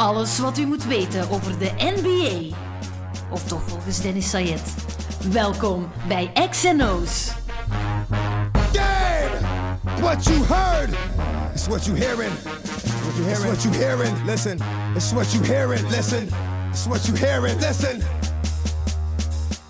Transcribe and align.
Alles 0.00 0.38
wat 0.38 0.58
u 0.58 0.66
moet 0.66 0.84
weten 0.84 1.30
over 1.30 1.58
de 1.58 1.70
NBA. 1.78 2.56
Of 3.30 3.44
toch 3.44 3.62
volgens 3.66 4.00
Dennis 4.00 4.30
Sayed. 4.30 4.74
Welkom 5.30 5.90
bij 6.08 6.32
XNO's. 6.50 7.30
Game! 8.72 9.38
What 10.00 10.24
you 10.24 10.44
heard 10.44 10.90
is 11.54 11.66
what 11.66 11.84
you 11.84 11.98
hearing. 11.98 12.32
What 12.42 13.16
you 13.16 13.24
hearing? 13.24 13.52
It's 13.52 13.62
what 13.62 13.62
you 13.62 13.74
hearing. 13.74 14.24
Listen. 14.24 14.58
It's 14.94 15.12
what 15.12 15.32
you 15.32 15.44
hearing. 15.44 15.88
Listen. 15.88 16.28
It's 16.70 16.86
what 16.86 17.06
you 17.06 17.16
hearing. 17.16 17.60
Listen. 17.60 18.02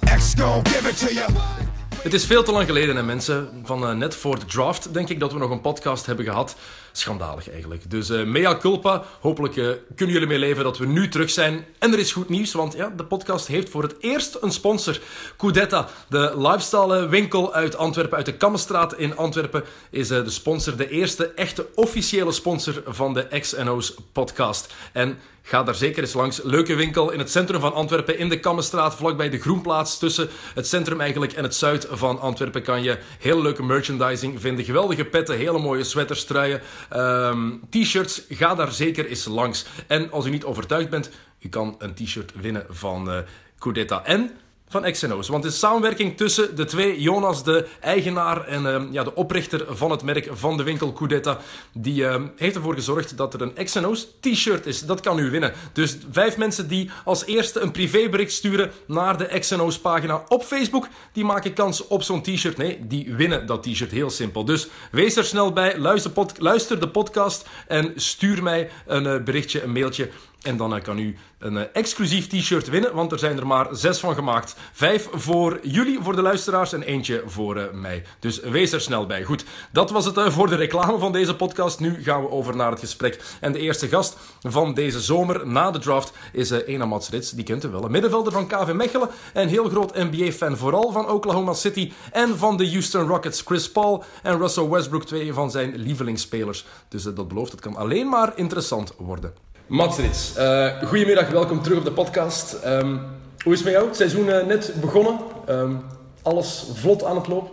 X 0.04 0.34
gon' 0.34 0.62
give 0.62 0.86
it 0.86 0.96
to 0.96 1.14
you. 1.14 1.59
Het 2.03 2.14
is 2.14 2.27
veel 2.27 2.43
te 2.43 2.53
lang 2.53 2.67
geleden, 2.67 2.96
hè, 2.96 3.03
mensen. 3.03 3.48
Van 3.64 3.87
eh, 3.87 3.93
net 3.93 4.14
voor 4.14 4.39
de 4.39 4.45
draft 4.45 4.95
denk 4.95 5.09
ik 5.09 5.21
dat 5.21 5.32
we 5.32 5.39
nog 5.39 5.50
een 5.50 5.61
podcast 5.61 6.07
hebben 6.07 6.25
gehad. 6.25 6.57
Schandalig 6.93 7.50
eigenlijk. 7.50 7.91
Dus 7.91 8.11
eh 8.11 8.25
mea 8.25 8.57
culpa. 8.57 9.05
Hopelijk 9.21 9.57
eh, 9.57 9.69
kunnen 9.95 10.14
jullie 10.14 10.29
mee 10.29 10.39
leven 10.39 10.64
dat 10.64 10.79
we 10.79 10.86
nu 10.86 11.09
terug 11.09 11.31
zijn. 11.31 11.64
En 11.79 11.93
er 11.93 11.99
is 11.99 12.13
goed 12.13 12.29
nieuws, 12.29 12.53
want 12.53 12.75
ja, 12.75 12.93
de 12.96 13.05
podcast 13.05 13.46
heeft 13.46 13.68
voor 13.68 13.82
het 13.82 13.94
eerst 14.00 14.39
een 14.41 14.53
sponsor. 14.53 15.00
Coudetta, 15.36 15.89
de 16.08 16.32
lifestyle 16.36 17.08
winkel 17.08 17.55
uit 17.55 17.77
Antwerpen, 17.77 18.17
uit 18.17 18.27
de 18.27 18.36
Kammenstraat 18.36 18.94
in 18.99 19.17
Antwerpen, 19.17 19.64
is 19.91 20.08
de 20.08 20.30
sponsor. 20.30 20.77
De 20.77 20.89
eerste 20.89 21.27
echte 21.27 21.67
officiële 21.75 22.32
sponsor 22.32 22.82
van 22.86 23.14
de 23.14 23.27
XNO's 23.41 23.94
podcast. 24.13 24.72
En 24.93 25.19
Ga 25.43 25.62
daar 25.62 25.75
zeker 25.75 26.03
eens 26.03 26.12
langs. 26.12 26.43
Leuke 26.43 26.75
winkel 26.75 27.11
in 27.11 27.18
het 27.18 27.30
centrum 27.30 27.61
van 27.61 27.72
Antwerpen, 27.72 28.18
in 28.18 28.29
de 28.29 28.40
Kammenstraat, 28.40 28.94
vlakbij 28.94 29.30
de 29.30 29.39
Groenplaats. 29.39 29.99
Tussen 29.99 30.29
het 30.54 30.66
centrum 30.66 31.00
eigenlijk 31.00 31.32
en 31.32 31.43
het 31.43 31.54
zuid 31.54 31.86
van 31.90 32.20
Antwerpen 32.20 32.62
kan 32.62 32.83
je 32.83 32.98
heel 33.19 33.42
leuke 33.42 33.62
merchandising 33.62 34.41
vinden. 34.41 34.64
Geweldige 34.64 35.05
petten, 35.05 35.36
hele 35.36 35.58
mooie 35.58 35.84
sweaters, 35.84 36.25
truien, 36.25 36.61
ehm, 36.89 37.50
t-shirts. 37.70 38.22
Ga 38.28 38.55
daar 38.55 38.72
zeker 38.72 39.06
eens 39.06 39.25
langs. 39.25 39.66
En 39.86 40.11
als 40.11 40.27
u 40.27 40.30
niet 40.30 40.44
overtuigd 40.44 40.91
bent, 40.91 41.11
u 41.41 41.48
kan 41.48 41.75
een 41.78 41.94
t-shirt 41.94 42.33
winnen 42.41 42.66
van 42.69 43.25
Coudetta. 43.58 44.05
En 44.05 44.30
van 44.70 44.92
XNO's. 44.92 45.28
Want 45.28 45.42
de 45.42 45.50
samenwerking 45.50 46.16
tussen 46.16 46.56
de 46.56 46.64
twee, 46.64 47.00
Jonas, 47.00 47.44
de 47.44 47.66
eigenaar 47.80 48.44
en 48.46 48.66
ehm, 48.66 48.86
ja, 48.90 49.04
de 49.04 49.14
oprichter 49.14 49.66
van 49.68 49.90
het 49.90 50.02
merk 50.02 50.28
van 50.32 50.56
de 50.56 50.62
winkel 50.62 50.92
Coudetta, 50.92 51.38
die 51.72 52.06
ehm, 52.06 52.27
heeft 52.36 52.56
ervoor 52.56 52.74
gezorgd 52.74 53.16
dat 53.16 53.34
er 53.34 53.42
een 53.42 53.64
XNO's 53.64 54.06
t-shirt 54.20 54.66
is. 54.66 54.80
Dat 54.80 55.00
kan 55.00 55.18
u 55.18 55.30
winnen. 55.30 55.52
Dus 55.72 55.96
vijf 56.10 56.36
mensen 56.36 56.68
die 56.68 56.90
als 57.04 57.24
eerste 57.24 57.60
een 57.60 57.70
privébericht 57.70 58.32
sturen 58.32 58.70
naar 58.86 59.18
de 59.18 59.38
XNO's 59.38 59.78
pagina 59.78 60.24
op 60.28 60.42
Facebook, 60.42 60.88
die 61.12 61.24
maken 61.24 61.52
kans 61.52 61.86
op 61.86 62.02
zo'n 62.02 62.22
t-shirt. 62.22 62.56
Nee, 62.56 62.86
die 62.86 63.14
winnen 63.14 63.46
dat 63.46 63.62
t-shirt. 63.62 63.90
Heel 63.90 64.10
simpel. 64.10 64.44
Dus 64.44 64.68
wees 64.90 65.16
er 65.16 65.24
snel 65.24 65.52
bij, 65.52 65.78
luister, 65.78 66.12
luister 66.38 66.80
de 66.80 66.88
podcast 66.88 67.48
en 67.66 67.92
stuur 67.96 68.42
mij 68.42 68.70
een 68.86 69.06
eh, 69.06 69.22
berichtje, 69.22 69.62
een 69.62 69.72
mailtje. 69.72 70.10
En 70.41 70.56
dan 70.56 70.74
eh, 70.74 70.83
kan 70.83 70.98
u 70.98 71.16
een 71.38 71.56
eh, 71.56 71.64
exclusief 71.72 72.27
t-shirt 72.27 72.69
winnen, 72.69 72.94
want 72.94 73.12
er 73.12 73.19
zijn 73.19 73.38
er 73.38 73.46
maar 73.46 73.69
zes 73.72 73.98
van 73.98 74.14
gemaakt. 74.14 74.55
Vijf 74.72 75.08
voor 75.12 75.58
jullie, 75.62 75.98
voor 76.02 76.16
de 76.16 76.22
luisteraars, 76.22 76.72
en 76.72 76.83
eentje 76.83 77.22
voor 77.27 77.56
eh, 77.56 77.72
mij. 77.72 78.05
Dus 78.19 78.41
wees 78.41 78.72
er 78.72 78.80
snel 78.80 79.06
bij. 79.06 79.24
Goed, 79.24 79.44
dat 79.72 79.91
was 79.91 80.05
het 80.05 80.20
voor 80.33 80.48
de 80.48 80.56
reclame 80.56 80.98
van 80.98 81.12
deze 81.12 81.36
podcast. 81.36 81.80
Nu 81.80 82.02
gaan 82.02 82.22
we 82.22 82.30
over 82.30 82.56
naar 82.56 82.70
het 82.70 82.80
gesprek. 82.80 83.22
En 83.41 83.52
de 83.52 83.58
eerste 83.58 83.88
gast 83.88 84.16
van 84.41 84.74
deze 84.74 85.00
zomer 85.00 85.46
na 85.46 85.70
de 85.70 85.78
draft 85.78 86.12
is 86.33 86.50
Ena 86.50 86.84
Mats 86.84 87.11
Rits. 87.11 87.30
Die 87.30 87.44
kent 87.44 87.64
u 87.64 87.68
wel. 87.68 87.84
Een 87.84 87.91
middenvelder 87.91 88.33
van 88.33 88.46
KV 88.46 88.72
Mechelen 88.72 89.08
en 89.33 89.48
heel 89.48 89.68
groot 89.68 89.94
NBA-fan. 89.94 90.56
Vooral 90.56 90.92
van 90.92 91.08
Oklahoma 91.08 91.52
City 91.52 91.92
en 92.12 92.38
van 92.38 92.56
de 92.56 92.70
Houston 92.70 93.06
Rockets. 93.06 93.41
Chris 93.41 93.70
Paul 93.72 94.05
en 94.22 94.38
Russell 94.38 94.68
Westbrook, 94.68 95.05
twee 95.05 95.33
van 95.33 95.50
zijn 95.50 95.77
lievelingsspelers. 95.77 96.66
Dus 96.88 97.02
dat 97.02 97.28
belooft, 97.28 97.52
het 97.52 97.61
kan 97.61 97.77
alleen 97.77 98.08
maar 98.08 98.33
interessant 98.36 98.94
worden. 98.98 99.49
Mats 99.70 99.98
Rits, 99.98 100.34
eh, 100.36 100.82
goedemiddag, 100.82 101.28
welkom 101.30 101.62
terug 101.62 101.78
op 101.78 101.84
de 101.84 101.92
podcast. 101.92 102.52
Ehm, 102.52 102.96
hoe 103.44 103.52
is 103.52 103.58
het 103.58 103.64
met 103.64 103.72
jou? 103.72 103.86
Het 103.86 103.96
seizoen 103.96 104.28
eh, 104.30 104.46
net 104.46 104.74
begonnen. 104.80 105.18
Ehm, 105.46 105.74
alles 106.22 106.64
vlot 106.74 107.04
aan 107.04 107.16
het 107.16 107.27
lopen. 107.27 107.50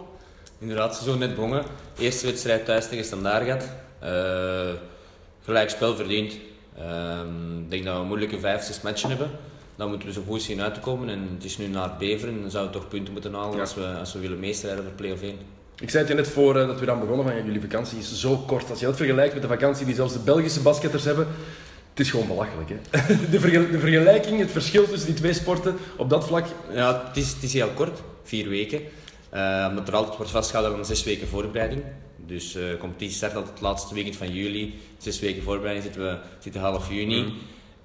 Inderdaad, 0.60 0.96
seizoen 0.96 1.20
net 1.20 1.36
begonnen. 1.36 1.64
Eerste 1.98 2.26
wedstrijd 2.26 2.66
thuis 2.66 2.88
tegen 2.88 3.06
Standaard 3.06 3.44
gehad. 3.44 3.64
Eh, 4.00 4.80
gelijk 5.44 5.70
spel 5.70 5.96
verdiend. 5.96 6.34
Ehm, 6.78 7.58
Ik 7.60 7.70
denk 7.70 7.86
dat 7.86 7.94
we 7.96 8.00
een 8.02 8.08
moeilijke 8.08 8.40
vijf, 8.40 8.64
zes 8.64 8.82
matchen 8.82 9.10
hebben. 9.10 9.30
Dan 9.76 9.90
moeten 9.90 10.08
we 10.08 10.14
zo 10.14 10.22
goed 10.28 10.42
zien 10.42 10.62
uit 10.62 10.74
te 10.74 10.80
komen. 10.80 11.10
En 11.10 11.30
het 11.36 11.44
is 11.44 11.58
nu 11.58 11.68
naar 11.68 11.96
Beveren. 12.00 12.42
Dan 12.42 12.52
zouden 12.52 12.74
we 12.74 12.80
toch 12.80 12.88
punten 12.90 13.14
moeten 13.14 13.34
halen 13.34 13.54
Ja. 13.56 13.60
als, 13.62 13.76
we, 13.76 13.86
als 14.00 14.14
we 14.14 14.20
willen 14.20 14.40
meestrijden 14.40 14.84
voor 14.84 14.94
play-off 14.94 15.22
1. 15.22 15.38
Ik 15.80 15.90
zei 15.90 16.04
het 16.04 16.12
je 16.12 16.18
net 16.20 16.28
voor 16.30 16.54
dat 16.54 16.80
we 16.80 16.86
dan 16.86 17.00
begonnen 17.00 17.26
van 17.26 17.36
ja, 17.36 17.44
jullie 17.44 17.62
vakantie 17.62 17.98
is 17.98 18.20
zo 18.20 18.38
kort. 18.38 18.70
Als 18.70 18.80
je 18.80 18.86
dat 18.86 18.96
vergelijkt 18.96 19.34
met 19.34 19.42
de 19.42 19.48
vakantie 19.48 19.86
die 19.86 19.96
zelfs 19.96 20.14
de 20.14 20.20
Belgische 20.20 20.62
basketters 20.62 21.04
hebben, 21.04 21.28
het 21.98 22.06
is 22.06 22.12
gewoon 22.12 22.28
belachelijk. 22.28 22.70
Hè? 22.70 22.76
De, 23.32 23.40
vergel- 23.40 23.72
de 23.72 23.80
vergelijking, 23.80 24.40
het 24.40 24.52
verschil 24.52 24.88
tussen 24.88 25.08
die 25.08 25.16
twee 25.16 25.34
sporten 25.34 25.76
op 25.98 26.10
dat 26.10 26.28
vlak. 26.28 26.46
Ja, 26.74 27.04
het 27.08 27.18
is, 27.18 27.34
het 27.34 27.44
is 27.44 27.54
heel 27.54 27.70
kort. 27.70 28.00
Vier 28.24 28.50
weken. 28.50 28.82
Eh, 29.30 29.66
omdat 29.70 29.88
er 29.88 29.96
altijd 29.96 30.18
wordt 30.18 30.32
vastgehouden 30.32 30.78
aan 30.78 30.86
zes 30.86 31.04
weken 31.04 31.28
voorbereiding. 31.28 31.84
Dus 32.26 32.56
eh, 32.56 32.70
de 32.70 32.78
competitie 32.80 33.16
start 33.16 33.36
altijd 33.36 33.54
het 33.54 33.62
laatste 33.62 33.94
weekend 33.94 34.16
van 34.16 34.34
juli. 34.34 34.74
Zes 34.98 35.20
weken 35.20 35.44
voorbereiding 35.44 35.86
zitten 35.86 36.04
we 36.04 36.18
zitten 36.40 36.62
half 36.62 36.90
juni. 36.92 37.34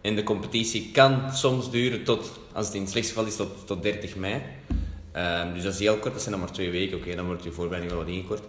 En 0.00 0.16
de 0.16 0.22
competitie 0.22 0.90
kan 0.92 1.34
soms 1.34 1.70
duren 1.70 2.04
tot, 2.04 2.30
als 2.52 2.66
het 2.66 2.74
in 2.74 2.80
het 2.80 2.90
slechtste 2.90 3.14
geval 3.14 3.30
is, 3.30 3.36
tot, 3.36 3.66
tot 3.66 3.82
30 3.82 4.16
mei. 4.16 4.42
Ehm, 5.12 5.54
dus 5.54 5.62
dat 5.62 5.72
is 5.72 5.78
heel 5.78 5.96
kort, 5.96 6.12
dat 6.12 6.22
zijn 6.22 6.34
dan 6.34 6.44
maar 6.44 6.52
twee 6.52 6.70
weken. 6.70 6.96
Oké, 6.96 7.14
dan 7.14 7.26
wordt 7.26 7.44
je 7.44 7.52
voorbereiding 7.52 7.94
wel 7.94 8.04
wat 8.04 8.12
ingekort. 8.12 8.42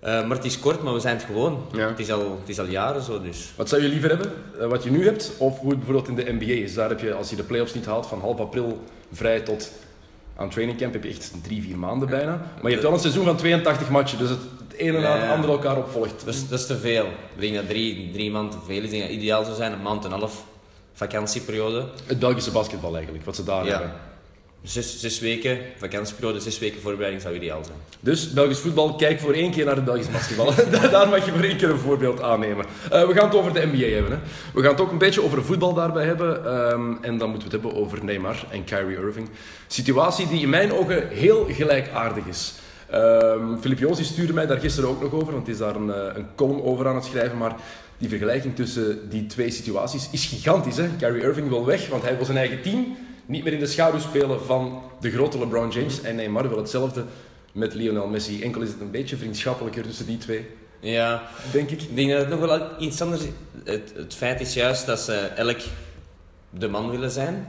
Eh, 0.00 0.26
maar 0.26 0.36
het 0.36 0.44
is 0.44 0.58
kort, 0.58 0.82
maar 0.82 0.92
we 0.94 1.00
zijn 1.00 1.16
het 1.16 1.24
gewoon. 1.24 1.64
Ja. 1.72 1.88
Het, 1.88 1.98
is 1.98 2.10
al, 2.12 2.38
het 2.40 2.48
is 2.48 2.58
al 2.58 2.66
jaren 2.66 3.02
zo, 3.02 3.22
dus... 3.22 3.52
Wat 3.56 3.68
zou 3.68 3.82
je 3.82 3.88
liever 3.88 4.08
hebben? 4.08 4.32
Eh, 4.60 4.66
wat 4.66 4.84
je 4.84 4.90
nu 4.90 5.04
hebt, 5.04 5.32
of 5.38 5.58
hoe 5.58 5.68
het 5.70 5.78
bijvoorbeeld 5.78 6.08
in 6.08 6.24
de 6.24 6.32
NBA 6.44 6.52
is? 6.64 6.74
Daar 6.74 6.88
heb 6.88 7.00
je, 7.00 7.12
als 7.14 7.30
je 7.30 7.36
de 7.36 7.42
playoffs 7.42 7.74
niet 7.74 7.86
haalt, 7.86 8.06
van 8.06 8.20
half 8.20 8.38
april 8.40 8.78
vrij 9.12 9.40
tot 9.40 9.72
aan 10.36 10.50
trainingcamp 10.50 10.92
heb 10.92 11.02
je 11.04 11.08
echt 11.10 11.32
drie, 11.42 11.62
vier 11.62 11.78
maanden 11.78 12.08
bijna. 12.08 12.30
Maar 12.32 12.62
je 12.62 12.68
hebt 12.70 12.82
wel 12.82 12.92
een 12.92 12.98
seizoen 12.98 13.24
van 13.24 13.36
82 13.36 13.90
matchen, 13.90 14.18
dus 14.18 14.28
het, 14.28 14.38
het 14.68 14.76
ene 14.78 15.00
na 15.00 15.12
het 15.12 15.22
Ja. 15.22 15.34
andere 15.34 15.52
elkaar 15.52 15.76
opvolgt. 15.76 16.24
Dat 16.24 16.34
is, 16.34 16.48
dat 16.48 16.58
is 16.58 16.66
te 16.66 16.76
veel. 16.78 17.04
Ik 17.34 17.40
denk 17.40 17.54
dat 17.54 17.68
drie, 17.68 18.10
drie 18.12 18.30
maanden 18.30 18.50
te 18.58 18.64
veel 18.66 18.76
is. 18.78 18.84
Ik 18.84 18.90
denk 18.90 19.02
dat 19.02 19.12
ideaal 19.12 19.44
zou 19.44 19.56
zijn 19.56 19.72
een 19.72 19.82
maand 19.82 20.04
en 20.04 20.12
een 20.12 20.18
half 20.18 20.44
vakantieperiode. 20.92 21.84
Het 22.06 22.18
Belgische 22.18 22.50
basketbal 22.50 22.94
eigenlijk, 22.94 23.24
wat 23.24 23.36
ze 23.36 23.44
daar 23.44 23.64
Ja. 23.64 23.70
hebben. 23.70 23.92
Zes, 24.62 25.00
zes 25.00 25.20
weken 25.20 25.58
vakantieperiode, 25.76 26.40
zes 26.40 26.58
weken 26.58 26.80
voorbereiding 26.80 27.22
zou 27.22 27.34
ideaal 27.34 27.64
zijn. 27.64 27.76
Dus 28.00 28.32
Belgisch 28.32 28.58
voetbal, 28.58 28.94
kijk 28.94 29.20
voor 29.20 29.32
één 29.32 29.50
keer 29.50 29.64
naar 29.64 29.74
het 29.74 29.84
Belgisch 29.84 30.10
basketbal. 30.10 30.54
daar 30.90 31.08
mag 31.08 31.24
je 31.24 31.30
voor 31.32 31.42
één 31.42 31.56
keer 31.56 31.70
een 31.70 31.78
voorbeeld 31.78 32.22
aannemen. 32.22 32.64
Eh, 32.90 33.06
we 33.06 33.14
gaan 33.14 33.24
het 33.24 33.34
over 33.34 33.52
de 33.52 33.66
NBA 33.72 33.86
hebben. 33.86 34.12
Hè. 34.12 34.18
We 34.54 34.62
gaan 34.62 34.70
het 34.70 34.80
ook 34.80 34.90
een 34.90 34.98
beetje 34.98 35.22
over 35.22 35.44
voetbal 35.44 35.74
daarbij 35.74 36.04
hebben. 36.04 36.44
Ehm, 36.44 36.92
en 37.00 37.18
dan 37.18 37.30
moeten 37.30 37.48
we 37.48 37.56
het 37.56 37.62
hebben 37.64 37.74
over 37.74 38.04
Neymar 38.04 38.44
en 38.50 38.64
Kyrie 38.64 38.96
Irving. 38.96 39.28
Situatie 39.66 40.28
die 40.28 40.42
in 40.42 40.50
mijn 40.50 40.72
ogen 40.72 41.08
heel 41.08 41.46
gelijkaardig 41.50 42.26
is. 42.26 42.52
Ehm 42.90 43.58
Filip 43.60 43.78
Joos 43.78 44.04
stuurde 44.04 44.32
mij 44.32 44.46
daar 44.46 44.60
gisteren 44.60 44.90
ook 44.90 45.02
nog 45.02 45.12
over, 45.12 45.32
want 45.32 45.44
hij 45.44 45.54
is 45.54 45.60
daar 45.60 45.76
een, 45.76 45.92
eh, 45.92 46.16
een 46.16 46.26
column 46.34 46.62
over 46.62 46.88
aan 46.88 46.94
het 46.94 47.04
schrijven. 47.04 47.38
Maar 47.38 47.56
die 47.98 48.08
vergelijking 48.08 48.56
tussen 48.56 49.10
die 49.10 49.26
twee 49.26 49.50
situaties 49.50 50.08
is 50.12 50.26
gigantisch. 50.26 50.76
Hè? 50.76 50.88
Kyrie 50.98 51.22
Irving 51.22 51.48
wil 51.48 51.64
weg, 51.64 51.88
want 51.88 52.02
hij 52.02 52.16
wil 52.16 52.24
zijn 52.24 52.38
eigen 52.38 52.62
team 52.62 52.96
niet 53.26 53.44
meer 53.44 53.52
in 53.52 53.58
de 53.58 53.66
schaduw 53.66 53.98
spelen 53.98 54.44
van 54.44 54.82
de 55.00 55.10
grote 55.10 55.38
LeBron 55.38 55.70
James. 55.70 56.00
En 56.00 56.16
Neymar 56.16 56.48
wil 56.48 56.58
hetzelfde 56.58 57.04
met 57.52 57.74
Lionel 57.74 58.06
Messi. 58.06 58.42
Enkel 58.42 58.62
is 58.62 58.68
het 58.68 58.80
een 58.80 58.90
beetje 58.90 59.16
vriendschappelijker 59.16 59.82
tussen 59.82 60.06
die 60.06 60.18
twee, 60.18 60.46
Ja, 60.80 61.22
denk 61.52 61.70
ik. 61.70 61.82
ik 61.82 61.96
denk 61.96 62.10
dat 62.10 62.18
het 62.20 62.28
nog 62.28 62.40
wel 62.40 62.68
iets 62.78 63.02
anders 63.02 63.22
is. 63.22 63.30
Het, 63.64 63.92
het 63.96 64.14
feit 64.14 64.40
is 64.40 64.54
juist 64.54 64.86
dat 64.86 65.00
ze 65.00 65.12
elk 65.16 65.58
de 66.50 66.68
man 66.68 66.90
willen 66.90 67.10
zijn. 67.10 67.46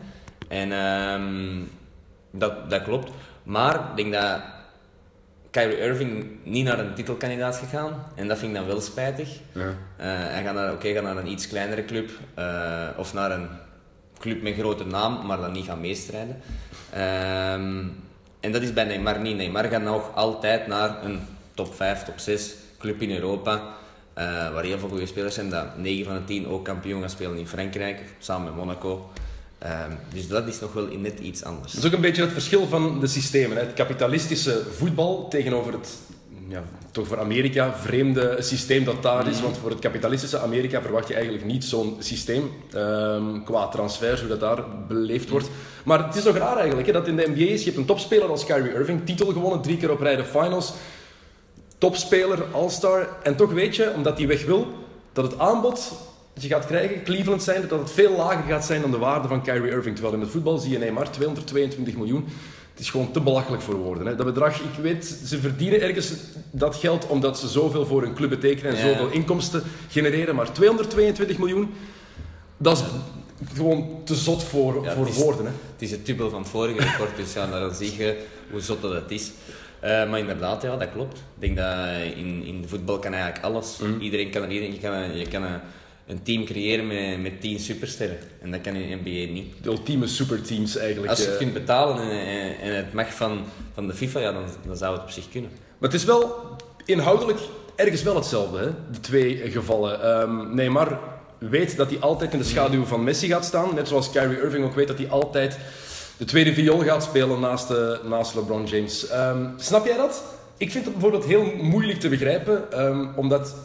En 0.47 0.71
ehm, 0.71 1.63
dat, 2.31 2.69
dat 2.69 2.83
klopt. 2.83 3.11
Maar 3.43 3.75
ik 3.75 3.95
denk 3.95 4.13
dat 4.13 4.41
Kyrie 5.51 5.77
Irving 5.77 6.25
niet 6.43 6.65
naar 6.65 6.79
een 6.79 6.93
titelkandidaat 6.93 7.53
is 7.53 7.59
gegaan. 7.59 8.05
En 8.15 8.27
dat 8.27 8.37
vind 8.37 8.51
ik 8.51 8.57
dan 8.57 8.67
wel 8.67 8.81
spijtig. 8.81 9.29
Ja. 9.51 9.61
Eh, 9.61 9.73
hij 10.07 10.43
gaat 10.43 10.53
naar, 10.53 10.73
oké, 10.73 10.93
gaat 10.93 11.03
naar 11.03 11.17
een 11.17 11.27
iets 11.31 11.47
kleinere 11.47 11.85
club 11.85 12.09
eh, 12.33 12.87
of 12.97 13.13
naar 13.13 13.31
een 13.31 13.47
club 14.21 14.41
met 14.41 14.53
grote 14.53 14.85
naam, 14.85 15.25
maar 15.25 15.37
dan 15.37 15.51
niet 15.51 15.65
gaan 15.65 15.81
meestrijden. 15.81 16.41
Ehm, 16.89 17.83
en 18.39 18.51
dat 18.51 18.61
is 18.61 18.73
bij 18.73 18.83
Neymar 18.83 19.19
niet. 19.19 19.35
Neymar 19.35 19.63
gaat 19.63 19.81
nog 19.81 20.15
altijd 20.15 20.67
naar 20.67 21.03
een 21.03 21.19
top 21.53 21.75
5, 21.75 22.03
top 22.03 22.19
6 22.19 22.53
club 22.79 23.01
in 23.01 23.11
Europa, 23.11 23.53
eh, 24.13 24.25
waar 24.53 24.63
heel 24.63 24.79
veel 24.79 24.89
goede 24.89 25.05
spelers 25.05 25.35
zijn. 25.35 25.49
Dat 25.49 25.77
9 25.77 26.05
van 26.05 26.15
de 26.15 26.23
10 26.23 26.47
ook 26.47 26.65
kampioen 26.65 26.99
gaan 26.99 27.09
spelen 27.09 27.37
in 27.37 27.47
Frankrijk, 27.47 28.01
samen 28.19 28.45
met 28.45 28.55
Monaco. 28.55 29.09
Ehm, 29.57 29.91
dus 30.13 30.27
dat 30.27 30.47
is 30.47 30.59
nog 30.59 30.73
wel 30.73 30.87
net 30.97 31.19
iets 31.19 31.43
anders. 31.43 31.73
Dat 31.73 31.83
is 31.83 31.89
ook 31.89 31.95
een 31.95 32.01
beetje 32.01 32.21
het 32.21 32.31
verschil 32.31 32.67
van 32.67 32.99
de 32.99 33.07
systemen. 33.07 33.57
Hè. 33.57 33.63
Het 33.63 33.73
kapitalistische 33.73 34.63
voetbal 34.77 35.27
tegenover 35.27 35.73
het 35.73 35.97
ja, 36.51 36.63
toch 36.91 37.07
voor 37.07 37.19
Amerika 37.19 37.73
vreemde 37.73 38.35
systeem 38.39 38.83
dat 38.83 39.03
daar 39.03 39.27
is. 39.27 39.41
Want 39.41 39.57
voor 39.57 39.69
het 39.69 39.79
kapitalistische 39.79 40.39
Amerika 40.39 40.81
verwacht 40.81 41.07
je 41.07 41.13
eigenlijk 41.13 41.45
niet 41.45 41.63
zo'n 41.63 41.95
systeem 41.99 42.51
ehm, 42.73 43.43
qua 43.43 43.67
transfers, 43.67 44.19
hoe 44.19 44.29
dat 44.29 44.39
daar 44.39 44.63
beleefd 44.87 45.29
wordt. 45.29 45.49
Maar 45.83 46.05
het 46.05 46.15
is 46.15 46.23
toch 46.23 46.37
raar 46.37 46.57
eigenlijk 46.57 46.87
hè, 46.87 46.93
dat 46.93 47.07
in 47.07 47.15
de 47.15 47.27
NBA 47.27 47.39
je 47.39 47.63
hebt 47.63 47.77
een 47.77 47.85
topspeler 47.85 48.29
als 48.29 48.45
Kyrie 48.45 48.73
Irving, 48.73 49.05
titel 49.05 49.31
gewonnen, 49.31 49.61
drie 49.61 49.77
keer 49.77 49.91
op 49.91 50.01
rij 50.01 50.15
de 50.15 50.25
finals, 50.25 50.73
topspeler, 51.77 52.43
all-star. 52.51 53.07
En 53.23 53.35
toch 53.35 53.51
weet 53.51 53.75
je, 53.75 53.93
omdat 53.95 54.17
hij 54.17 54.27
weg 54.27 54.45
wil, 54.45 54.67
dat 55.13 55.31
het 55.31 55.39
aanbod 55.39 55.91
dat 56.33 56.43
je 56.43 56.49
gaat 56.49 56.65
krijgen, 56.65 57.03
Cleveland 57.03 57.43
zijn, 57.43 57.67
dat 57.67 57.79
het 57.79 57.91
veel 57.91 58.15
lager 58.15 58.43
gaat 58.43 58.65
zijn 58.65 58.81
dan 58.81 58.91
de 58.91 58.97
waarde 58.97 59.27
van 59.27 59.41
Kyrie 59.41 59.71
Irving. 59.71 59.95
Terwijl 59.95 60.15
in 60.15 60.21
het 60.21 60.31
voetbal 60.31 60.57
zie 60.57 60.71
je 60.71 60.77
Neymar 60.77 61.11
222 61.11 61.95
miljoen. 61.95 62.25
Het 62.71 62.79
is 62.79 62.89
gewoon 62.89 63.11
te 63.11 63.21
belachelijk 63.21 63.61
voor 63.63 63.75
woorden. 63.75 64.05
Hè. 64.07 64.15
Dat 64.15 64.25
bedrag, 64.25 64.59
ik 64.59 64.81
weet, 64.81 65.05
ze 65.25 65.39
verdienen 65.39 65.81
ergens 65.81 66.11
dat 66.51 66.75
geld 66.75 67.07
omdat 67.07 67.39
ze 67.39 67.47
zoveel 67.47 67.85
voor 67.85 68.01
hun 68.01 68.13
club 68.13 68.29
betekenen 68.29 68.71
en 68.75 68.87
Ja. 68.87 68.91
zoveel 68.93 69.09
inkomsten 69.11 69.63
genereren. 69.89 70.35
Maar 70.35 70.51
222 70.53 71.37
miljoen, 71.37 71.69
dat 72.57 72.77
is 72.77 72.83
gewoon 73.55 74.01
te 74.03 74.15
zot 74.15 74.43
voor, 74.43 74.83
Ja, 74.83 74.93
voor 74.93 75.07
is- 75.07 75.15
woorden. 75.17 75.45
Hè. 75.45 75.51
Het 75.73 75.81
is 75.81 75.91
het 75.91 76.05
dubbel 76.05 76.29
van 76.29 76.39
het 76.41 76.49
vorige 76.49 76.79
record, 76.79 77.15
dus 77.15 77.33
ja, 77.33 77.47
dan 77.59 77.73
zie 77.75 77.97
je 77.97 78.23
hoe 78.51 78.61
zot 78.61 78.81
dat 78.81 78.91
het 78.93 79.11
is. 79.11 79.31
Eh, 79.79 80.09
maar 80.09 80.19
inderdaad, 80.19 80.61
ja, 80.61 80.77
dat 80.77 80.91
klopt. 80.93 81.17
Ik 81.17 81.23
denk 81.39 81.57
dat 81.57 81.87
in, 82.15 82.43
in 82.43 82.63
voetbal 82.67 82.99
kan 82.99 83.13
eigenlijk 83.13 83.43
alles. 83.45 83.77
Mhm. 83.77 83.99
Iedereen 83.99 84.29
kan 84.31 84.41
er 84.41 84.51
iedereen, 84.51 84.73
je 84.73 84.79
kan, 84.79 84.93
een- 84.93 85.17
je 85.17 85.27
kan 85.27 85.43
een, 86.07 86.23
team 86.23 86.45
creëren 86.45 86.87
met, 86.87 87.21
met 87.21 87.41
10 87.41 87.59
supersterren. 87.59 88.17
En 88.41 88.51
dat 88.51 88.61
kan 88.61 88.75
in 88.75 88.89
de 88.89 88.95
NBA 88.95 89.31
niet. 89.33 89.53
De 89.61 89.69
ultieme 89.69 90.07
superteams 90.07 90.77
eigenlijk. 90.77 91.09
Als 91.09 91.19
je 91.19 91.25
het 91.25 91.33
eh. 91.33 91.39
kunt 91.39 91.53
betalen 91.53 92.01
en, 92.01 92.27
en, 92.27 92.59
en 92.59 92.75
het 92.75 92.93
mag 92.93 93.13
van, 93.13 93.43
van 93.73 93.87
de 93.87 93.93
FIFA, 93.93 94.19
ja, 94.19 94.31
dan, 94.31 94.43
dan 94.65 94.77
zou 94.77 94.93
het 94.93 95.03
op 95.03 95.09
zich 95.09 95.29
kunnen. 95.29 95.51
Maar 95.77 95.89
het 95.89 95.99
is 95.99 96.05
wel 96.05 96.55
inhoudelijk 96.85 97.39
ergens 97.75 98.03
wel 98.03 98.15
hetzelfde, 98.15 98.57
hè? 98.57 98.69
de 98.91 98.99
twee 98.99 99.41
eh, 99.41 99.51
gevallen. 99.51 100.01
Ehm, 100.01 100.55
Neymar 100.55 100.99
weet 101.37 101.77
dat 101.77 101.89
hij 101.89 101.99
altijd 101.99 102.33
in 102.33 102.39
de 102.39 102.45
schaduw 102.45 102.85
van 102.85 103.03
Messi 103.03 103.27
gaat 103.27 103.45
staan. 103.45 103.75
Net 103.75 103.87
zoals 103.87 104.11
Kyrie 104.11 104.41
Irving 104.41 104.65
ook 104.65 104.75
weet 104.75 104.87
dat 104.87 104.97
hij 104.97 105.09
altijd 105.09 105.57
de 106.17 106.25
tweede 106.25 106.53
viool 106.53 106.79
gaat 106.79 107.03
spelen 107.03 107.39
naast, 107.39 107.67
de, 107.67 107.99
naast 108.03 108.35
LeBron 108.35 108.65
James. 108.65 109.07
Ehm, 109.07 109.45
snap 109.57 109.85
jij 109.85 109.97
dat? 109.97 110.23
Ik 110.57 110.71
vind 110.71 110.83
het 110.83 110.93
bijvoorbeeld 110.93 111.25
heel 111.25 111.55
moeilijk 111.61 111.99
te 111.99 112.09
begrijpen, 112.09 112.71
ehm, 112.71 113.07
omdat 113.15 113.55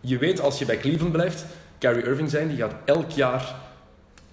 je 0.00 0.18
weet 0.18 0.40
als 0.40 0.58
je 0.58 0.64
bij 0.64 0.78
Cleveland 0.78 1.12
blijft, 1.12 1.44
Kyrie 1.88 2.04
Irving 2.04 2.30
zijn, 2.30 2.48
die 2.48 2.56
gaat 2.56 2.74
elk 2.84 3.10
jaar 3.10 3.54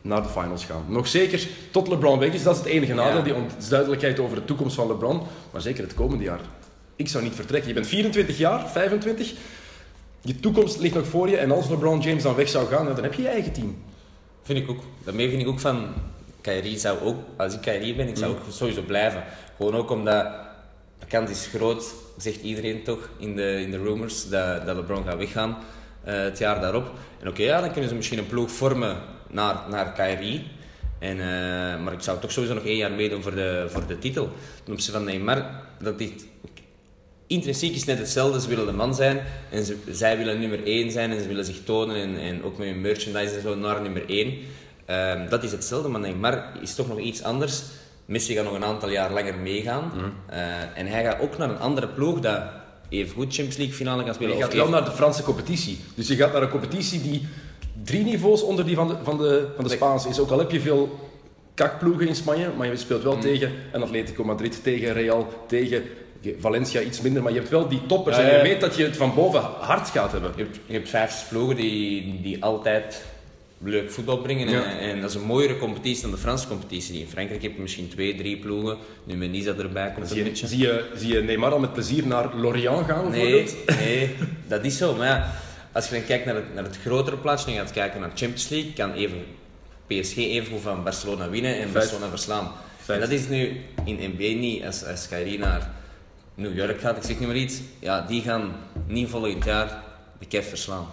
naar 0.01 0.21
de 0.23 0.29
finals 0.29 0.65
gaan. 0.65 0.85
Nog 0.87 1.07
zeker 1.07 1.47
tot 1.71 1.87
LeBron 1.87 2.19
weg 2.19 2.33
is, 2.33 2.43
dat 2.43 2.53
is 2.55 2.59
het 2.61 2.69
enige 2.69 2.93
nadeel, 2.93 3.17
Ja. 3.17 3.23
die 3.23 3.33
onduidelijkheid 3.33 4.19
over 4.19 4.35
de 4.35 4.45
toekomst 4.45 4.75
van 4.75 4.87
LeBron. 4.87 5.21
Maar 5.51 5.61
zeker 5.61 5.83
het 5.83 5.93
komende 5.93 6.23
jaar. 6.23 6.39
Ik 6.95 7.07
zou 7.07 7.23
niet 7.23 7.35
vertrekken. 7.35 7.67
Je 7.67 7.73
bent 7.73 7.87
24 7.87 8.37
jaar, 8.37 8.69
25. 8.69 9.33
Je 10.21 10.39
toekomst 10.39 10.79
ligt 10.79 10.95
nog 10.95 11.07
voor 11.07 11.29
je. 11.29 11.37
En 11.37 11.51
als 11.51 11.69
LeBron 11.69 11.99
James 11.99 12.23
dan 12.23 12.35
weg 12.35 12.49
zou 12.49 12.67
gaan, 12.67 12.85
dan 12.85 13.03
heb 13.03 13.13
je 13.13 13.21
je 13.21 13.27
eigen 13.27 13.51
team. 13.51 13.77
Vind 14.43 14.59
ik 14.59 14.69
ook. 14.69 14.79
Daarmee 15.03 15.29
vind 15.29 15.41
ik 15.41 15.47
ook 15.47 15.59
van... 15.59 15.87
Kyrie 16.41 16.77
zou 16.77 16.99
ook... 16.99 17.17
Als 17.37 17.53
ik 17.53 17.61
Kyrie 17.61 17.95
ben, 17.95 18.07
ik 18.07 18.17
zou 18.17 18.31
ook 18.31 18.39
sowieso 18.49 18.81
blijven. 18.81 19.23
Gewoon 19.57 19.75
ook 19.75 19.89
omdat... 19.91 20.27
De 20.99 21.05
kans 21.07 21.29
is 21.29 21.49
groot, 21.53 21.93
zegt 22.17 22.41
iedereen 22.41 22.83
toch, 22.83 23.09
in 23.17 23.35
de, 23.35 23.61
in 23.61 23.71
de 23.71 23.77
rumors, 23.77 24.29
dat, 24.29 24.65
dat 24.65 24.75
LeBron 24.75 25.03
gaat 25.03 25.17
weggaan 25.17 25.57
het 26.03 26.37
jaar 26.37 26.61
daarop. 26.61 26.91
En 27.19 27.27
oké, 27.27 27.43
ja, 27.43 27.61
dan 27.61 27.71
kunnen 27.71 27.89
ze 27.89 27.95
misschien 27.95 28.17
een 28.17 28.27
ploeg 28.27 28.51
vormen 28.51 28.97
naar, 29.29 29.55
naar 29.69 29.91
Kyrie. 29.91 30.47
En, 30.99 31.19
eh, 31.19 31.83
maar 31.83 31.93
ik 31.93 32.01
zou 32.01 32.19
toch 32.19 32.31
sowieso 32.31 32.53
nog 32.53 32.65
één 32.65 32.77
jaar 32.77 32.91
meedoen 32.91 33.21
voor 33.21 33.35
de, 33.35 33.65
voor 33.67 33.87
de 33.87 33.99
titel. 33.99 34.29
Ten 34.63 34.73
opzichte 34.73 34.97
van 34.97 35.07
Neymar, 35.07 35.45
dat 35.79 35.97
dit... 35.97 36.29
Intrinsiek 37.27 37.75
is 37.75 37.85
net 37.85 37.97
hetzelfde, 37.97 38.41
ze 38.41 38.47
willen 38.47 38.65
de 38.65 38.71
man 38.71 38.95
zijn 38.95 39.21
en 39.49 39.65
ze, 39.65 39.77
zij 39.91 40.17
willen 40.17 40.39
nummer 40.39 40.63
1 40.63 40.91
zijn 40.91 41.11
en 41.11 41.21
ze 41.21 41.27
willen 41.27 41.45
zich 41.45 41.63
tonen 41.63 41.95
en, 41.95 42.17
en 42.17 42.43
ook 42.43 42.57
met 42.57 42.67
hun 42.67 42.81
merchandise 42.81 43.35
en 43.35 43.41
zo 43.41 43.55
naar 43.55 43.81
nummer 43.81 44.09
1. 44.09 44.37
Ehm, 44.85 45.29
dat 45.29 45.43
is 45.43 45.51
hetzelfde, 45.51 45.89
maar 45.89 45.99
Neymar 45.99 46.43
is 46.61 46.75
toch 46.75 46.87
nog 46.87 46.99
iets 46.99 47.23
anders. 47.23 47.63
Messi 48.05 48.33
gaat 48.33 48.43
nog 48.43 48.53
een 48.53 48.63
aantal 48.63 48.89
jaar 48.89 49.11
langer 49.11 49.35
meegaan 49.35 49.91
Eh, 50.27 50.77
en 50.77 50.87
hij 50.87 51.03
gaat 51.03 51.21
ook 51.21 51.37
naar 51.37 51.49
een 51.49 51.59
andere 51.59 51.87
ploeg 51.87 52.19
dat 52.19 52.41
even 52.99 53.13
goed 53.13 53.25
Champions 53.33 53.57
League 53.57 53.75
finale 53.75 54.03
gaat 54.03 54.15
spelen. 54.15 54.35
Je 54.37 54.41
gaat 54.43 54.53
wel 54.53 54.61
even- 54.61 54.73
naar 54.75 54.85
de 54.85 54.91
Franse 54.95 55.23
competitie. 55.23 55.77
Dus 55.95 56.07
je 56.07 56.15
gaat 56.15 56.33
naar 56.33 56.41
een 56.41 56.49
competitie 56.49 57.01
die 57.01 57.27
drie 57.83 58.03
niveaus 58.03 58.41
onder 58.43 58.65
die 58.65 58.75
van 58.75 58.87
de, 58.87 58.95
van 59.03 59.17
de, 59.17 59.47
van 59.55 59.63
de 59.63 59.69
Spaanse 59.69 60.09
is. 60.09 60.19
Ook 60.19 60.29
al 60.31 60.39
heb 60.39 60.51
je 60.51 60.59
veel 60.59 60.99
kakploegen 61.53 62.07
in 62.07 62.15
Spanje, 62.15 62.49
maar 62.57 62.67
je 62.67 62.77
speelt 62.77 63.03
wel 63.03 63.17
tegen 63.17 63.51
een 63.71 63.81
Atletico 63.81 64.23
Madrid, 64.23 64.63
tegen 64.63 64.93
Real, 64.93 65.27
tegen 65.47 65.83
Valencia 66.39 66.81
iets 66.81 67.01
minder. 67.01 67.23
Maar 67.23 67.31
je 67.31 67.37
hebt 67.37 67.51
wel 67.51 67.67
die 67.67 67.85
toppers 67.85 68.17
en 68.17 68.35
je 68.35 68.41
weet 68.41 68.61
dat 68.61 68.75
je 68.75 68.83
het 68.83 68.97
van 68.97 69.13
boven 69.15 69.41
hard 69.41 69.89
gaat 69.89 70.11
hebben. 70.11 70.31
Je 70.35 70.43
hebt, 70.43 70.59
je 70.65 70.73
hebt 70.73 70.89
vijf 70.89 71.25
ploegen 71.29 71.55
die, 71.55 72.21
die 72.21 72.43
altijd 72.43 73.03
leuk 73.63 73.91
voetbal 73.91 74.17
brengen. 74.17 74.49
Ja. 74.49 74.63
En, 74.63 74.79
en 74.79 75.01
dat 75.01 75.09
is 75.09 75.15
een 75.15 75.21
mooiere 75.25 75.57
competitie 75.57 76.01
dan 76.01 76.11
de 76.11 76.17
Franse 76.17 76.47
competitie. 76.47 76.99
In 76.99 77.07
Frankrijk 77.07 77.41
heb 77.41 77.55
je 77.55 77.61
misschien 77.61 77.87
twee, 77.87 78.15
drie 78.15 78.37
ploegen. 78.37 78.77
Nu 79.03 79.15
met 79.15 79.31
Nisa 79.31 79.53
erbij 79.53 79.91
komt 79.91 80.07
Zie 80.07 80.17
een 80.17 80.23
je, 80.23 80.29
beetje. 80.29 80.47
zie, 80.47 80.57
je, 80.57 80.89
zie 80.95 81.13
je 81.13 81.21
Neymar 81.21 81.51
al 81.51 81.59
met 81.59 81.73
plezier 81.73 82.07
naar 82.07 82.35
Lorient 82.35 82.85
gaan 82.85 83.09
Nee, 83.09 83.45
nee, 83.79 84.15
dat 84.47 84.65
is 84.65 84.77
zo. 84.77 84.95
Maar 84.95 85.07
ja, 85.07 85.31
als 85.71 85.89
je 85.89 85.95
dan 85.95 86.05
kijkt 86.05 86.25
naar 86.25 86.35
het, 86.35 86.53
naar 86.53 86.63
het 86.63 86.77
grotere 86.77 87.17
plaatje 87.17 87.45
en 87.45 87.53
je 87.53 87.59
gaat 87.59 87.71
kijken 87.71 87.99
naar 87.99 88.09
Champions 88.09 88.49
League, 88.49 88.73
kan 88.73 88.93
even 88.93 89.23
PSG 89.87 90.17
even 90.17 90.61
van 90.61 90.83
Barcelona 90.83 91.29
winnen 91.29 91.59
en 91.59 91.71
Barcelona 91.71 92.09
verslaan. 92.09 92.51
Feit. 92.77 93.01
En 93.01 93.09
dat 93.09 93.19
is 93.19 93.27
nu 93.27 93.61
in 93.85 94.13
NBA 94.15 94.39
niet. 94.39 94.63
Als, 94.63 94.85
als 94.85 95.07
Kyrie 95.07 95.39
naar 95.39 95.69
New 96.35 96.55
York 96.57 96.79
gaat, 96.79 96.97
ik 96.97 97.03
zeg 97.03 97.19
niet 97.19 97.27
meer 97.27 97.37
iets, 97.37 97.59
ja, 97.79 98.01
die 98.01 98.21
gaan 98.21 98.55
niet 98.87 99.09
volgend 99.09 99.45
jaar 99.45 99.83
de 100.19 100.27
Cavs 100.27 100.47
verslaan. 100.47 100.85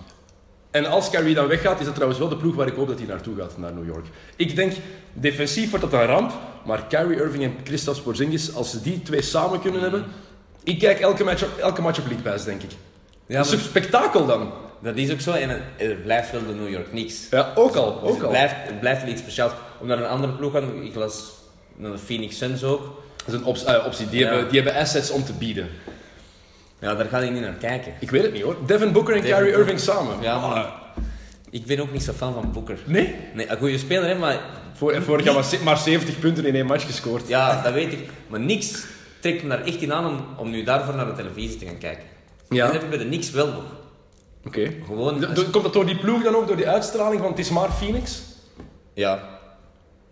En 0.71 0.87
als 0.87 1.11
Kyrie 1.11 1.35
dan 1.35 1.47
weggaat, 1.47 1.79
is 1.79 1.85
dat 1.85 1.95
trouwens 1.95 2.21
wel 2.21 2.29
de 2.29 2.37
ploeg 2.37 2.55
waar 2.55 2.67
ik 2.67 2.75
hoop 2.75 2.89
dat 2.89 2.99
hij 2.99 3.07
naartoe 3.07 3.37
gaat, 3.37 3.59
naar 3.59 3.73
New 3.73 3.87
York. 3.87 4.07
Ik 4.37 4.57
denk, 4.57 4.73
defensief 5.13 5.71
wordt 5.71 5.91
dat 5.91 6.01
een 6.01 6.07
ramp, 6.07 6.33
maar 6.65 6.85
Kyrie 6.89 7.17
Irving 7.21 7.45
en 7.45 7.63
Kristaps 7.63 8.01
Porzingis, 8.01 8.55
als 8.55 8.71
ze 8.71 8.83
die 8.83 9.03
twee 9.03 9.23
samen 9.23 9.61
kunnen 9.61 9.81
hebben... 9.81 10.05
Ik 10.65 10.79
kijk 10.79 11.01
elke 11.01 11.25
match 11.25 11.43
op, 11.45 11.59
elke 11.59 11.83
match 11.83 11.99
op 11.99 12.07
League 12.07 12.31
Pass, 12.33 12.45
denk 12.45 12.63
ik. 12.63 12.71
Ja, 13.27 13.37
dat 13.37 13.47
is 13.47 13.53
een 13.53 13.59
spektakel 13.59 14.27
dan. 14.27 14.53
Dat 14.83 14.97
is 14.97 15.13
ook 15.13 15.21
zo 15.21 15.33
en 15.33 15.49
het, 15.49 15.63
het 15.77 16.03
blijft 16.03 16.31
wel 16.33 16.47
de 16.47 16.53
New 16.55 16.71
York 16.71 16.89
Knicks. 16.91 17.15
Ja, 17.31 17.53
ook 17.55 17.75
al. 17.77 18.01
Dus 18.01 18.09
Ook 18.11 18.15
het, 18.15 18.25
al. 18.25 18.31
blijft, 18.31 18.55
het 18.59 18.81
blijft 18.81 19.03
wel 19.03 19.11
iets 19.13 19.21
speciaals. 19.21 19.53
Om 19.81 19.87
naar 19.87 19.99
een 19.99 20.07
andere 20.07 20.33
ploeg 20.33 20.53
te 20.53 20.59
gaan, 20.61 20.83
ik 20.83 20.95
las 20.95 21.33
naar 21.77 21.91
de 21.93 21.99
Phoenix 21.99 22.39
Suns 22.39 22.65
ook. 22.65 23.03
Dat 23.27 23.35
is 23.35 23.63
een 23.65 23.67
eh, 23.75 23.87
optie. 23.87 24.09
Die, 24.09 24.21
Ja. 24.21 24.27
hebben, 24.29 24.49
die 24.51 24.61
hebben 24.63 24.81
assets 24.81 25.11
om 25.11 25.25
te 25.25 25.33
bieden. 25.33 25.69
Ja, 26.81 26.95
daar 26.95 27.07
ga 27.07 27.19
ik 27.19 27.31
niet 27.33 27.41
naar 27.41 27.53
kijken. 27.53 27.93
Ik 28.01 28.11
weet 28.11 28.23
het 28.23 28.33
niet 28.33 28.43
hoor. 28.43 28.57
Devin 28.67 28.93
Booker 28.93 29.15
en 29.15 29.21
Devin 29.21 29.37
Kyrie 29.37 29.53
Booker. 29.53 29.73
Irving 29.73 29.81
samen. 29.95 30.17
Ja, 30.23 30.39
maar 30.49 30.57
Ah, 30.65 30.73
ik 31.51 31.67
ben 31.67 31.81
ook 31.81 31.93
niet 31.93 32.03
zo 32.03 32.13
fan 32.13 32.33
van 32.35 32.53
Booker. 32.53 32.79
nee? 32.85 33.15
Nee, 33.35 33.51
een 33.51 33.57
goede 33.59 33.79
speler, 33.79 34.09
hè, 34.09 34.15
maar 34.15 34.41
Voor, 34.75 35.03
vorig 35.03 35.25
jaar 35.25 35.35
maar 35.35 35.45
ze- 35.45 35.63
maar 35.65 35.77
70 35.79 36.19
punten 36.19 36.45
in 36.47 36.55
één 36.55 36.67
match 36.67 36.87
gescoord. 36.87 37.29
ja, 37.29 37.63
dat 37.63 37.73
weet 37.73 37.93
ik. 37.93 38.09
Maar 38.27 38.41
niks 38.41 38.85
trekt 39.21 39.43
me 39.43 39.49
daar 39.49 39.65
echt 39.65 39.81
in 39.83 39.93
aan 39.93 40.07
om, 40.07 40.25
om 40.37 40.51
nu 40.51 40.63
daarvoor 40.63 40.95
naar 40.95 41.07
de 41.07 41.13
televisie 41.15 41.59
te 41.59 41.67
gaan 41.67 41.79
kijken. 41.79 42.05
Ja. 42.49 42.65
Dat 42.65 42.73
heb 42.75 42.83
ik 42.83 42.89
bij 42.89 42.99
de 42.99 43.05
niks 43.05 43.31
wel 43.31 43.47
nog. 43.47 43.63
Oké. 44.47 44.71
Gewoon, 44.87 45.25
Komt 45.51 45.63
dat 45.65 45.73
door 45.73 45.87
die 45.87 45.99
ploeg 45.99 46.23
dan 46.23 46.35
ook, 46.35 46.47
door 46.47 46.57
die 46.57 46.69
uitstraling 46.69 47.21
van 47.21 47.31
het 47.31 47.39
is 47.39 47.51
maar 47.51 47.71
Phoenix? 47.73 48.23
ja. 48.95 49.37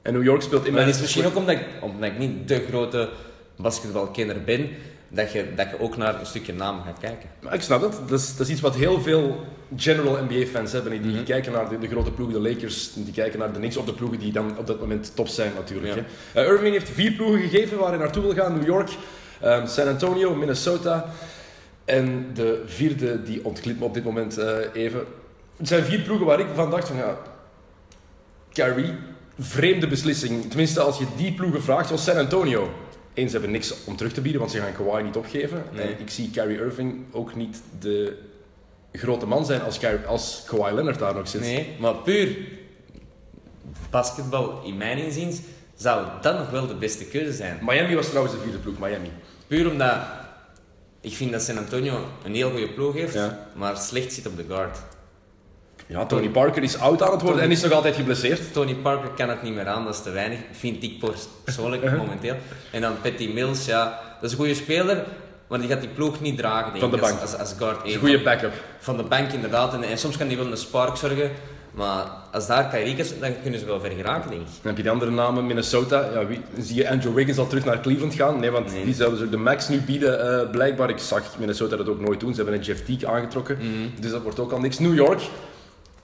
En 0.03 0.13
New 0.13 0.25
York 0.25 0.43
speelt 0.43 0.61
Maar 0.61 0.69
immens... 0.71 0.87
dat 0.87 0.95
is 0.97 1.01
misschien 1.01 1.27
ook 1.27 1.37
omdat 1.37 1.55
ik, 1.55 1.65
omdat 1.81 2.11
ik 2.11 2.19
niet 2.19 2.49
de 2.49 2.65
grote 2.69 3.09
basketbalkenner 3.57 4.43
ben, 4.45 4.69
dat 5.09 5.33
je, 5.33 5.55
dat 5.57 5.71
je 5.71 5.81
ook 5.81 5.97
naar 5.97 6.21
een 6.21 6.27
stukje 6.27 6.53
naam 6.55 6.83
gaat 6.85 6.99
kijken. 7.01 7.29
Maar 7.41 7.55
ik 7.55 7.61
snap 7.61 7.83
het. 7.83 7.93
Dat 8.09 8.21
is, 8.21 8.37
dat 8.37 8.47
is 8.47 8.53
iets 8.53 8.61
wat 8.61 8.75
heel 8.75 9.01
veel 9.01 9.45
general 9.77 10.19
NBA-fans 10.29 10.73
hebben. 10.73 11.03
Die 11.03 11.13
Mhm. 11.15 11.25
kijken 11.25 11.53
naar 11.53 11.69
de, 11.69 11.79
de 11.79 11.89
grote 11.89 12.11
ploegen, 12.11 12.43
de 12.43 12.49
Lakers, 12.49 12.91
die 12.95 13.13
kijken 13.13 13.39
naar 13.39 13.53
de 13.53 13.59
Knicks 13.59 13.77
of 13.77 13.85
de 13.85 13.93
ploegen 13.93 14.19
die 14.19 14.33
dan 14.33 14.59
op 14.59 14.67
dat 14.67 14.81
moment 14.81 15.13
top 15.15 15.29
zijn 15.29 15.53
natuurlijk. 15.55 15.95
Ja. 15.95 16.03
hè. 16.33 16.41
Eh, 16.43 16.49
Irving 16.53 16.73
heeft 16.73 16.89
vier 16.91 17.13
ploegen 17.13 17.41
gegeven 17.41 17.79
waar 17.79 17.89
hij 17.89 17.99
naartoe 17.99 18.23
wil 18.23 18.35
gaan. 18.35 18.53
New 18.59 18.67
York, 18.67 18.91
ehm, 19.41 19.67
San 19.67 19.89
Antonio, 19.89 20.35
Minnesota 20.35 21.07
en 21.85 22.27
de 22.35 22.63
vierde, 22.67 23.23
die 23.23 23.45
ontglipt 23.45 23.79
me 23.79 23.85
op 23.85 23.95
dit 23.95 24.05
moment 24.05 24.39
eh, 24.39 24.57
even. 24.73 25.05
Het 25.57 25.69
zijn 25.69 25.85
vier 25.85 26.01
ploegen 26.01 26.27
waar 26.27 26.41
ik 26.41 26.47
van 26.55 26.71
dacht 26.71 26.89
van 26.89 26.97
ja, 26.97 27.17
Kyrie, 28.53 28.93
vreemde 29.39 29.87
beslissing. 29.87 30.49
Tenminste, 30.49 30.81
als 30.81 30.99
je 30.99 31.07
die 31.17 31.33
ploegen 31.33 31.63
vraagt, 31.63 31.87
zoals 31.87 32.05
San 32.05 32.17
Antonio. 32.17 32.71
Eens 33.17 33.33
hebben 33.33 33.51
niks 33.51 33.75
om 33.85 33.97
terug 33.97 34.13
te 34.13 34.21
bieden, 34.21 34.41
want 34.41 34.53
ze 34.53 34.59
gaan 34.61 34.73
Kawhi 34.73 35.03
niet 35.03 35.17
opgeven. 35.17 35.65
Nee. 35.73 35.95
En 35.95 36.01
ik 36.01 36.11
zie 36.11 36.31
Kyrie 36.31 36.59
Irving 36.59 37.05
ook 37.11 37.35
niet 37.35 37.63
de 37.79 38.17
grote 38.93 39.27
man 39.27 39.47
zijn 39.47 39.61
als, 39.63 39.79
Kyrie, 39.79 40.07
als 40.07 40.45
Kawhi 40.47 40.75
Leonard 40.75 40.99
daar 40.99 41.15
nog 41.15 41.29
zit. 41.29 41.41
Nee, 41.41 41.77
maar 41.79 41.95
puur 41.95 42.37
basketbal, 43.91 44.63
in 44.65 44.77
mijn 44.77 44.99
inziens, 44.99 45.41
zou 45.75 46.07
dat 46.23 46.39
nog 46.39 46.51
wel 46.51 46.67
de 46.67 46.75
beste 46.75 47.05
keuze 47.05 47.33
zijn. 47.33 47.59
Miami 47.63 47.95
was 47.95 48.09
trouwens 48.09 48.35
de 48.35 48.41
vierde 48.43 48.59
ploeg, 48.59 48.79
Miami. 48.79 49.11
Puur 49.47 49.71
omdat 49.71 49.97
ik 51.01 51.13
vind 51.15 51.33
dat 51.33 51.43
San 51.43 51.59
Antonio 51.59 52.05
een 52.25 52.35
heel 52.35 52.51
goede 52.51 52.69
ploeg 52.69 52.95
heeft, 52.95 53.15
Ja. 53.15 53.49
maar 53.55 53.77
slecht 53.77 54.13
zit 54.13 54.27
op 54.27 54.37
de 54.37 54.45
guard. 54.49 54.79
Ja, 55.89 56.07
Tony 56.07 56.29
Parker 56.29 56.63
is 56.63 56.79
oud 56.79 57.03
aan 57.03 57.11
het 57.13 57.23
worden 57.23 57.43
en 57.43 57.51
is 57.51 57.63
nog 57.63 57.73
altijd 57.73 57.95
geblesseerd. 57.97 58.53
Tony 58.53 58.75
Parker 58.75 59.11
kan 59.17 59.29
het 59.29 59.43
niet 59.43 59.55
meer 59.55 59.67
aan, 59.67 59.85
dat 59.85 59.95
is 59.95 60.03
te 60.03 60.11
weinig, 60.11 60.39
vind 60.53 60.83
ik 60.83 60.93
persoonlijk 61.45 61.85
momenteel. 61.99 62.35
En 62.71 62.81
dan 62.81 62.93
Patty 63.03 63.31
Mills, 63.35 63.65
ja, 63.65 64.01
dat 64.15 64.25
is 64.25 64.31
een 64.31 64.37
goede 64.39 64.55
speler, 64.55 65.05
maar 65.49 65.59
die 65.59 65.69
gaat 65.69 65.81
die 65.81 65.89
ploeg 65.89 66.21
niet 66.21 66.39
dragen, 66.39 66.67
denk 66.73 66.79
Van 66.81 66.91
de 66.91 66.97
ik, 66.97 67.03
als- 67.03 67.11
bank. 67.11 67.23
Als, 67.23 67.37
als, 67.39 67.55
guard 67.59 67.79
een 67.85 67.99
goede 67.99 68.23
backup. 68.23 68.53
Van 68.79 68.97
de 68.97 69.03
bank 69.03 69.33
inderdaad, 69.33 69.75
en, 69.75 69.83
en 69.83 69.99
soms 69.99 70.17
kan 70.17 70.29
die 70.29 70.37
wel 70.37 70.47
een 70.51 70.57
spark 70.57 70.97
zorgen, 70.97 71.31
maar 71.73 72.05
als 72.33 72.47
daar 72.47 72.69
Kyrie 72.69 72.97
is, 72.97 73.19
dan 73.21 73.31
kunnen 73.43 73.61
ze 73.61 73.67
wel 73.67 73.81
ver 73.81 73.91
geraken, 73.91 74.31
denk 74.31 74.43
ik. 74.43 74.49
Dan 74.49 74.67
heb 74.67 74.77
je 74.77 74.83
de 74.83 74.91
andere 74.91 75.11
namen, 75.11 75.47
Minnesota. 75.47 76.09
Ja, 76.15 76.27
wie, 76.27 76.41
zie 76.59 76.77
je 76.77 76.91
Andrew 76.91 77.15
Wiggins 77.15 77.39
al 77.39 77.47
terug 77.47 77.65
naar 77.65 77.81
Cleveland 77.81 78.15
gaan? 78.15 78.41
Nee, 78.41 78.51
want 78.51 78.73
Nee. 78.73 78.85
die 78.85 78.95
zouden 78.95 79.19
ze 79.19 79.29
de 79.29 79.37
max 79.37 79.69
nu 79.69 79.81
bieden, 79.81 80.41
eh, 80.43 80.51
blijkbaar. 80.51 80.91
Ik 80.91 80.99
zag 80.99 81.23
Minnesota 81.39 81.77
dat 81.77 81.89
ook 81.89 82.01
nooit 82.01 82.21
doen. 82.21 82.31
Ze 82.35 82.37
hebben 82.43 82.55
een 82.55 82.65
Jeff 82.65 82.85
Teague 82.85 83.09
aangetrokken. 83.09 83.59
Dus 84.01 84.11
dat 84.11 84.23
wordt 84.23 84.39
ook 84.39 84.53
al 84.53 84.61
niks. 84.61 84.79
New 84.79 84.95
York. 84.95 85.21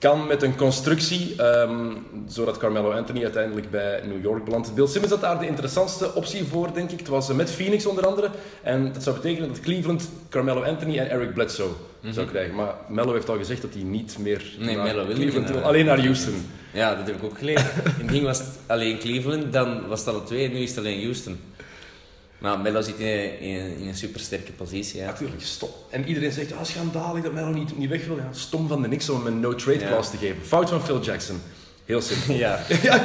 Kan 0.03 0.27
met 0.27 0.43
een 0.43 0.55
constructie, 0.55 1.35
ehm, 1.37 1.91
zodat 2.27 2.57
Carmelo 2.57 2.91
Anthony 2.91 3.23
uiteindelijk 3.23 3.69
bij 3.71 4.01
New 4.05 4.23
York 4.23 4.45
belandt. 4.45 4.75
Bill 4.75 4.87
Simmons 4.87 5.11
had 5.11 5.21
daar 5.21 5.39
de 5.39 5.47
interessantste 5.47 6.13
optie 6.13 6.43
voor, 6.43 6.73
denk 6.73 6.91
ik. 6.91 6.99
Het 6.99 7.07
was 7.07 7.33
met 7.33 7.51
Phoenix 7.51 7.85
onder 7.85 8.05
andere. 8.07 8.29
En 8.63 8.93
dat 8.93 9.03
zou 9.03 9.15
betekenen 9.15 9.47
dat 9.49 9.59
Cleveland 9.59 10.09
Carmelo 10.29 10.63
Anthony 10.63 10.97
en 10.97 11.09
Eric 11.09 11.33
Bledsoe 11.33 11.69
zou 12.09 12.27
krijgen. 12.27 12.55
Maar 12.55 12.75
Melo 12.87 13.13
heeft 13.13 13.29
al 13.29 13.37
gezegd 13.37 13.61
dat 13.61 13.73
hij 13.73 13.83
niet 13.83 14.17
meer 14.19 14.41
Mhm. 14.57 14.65
Nee, 14.65 14.75
naar 14.75 15.05
wil 15.07 15.15
Cleveland 15.15 15.49
wil. 15.49 15.61
Alleen 15.61 15.85
naar 15.85 15.99
Houston. 15.99 16.45
Ja, 16.73 16.95
dat 16.95 17.07
heb 17.07 17.15
ik 17.15 17.23
ook 17.23 17.37
gelezen. 17.37 17.65
In 17.75 17.81
het 17.83 18.05
begin 18.05 18.23
was 18.23 18.37
het 18.39 18.47
alleen 18.67 18.99
Cleveland, 18.99 19.53
dan 19.53 19.87
was 19.87 19.99
het 19.99 20.09
alle 20.09 20.23
twee, 20.23 20.49
nu 20.49 20.59
is 20.59 20.69
het 20.69 20.77
alleen 20.77 21.03
Houston. 21.03 21.39
Maar 22.43 22.59
Melo 22.59 22.81
zit 22.81 22.97
in, 22.97 23.39
in, 23.39 23.77
in 23.79 23.87
een 23.87 23.95
supersterke 23.95 24.51
positie. 24.51 24.99
Ja. 24.99 25.05
Natuurlijk, 25.05 25.41
stom. 25.41 25.69
En 25.89 26.07
iedereen 26.07 26.31
zegt, 26.31 26.51
ah, 26.53 26.63
schandalig 26.63 27.23
dat 27.23 27.33
Melo 27.33 27.49
niet, 27.49 27.77
niet 27.77 27.89
weg 27.89 28.05
wil. 28.05 28.15
Ja, 28.15 28.27
stom 28.31 28.67
van 28.67 28.81
de 28.81 28.87
Knicks 28.87 29.09
om 29.09 29.17
hem 29.25 29.33
een 29.33 29.39
no-trade 29.39 29.85
clause 29.85 30.11
te 30.11 30.17
geven. 30.17 30.45
Fout 30.45 30.69
van 30.69 30.81
Phil 30.83 31.01
Jackson. 31.01 31.41
Heel 31.85 32.01
simpel. 32.01 32.35
Ja. 32.45 32.59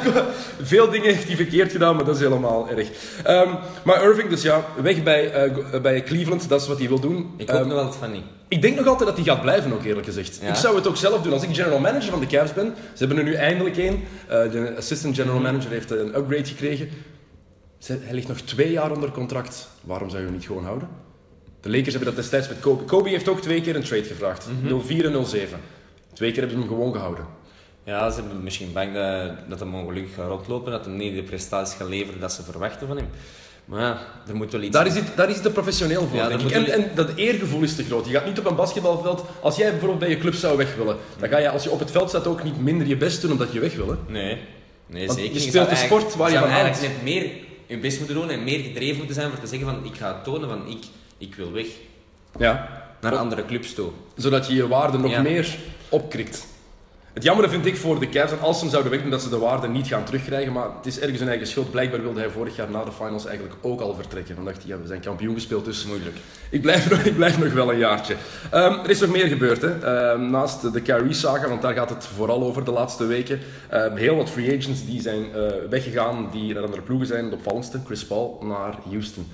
veel 0.61 0.89
dingen 0.89 1.13
heeft 1.13 1.27
hij 1.27 1.35
verkeerd 1.35 1.71
gedaan, 1.71 1.95
maar 1.95 2.05
dat 2.05 2.15
is 2.15 2.21
helemaal 2.21 2.69
erg. 2.69 2.89
Ehm, 3.23 3.49
maar 3.83 4.03
Irving, 4.03 4.29
dus 4.29 4.41
ja, 4.41 4.65
weg 4.81 5.03
bij, 5.03 5.31
eh, 5.31 5.53
go- 5.55 5.79
bij 5.81 6.03
Cleveland, 6.03 6.49
dat 6.49 6.61
is 6.61 6.67
wat 6.67 6.77
hij 6.79 6.87
wil 6.87 6.99
doen. 6.99 7.33
Ik 7.37 7.49
hoop 7.49 7.59
Ehm, 7.59 7.67
nog 7.69 7.77
altijd 7.77 7.95
van 7.95 8.11
niet. 8.11 8.23
ik 8.47 8.61
denk 8.61 8.75
nog 8.77 8.87
altijd 8.87 9.07
dat 9.09 9.17
hij 9.17 9.25
gaat 9.25 9.41
blijven, 9.41 9.73
ook 9.73 9.83
eerlijk 9.83 10.05
gezegd. 10.05 10.39
Ja. 10.41 10.49
Ik 10.49 10.55
zou 10.55 10.75
het 10.75 10.87
ook 10.87 10.97
zelf 10.97 11.21
doen 11.21 11.33
als 11.33 11.43
ik 11.43 11.55
general 11.55 11.79
manager 11.79 12.09
van 12.11 12.19
de 12.19 12.25
Cavs 12.27 12.53
ben. 12.53 12.73
Ze 12.93 12.99
hebben 13.05 13.17
er 13.17 13.23
nu 13.23 13.33
eindelijk 13.33 13.77
één. 13.77 14.03
Eh, 14.27 14.51
de 14.51 14.73
assistant 14.77 15.13
Mhm. 15.17 15.21
general 15.21 15.41
manager 15.41 15.69
heeft 15.71 15.91
een 15.91 16.15
upgrade 16.15 16.45
gekregen. 16.45 16.89
Hij 17.85 18.13
ligt 18.13 18.27
nog 18.27 18.37
twee 18.39 18.71
jaar 18.71 18.91
onder 18.91 19.11
contract. 19.11 19.69
Waarom 19.81 20.09
zou 20.09 20.21
je 20.21 20.27
hem 20.27 20.35
niet 20.37 20.45
gewoon 20.45 20.63
houden? 20.63 20.89
De 21.61 21.69
Lakers 21.69 21.87
hebben 21.93 22.05
dat 22.05 22.15
destijds 22.15 22.47
met 22.47 22.59
Kobe. 22.59 22.83
Kobe 22.83 23.09
heeft 23.09 23.27
ook 23.27 23.41
twee 23.41 23.61
keer 23.61 23.75
een 23.75 23.83
trade 23.83 24.03
gevraagd. 24.03 24.47
Mhm. 24.63 24.79
04 24.85 25.05
en 25.15 25.25
07. 25.25 25.59
Twee 26.13 26.31
keer 26.31 26.39
hebben 26.41 26.57
ze 26.61 26.65
hem 26.67 26.73
gewoon 26.77 26.93
gehouden. 26.93 27.25
Ja, 27.83 28.09
ze 28.09 28.15
zijn 28.21 28.43
misschien 28.43 28.73
bang 28.73 28.93
dat, 28.93 29.31
dat 29.49 29.59
hem 29.59 29.75
ongelukkig 29.75 30.13
gaat 30.13 30.27
rondlopen, 30.29 30.71
dat 30.71 30.85
hij 30.85 30.93
niet 30.93 31.15
de 31.15 31.23
prestaties 31.23 31.75
gaat 31.75 31.87
leveren 31.89 32.19
dat 32.19 32.33
ze 32.33 32.43
verwachten 32.43 32.87
van 32.87 32.97
hem. 32.97 33.07
Maar 33.65 33.81
ja, 33.81 34.01
er 34.27 34.35
moet 34.35 34.51
wel 34.51 34.61
iets... 34.61 34.71
Daar 34.71 34.85
is 34.87 34.95
het, 34.95 35.03
daar 35.15 35.27
is 35.29 35.33
het 35.33 35.43
te 35.43 35.51
professioneel 35.51 36.07
voor, 36.07 36.17
Ja, 36.17 36.27
denk 36.27 36.41
dat 36.41 36.51
ik. 36.51 36.57
moet 36.57 36.67
En, 36.69 36.79
wel- 36.79 36.87
en 36.89 36.95
dat 36.95 37.09
eergevoel 37.15 37.61
is 37.61 37.75
te 37.75 37.83
groot. 37.83 38.05
Je 38.07 38.13
gaat 38.13 38.25
niet 38.25 38.39
op 38.39 38.45
een 38.45 38.55
basketbalveld... 38.55 39.25
Als 39.41 39.55
jij 39.55 39.69
bijvoorbeeld 39.69 39.99
bij 39.99 40.09
je 40.09 40.17
club 40.17 40.33
zou 40.33 40.57
weg 40.57 40.75
willen, 40.75 40.97
dan 41.19 41.29
ga 41.29 41.37
je 41.37 41.49
als 41.49 41.63
je 41.63 41.69
op 41.71 41.79
het 41.79 41.91
veld 41.91 42.09
staat 42.09 42.27
ook 42.27 42.43
niet 42.43 42.61
minder 42.61 42.87
je 42.87 42.97
best 42.97 43.21
doen 43.21 43.31
omdat 43.31 43.51
je 43.53 43.59
weg 43.59 43.75
wil. 43.75 43.87
Hè? 43.89 43.95
Nee, 44.07 44.37
nee 44.87 45.07
Want 45.07 45.19
zeker 45.19 45.33
je 45.33 45.39
speelt 45.39 45.67
eigenlijk- 45.67 45.99
sport 46.01 46.15
waar 46.15 46.31
je 46.31 46.37
van 46.39 46.49
eigenlijk 46.49 46.81
net 46.93 47.03
meer 47.03 47.31
je 47.69 47.77
best 47.77 47.97
moeten 47.97 48.15
doen 48.15 48.29
en 48.29 48.43
meer 48.43 48.59
gedreven 48.59 48.97
moeten 48.97 49.15
zijn 49.15 49.29
voor 49.29 49.39
te 49.39 49.47
zeggen 49.47 49.67
van 49.67 49.85
ik 49.85 49.95
ga 49.95 50.13
het 50.13 50.23
tonen 50.23 50.49
van 50.49 50.67
ik, 50.67 50.83
ik 51.17 51.35
wil 51.35 51.51
weg. 51.51 51.65
Ja. 52.39 52.77
Naar 53.01 53.15
andere 53.15 53.45
clubs 53.45 53.73
toe. 53.73 53.89
Zodat 54.15 54.47
je 54.47 54.53
je 54.53 54.67
waarde 54.67 54.97
nog 54.97 55.11
Ja. 55.11 55.21
meer 55.21 55.57
opkrikt. 55.89 56.47
Het 57.13 57.23
jammer 57.23 57.49
vind 57.49 57.65
ik 57.65 57.77
voor 57.77 57.99
de 57.99 58.09
Cavs, 58.09 58.31
en 58.31 58.39
als 58.39 58.55
ze 58.55 58.61
hem 58.61 58.71
zouden 58.71 58.91
wegdoen, 58.91 59.11
dat 59.11 59.21
ze 59.21 59.29
de 59.29 59.37
waarde 59.37 59.67
niet 59.67 59.87
gaan 59.87 60.03
terugkrijgen. 60.03 60.53
Maar 60.53 60.67
het 60.77 60.85
is 60.85 60.99
ergens 60.99 61.19
hun 61.19 61.29
eigen 61.29 61.47
schuld. 61.47 61.71
Blijkbaar 61.71 62.01
wilde 62.01 62.19
hij 62.19 62.29
vorig 62.29 62.55
jaar 62.55 62.71
na 62.71 62.83
de 62.83 62.91
finals 62.91 63.25
eigenlijk 63.25 63.55
ook 63.61 63.81
al 63.81 63.95
vertrekken. 63.95 64.35
Dan 64.35 64.45
dacht 64.45 64.57
hij, 64.57 64.67
ja, 64.67 64.81
we 64.81 64.87
zijn 64.87 65.01
kampioen 65.01 65.33
gespeeld, 65.33 65.65
dus 65.65 65.85
Moeilijk. 65.85 66.17
ik 66.49 66.61
blijf 66.61 66.89
nog, 66.89 66.99
ik 66.99 67.15
blijf 67.15 67.39
nog 67.39 67.53
wel 67.53 67.71
een 67.71 67.77
jaartje. 67.77 68.15
Ehm, 68.49 68.79
er 68.79 68.89
is 68.89 68.99
nog 68.99 69.09
meer 69.09 69.27
gebeurd, 69.27 69.61
hè. 69.61 69.79
Ehm, 69.79 70.29
naast 70.29 70.73
de 70.73 70.81
Kyrie-saga, 70.81 71.47
want 71.47 71.61
daar 71.61 71.73
gaat 71.73 71.89
het 71.89 72.05
vooral 72.05 72.41
over 72.41 72.65
de 72.65 72.71
laatste 72.71 73.05
weken. 73.05 73.39
Ehm, 73.69 73.95
heel 73.95 74.15
wat 74.15 74.29
free 74.29 74.57
agents 74.57 74.85
die 74.85 75.01
zijn 75.01 75.33
eh, 75.33 75.41
weggegaan, 75.69 76.29
die 76.31 76.53
naar 76.53 76.63
andere 76.63 76.81
ploegen 76.81 77.07
zijn. 77.07 77.29
De 77.29 77.35
opvallendste, 77.35 77.79
Chris 77.85 78.05
Paul 78.05 78.39
naar 78.43 78.73
Houston. 78.89 79.31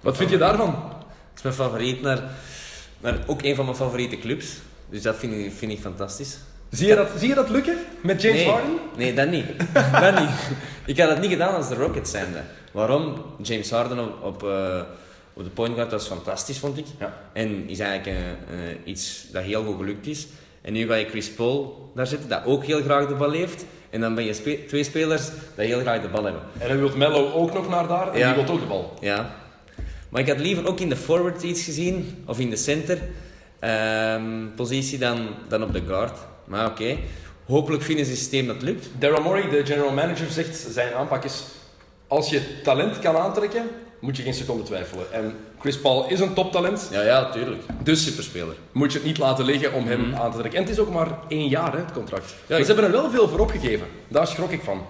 Wat 0.00 0.16
vind 0.16 0.30
je 0.30 0.38
daarvan? 0.38 0.68
Het 0.68 1.36
is 1.36 1.42
mijn 1.42 1.54
favoriet 1.54 2.02
naar, 2.02 2.22
naar 3.00 3.18
ook 3.26 3.42
een 3.42 3.54
van 3.54 3.64
mijn 3.64 3.76
favoriete 3.76 4.18
clubs. 4.18 4.46
Dus 4.90 5.02
dat 5.02 5.16
vind 5.16 5.32
ik, 5.32 5.52
vind 5.52 5.72
ik 5.72 5.80
fantastisch. 5.80 6.38
Zie 6.76 6.86
je 6.88 6.94
dat, 6.94 7.08
zie 7.18 7.28
je 7.28 7.34
dat 7.34 7.50
lukken 7.50 7.76
met 8.00 8.22
James 8.22 8.38
nee, 8.38 8.48
Harden? 8.50 8.78
Nee, 8.96 9.14
dat 9.14 9.28
niet. 9.30 9.46
dat 10.00 10.18
niet. 10.20 10.30
Ik 10.84 10.98
had 10.98 11.08
dat 11.08 11.20
niet 11.20 11.30
gedaan 11.30 11.54
als 11.54 11.68
de 11.68 11.74
Rockets 11.74 12.10
zijnde. 12.10 12.38
Waarom? 12.72 13.14
James 13.42 13.70
Harden 13.70 13.98
op, 13.98 14.22
op, 14.22 14.42
eh, 14.48 14.80
op 15.32 15.44
de 15.44 15.50
point 15.50 15.74
guard 15.74 15.90
was 15.90 16.06
fantastisch, 16.06 16.58
vond 16.58 16.78
ik. 16.78 16.86
Ja. 16.98 17.12
En 17.32 17.68
is 17.68 17.78
eigenlijk 17.78 18.18
eh, 18.18 18.24
iets 18.84 19.26
dat 19.32 19.42
heel 19.42 19.64
goed 19.64 19.76
gelukt 19.76 20.06
is. 20.06 20.26
En 20.62 20.72
nu 20.72 20.86
ga 20.86 20.94
je 20.94 21.06
Chris 21.08 21.30
Paul 21.30 21.90
daar 21.94 22.06
zitten, 22.06 22.28
dat 22.28 22.44
ook 22.44 22.64
heel 22.64 22.82
graag 22.82 23.06
de 23.06 23.14
bal 23.14 23.30
heeft. 23.30 23.64
En 23.90 24.00
dan 24.00 24.14
ben 24.14 24.24
je 24.24 24.32
spe- 24.34 24.64
twee 24.66 24.84
spelers 24.84 25.28
die 25.56 25.66
heel 25.66 25.80
graag 25.80 26.00
de 26.02 26.08
bal 26.08 26.24
hebben. 26.24 26.42
En 26.58 26.68
dan 26.68 26.78
wil 26.78 26.96
Mello 26.96 27.32
ook 27.32 27.52
nog 27.52 27.68
naar 27.68 27.86
daar 27.88 28.12
en 28.12 28.18
Ja. 28.18 28.32
die 28.34 28.44
wil 28.44 28.54
ook 28.54 28.60
de 28.60 28.66
bal. 28.66 28.94
Ja. 29.00 29.34
Maar 30.08 30.20
ik 30.20 30.28
had 30.28 30.38
liever 30.40 30.66
ook 30.66 30.80
in 30.80 30.88
de 30.88 30.96
forward 30.96 31.42
iets 31.42 31.64
gezien, 31.64 32.22
of 32.26 32.38
in 32.38 32.50
de 32.50 32.56
center 32.56 32.98
ehm, 33.58 34.46
positie, 34.56 34.98
dan, 34.98 35.28
dan 35.48 35.62
op 35.62 35.72
de 35.72 35.82
guard. 35.86 36.18
Maar 36.46 36.66
oké, 36.70 36.96
hopelijk 37.46 37.82
vinden 37.82 38.04
ze 38.04 38.10
een 38.10 38.16
systeem 38.16 38.46
dat 38.46 38.62
lukt. 38.62 38.86
Daryl 38.98 39.22
Morey, 39.22 39.48
de 39.48 39.66
general 39.66 39.92
manager, 39.92 40.26
zegt 40.30 40.66
zijn 40.70 40.92
aanpak 40.94 41.24
is... 41.24 41.42
Als 42.08 42.30
je 42.30 42.60
talent 42.62 42.98
kan 42.98 43.16
aantrekken, 43.16 43.62
moet 44.00 44.16
je 44.16 44.22
geen 44.22 44.34
seconde 44.34 44.62
twijfelen. 44.62 45.12
En 45.12 45.34
Chris 45.60 45.78
Paul 45.80 46.08
is 46.08 46.20
een 46.20 46.34
toptalent, 46.34 46.88
Ja, 46.90 47.02
ja, 47.02 47.30
tuurlijk. 47.30 47.62
dus 47.82 48.04
Superspeler. 48.04 48.54
moet 48.72 48.92
je 48.92 48.98
het 48.98 49.06
niet 49.06 49.18
laten 49.18 49.44
liggen 49.44 49.72
om 49.72 49.86
hem 49.86 50.14
aan 50.14 50.30
te 50.32 50.38
trekken. 50.38 50.58
En 50.60 50.64
het 50.66 50.72
is 50.74 50.78
ook 50.80 50.90
maar 50.92 51.18
één 51.28 51.48
jaar, 51.48 51.72
hè, 51.72 51.78
het 51.78 51.92
contract. 51.92 52.34
maar 52.48 52.58
ik- 52.58 52.64
ze 52.66 52.72
hebben 52.72 52.84
er 52.94 53.00
wel 53.00 53.10
veel 53.10 53.28
voor 53.28 53.38
opgegeven. 53.38 53.86
Daar 54.08 54.26
schrok 54.26 54.50
ik 54.50 54.60
van. 54.62 54.86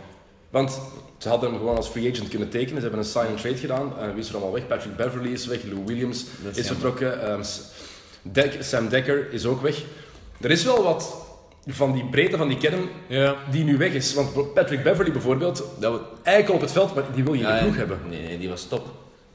Want 0.51 0.81
ze 1.19 1.29
hadden 1.29 1.51
hem 1.51 1.59
gewoon 1.59 1.77
als 1.77 1.89
free 1.89 2.11
agent 2.13 2.29
kunnen 2.29 2.49
tekenen. 2.49 2.75
Ze 2.77 2.81
hebben 2.89 2.99
een 2.99 3.11
sign-and-trade 3.11 3.57
gedaan. 3.57 3.93
Eh, 4.01 4.11
wie 4.11 4.19
is 4.23 4.29
er 4.29 4.35
allemaal 4.35 4.53
weg? 4.53 4.67
Patrick 4.67 4.97
Beverly 4.97 5.33
is 5.33 5.47
weg. 5.47 5.63
Lou 5.65 5.83
Williams 5.87 6.25
is, 6.51 6.57
is 6.57 6.67
vertrokken. 6.67 7.23
Ehm, 7.23 7.43
Dek- 8.23 8.57
Sam 8.61 8.89
Dekker 8.89 9.33
is 9.33 9.45
ook 9.47 9.63
weg. 9.63 9.83
Er 10.41 10.51
is 10.51 10.65
wel 10.65 10.83
wat 10.83 11.17
van 11.67 11.93
die 11.93 12.05
breedte 12.05 12.37
van 12.37 12.49
die 12.49 12.57
kern 12.57 12.89
Ja. 13.09 13.37
die 13.51 13.65
nu 13.65 13.77
weg 13.77 13.93
is. 13.93 14.15
Want 14.15 14.55
Patrick 14.55 14.83
Beverly 14.83 15.13
bijvoorbeeld, 15.13 15.65
Dat 15.79 15.93
we, 15.93 16.01
eikel 16.23 16.55
op 16.55 16.61
het 16.61 16.73
veld, 16.73 16.95
maar 16.95 17.05
die 17.15 17.25
wil 17.25 17.33
je 17.35 17.41
ja, 17.41 17.59
ploeg 17.59 17.73
ja. 17.73 17.79
hebben. 17.79 17.99
Nee, 18.09 18.23
nee, 18.23 18.39
die 18.39 18.49
was 18.49 18.65
top. 18.69 18.87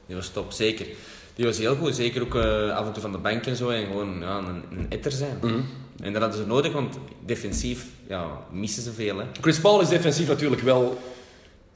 Die 0.06 0.16
was 0.16 0.28
top, 0.28 0.52
zeker. 0.52 0.86
Die 1.34 1.44
was 1.44 1.58
heel 1.58 1.76
goed, 1.76 1.94
zeker 1.94 2.22
ook 2.22 2.34
eh, 2.34 2.76
af 2.76 2.86
en 2.86 2.92
toe 2.92 3.02
van 3.02 3.12
de 3.12 3.18
bank 3.18 3.46
en 3.46 3.56
zo. 3.56 3.68
En 3.68 3.86
gewoon 3.86 4.20
ja, 4.20 4.38
een, 4.38 4.62
een 4.78 4.86
etter 4.88 5.12
zijn. 5.12 5.38
Mhm. 5.40 5.60
En 6.02 6.12
dat 6.12 6.22
hadden 6.22 6.40
ze 6.40 6.46
nodig, 6.46 6.72
want 6.72 6.98
defensief 7.24 7.84
ja, 8.08 8.26
missen 8.50 8.82
ze 8.82 8.92
veel. 8.92 9.18
Hè. 9.18 9.24
Chris 9.40 9.60
Paul 9.60 9.80
is 9.80 9.88
defensief 9.88 10.28
natuurlijk 10.28 10.62
wel 10.62 10.98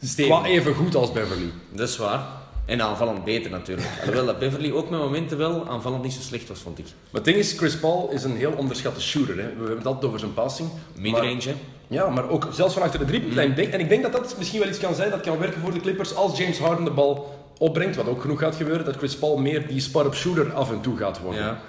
Stevig. 0.02 0.38
qua 0.38 0.48
even 0.48 0.74
goed 0.74 0.94
als 0.94 1.12
Beverly. 1.12 1.50
Dat 1.72 1.88
is 1.88 1.96
waar. 1.96 2.26
En 2.66 2.82
aanvallend 2.82 3.24
beter 3.24 3.50
natuurlijk. 3.50 3.88
Alhoewel 4.00 4.24
dat 4.26 4.38
Beverly 4.38 4.70
ook 4.72 4.90
met 4.90 5.00
momenten 5.00 5.38
wel 5.38 5.68
aanvallend 5.68 6.02
niet 6.02 6.12
zo 6.12 6.20
slecht 6.20 6.48
was, 6.48 6.58
vond 6.58 6.78
ik. 6.78 6.84
Maar 6.84 6.94
het 7.12 7.24
ding 7.24 7.36
is, 7.36 7.52
Chris 7.52 7.76
Paul 7.78 8.10
is 8.12 8.24
een 8.24 8.36
heel 8.36 8.52
onderschatte 8.56 9.00
shooter. 9.00 9.36
Hè. 9.36 9.42
We 9.42 9.56
hebben 9.58 9.76
het 9.76 9.86
altijd 9.86 10.04
over 10.04 10.18
zijn 10.18 10.34
passing. 10.34 10.68
maar- 10.68 11.02
Midrange, 11.02 11.42
hè. 11.48 11.54
Ja, 11.88 12.08
maar 12.10 12.28
ook 12.28 12.48
zelfs 12.52 12.74
van 12.74 12.82
achter 12.82 12.98
de 12.98 13.04
driepuntlijn. 13.04 13.48
Mhm. 13.48 13.56
Denk- 13.56 13.72
En 13.72 13.80
ik 13.80 13.88
denk 13.88 14.02
dat 14.02 14.12
dat 14.12 14.34
misschien 14.38 14.60
wel 14.60 14.68
iets 14.68 14.78
kan 14.78 14.94
zijn 14.94 15.10
dat 15.10 15.20
kan 15.20 15.38
werken 15.38 15.60
voor 15.60 15.72
de 15.72 15.80
Clippers 15.80 16.14
als 16.14 16.38
James 16.38 16.58
Harden 16.58 16.84
de 16.84 16.90
bal 16.90 17.38
opbrengt, 17.58 17.96
wat 17.96 18.06
ook 18.08 18.20
genoeg 18.20 18.38
gaat 18.40 18.54
gebeuren, 18.56 18.84
dat 18.84 18.96
Chris 18.96 19.16
Paul 19.16 19.36
meer 19.36 19.66
die 19.66 19.80
spot-up 19.80 20.14
shooter 20.14 20.52
af 20.52 20.70
en 20.70 20.80
toe 20.80 20.96
gaat 20.96 21.20
worden. 21.20 21.42
Ja. 21.42 21.60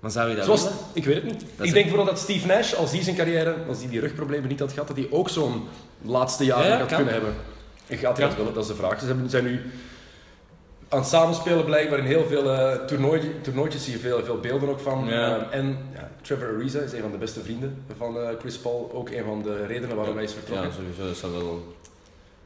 Maar 0.00 0.10
zou 0.10 0.28
je 0.30 0.36
dat 0.36 0.44
Zoals, 0.44 0.62
willen? 0.62 0.76
ik 0.92 1.04
weet 1.04 1.14
het 1.14 1.24
niet. 1.24 1.44
ik 1.58 1.72
denk 1.72 1.88
vooral 1.88 2.06
dat 2.06 2.18
Steve 2.18 2.46
Nash, 2.46 2.74
als 2.74 2.90
die 2.90 3.02
zijn 3.02 3.16
carrière, 3.16 3.54
als 3.68 3.78
die 3.78 3.88
die 3.88 4.00
rugproblemen 4.00 4.48
niet 4.48 4.60
had 4.60 4.72
gehad, 4.72 4.88
dat 4.88 4.96
hij 4.96 5.06
ook 5.10 5.28
zo'n 5.28 5.62
laatste 6.02 6.44
jaren 6.44 6.66
Ja, 6.68 6.76
gaat 6.76 6.86
kan. 6.86 6.96
kunnen 6.96 7.14
hebben. 7.14 7.34
En 7.86 7.98
gaat 7.98 8.16
hij 8.16 8.26
dat 8.26 8.36
willen? 8.36 8.54
Dat 8.54 8.62
is 8.62 8.68
de 8.68 8.76
vraag. 8.76 9.00
Ze 9.00 9.14
zijn 9.26 9.44
nu 9.44 9.60
aan 10.90 10.98
het 10.98 11.08
samenspelen 11.08 11.64
blijkbaar 11.64 11.98
in 11.98 12.04
heel 12.04 12.26
veel 12.26 12.44
toernooi, 12.86 13.34
toernooitjes 13.42 13.84
zie 13.84 13.92
je 13.92 13.98
veel, 13.98 14.24
veel 14.24 14.40
beelden 14.40 14.68
ook 14.68 14.80
van. 14.80 15.04
Ja. 15.06 15.36
Eh, 15.50 15.58
en 15.58 15.78
ja, 15.94 16.10
Trevor 16.22 16.54
Ariza 16.54 16.80
is 16.80 16.92
een 16.92 17.00
van 17.00 17.10
de 17.10 17.16
beste 17.18 17.40
vrienden 17.40 17.84
van 17.96 18.20
eh, 18.20 18.28
Chris 18.40 18.56
Paul. 18.58 18.90
Ook 18.94 19.10
een 19.10 19.24
van 19.24 19.42
de 19.42 19.66
redenen 19.66 19.96
waarom 19.96 20.14
hij 20.14 20.24
is 20.24 20.32
vertrokken. 20.32 20.68
Ja, 20.68 20.74
sowieso. 20.74 21.02
Dat 21.06 21.16
zou 21.16 21.32
wel, 21.32 21.74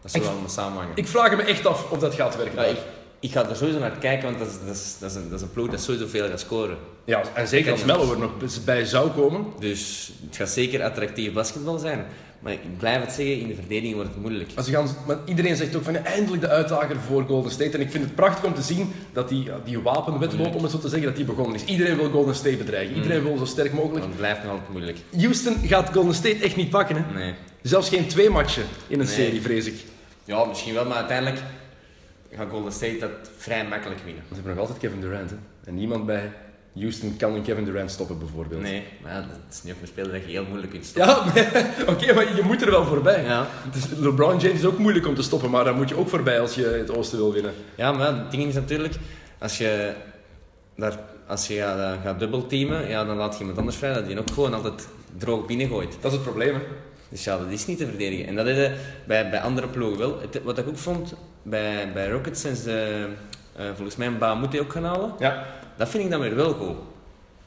dat 0.02 0.10
zou 0.10 0.24
Ik- 0.24 0.30
wel 0.30 0.48
samenhangen. 0.48 0.92
Ik 0.94 1.06
vraag 1.08 1.36
me 1.36 1.42
echt 1.42 1.66
af 1.66 1.90
of 1.90 1.98
dat 1.98 2.14
gaat 2.14 2.36
werken. 2.36 2.62
Ja, 2.62 2.68
ik, 2.68 2.78
ik 3.20 3.32
ga 3.32 3.48
er 3.48 3.56
sowieso 3.56 3.78
naar 3.78 3.90
kijken, 3.90 4.24
want 4.26 4.38
dat 4.38 4.48
is, 4.48 4.58
dat 4.66 4.74
is, 4.74 4.96
dat 5.00 5.10
is, 5.10 5.16
een, 5.16 5.28
dat 5.28 5.38
is 5.38 5.44
een 5.44 5.52
ploeg 5.52 5.68
dat 5.70 5.80
sowieso 5.80 6.06
veel 6.06 6.28
gaat 6.28 6.40
scoren. 6.40 6.76
Ja, 7.04 7.22
en 7.34 7.48
zeker 7.48 7.72
als 7.72 7.84
Mello 7.84 8.12
er 8.12 8.18
nog 8.18 8.30
bij 8.64 8.84
zou 8.84 9.10
komen. 9.10 9.44
Dus 9.58 10.12
het 10.26 10.36
gaat 10.36 10.48
zeker 10.48 10.82
attractief 10.82 11.32
basketbal 11.32 11.78
zijn. 11.78 12.06
Maar 12.44 12.52
ik 12.52 12.78
blijf 12.78 13.00
het 13.00 13.12
zeggen, 13.12 13.38
in 13.40 13.48
de 13.48 13.54
verdediging 13.54 13.94
wordt 13.94 14.10
het 14.10 14.20
moeilijk. 14.20 14.50
Als 14.54 14.68
gaan, 14.68 14.88
maar 15.06 15.16
iedereen 15.24 15.56
zegt 15.56 15.76
ook 15.76 15.82
van 15.82 15.92
ja, 15.92 16.02
eindelijk 16.04 16.42
de 16.42 16.48
uitdager 16.48 16.96
voor 17.00 17.24
Golden 17.26 17.50
State. 17.52 17.70
En 17.70 17.80
ik 17.80 17.90
vind 17.90 18.04
het 18.04 18.14
prachtig 18.14 18.44
om 18.44 18.54
te 18.54 18.62
zien 18.62 18.92
dat 19.12 19.28
die, 19.28 19.48
die 19.64 19.80
wapenwedloop, 19.80 20.54
om 20.54 20.62
het 20.62 20.70
zo 20.72 20.78
te 20.78 20.88
zeggen, 20.88 21.08
dat 21.08 21.16
die 21.16 21.24
begonnen 21.24 21.54
is. 21.54 21.64
Iedereen 21.64 21.96
wil 21.96 22.10
Golden 22.10 22.34
State 22.34 22.56
bedreigen. 22.56 22.96
Iedereen 22.96 23.22
wil 23.22 23.36
zo 23.36 23.44
sterk 23.44 23.72
mogelijk. 23.72 23.98
Want 23.98 24.04
het 24.12 24.16
blijft 24.16 24.42
nog 24.42 24.50
altijd 24.52 24.70
moeilijk. 24.70 24.98
Houston 25.16 25.56
gaat 25.66 25.92
Golden 25.92 26.14
State 26.14 26.36
echt 26.44 26.56
niet 26.56 26.70
pakken. 26.70 26.96
Hè? 26.96 27.14
Nee. 27.18 27.34
Zelfs 27.62 27.88
geen 27.88 28.06
twee 28.06 28.30
matchen 28.30 28.64
in 28.86 29.00
een 29.00 29.06
Nee. 29.06 29.14
serie, 29.14 29.40
vrees 29.40 29.66
ik. 29.66 29.74
Ja, 30.24 30.44
misschien 30.44 30.74
wel, 30.74 30.84
maar 30.84 30.96
uiteindelijk 30.96 31.42
gaat 32.36 32.50
Golden 32.50 32.72
State 32.72 32.96
dat 32.98 33.10
vrij 33.36 33.66
makkelijk 33.66 34.00
winnen. 34.04 34.22
Ze 34.28 34.34
hebben 34.34 34.52
nog 34.52 34.60
altijd 34.60 34.78
Kevin 34.78 35.00
Durant. 35.00 35.30
Hè? 35.30 35.36
En 35.64 35.74
niemand 35.74 36.06
bij 36.06 36.32
Houston 36.75 37.16
kan 37.16 37.35
een 37.35 37.43
Kevin 37.43 37.64
Durant 37.64 37.90
stoppen, 37.90 38.19
bijvoorbeeld. 38.19 38.62
Nee, 38.62 38.83
maar 39.02 39.12
ja, 39.12 39.19
dat 39.21 39.38
is 39.50 39.62
niet 39.62 39.75
ook 39.75 39.81
een 39.81 39.87
speler 39.87 40.12
dat 40.12 40.21
je 40.25 40.31
heel 40.31 40.45
moeilijk 40.49 40.73
kunt 40.73 40.85
stoppen. 40.85 41.33
Ja, 41.35 41.47
oké, 41.93 42.12
maar 42.14 42.37
je 42.37 42.43
moet 42.43 42.62
er 42.62 42.71
wel 42.71 42.85
voorbij. 42.85 43.25
Ja, 43.25 43.47
Dus 43.73 43.87
LeBron 43.99 44.38
James 44.38 44.59
is 44.59 44.64
ook 44.64 44.78
moeilijk 44.78 45.07
om 45.07 45.14
te 45.14 45.23
stoppen, 45.23 45.50
maar 45.50 45.64
daar 45.64 45.75
moet 45.75 45.88
je 45.88 45.97
ook 45.97 46.09
voorbij 46.09 46.40
als 46.40 46.54
je 46.54 46.64
het 46.66 46.97
oosten 46.97 47.19
wil 47.19 47.33
winnen. 47.33 47.52
ja 47.75 47.93
maar 47.93 48.07
het 48.16 48.31
ding 48.31 48.45
is 48.45 48.54
natuurlijk, 48.54 48.95
als 49.38 49.59
je, 49.59 49.93
daar, 50.76 50.99
als 51.26 51.47
je 51.47 51.57
gaat, 51.57 51.99
gaat 52.02 52.19
dubbelteamen, 52.19 52.88
ja, 52.88 53.04
dan 53.04 53.16
laat 53.16 53.33
je 53.35 53.38
iemand 53.40 53.59
anders 53.59 53.76
vrij, 53.76 53.93
dat 53.95 54.07
die 54.07 54.19
ook 54.19 54.31
gewoon 54.33 54.54
altijd 54.54 54.88
droog 55.19 55.47
binnengooit. 55.47 55.93
Dat 56.00 56.11
is 56.11 56.16
het 56.16 56.26
probleem, 56.26 56.54
hè. 56.54 56.61
Dus 57.09 57.25
ja, 57.25 57.38
dat 57.38 57.50
is 57.50 57.66
niet 57.66 57.78
te 57.78 57.87
verdedigen. 57.87 58.26
En 58.26 58.35
dat 58.35 58.47
is 58.47 58.66
eh, 58.66 58.73
bij, 59.04 59.31
bij 59.31 59.40
andere 59.40 59.66
ploegen 59.69 59.99
wel. 59.99 60.21
Het- 60.21 60.43
wat 60.43 60.59
ik 60.59 60.69
ook 60.69 60.78
vond, 60.78 61.14
bij, 61.43 61.93
bij 61.93 62.09
Rockets 62.09 62.40
ze 62.40 63.07
eh, 63.57 63.64
volgens 63.75 63.97
mij 63.97 64.07
een 64.07 64.19
Bahamute 64.19 64.61
ook 64.61 64.73
gaan 64.73 64.85
halen. 64.85 65.12
Ja, 65.19 65.47
Dat 65.76 65.88
vind 65.88 66.04
ik 66.04 66.11
dan 66.11 66.21
weer 66.21 66.35
wel 66.37 66.52
goed. 66.52 66.76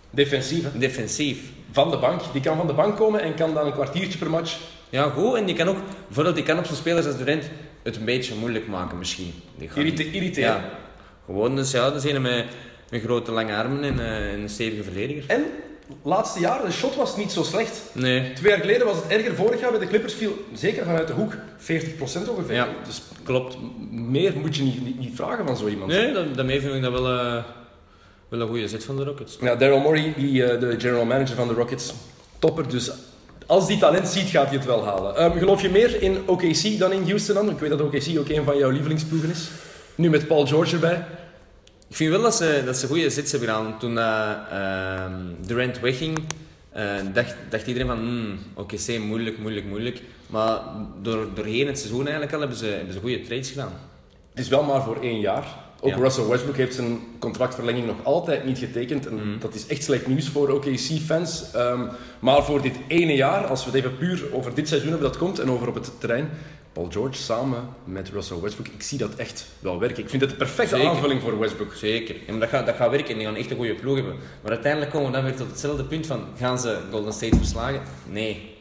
defensief, 0.09 0.63
hè. 0.63 0.79
Defensief. 0.79 1.39
Van 1.71 1.89
de 1.91 1.97
bank. 1.97 2.21
Die 2.31 2.41
kan 2.41 2.57
van 2.57 2.67
de 2.67 2.73
bank 2.73 2.97
komen 2.97 3.21
en 3.21 3.33
kan 3.35 3.53
dan 3.53 3.65
een 3.65 3.73
kwartiertje 3.73 4.17
per 4.17 4.29
match. 4.29 4.57
Ja, 4.89 5.09
goed. 5.09 5.35
En 5.35 5.45
die 5.45 5.55
kan 5.55 5.67
ook, 5.67 5.77
bijvoorbeeld, 6.05 6.35
die 6.35 6.43
kan 6.45 6.57
op 6.57 6.65
zo'n 6.65 6.75
spelers 6.75 7.05
als 7.05 7.17
Durant 7.17 7.43
het 7.83 7.95
een 7.95 8.05
beetje 8.05 8.35
moeilijk 8.35 8.67
maken 8.67 8.97
misschien. 8.97 9.33
Die 9.57 9.69
Irrite- 9.75 10.11
irriteren. 10.11 10.49
Ja. 10.49 10.69
Gewoon, 11.25 11.55
dus 11.55 11.71
ja, 11.71 11.89
dat 11.89 12.03
een 12.05 12.21
met, 12.21 12.45
met 12.89 13.01
grote 13.01 13.31
lange 13.31 13.55
armen 13.55 13.83
en, 13.83 13.99
eh, 13.99 14.33
en 14.33 14.39
een 14.39 14.49
stevige 14.49 14.83
verdediger. 14.83 15.23
En, 15.27 15.43
laatste 16.03 16.39
jaar, 16.39 16.65
de 16.65 16.71
shot 16.71 16.95
was 16.95 17.17
niet 17.17 17.31
zo 17.31 17.43
slecht. 17.43 17.81
Nee, 17.91 18.33
Twee 18.33 18.51
jaar 18.51 18.59
geleden 18.59 18.85
was 18.85 18.95
het 18.95 19.07
erger. 19.07 19.35
Vorig 19.35 19.59
jaar 19.59 19.71
bij 19.71 19.79
de 19.79 19.87
Clippers 19.87 20.13
viel, 20.13 20.31
zeker 20.53 20.85
vanuit 20.85 21.07
de 21.07 21.13
hoek, 21.13 21.33
40% 21.57 22.29
ongeveer. 22.29 22.55
Ja. 22.55 22.67
Dus 22.85 23.01
klopt. 23.23 23.57
meer 23.91 24.33
moet 24.37 24.55
je 24.55 24.63
niet, 24.63 24.85
niet, 24.85 24.99
niet 24.99 25.15
vragen 25.15 25.47
van 25.47 25.57
zo 25.57 25.67
iemand. 25.67 25.91
Nee, 25.91 26.31
daarmee 26.31 26.61
vind 26.61 26.73
ik 26.75 26.81
dat 26.81 26.91
wel, 26.91 27.07
eh, 27.19 27.43
wel 28.29 28.41
een 28.41 28.47
goede 28.47 28.67
zet 28.67 28.83
van 28.83 28.97
de 28.97 29.03
Rockets. 29.03 29.37
Ja, 29.41 29.55
Daryl 29.55 29.79
Morey, 29.79 30.13
die, 30.17 30.43
eh, 30.43 30.59
de 30.59 30.79
general 30.79 31.05
manager 31.05 31.35
van 31.35 31.47
de 31.47 31.53
Rockets, 31.53 31.93
topper. 32.39 32.69
Dus 32.69 32.91
als 33.45 33.67
die 33.67 33.77
talent 33.77 34.07
ziet, 34.07 34.29
gaat 34.29 34.47
hij 34.47 34.55
het 34.55 34.65
wel 34.65 34.85
halen. 34.85 35.15
Ehm, 35.15 35.37
geloof 35.37 35.61
je 35.61 35.69
meer 35.69 36.01
in 36.01 36.17
OKC 36.25 36.79
dan 36.79 36.91
in 36.91 37.03
Houston 37.03 37.35
dan? 37.35 37.49
Ik 37.49 37.59
weet 37.59 37.69
dat 37.69 37.81
OKC 37.81 38.19
ook 38.19 38.29
een 38.29 38.43
van 38.43 38.57
jouw 38.57 38.69
lievelingsploegen 38.69 39.29
is. 39.29 39.49
Nu 39.95 40.09
met 40.09 40.27
Paul 40.27 40.45
George 40.45 40.73
erbij. 40.73 41.05
Ik 41.89 41.95
vind 41.95 42.11
wel 42.11 42.21
dat 42.21 42.35
ze, 42.35 42.61
dat 42.65 42.77
ze 42.77 42.87
goede 42.87 43.09
zits 43.09 43.31
hebben 43.31 43.49
gedaan. 43.49 43.79
Toen 43.79 43.97
ehm, 43.97 45.13
Durant 45.45 45.79
wegging, 45.79 46.17
eh, 46.71 46.95
dacht, 47.13 47.35
dacht 47.49 47.67
iedereen 47.67 47.87
van 47.87 47.97
hmm, 47.97 48.39
oké, 48.53 48.97
moeilijk, 48.99 49.37
moeilijk, 49.37 49.65
moeilijk. 49.65 50.01
Maar 50.27 50.59
door, 51.01 51.27
doorheen 51.33 51.67
het 51.67 51.77
seizoen 51.77 52.01
eigenlijk 52.01 52.33
al 52.33 52.39
hebben 52.39 52.57
ze, 52.57 52.65
hebben 52.65 52.93
ze 52.93 52.99
goede 52.99 53.21
trades 53.21 53.49
gedaan. 53.49 53.71
Het 54.29 54.39
is 54.39 54.47
wel 54.47 54.63
maar 54.63 54.83
voor 54.83 54.97
één 55.01 55.19
jaar. 55.19 55.45
Ook 55.81 55.89
Ja. 55.89 55.97
Russell 55.97 56.25
Westbrook 56.27 56.55
heeft 56.57 56.75
zijn 56.75 56.99
contractverlenging 57.19 57.85
nog 57.85 57.95
altijd 58.03 58.45
niet 58.45 58.57
getekend. 58.57 59.07
En 59.07 59.15
Mhm. 59.15 59.39
dat 59.39 59.53
is 59.55 59.67
echt 59.67 59.83
slecht 59.83 60.07
nieuws 60.07 60.27
voor 60.29 60.49
OKC-fans. 60.49 61.43
Ehm, 61.53 61.81
maar 62.19 62.43
voor 62.43 62.61
dit 62.61 62.75
ene 62.87 63.15
jaar, 63.15 63.45
als 63.45 63.65
we 63.65 63.71
het 63.71 63.79
even 63.79 63.97
puur 63.97 64.23
over 64.33 64.53
dit 64.53 64.67
seizoen 64.67 64.89
hebben 64.89 65.07
dat 65.07 65.17
komt 65.17 65.39
en 65.39 65.51
over 65.51 65.67
op 65.67 65.75
het 65.75 65.91
terrein. 65.99 66.29
Paul 66.73 66.87
George 66.91 67.21
samen 67.21 67.69
met 67.83 68.09
Russell 68.09 68.39
Westbrook, 68.41 68.67
ik 68.67 68.81
zie 68.83 68.97
dat 68.97 69.15
echt 69.15 69.45
wel 69.59 69.79
werken. 69.79 70.03
Ik 70.03 70.09
vind 70.09 70.21
het 70.21 70.31
de 70.31 70.37
perfecte 70.37 70.75
Zeker. 70.75 70.89
aanvulling 70.91 71.21
voor 71.21 71.39
Westbrook. 71.39 71.73
Zeker. 71.73 72.15
En 72.27 72.39
dat 72.39 72.49
gaat, 72.49 72.65
dat 72.65 72.75
gaat 72.75 72.89
werken 72.91 73.09
en 73.09 73.17
die 73.17 73.25
gaan 73.25 73.35
echt 73.35 73.51
een 73.51 73.57
goede 73.57 73.73
ploeg 73.75 73.95
hebben. 73.95 74.15
Maar 74.41 74.51
uiteindelijk 74.51 74.91
komen 74.91 75.07
we 75.07 75.13
dan 75.13 75.23
weer 75.23 75.35
tot 75.35 75.47
hetzelfde 75.49 75.83
punt 75.83 76.05
van, 76.07 76.21
gaan 76.39 76.59
ze 76.59 76.77
Golden 76.91 77.13
State 77.13 77.35
verslagen? 77.37 77.81
Nee. 78.11 78.55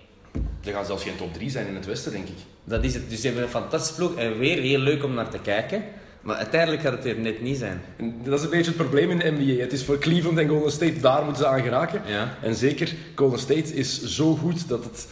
Ze 0.65 0.73
gaan 0.73 0.85
zelfs 0.85 1.03
geen 1.03 1.17
top 1.17 1.35
3 1.35 1.51
zijn 1.51 1.67
in 1.67 1.75
het 1.75 1.87
Westen, 1.87 2.13
denk 2.13 2.29
ik. 2.29 2.35
Dat 2.65 2.85
is 2.85 2.95
het. 2.95 3.11
Dus 3.11 3.21
ze 3.21 3.27
hebben 3.27 3.45
een 3.45 3.51
fantastische 3.51 3.95
ploeg 3.95 4.15
en 4.17 4.39
weer 4.39 4.59
heel 4.61 4.79
leuk 4.79 5.05
om 5.05 5.15
naar 5.15 5.29
te 5.31 5.39
kijken. 5.39 5.85
Maar 6.27 6.37
uiteindelijk 6.37 6.83
gaat 6.83 6.93
het 6.93 7.05
er 7.05 7.19
net 7.19 7.43
niet 7.43 7.59
zijn. 7.59 7.83
En 7.97 8.15
dat 8.25 8.39
is 8.39 8.45
een 8.45 8.51
beetje 8.51 8.67
het 8.67 8.77
probleem 8.77 9.11
in 9.11 9.19
de 9.19 9.31
NBA. 9.31 9.63
Het 9.63 9.73
is 9.73 9.85
voor 9.85 9.99
Cleveland 9.99 10.39
en 10.39 10.49
Golden 10.49 10.73
State, 10.73 11.01
daar 11.01 11.25
moeten 11.25 11.43
ze 11.43 11.49
aan 11.49 11.63
geraken. 11.63 12.03
Ja. 12.07 12.35
En 12.43 12.55
zeker, 12.55 12.95
Golden 13.15 13.39
State 13.39 13.75
is 13.75 14.03
zo 14.03 14.35
goed 14.35 14.69
dat 14.69 14.85
het 14.85 15.09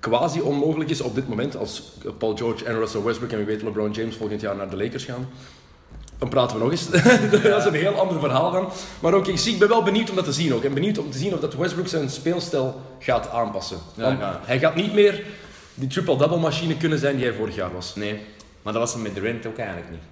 quasi 0.00 0.40
onmogelijk 0.40 0.90
is 0.90 1.00
op 1.00 1.14
dit 1.14 1.28
moment 1.28 1.56
als 1.56 1.92
Paul 2.18 2.36
George 2.36 2.64
en 2.64 2.74
Russell 2.74 3.02
Westbrook 3.02 3.30
en 3.30 3.36
wie 3.36 3.46
weet 3.46 3.62
LeBron 3.62 3.90
James 3.90 4.16
volgend 4.16 4.40
jaar 4.40 4.56
naar 4.56 4.70
de 4.70 4.76
Lakers 4.76 5.04
gaan. 5.04 5.28
Dan 6.18 6.28
praten 6.28 6.56
we 6.56 6.62
nog 6.62 6.70
eens. 6.70 6.90
dat 7.42 7.58
is 7.58 7.64
een 7.64 7.74
heel 7.74 8.00
ander 8.00 8.20
verhaal 8.20 8.50
dan. 8.50 8.68
Maar 9.00 9.14
ook, 9.14 9.26
ik, 9.26 9.58
ben 9.58 9.68
wel 9.68 9.82
benieuwd 9.82 10.10
om 10.10 10.16
dat 10.16 10.24
te 10.24 10.32
zien 10.32 10.54
ook. 10.54 10.64
En 10.64 10.74
benieuwd 10.74 10.98
om 10.98 11.10
te 11.10 11.18
zien 11.18 11.34
of 11.34 11.40
dat 11.40 11.54
Westbrook 11.54 11.88
zijn 11.88 12.10
speelstijl 12.10 12.80
gaat 12.98 13.30
aanpassen. 13.30 13.78
Ja. 13.94 14.40
Hij 14.44 14.58
gaat 14.58 14.74
niet 14.74 14.94
meer 14.94 15.24
die 15.74 15.88
triple-double 15.88 16.38
machine 16.38 16.76
kunnen 16.76 16.98
zijn 16.98 17.16
die 17.16 17.24
hij 17.24 17.34
vorig 17.34 17.54
jaar 17.54 17.72
was. 17.72 17.94
Nee. 17.94 18.20
Maar 18.62 18.72
dat 18.72 18.82
was 18.82 18.92
hem 18.92 19.02
met 19.02 19.14
Durant 19.14 19.46
ook 19.46 19.56
eigenlijk 19.56 19.90
niet. 19.90 20.11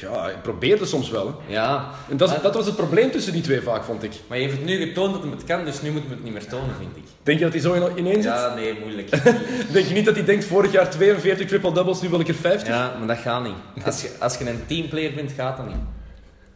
Ja, 0.00 0.22
hij 0.22 0.34
probeerde 0.42 0.86
soms 0.86 1.10
wel. 1.10 1.26
Hè. 1.46 1.52
Ja. 1.52 1.90
En 2.08 2.16
dat, 2.16 2.28
maar, 2.28 2.42
dat 2.42 2.54
was 2.54 2.66
het 2.66 2.76
probleem 2.76 3.10
tussen 3.10 3.32
die 3.32 3.42
twee 3.42 3.60
vaak, 3.60 3.84
vond 3.84 4.02
ik. 4.02 4.12
maar 4.26 4.38
je 4.38 4.44
heeft 4.44 4.56
het 4.56 4.66
nu 4.66 4.76
getoond 4.76 5.12
dat 5.12 5.22
hij 5.22 5.30
het 5.30 5.44
kan, 5.44 5.64
dus 5.64 5.82
nu 5.82 5.90
moeten 5.90 6.08
we 6.10 6.14
het 6.14 6.24
niet 6.24 6.32
meer 6.32 6.46
tonen, 6.46 6.74
vind 6.78 6.96
ik. 6.96 7.02
Denk 7.22 7.38
je 7.38 7.44
dat 7.44 7.52
hij 7.52 7.62
zo 7.62 7.72
in- 7.72 7.98
ineen 7.98 8.14
zit? 8.22 8.24
Ja, 8.24 8.54
nee, 8.54 8.78
moeilijk. 8.80 9.10
Denk 9.72 9.86
je 9.86 9.94
niet 9.94 10.04
dat 10.04 10.14
hij 10.14 10.24
denkt, 10.24 10.44
vorig 10.44 10.72
jaar 10.72 10.90
42 10.90 11.46
triple-doubles, 11.46 12.00
nu 12.00 12.08
wil 12.08 12.20
ik 12.20 12.28
er 12.28 12.34
50? 12.34 12.68
ja, 12.68 12.94
maar 12.98 13.06
dat 13.06 13.18
gaat 13.18 13.42
niet. 13.42 13.84
Als 13.84 14.02
je, 14.02 14.10
als 14.20 14.36
je 14.38 14.48
een 14.50 14.66
teamplayer 14.66 15.14
bent, 15.14 15.32
gaat 15.36 15.56
dat 15.56 15.66
niet. 15.66 15.76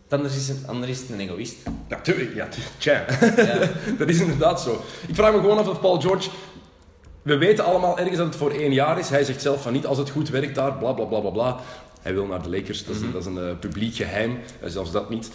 Anders 0.09 0.37
is 0.37 0.49
het, 0.49 0.59
anders 0.67 0.91
is 0.91 0.99
het 1.01 1.11
een 1.11 1.21
egoïst. 1.21 1.57
Natuurlijk, 1.89 2.35
ja, 2.35 2.49
tja. 2.79 3.05
Ja. 3.37 3.59
dat 3.99 4.09
is 4.09 4.21
inderdaad 4.21 4.61
zo. 4.61 4.85
Ik 5.09 5.15
vraag 5.15 5.33
me 5.33 5.39
gewoon 5.41 5.59
af 5.59 5.69
of 5.69 5.81
Paul 5.81 6.01
George... 6.01 6.29
We 7.23 7.37
weten 7.37 7.65
allemaal 7.65 7.99
ergens 7.99 8.17
dat 8.17 8.27
het 8.27 8.37
voor 8.37 8.51
één 8.51 8.73
jaar 8.73 8.99
is. 8.99 9.09
Hij 9.09 9.25
zegt 9.25 9.43
zelf 9.43 9.63
van 9.63 9.73
niet 9.73 9.87
als 9.87 9.99
het 9.99 10.11
goed 10.11 10.29
werkt 10.29 10.55
daar, 10.55 10.73
bla 10.73 10.93
bla 10.93 11.05
bla 11.05 11.21
bla 11.21 11.31
bla. 11.31 11.57
Hij 12.03 12.15
wil 12.15 12.27
naar 12.27 12.43
de 12.43 12.49
Lakers, 12.51 12.85
dat 12.85 12.95
is, 12.97 13.01
een- 13.03 13.13
dat 13.13 13.21
is 13.21 13.27
een 13.27 13.39
eh, 13.39 13.59
publiek 13.61 13.95
geheim. 13.95 14.39
Eh, 14.61 14.71
zelfs 14.71 14.93
dat 14.93 15.11
niet. 15.11 15.31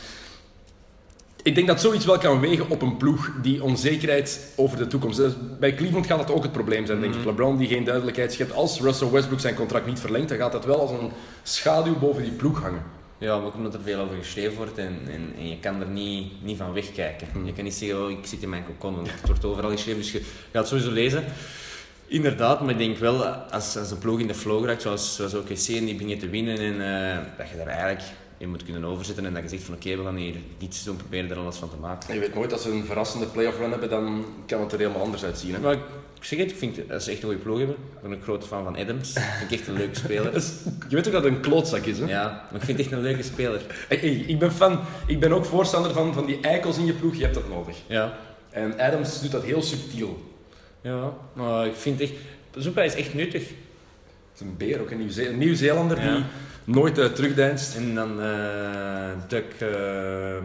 Ik 1.43 1.55
denk 1.55 1.67
dat 1.67 1.81
zoiets 1.81 2.05
wel 2.05 2.17
kan 2.17 2.39
wegen 2.39 2.69
op 2.69 2.81
een 2.81 2.97
ploeg 2.97 3.31
die 3.41 3.63
onzekerheid 3.63 4.53
over 4.55 4.77
de 4.77 4.87
toekomst. 4.87 5.19
Eh, 5.19 5.29
Bij 5.59 5.73
Cleveland 5.75 6.05
gaat 6.05 6.17
dat 6.27 6.31
ook 6.31 6.43
het 6.43 6.51
probleem 6.51 6.85
zijn, 6.85 7.01
denk 7.01 7.15
ik. 7.15 7.25
LeBron 7.25 7.57
die 7.57 7.67
geen 7.67 7.83
duidelijkheid 7.83 8.33
schept. 8.33 8.53
Als 8.53 8.79
Russell 8.81 9.09
Westbrook 9.09 9.39
zijn 9.39 9.55
contract 9.55 9.85
niet 9.85 9.99
verlengt, 9.99 10.29
dan 10.29 10.37
gaat 10.37 10.51
dat 10.51 10.65
wel 10.65 10.79
als 10.79 10.91
een 10.91 11.11
schaduw 11.43 11.99
boven 11.99 12.21
die 12.23 12.31
ploeg 12.31 12.61
hangen. 12.61 12.83
Ja, 13.17 13.37
maar 13.37 13.45
ook 13.45 13.55
omdat 13.55 13.73
er 13.73 13.81
veel 13.81 13.99
over 13.99 14.15
geschreven 14.17 14.55
wordt 14.57 14.77
en, 14.77 14.99
en, 15.07 15.33
en 15.37 15.49
je 15.49 15.59
kan 15.59 15.81
er 15.81 15.87
niet, 15.87 16.43
niet 16.43 16.57
van 16.57 16.73
wegkijken. 16.73 17.27
Je 17.45 17.53
kan 17.53 17.63
niet 17.63 17.73
zeggen, 17.73 18.03
oh, 18.03 18.11
ik 18.11 18.17
zit 18.25 18.41
in 18.41 18.49
mijn 18.49 18.65
cocon, 18.65 18.99
het 19.03 19.27
wordt 19.27 19.45
overal 19.45 19.71
geschreven, 19.71 20.01
dus 20.01 20.11
je 20.11 20.19
gaat 20.19 20.29
het 20.51 20.67
sowieso 20.67 20.91
lezen. 20.91 21.23
Inderdaad, 22.13 22.61
maar 22.61 22.69
ik 22.69 22.77
denk 22.77 22.97
wel, 22.97 23.25
als, 23.25 23.77
als 23.77 23.91
een 23.91 23.97
ploeg 23.97 24.19
in 24.19 24.27
de 24.27 24.35
flow 24.35 24.65
raakt, 24.65 24.81
zoals, 24.81 25.15
zoals 25.15 25.33
OKC, 25.33 25.67
en 25.67 25.85
die 25.85 25.95
begint 25.95 26.19
te 26.19 26.29
winnen, 26.29 26.57
en, 26.57 26.73
eh, 26.81 27.17
dat 27.37 27.49
je 27.49 27.57
daar 27.57 27.67
eigenlijk 27.67 28.03
in 28.37 28.49
moet 28.49 28.63
kunnen 28.63 28.85
overzetten 28.85 29.25
en 29.25 29.33
dat 29.33 29.43
je 29.43 29.49
zegt 29.49 29.63
van 29.63 29.75
oké, 29.75 29.97
we 29.97 30.03
gaan 30.03 30.15
hier 30.15 30.35
dit 30.57 30.73
seizoen 30.73 30.95
proberen 30.95 31.29
er 31.29 31.37
alles 31.37 31.55
van 31.55 31.69
te 31.69 31.75
maken. 31.75 32.13
Je 32.13 32.19
weet 32.19 32.35
nooit, 32.35 32.53
als 32.53 32.61
ze 32.61 32.69
een 32.69 32.85
verrassende 32.85 33.25
playoff 33.25 33.57
run 33.57 33.71
hebben, 33.71 33.89
dan 33.89 34.25
kan 34.45 34.61
het 34.61 34.71
er 34.71 34.79
helemaal 34.79 35.01
anders 35.01 35.23
uitzien. 35.23 35.53
Hè? 35.53 35.59
Maar 35.59 35.73
ik 36.13 36.23
zeg 36.23 36.39
het, 36.39 36.51
ik 36.51 36.57
vind 36.57 36.79
dat 36.87 37.03
ze 37.03 37.11
echt 37.11 37.19
een 37.19 37.27
goede 37.27 37.43
ploeg 37.43 37.57
hebben. 37.57 37.75
Ik 37.75 38.01
ben 38.01 38.11
een 38.11 38.21
grote 38.21 38.47
fan 38.47 38.63
van 38.63 38.77
Adams. 38.77 39.15
Ik 39.15 39.21
vind 39.39 39.51
echt 39.51 39.67
een 39.67 39.77
leuke 39.77 39.95
speler. 39.95 40.33
Je 40.89 40.95
weet 40.95 41.07
ook 41.07 41.13
dat 41.13 41.23
het 41.23 41.33
een 41.33 41.41
klootzak 41.41 41.85
is, 41.85 41.99
hè? 41.99 42.05
Ja, 42.05 42.47
maar 42.51 42.59
ik 42.59 42.65
vind 42.65 42.77
het 42.77 42.87
echt 42.87 42.91
een 42.97 43.03
leuke 43.03 43.23
speler. 43.23 43.61
Hey, 43.87 43.97
hey, 43.97 44.09
ik 44.09 44.39
ben 44.39 44.51
fan, 44.51 44.79
ik 45.07 45.19
ben 45.19 45.31
ook 45.31 45.45
voorstander 45.45 45.93
van, 45.93 46.13
van 46.13 46.25
die 46.25 46.39
eikels 46.41 46.77
in 46.77 46.85
je 46.85 46.93
ploeg, 46.93 47.15
je 47.15 47.21
hebt 47.21 47.35
dat 47.35 47.49
nodig. 47.49 47.77
Ja. 47.87 48.17
En 48.49 48.79
Adams 48.79 49.21
doet 49.21 49.31
dat 49.31 49.43
heel 49.43 49.61
subtiel. 49.61 50.32
Ja, 50.83 51.13
maar 51.33 51.65
ik 51.67 51.75
vind 51.75 52.01
echt... 52.01 52.11
Zoepa 52.57 52.81
is 52.81 52.95
echt 52.95 53.13
nuttig. 53.13 53.41
Het 53.41 53.51
is 54.35 54.41
een 54.41 54.57
beer, 54.57 54.81
ook 54.81 54.91
een 54.91 55.37
Nieuw-Zeelander 55.37 56.03
Ja. 56.03 56.15
die 56.15 56.23
nooit 56.63 56.97
uh, 56.99 57.05
terugdeinst. 57.05 57.75
En 57.75 57.95
dan 57.95 58.21
eh 58.21 59.09
Doug 59.27 59.43
eh, 59.59 60.35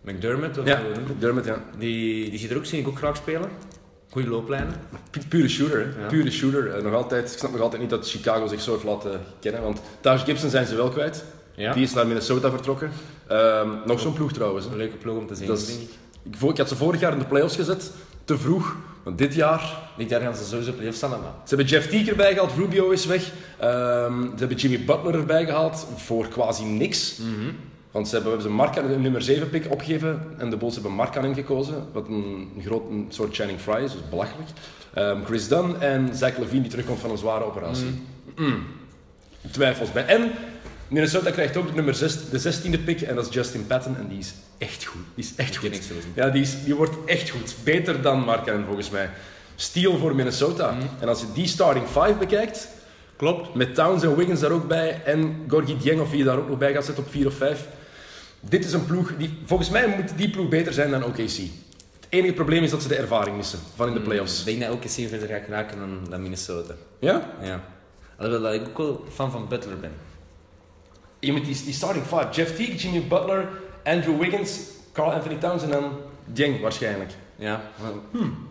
McDermott, 0.00 0.58
of 0.58 0.66
Ja? 0.66 0.80
Dermot, 1.18 1.44
ja. 1.44 1.62
die, 1.78 2.30
die 2.30 2.38
ziet 2.38 2.50
er 2.50 2.56
ook, 2.56 2.64
zie 2.64 2.78
ik 2.80 2.88
ook 2.88 2.96
graag 2.98 3.16
spelen. 3.16 3.48
Goeie 4.10 4.28
looplijnen. 4.28 4.74
Pu- 5.10 5.26
Pure 5.28 5.48
shooter, 5.48 5.78
hè. 5.78 6.02
Ja. 6.02 6.06
Pure 6.08 6.30
shooter. 6.30 6.82
Nog 6.82 6.94
altijd, 6.94 7.32
ik 7.32 7.38
snap 7.38 7.50
nog 7.52 7.60
altijd 7.60 7.80
niet 7.80 7.90
dat 7.90 8.08
Chicago 8.10 8.46
zich 8.46 8.60
zo 8.60 8.72
heeft 8.72 8.84
laten 8.84 9.20
kennen, 9.40 9.62
want 9.62 9.80
Taj 10.00 10.18
Gibson 10.18 10.50
zijn 10.50 10.66
ze 10.66 10.74
wel 10.76 10.88
kwijt. 10.88 11.24
Ja. 11.54 11.72
Die 11.74 11.82
is 11.82 11.92
naar 11.94 12.06
Minnesota 12.06 12.50
vertrokken. 12.50 12.90
Ehm, 13.28 13.68
nog 13.86 14.00
zo'n 14.00 14.12
ploeg 14.12 14.32
trouwens. 14.32 14.64
hè. 14.66 14.70
Een 14.72 14.76
leuke 14.78 14.96
ploeg 14.96 15.16
om 15.16 15.26
te 15.26 15.34
zien, 15.34 15.46
Dat 15.46 15.58
is- 15.58 15.66
denk 15.66 15.80
ik. 15.80 16.48
Ik 16.50 16.56
had 16.58 16.68
ze 16.68 16.76
vorig 16.76 17.00
jaar 17.00 17.12
in 17.12 17.18
de 17.18 17.24
playoffs 17.24 17.56
gezet, 17.56 17.90
te 18.24 18.38
vroeg. 18.38 18.76
Want 19.02 19.18
dit 19.18 19.34
jaar 19.34 19.90
Dit 19.96 20.08
jaar 20.08 20.20
gaan 20.20 20.36
ze 20.36 20.44
sowieso 20.44 20.72
play-offs 20.72 20.96
staan, 20.96 21.10
maar... 21.10 21.18
Ze 21.18 21.54
hebben 21.54 21.66
Jeff 21.66 21.88
Teague 21.88 22.10
erbij 22.10 22.32
gehaald, 22.32 22.52
Rubio 22.56 22.90
is 22.90 23.06
weg. 23.06 23.32
Ehm, 23.58 24.22
ze 24.22 24.36
hebben 24.36 24.56
Jimmy 24.56 24.84
Butler 24.84 25.14
erbij 25.14 25.44
gehaald 25.44 25.86
voor 25.96 26.28
quasi 26.28 26.64
niks. 26.64 27.20
Want 27.90 28.08
ze 28.08 28.14
hebben, 28.14 28.32
hebben 28.32 28.50
ze 28.50 28.56
Mark, 28.56 28.76
een 28.76 29.02
nummer 29.02 29.22
7 29.22 29.50
pick 29.50 29.70
opgegeven 29.70 30.22
en 30.38 30.50
de 30.50 30.56
Bulls 30.56 30.74
hebben 30.74 30.92
Markkanen 30.92 31.34
gekozen. 31.34 31.86
Wat 31.92 32.08
een, 32.08 32.48
groot, 32.64 32.90
een 32.90 33.06
soort 33.08 33.34
Channing 33.34 33.60
Frye 33.60 33.84
is, 33.84 33.92
dus 33.92 34.08
belachelijk. 34.10 34.48
Ehm, 34.94 35.24
Chris 35.24 35.48
Dunn 35.48 35.80
en 35.80 36.16
Zach 36.16 36.38
Levine 36.38 36.60
die 36.60 36.70
terugkomt 36.70 37.00
van 37.00 37.10
een 37.10 37.18
zware 37.18 37.44
operatie. 37.44 38.02
Mm. 38.36 38.62
Twijfels 39.50 39.92
bij. 39.92 40.06
En 40.06 40.30
Minnesota 40.92 41.30
krijgt 41.30 41.56
ook 41.56 41.66
de 41.66 41.74
nummer 41.74 41.94
6, 41.94 42.18
de 42.30 42.52
16e 42.52 42.84
pick 42.84 43.00
en 43.00 43.14
dat 43.14 43.28
is 43.28 43.34
Justin 43.34 43.66
Patton 43.66 43.96
en 43.96 44.08
die 44.08 44.18
is 44.18 44.34
echt 44.58 44.84
goed. 44.84 45.00
Die 45.14 45.24
is 45.24 45.32
echt 45.36 45.54
ik 45.54 45.60
goed. 45.72 46.04
Ja, 46.14 46.28
die, 46.28 46.42
is, 46.42 46.64
die 46.64 46.74
wordt 46.74 46.94
echt 47.06 47.30
goed. 47.30 47.54
Beter 47.64 48.02
dan 48.02 48.20
Markkanen 48.24 48.66
volgens 48.66 48.90
mij. 48.90 49.10
Steal 49.56 49.98
voor 49.98 50.14
Minnesota. 50.14 50.76
En 51.00 51.08
als 51.08 51.20
je 51.20 51.26
die 51.34 51.46
starting 51.46 51.88
5 51.88 52.18
bekijkt, 52.18 52.68
Klopt. 53.16 53.54
met 53.54 53.74
Towns 53.74 54.02
en 54.02 54.16
Wiggins 54.16 54.40
daar 54.40 54.50
ook 54.50 54.68
bij 54.68 55.02
en 55.04 55.44
Gorgie 55.48 55.76
Dieng 55.76 56.00
of 56.00 56.10
wie 56.10 56.18
je 56.18 56.24
daar 56.24 56.38
ook 56.38 56.48
nog 56.48 56.58
bij 56.58 56.72
gaat 56.72 56.84
zetten 56.84 57.04
op 57.04 57.10
4 57.10 57.26
of 57.26 57.34
5. 57.34 57.66
Dit 58.40 58.64
is 58.64 58.72
een 58.72 58.86
ploeg 58.86 59.12
die, 59.18 59.38
volgens 59.44 59.70
mij 59.70 59.88
moet 59.88 60.16
die 60.16 60.30
ploeg 60.30 60.48
beter 60.48 60.72
zijn 60.72 60.90
dan 60.90 61.04
OKC. 61.04 61.18
Het 61.18 62.06
enige 62.08 62.32
probleem 62.32 62.62
is 62.62 62.70
dat 62.70 62.82
ze 62.82 62.88
de 62.88 62.96
ervaring 62.96 63.36
missen 63.36 63.58
van 63.74 63.86
in 63.86 63.92
de 63.92 63.98
Ik 63.98 64.04
playoffs. 64.04 64.44
denk 64.44 64.60
dat 64.60 64.90
serie 64.90 65.08
verder 65.08 65.28
gaat 65.28 65.44
geraken 65.44 65.78
dan, 65.78 65.98
dan 66.10 66.22
Minnesota. 66.22 66.74
Ja? 66.98 67.30
Ja. 67.42 67.60
Alhoewel 68.16 68.42
dat 68.42 68.54
ik 68.54 68.68
ook 68.68 68.78
wel 68.78 69.04
fan 69.12 69.30
van 69.30 69.48
Butler 69.48 69.78
ben. 69.80 70.11
Je 71.24 71.32
moet 71.32 71.44
die, 71.44 71.64
die 71.64 71.74
starting 71.74 72.04
5. 72.06 72.36
Jeff 72.36 72.56
Teague, 72.56 72.76
Jimmy 72.76 73.06
Butler, 73.08 73.48
Andrew 73.84 74.20
Wiggins, 74.20 74.60
Carl 74.92 75.12
Anthony 75.12 75.36
Towns 75.36 75.62
en 75.62 75.70
dan 75.70 75.92
Dieng 76.26 76.60
waarschijnlijk. 76.60 77.10
Ja. 77.36 77.62
maar 77.80 77.90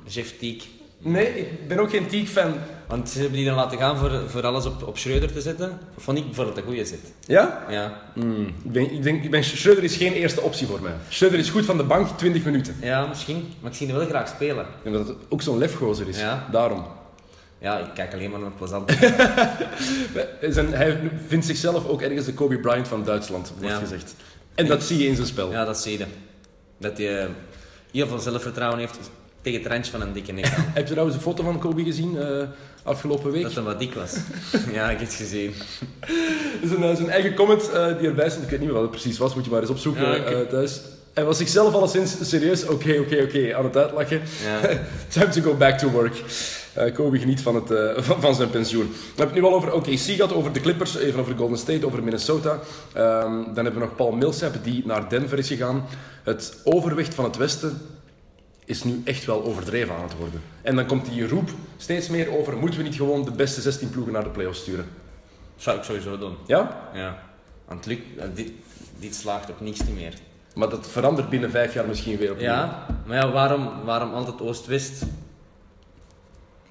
Jeff 0.06 0.38
Teague. 0.38 0.62
Nee, 0.98 1.40
ik 1.40 1.68
ben 1.68 1.80
ook 1.80 1.90
geen 1.90 2.08
Teague-fan. 2.08 2.54
Want 2.88 3.10
ze 3.10 3.20
hebben 3.20 3.38
die 3.38 3.46
dan 3.46 3.56
laten 3.56 3.78
gaan 3.78 3.98
voor, 3.98 4.12
voor 4.28 4.46
alles 4.46 4.66
op, 4.66 4.88
op 4.88 4.98
Schreuder 4.98 5.32
te 5.32 5.42
zetten. 5.42 5.80
Vond 5.98 6.18
ik 6.18 6.26
bijvoorbeeld 6.26 6.58
een 6.58 6.64
goede 6.64 6.86
zet. 6.86 7.14
Ja? 7.26 7.66
Ja. 7.70 8.02
Hmm, 8.14 8.54
ik 8.64 9.04
denk, 9.04 9.24
ik 9.24 9.32
ben, 9.32 9.44
Schreuder 9.44 9.84
is 9.84 9.96
geen 9.96 10.14
eerste 10.14 10.42
optie 10.42 10.68
voor 10.68 10.82
mij. 10.82 10.94
Schreuder 11.10 11.40
is 11.40 11.50
goed 11.50 11.66
van 11.66 11.78
de 11.78 11.84
bank, 11.84 12.08
20 12.18 12.44
minuten. 12.44 12.76
ja, 12.82 13.06
misschien. 13.06 13.54
Maar 13.60 13.72
ik 13.72 13.78
zie 13.78 13.88
hem 13.88 13.96
wel 13.96 14.06
graag 14.08 14.28
spelen. 14.28 14.66
Omdat 14.86 15.08
het 15.08 15.18
ook 15.30 15.42
zo'n 15.42 15.58
lefgozer 15.58 16.08
is. 16.08 16.20
Ja. 16.20 16.48
Daarom. 16.52 16.86
Ja, 17.62 17.78
ik 17.78 17.94
kijk 17.94 18.14
alleen 18.14 18.32
maar 18.32 18.40
naar 18.40 18.52
plezant. 18.52 18.92
Hij 20.82 20.98
vindt 21.28 21.46
zichzelf 21.46 21.88
ook 21.88 22.02
ergens 22.02 22.26
de 22.26 22.34
Kobe 22.34 22.60
Bryant 22.60 22.88
van 22.88 23.04
Duitsland, 23.04 23.54
wordt 23.60 23.74
Ja. 23.74 23.80
gezegd. 23.80 24.16
En 24.56 24.66
dat 24.68 24.84
zie 24.84 24.98
je 24.98 25.08
in 25.08 25.16
zijn 25.16 25.28
spel. 25.28 25.52
ja, 25.52 25.66
dat 25.66 25.80
zie 25.80 25.98
je. 25.98 26.06
Dat 26.78 26.98
hij 26.98 27.20
eh, 27.22 27.28
heel 27.92 28.08
veel 28.08 28.20
zelfvertrouwen 28.20 28.80
heeft 28.80 29.00
tegen 29.42 29.60
het 29.64 29.72
randje 29.72 29.92
van 29.92 30.02
een 30.02 30.14
dikke 30.14 30.32
nek 30.32 30.46
aan. 30.46 30.66
Heb 30.74 30.84
je 30.84 30.90
trouwens 30.92 31.16
een 31.18 31.22
foto 31.24 31.44
van 31.44 31.60
Kobe 31.60 31.84
gezien 31.84 32.20
eh, 32.20 32.44
afgelopen 32.84 33.32
week? 33.32 33.44
Dat 33.44 33.54
hij 33.54 33.64
wat 33.64 33.80
dik 33.80 33.94
was. 33.94 34.14
ja, 34.74 34.90
ik 34.90 35.00
heb 35.00 35.08
het 35.08 35.16
gezien. 35.16 35.54
Zijn, 36.64 36.84
eh, 36.84 36.96
zijn 36.96 37.10
eigen 37.10 37.34
comment 37.34 37.62
die 38.00 38.08
erbij 38.08 38.30
stond, 38.30 38.44
ik 38.44 38.50
weet 38.50 38.60
niet 38.60 38.68
meer 38.70 38.78
wat 38.82 38.82
het 38.82 38.92
precies 39.02 39.18
was, 39.18 39.36
moet 39.36 39.46
je 39.46 39.52
maar 39.52 39.62
eens 39.62 39.70
opzoeken 39.70 40.38
Ja, 40.38 40.46
thuis. 40.46 40.82
Hij 41.14 41.26
was 41.26 41.38
zichzelf 41.38 41.74
alleszins 41.74 42.16
serieus, 42.30 42.64
oké, 42.68 43.00
oké, 43.00 43.22
oké, 43.24 43.56
aan 43.56 43.64
het 43.64 43.78
uitlachen. 43.78 44.22
Ja. 44.46 44.80
Time 45.08 45.30
to 45.30 45.42
go 45.42 45.56
back 45.56 45.78
to 45.78 45.90
work. 45.90 46.16
Eh, 46.74 46.94
Kobe 46.94 47.20
geniet 47.20 47.42
van, 47.42 47.56
het, 47.56 47.72
eh, 47.72 48.02
van, 48.08 48.22
van 48.22 48.36
zijn 48.36 48.50
pensioen. 48.50 48.88
We 48.90 48.98
hebben 49.08 49.36
het 49.36 49.44
nu 49.44 49.50
al 49.50 49.56
over 49.56 49.74
OKC 49.74 49.98
gehad, 49.98 50.34
over 50.34 50.54
de 50.54 50.62
Clippers, 50.62 50.96
even 50.96 51.20
over 51.20 51.38
Golden 51.38 51.58
State, 51.58 51.86
over 51.86 52.04
Minnesota. 52.04 52.60
Ehm, 52.94 53.44
dan 53.44 53.64
hebben 53.64 53.74
we 53.74 53.80
nog 53.80 53.96
Paul 53.96 54.12
Millsap, 54.12 54.54
die 54.64 54.86
naar 54.86 55.10
Denver 55.10 55.38
is 55.38 55.48
gegaan. 55.48 55.86
Het 56.24 56.62
overwicht 56.64 57.14
van 57.14 57.24
het 57.24 57.38
Westen 57.38 57.82
is 58.66 58.84
nu 58.84 59.02
echt 59.06 59.26
wel 59.26 59.44
overdreven 59.44 59.96
aan 59.96 60.04
het 60.04 60.18
worden. 60.18 60.42
En 60.62 60.76
dan 60.76 60.86
komt 60.86 61.06
die 61.06 61.28
roep 61.28 61.50
steeds 61.78 62.10
meer 62.10 62.38
over, 62.38 62.58
moeten 62.58 62.80
we 62.80 62.86
niet 62.86 62.96
gewoon 62.96 63.26
de 63.26 63.32
beste 63.32 63.62
16 63.62 63.90
ploegen 63.90 64.14
naar 64.14 64.24
de 64.24 64.30
playoffs 64.30 64.60
sturen? 64.60 64.86
Zou 65.56 65.78
ik 65.78 65.84
sowieso 65.84 66.18
doen. 66.18 66.36
Ja? 66.46 66.90
Ja. 66.94 67.18
Want 67.68 67.88
eh, 67.88 67.98
dit, 68.34 68.52
dit 69.00 69.16
slaagt 69.16 69.50
op 69.50 69.62
niks 69.62 69.84
niet 69.84 69.96
meer. 69.96 70.14
Maar 70.56 70.70
dat 70.70 70.88
verandert 70.88 71.30
binnen 71.30 71.52
vijf 71.52 71.74
jaar 71.74 71.88
misschien 71.88 72.18
weer 72.18 72.32
opnieuw. 72.32 72.48
Ja, 72.48 72.86
maar 73.06 73.18
ja, 73.18 73.32
waarom, 73.32 73.70
waarom 73.86 74.14
altijd 74.14 74.42
Oost-West? 74.42 75.04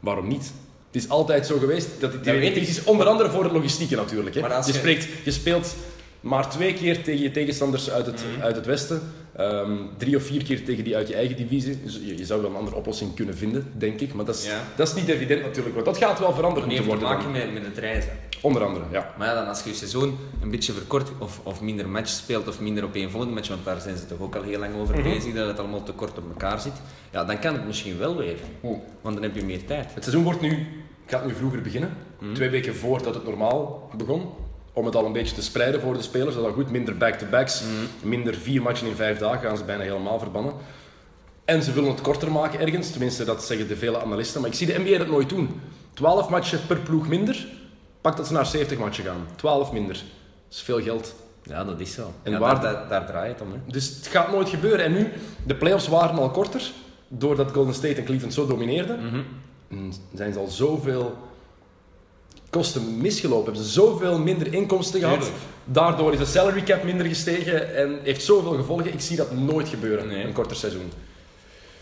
Waarom 0.00 0.28
niet? 0.28 0.52
Het 0.92 1.02
is 1.02 1.08
altijd 1.08 1.46
zo 1.46 1.58
geweest 1.58 1.88
dat 1.98 2.10
die 2.12 2.20
Dat 2.20 2.34
weet 2.34 2.56
is 2.68 2.84
onder 2.84 3.06
andere 3.06 3.30
voor 3.30 3.42
het 3.44 3.52
logistieke 3.52 3.96
natuurlijk. 3.96 4.34
Hè. 4.34 4.40
Je- 4.66 4.72
spreekt, 4.78 5.06
je 5.24 5.30
speelt 5.30 5.74
maar 6.20 6.50
twee 6.50 6.74
keer 6.74 7.02
tegen 7.02 7.22
je 7.22 7.30
tegenstanders 7.30 7.90
uit 7.90 8.06
het, 8.06 8.24
Mhm. 8.34 8.42
uit 8.42 8.56
het 8.56 8.66
westen. 8.66 9.00
Ehm, 9.36 9.72
drie 9.96 10.16
of 10.16 10.22
vier 10.22 10.44
keer 10.44 10.64
tegen 10.64 10.84
die 10.84 10.96
uit 10.96 11.08
je 11.08 11.14
eigen 11.14 11.36
divisie. 11.36 11.78
Dus 11.84 12.00
je, 12.04 12.16
je 12.16 12.24
zou 12.24 12.40
wel 12.42 12.50
een 12.50 12.56
andere 12.56 12.76
oplossing 12.76 13.14
kunnen 13.14 13.36
vinden, 13.36 13.72
denk 13.76 14.00
ik. 14.00 14.14
Maar 14.14 14.24
dat 14.24 14.34
is, 14.34 14.44
Ja. 14.46 14.62
dat 14.76 14.88
is 14.88 14.94
niet 14.94 15.08
evident 15.08 15.42
natuurlijk. 15.42 15.74
Want 15.74 15.86
dat 15.86 15.96
gaat 15.98 16.18
wel 16.18 16.28
heeft 16.34 16.42
moeten 16.42 16.76
te 16.76 16.82
worden. 16.84 17.08
maken 17.08 17.22
dan. 17.22 17.32
met, 17.32 17.52
met 17.52 17.64
het 17.64 17.78
reizen. 17.78 18.10
Onder 18.42 18.64
andere, 18.64 18.84
ja. 18.92 19.14
Maar 19.18 19.28
ja, 19.28 19.34
dan 19.34 19.46
als 19.48 19.62
je 19.62 19.68
je 19.70 19.74
seizoen 19.76 20.18
een 20.42 20.50
beetje 20.50 20.72
verkort 20.72 21.08
of, 21.18 21.40
of 21.42 21.60
minder 21.60 21.88
match 21.88 22.08
speelt 22.08 22.48
of 22.48 22.60
minder 22.60 22.84
op 22.84 22.94
één 22.94 23.10
volgende 23.10 23.34
match, 23.34 23.48
want 23.48 23.64
daar 23.64 23.80
zijn 23.80 23.96
ze 23.96 24.06
toch 24.06 24.20
ook 24.20 24.34
al 24.36 24.42
heel 24.42 24.58
lang 24.58 24.74
over 24.80 25.02
bezig 25.02 25.34
dat 25.34 25.46
het 25.46 25.58
allemaal 25.58 25.82
te 25.82 25.92
kort 25.92 26.18
op 26.18 26.28
elkaar 26.28 26.60
zit, 26.60 26.72
ja, 27.12 27.24
dan 27.24 27.38
kan 27.38 27.52
het 27.54 27.66
misschien 27.66 27.98
wel 27.98 28.16
weer. 28.16 28.36
Want 29.00 29.14
dan 29.14 29.22
heb 29.22 29.34
je 29.36 29.44
meer 29.44 29.64
tijd. 29.64 29.94
Het 29.94 30.02
seizoen 30.04 30.24
wordt 30.24 30.40
nu, 30.40 30.66
gaat 31.06 31.26
nu 31.26 31.34
vroeger 31.34 31.60
beginnen. 31.62 31.96
Mhm. 32.20 32.34
Twee 32.34 32.48
weken 32.48 32.74
voordat 32.76 33.14
het 33.14 33.24
normaal 33.24 33.90
begon. 33.96 34.28
Om 34.80 34.86
het 34.86 34.94
al 34.96 35.04
een 35.06 35.12
beetje 35.12 35.34
te 35.34 35.42
spreiden 35.42 35.80
voor 35.80 35.94
de 35.94 36.02
spelers. 36.02 36.34
Dat 36.34 36.42
is 36.44 36.48
al 36.50 36.54
goed. 36.54 36.70
Minder 36.70 36.96
back-to-backs. 36.96 37.62
Minder 38.02 38.34
vier 38.34 38.62
matchen 38.62 38.86
in 38.86 38.94
vijf 38.94 39.18
dagen. 39.18 39.40
Gaan 39.48 39.56
ze 39.56 39.64
bijna 39.64 39.82
helemaal 39.82 40.18
verbannen. 40.18 40.52
En 41.44 41.62
ze 41.62 41.72
willen 41.72 41.90
het 41.90 42.00
korter 42.00 42.32
maken 42.32 42.60
ergens. 42.60 42.90
Tenminste, 42.90 43.24
dat 43.24 43.44
zeggen 43.44 43.68
de 43.68 43.76
vele 43.76 44.00
analisten. 44.02 44.40
Maar 44.40 44.50
ik 44.50 44.56
zie 44.56 44.66
de 44.66 44.78
NBA 44.78 44.98
dat 44.98 45.06
nooit 45.06 45.28
doen. 45.28 45.60
12 45.94 46.28
matchen 46.28 46.60
per 46.66 46.76
ploeg 46.78 47.08
minder. 47.08 47.46
Pak 48.00 48.16
dat 48.16 48.26
ze 48.26 48.32
naar 48.32 48.46
70 48.46 48.78
matchen 48.78 49.04
gaan. 49.04 49.26
12 49.36 49.72
minder. 49.72 49.94
Dat 49.94 50.04
is 50.50 50.60
veel 50.62 50.82
geld. 50.82 51.14
Ja, 51.42 51.64
dat 51.64 51.80
is 51.80 51.92
zo. 51.92 52.12
En 52.22 52.32
ja, 52.32 52.38
waar- 52.38 52.60
daar, 52.60 52.72
daar, 52.72 52.88
daar 52.88 53.06
draait 53.06 53.32
het 53.38 53.42
om. 53.48 53.52
Hè. 53.52 53.58
Dus 53.66 53.88
het 53.96 54.06
gaat 54.06 54.30
nooit 54.30 54.48
gebeuren. 54.48 54.84
En 54.84 54.92
nu, 54.92 55.08
de 55.46 55.54
playoffs 55.54 55.88
waren 55.88 56.18
al 56.18 56.30
korter. 56.30 56.70
Doordat 57.08 57.52
Golden 57.52 57.74
State 57.74 57.94
en 57.94 58.04
Cleveland 58.04 58.34
zo 58.34 58.46
domineerden. 58.46 58.98
En 59.70 59.92
zijn 60.14 60.32
ze 60.32 60.38
al 60.38 60.48
zoveel 60.48 61.16
kosten 62.50 63.00
misgelopen. 63.00 63.44
Hebben 63.44 63.62
ze 63.64 63.70
zoveel 63.70 64.18
minder 64.18 64.52
inkomsten 64.54 65.00
gehad. 65.00 65.20
Tuurlijk. 65.20 65.38
Daardoor 65.64 66.12
is 66.12 66.18
de 66.18 66.24
salary 66.24 66.62
cap 66.62 66.82
minder 66.82 67.06
gestegen 67.06 67.74
en 67.76 67.98
heeft 68.02 68.22
zoveel 68.24 68.52
gevolgen. 68.54 68.92
Ik 68.92 69.00
zie 69.00 69.16
dat 69.16 69.32
nooit 69.32 69.68
gebeuren, 69.68 70.08
Nee. 70.08 70.24
een 70.24 70.32
korter 70.32 70.56
seizoen. 70.56 70.92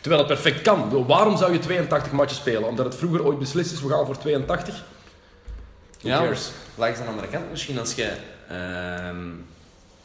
Terwijl 0.01 0.23
het 0.27 0.33
perfect 0.41 0.63
kan. 0.63 1.07
Waarom 1.07 1.37
zou 1.37 1.53
je 1.53 1.59
82 1.59 2.13
matches 2.13 2.39
spelen? 2.39 2.69
Omdat 2.69 2.85
het 2.87 2.95
vroeger 2.95 3.25
ooit 3.25 3.39
beslist 3.39 3.73
is, 3.73 3.83
we 3.83 3.89
gaan 3.89 4.07
voor 4.07 4.19
82? 4.19 4.85
Who 6.01 6.09
Ja, 6.09 6.19
cares? 6.19 6.51
langs 6.75 6.99
de 6.99 7.05
andere 7.05 7.29
kant, 7.29 7.51
misschien 7.51 7.79
als 7.79 7.95
je 7.95 8.13
ehm, 8.49 9.27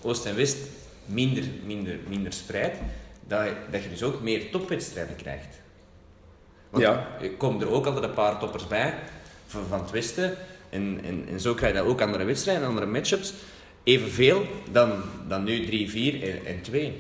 Oost 0.02 0.26
en 0.26 0.36
West 0.36 0.58
minder, 1.06 1.44
minder, 1.66 1.96
minder 2.08 2.34
spreidt, 2.34 2.78
dat, 3.28 3.44
je- 3.46 3.56
dat 3.72 3.84
je 3.84 3.90
dus 3.90 4.04
ook 4.04 4.22
meer 4.22 4.52
topwedstrijden 4.52 5.16
krijgt. 5.16 5.48
Want 6.70 6.84
Ja. 6.84 7.08
er 7.22 7.30
komen 7.32 7.62
er 7.62 7.72
ook 7.72 7.86
altijd 7.86 8.04
een 8.04 8.14
paar 8.14 8.40
toppers 8.40 8.68
bij 8.68 8.94
van, 9.48 9.62
van 9.70 9.80
het 9.80 9.92
Westen. 9.92 10.34
En, 10.74 11.00
en, 11.04 11.24
en 11.32 11.40
zo 11.40 11.54
krijg 11.54 11.74
je 11.74 11.82
ook 11.82 12.02
andere 12.02 12.24
wedstrijden, 12.24 12.68
andere 12.68 12.86
matchups. 12.86 13.34
Evenveel 13.84 14.46
dan, 14.72 14.92
dan 15.28 15.44
nu 15.44 15.66
3, 15.66 15.90
4 15.90 16.24
en, 16.24 16.46
en 16.46 16.62
2. 16.62 16.94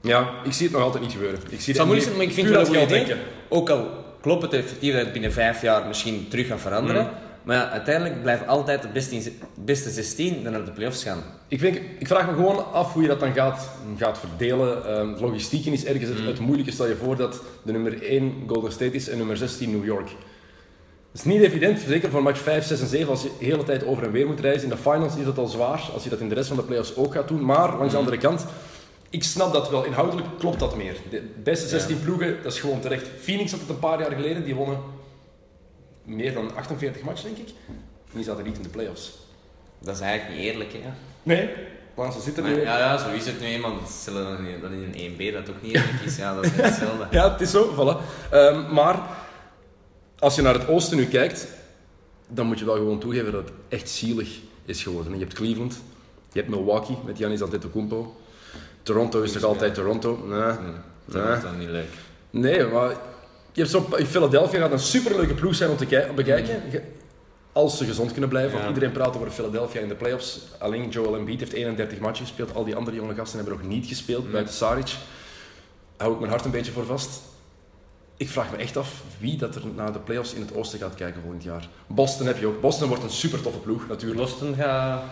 Ja, 0.00 0.30
ik 0.44 0.52
zie 0.52 0.66
het 0.66 0.74
nog 0.74 0.84
altijd 0.84 1.02
niet 1.02 1.12
gebeuren. 1.12 1.38
Ik 1.48 1.60
zie 1.60 1.74
Het 1.74 1.82
moeilijk 1.84 2.06
zijn, 2.06 2.16
maar 2.16 2.26
ik 2.26 2.32
vind 2.32 2.48
het 2.48 2.68
wel 2.68 2.82
een 2.82 2.82
idee. 2.82 3.14
Ook 3.48 3.70
al 3.70 3.88
klopt 4.20 4.42
het 4.42 4.52
effectief 4.52 4.92
dat 4.92 5.02
het 5.02 5.12
binnen 5.12 5.32
vijf 5.32 5.62
jaar 5.62 5.86
misschien 5.86 6.26
terug 6.28 6.46
gaat 6.46 6.60
veranderen. 6.60 7.02
Mhm. 7.02 7.12
Maar 7.42 7.56
ja, 7.56 7.70
uiteindelijk 7.70 8.22
blijven 8.22 8.46
altijd 8.46 8.82
de 8.82 8.88
beste, 8.88 9.32
beste 9.64 9.90
16 9.90 10.42
dan 10.42 10.52
naar 10.52 10.64
de 10.64 10.70
playoffs 10.70 11.02
gaan. 11.02 11.22
Ik, 11.48 11.60
denk, 11.60 11.80
ik 11.98 12.06
vraag 12.06 12.26
me 12.26 12.32
gewoon 12.32 12.72
af 12.72 12.92
hoe 12.92 13.02
je 13.02 13.08
dat 13.08 13.20
dan 13.20 13.32
gaat, 13.34 13.70
gaat 13.98 14.18
verdelen. 14.18 14.86
Ehm 14.86 15.20
logistieken 15.20 15.72
is 15.72 15.84
ergens 15.84 16.10
Mm. 16.10 16.16
het, 16.16 16.26
het 16.26 16.38
moeilijke. 16.38 16.72
Stel 16.72 16.88
je 16.88 16.96
voor 16.96 17.16
dat 17.16 17.42
de 17.62 17.72
nummer 17.72 18.02
1 18.02 18.32
Golden 18.46 18.72
State 18.72 18.94
is 18.94 19.08
en 19.08 19.18
nummer 19.18 19.36
16 19.36 19.70
New 19.70 19.84
York. 19.84 20.10
Het 21.14 21.24
is 21.26 21.32
niet 21.32 21.42
evident, 21.42 21.80
zeker 21.80 22.10
voor 22.10 22.22
match 22.22 22.38
5, 22.40 22.64
6 22.66 22.80
en 22.80 22.86
7, 22.86 23.08
als 23.08 23.22
je 23.22 23.30
de 23.38 23.44
hele 23.44 23.64
tijd 23.64 23.84
over 23.86 24.02
en 24.04 24.10
weer 24.12 24.26
moet 24.26 24.40
reizen. 24.40 24.62
In 24.62 24.68
de 24.68 24.76
finals 24.82 25.16
is 25.16 25.24
dat 25.24 25.38
al 25.38 25.46
zwaar, 25.46 25.80
als 25.92 26.04
je 26.04 26.10
dat 26.10 26.18
in 26.20 26.28
de 26.28 26.34
rest 26.34 26.48
van 26.48 26.56
de 26.56 26.62
playoffs 26.62 26.96
ook 26.96 27.12
gaat 27.12 27.28
doen. 27.28 27.44
Maar 27.44 27.76
langs 27.76 27.92
de 27.92 27.98
andere 27.98 28.16
kant, 28.18 28.46
ik 29.10 29.24
snap 29.24 29.52
dat 29.52 29.70
wel. 29.70 29.84
Inhoudelijk 29.84 30.26
klopt 30.38 30.58
dat 30.58 30.76
meer. 30.76 30.94
De 31.10 31.22
beste 31.42 31.68
16 31.68 32.00
ploegen, 32.00 32.36
dat 32.42 32.52
is 32.52 32.60
gewoon 32.60 32.80
terecht. 32.80 33.06
Phoenix 33.20 33.50
had 33.50 33.60
het 33.60 33.68
een 33.68 33.78
paar 33.78 34.00
jaar 34.00 34.12
geleden, 34.12 34.44
die 34.44 34.54
wonnen 34.54 34.78
meer 36.04 36.34
dan 36.34 36.54
48 36.56 37.02
matchen, 37.02 37.34
denk 37.34 37.48
ik. 37.48 37.54
En 37.68 37.74
die 38.14 38.24
zaten 38.24 38.44
niet 38.44 38.56
in 38.56 38.62
de 38.62 38.68
playoffs. 38.68 39.12
Dat 39.78 39.94
is 39.94 40.00
eigenlijk 40.00 40.38
niet 40.40 40.50
eerlijk, 40.50 40.72
hè. 40.72 40.78
Nee, 41.22 41.48
maar 41.94 42.12
ze 42.12 42.20
zitten 42.20 42.42
Maar 42.42 42.52
nu... 42.52 42.60
ja, 42.60 42.78
ja, 42.78 42.98
zo 42.98 43.08
is 43.10 43.26
het 43.26 43.40
nu 43.40 43.46
eenmaal. 43.46 43.72
Dat 44.60 44.70
in- 44.70 44.94
een 44.94 45.12
1B 45.30 45.32
dat 45.32 45.48
ook 45.54 45.62
niet 45.62 45.74
eerlijk 45.74 46.00
is. 46.04 46.16
Ja, 46.16 46.34
dat 46.34 46.44
is 46.44 46.50
hetzelfde. 46.56 47.06
Ja, 47.10 47.32
het 47.32 47.40
is 47.40 47.50
zo, 47.50 47.72
voilà. 47.74 48.30
Ehm, 48.30 48.74
maar 48.74 48.98
als 50.24 50.34
je 50.34 50.42
naar 50.42 50.54
het 50.54 50.68
oosten 50.68 50.96
nu 50.96 51.06
kijkt, 51.06 51.46
dan 52.28 52.46
moet 52.46 52.58
je 52.58 52.64
wel 52.64 52.74
gewoon 52.74 52.98
toegeven 52.98 53.32
dat 53.32 53.44
het 53.44 53.52
echt 53.68 53.88
zielig 53.90 54.28
is 54.64 54.82
geworden. 54.82 55.12
Je 55.12 55.18
hebt 55.18 55.32
Cleveland, 55.32 55.80
je 56.32 56.38
hebt 56.38 56.50
Milwaukee 56.50 56.96
met 57.04 57.16
Giannis 57.16 57.42
Antetokounmpo. 57.42 58.16
Toronto 58.82 59.22
is 59.22 59.32
toch 59.32 59.42
altijd 59.42 59.74
Toronto? 59.74 60.24
Nee. 60.26 60.52
Dat 61.04 61.36
is 61.36 61.42
dan 61.42 61.58
niet 61.58 61.68
leuk. 61.68 61.88
Nee, 62.30 62.64
maar 62.66 62.88
je 63.52 63.60
hebt 63.60 63.70
zo, 63.70 63.88
Philadelphia 64.06 64.58
gaat 64.60 64.72
een 64.72 64.78
superleuke 64.78 65.34
ploeg 65.34 65.54
zijn 65.54 65.70
om 65.70 65.76
te 65.76 66.12
bekijken. 66.14 66.62
Ge- 66.70 66.82
Als 67.52 67.78
ze 67.78 67.84
gezond 67.84 68.10
kunnen 68.12 68.28
blijven. 68.30 68.52
Want 68.52 68.62
Ja. 68.64 68.68
iedereen 68.68 68.92
praat 68.92 69.16
over 69.16 69.30
Philadelphia 69.30 69.80
in 69.80 69.88
de 69.88 69.94
playoffs. 69.94 70.40
Alleen 70.58 70.88
Joel 70.88 71.16
Embiid 71.16 71.40
heeft 71.40 71.52
31 71.52 71.98
matchen 71.98 72.26
gespeeld. 72.26 72.54
Al 72.54 72.64
die 72.64 72.76
andere 72.76 72.96
jonge 72.96 73.14
gasten 73.14 73.38
hebben 73.38 73.58
nog 73.58 73.66
niet 73.68 73.86
gespeeld, 73.86 74.32
buiten 74.32 74.54
Saric. 74.54 74.96
Hou 75.96 76.12
ik 76.12 76.18
mijn 76.18 76.30
hart 76.30 76.44
een 76.44 76.50
beetje 76.50 76.72
voor 76.72 76.84
vast. 76.86 77.20
Ik 78.16 78.28
vraag 78.28 78.50
me 78.50 78.56
echt 78.56 78.76
af 78.76 79.02
wie 79.18 79.36
dat 79.36 79.54
er 79.54 79.62
naar 79.74 79.92
de 79.92 79.98
playoffs 79.98 80.34
in 80.34 80.40
het 80.40 80.54
oosten 80.54 80.78
gaat 80.78 80.94
kijken 80.94 81.20
volgend 81.22 81.42
jaar. 81.42 81.68
Boston 81.86 82.26
heb 82.26 82.38
je 82.38 82.46
ook. 82.46 82.60
Boston 82.60 82.88
wordt 82.88 83.02
een 83.02 83.10
super 83.10 83.40
toffe 83.42 83.58
ploeg, 83.58 83.88
natuurlijk. 83.88 84.20
Boston 84.20 84.54
gaat, 84.54 85.02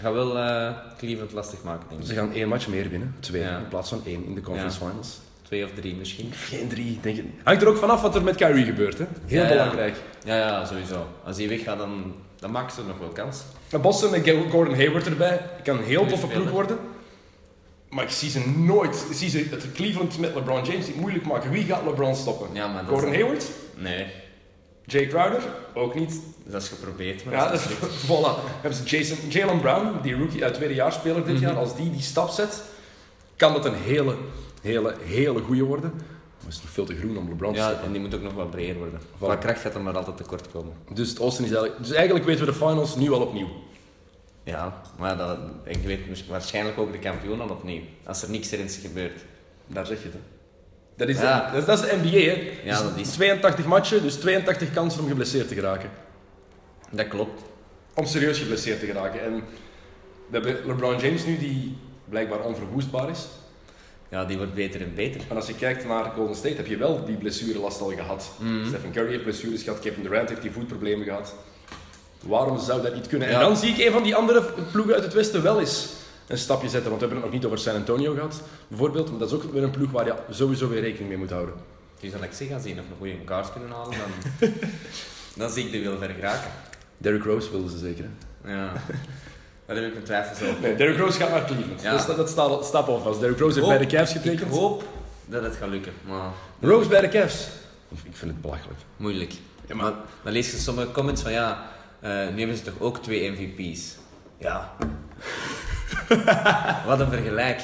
gaat 0.00 0.12
wel 0.12 0.38
eh, 0.38 0.70
Cleveland 0.98 1.32
lastig 1.32 1.62
maken, 1.62 1.86
denk 1.88 2.04
Ze 2.04 2.12
ik. 2.12 2.18
gaan 2.18 2.32
één 2.32 2.48
match 2.48 2.68
meer 2.68 2.88
winnen. 2.88 3.14
Twee 3.20 3.42
Ja. 3.42 3.58
in 3.58 3.68
plaats 3.68 3.88
van 3.88 4.02
één 4.04 4.24
in 4.24 4.34
de 4.34 4.40
conference 4.40 4.78
Ja. 4.80 4.86
finals. 4.88 5.18
Twee 5.42 5.64
of 5.64 5.70
drie 5.74 5.94
misschien. 5.94 6.32
Geen 6.32 6.68
drie, 6.68 6.98
denk 7.02 7.16
ik. 7.16 7.24
Hangt 7.44 7.62
er 7.62 7.68
ook 7.68 7.76
vanaf 7.76 8.02
wat 8.02 8.14
er 8.14 8.22
met 8.22 8.36
Kyrie 8.36 8.64
gebeurt. 8.64 8.98
Hè? 8.98 9.04
Heel 9.26 9.42
Ja, 9.42 9.48
belangrijk. 9.48 9.96
Ja, 10.24 10.36
ja, 10.36 10.64
sowieso. 10.64 11.06
Als 11.24 11.36
hij 11.36 11.48
weggaat, 11.48 11.78
dan, 11.78 12.14
dan 12.38 12.50
maken 12.50 12.74
ze 12.74 12.80
nog 12.86 12.98
wel 12.98 13.08
kans. 13.08 13.42
Boston 13.82 14.10
met 14.10 14.30
Gordon 14.50 14.74
Hayward 14.74 15.06
erbij. 15.06 15.40
kan 15.64 15.78
een 15.78 15.84
heel 15.84 16.06
toffe 16.06 16.26
ploeg 16.26 16.50
worden. 16.50 16.78
Maar 17.90 18.04
ik 18.04 18.10
zie 18.10 18.30
ze 18.30 18.48
nooit. 18.48 19.06
Ik 19.10 19.16
zie 19.16 19.28
ze 19.30 19.46
het 19.50 19.72
Cleveland 19.72 20.18
met 20.18 20.34
LeBron 20.34 20.64
James 20.64 20.86
niet 20.86 21.00
moeilijk 21.00 21.24
maken. 21.26 21.50
Wie 21.50 21.64
gaat 21.64 21.84
LeBron 21.84 22.14
stoppen? 22.14 22.48
Ja, 22.52 22.66
maar 22.72 22.82
dat 22.84 22.90
Gordon 22.92 23.10
is- 23.12 23.16
Hayward? 23.20 23.44
Nee, 23.76 24.06
Jay 24.84 25.06
Crowder? 25.06 25.42
Ook 25.74 25.94
niet. 25.94 26.20
dat 26.46 26.62
is 26.62 26.68
geprobeerd. 26.68 27.24
Maar 27.24 27.34
Ja, 27.34 27.50
dat 27.50 27.62
dat 27.80 27.90
is 27.90 28.04
voilà. 28.10 28.50
Hebben 28.60 28.74
ze 28.74 28.96
Jason, 28.96 29.16
Jalen 29.28 29.60
Brown, 29.60 29.88
die 30.02 30.14
rookie 30.16 30.44
uit 30.44 30.54
tweedejaarsspeler 30.54 31.24
dit 31.24 31.38
jaar, 31.40 31.56
als 31.56 31.76
die 31.76 31.90
die 31.90 32.00
stap 32.00 32.28
zet, 32.30 32.62
kan 33.36 33.52
dat 33.52 33.64
een 33.64 33.74
hele, 33.74 34.16
hele, 34.62 34.94
hele 35.04 35.40
goede 35.40 35.62
worden. 35.64 35.92
Dat 36.44 36.52
is 36.52 36.62
nog 36.62 36.70
veel 36.70 36.84
te 36.84 36.96
groen 36.96 37.16
om 37.16 37.28
LeBron 37.28 37.52
te 37.52 37.58
Ja, 37.58 37.64
stoppen. 37.66 37.86
en 37.86 37.92
die 37.92 38.00
moet 38.00 38.14
ook 38.14 38.22
nog 38.22 38.32
wat 38.34 38.50
breder 38.50 38.76
worden. 38.76 39.00
Qua 39.18 39.36
kracht 39.36 39.60
gaat 39.60 39.74
er 39.74 39.80
maar 39.80 39.96
altijd 39.96 40.16
tekort 40.16 40.50
komen. 40.50 40.72
Dus 40.92 41.08
het 41.08 41.20
is 41.20 41.38
eigenlijk... 41.38 41.74
Dus 41.78 41.92
eigenlijk 41.92 42.24
weten 42.26 42.44
we 42.44 42.50
de 42.50 42.56
finals 42.56 42.96
nu 42.96 43.12
al 43.12 43.20
opnieuw. 43.20 43.48
Ja, 44.48 44.80
maar 44.98 45.16
dat, 45.16 45.38
ik 45.64 45.76
weet 45.82 46.26
waarschijnlijk 46.28 46.78
ook 46.78 46.92
de 46.92 46.98
kampioen 46.98 47.40
al 47.40 47.48
opnieuw. 47.48 47.80
Als 48.04 48.22
er 48.22 48.30
niks 48.30 48.52
ergens 48.52 48.76
gebeurt. 48.76 49.20
Daar 49.66 49.86
zeg 49.86 49.98
je 49.98 50.04
het, 50.04 50.12
hè. 50.12 50.20
Dat 50.96 51.08
is, 51.08 51.18
Ja. 51.20 51.50
dat, 51.52 51.66
dat 51.66 51.82
is 51.84 51.90
de 51.90 51.96
NBA, 51.96 52.08
hè. 52.18 52.50
Ja, 52.64 52.82
Dus 52.82 52.90
dat 52.90 52.96
is- 52.98 53.10
82 53.12 53.64
matchen, 53.66 54.02
dus 54.02 54.14
82 54.14 54.72
kansen 54.72 55.02
om 55.02 55.08
geblesseerd 55.08 55.48
te 55.48 55.54
geraken. 55.54 55.90
Dat 56.90 57.08
klopt. 57.08 57.42
Om 57.94 58.06
serieus 58.06 58.38
geblesseerd 58.38 58.80
te 58.80 58.86
geraken. 58.86 59.22
En 59.24 59.34
we 59.34 59.42
hebben 60.30 60.66
LeBron 60.66 60.98
James 60.98 61.24
nu, 61.24 61.38
die 61.38 61.76
blijkbaar 62.08 62.40
onverwoestbaar 62.40 63.10
is. 63.10 63.26
Ja, 64.10 64.24
die 64.24 64.36
wordt 64.36 64.54
beter 64.54 64.80
en 64.80 64.94
beter. 64.94 65.20
En 65.28 65.36
als 65.36 65.46
je 65.46 65.54
kijkt 65.54 65.86
naar 65.86 66.04
Golden 66.04 66.36
State, 66.36 66.56
heb 66.56 66.66
je 66.66 66.76
wel 66.76 67.04
die 67.04 67.16
blessurelast 67.16 67.80
al 67.80 67.88
gehad. 67.92 68.30
Stephen 68.66 68.92
Curry 68.92 69.10
heeft 69.10 69.22
blessures 69.22 69.62
gehad, 69.62 69.78
Kevin 69.80 70.02
Durant 70.02 70.28
heeft 70.28 70.42
die 70.42 70.50
voetproblemen 70.50 71.04
gehad. 71.06 71.34
Waarom 72.22 72.58
zou 72.60 72.82
dat 72.82 72.94
niet 72.94 73.06
kunnen? 73.06 73.28
En 73.28 73.40
dan 73.40 73.56
zie 73.56 73.70
ik 73.72 73.86
een 73.86 73.92
van 73.92 74.02
die 74.02 74.14
andere 74.14 74.42
ploegen 74.72 74.94
uit 74.94 75.02
het 75.04 75.12
Westen 75.14 75.42
wel 75.42 75.60
eens 75.60 75.88
een 76.26 76.38
stapje 76.38 76.68
zetten. 76.68 76.90
Want 76.90 77.02
we 77.02 77.06
hebben 77.06 77.16
het 77.16 77.24
nog 77.32 77.34
niet 77.34 77.44
over 77.44 77.58
San 77.58 77.74
Antonio 77.74 78.14
gehad, 78.14 78.40
bijvoorbeeld. 78.68 79.10
Maar 79.10 79.18
dat 79.18 79.28
is 79.28 79.34
ook 79.34 79.52
weer 79.52 79.62
een 79.62 79.70
ploeg 79.70 79.90
waar 79.90 80.06
je 80.06 80.14
sowieso 80.30 80.68
weer 80.68 80.80
rekening 80.80 81.08
mee 81.08 81.18
moet 81.18 81.30
houden. 81.30 81.54
Dus 82.00 82.12
als 82.12 82.22
ik 82.22 82.32
zeg, 82.32 82.52
als 82.52 82.62
die 82.62 82.74
nog 82.74 82.84
een 82.90 82.96
goede 82.98 83.14
kaart 83.24 83.52
kunnen 83.52 83.70
halen, 83.70 83.96
dan, 84.38 84.50
dan 85.40 85.50
zie 85.50 85.64
ik 85.64 85.72
die 85.72 85.84
wel 85.84 85.98
ver 85.98 86.10
geraken. 86.10 86.50
Derrick 86.98 87.24
Rose 87.24 87.50
wilden 87.50 87.70
ze 87.70 87.78
zeker. 87.78 88.04
Hè? 88.42 88.52
Ja. 88.52 88.72
Daar 89.66 89.76
heb 89.76 89.86
ik 89.86 89.92
mijn 89.92 90.04
twijfels 90.04 90.48
over. 90.48 90.60
Nee, 90.60 90.76
Derrick 90.76 90.98
Rose 90.98 91.18
gaat 91.18 91.30
naar 91.30 91.44
Cleveland. 91.44 91.82
Ja. 91.82 91.96
Dat, 92.06 92.16
dat 92.16 92.28
staat, 92.28 92.64
staat 92.64 92.88
al 92.88 93.00
vast. 93.00 93.20
Derrick 93.20 93.38
Rose 93.38 93.54
heeft 93.54 93.66
Hoop- 93.70 93.78
bij 93.78 93.86
de 93.86 93.96
Cavs 93.96 94.14
Ik 94.14 94.20
getekend. 94.22 94.50
hoop 94.50 94.84
dat 95.26 95.42
het 95.42 95.56
gaat 95.56 95.68
lukken, 95.68 95.92
maar 96.08 96.30
Rose 96.60 96.88
bij 96.88 97.00
de 97.00 97.08
Cavs. 97.08 97.46
Ik 97.90 98.16
vind 98.16 98.30
het 98.30 98.40
belachelijk. 98.40 98.78
moeilijk. 98.96 99.32
Ja, 99.66 99.74
maar- 99.74 99.84
maar 99.84 99.94
dan 100.22 100.32
lees 100.32 100.50
je 100.50 100.56
sommige 100.56 100.92
comments 100.92 101.22
van 101.22 101.32
ja, 101.32 101.66
eh, 102.00 102.10
nu 102.10 102.38
hebben 102.38 102.56
ze 102.56 102.62
toch 102.62 102.78
ook 102.80 103.02
twee 103.02 103.30
MVP's. 103.30 103.96
Ja. 104.38 104.72
Wat 106.86 107.00
een 107.00 107.08
vergelijk. 107.10 107.60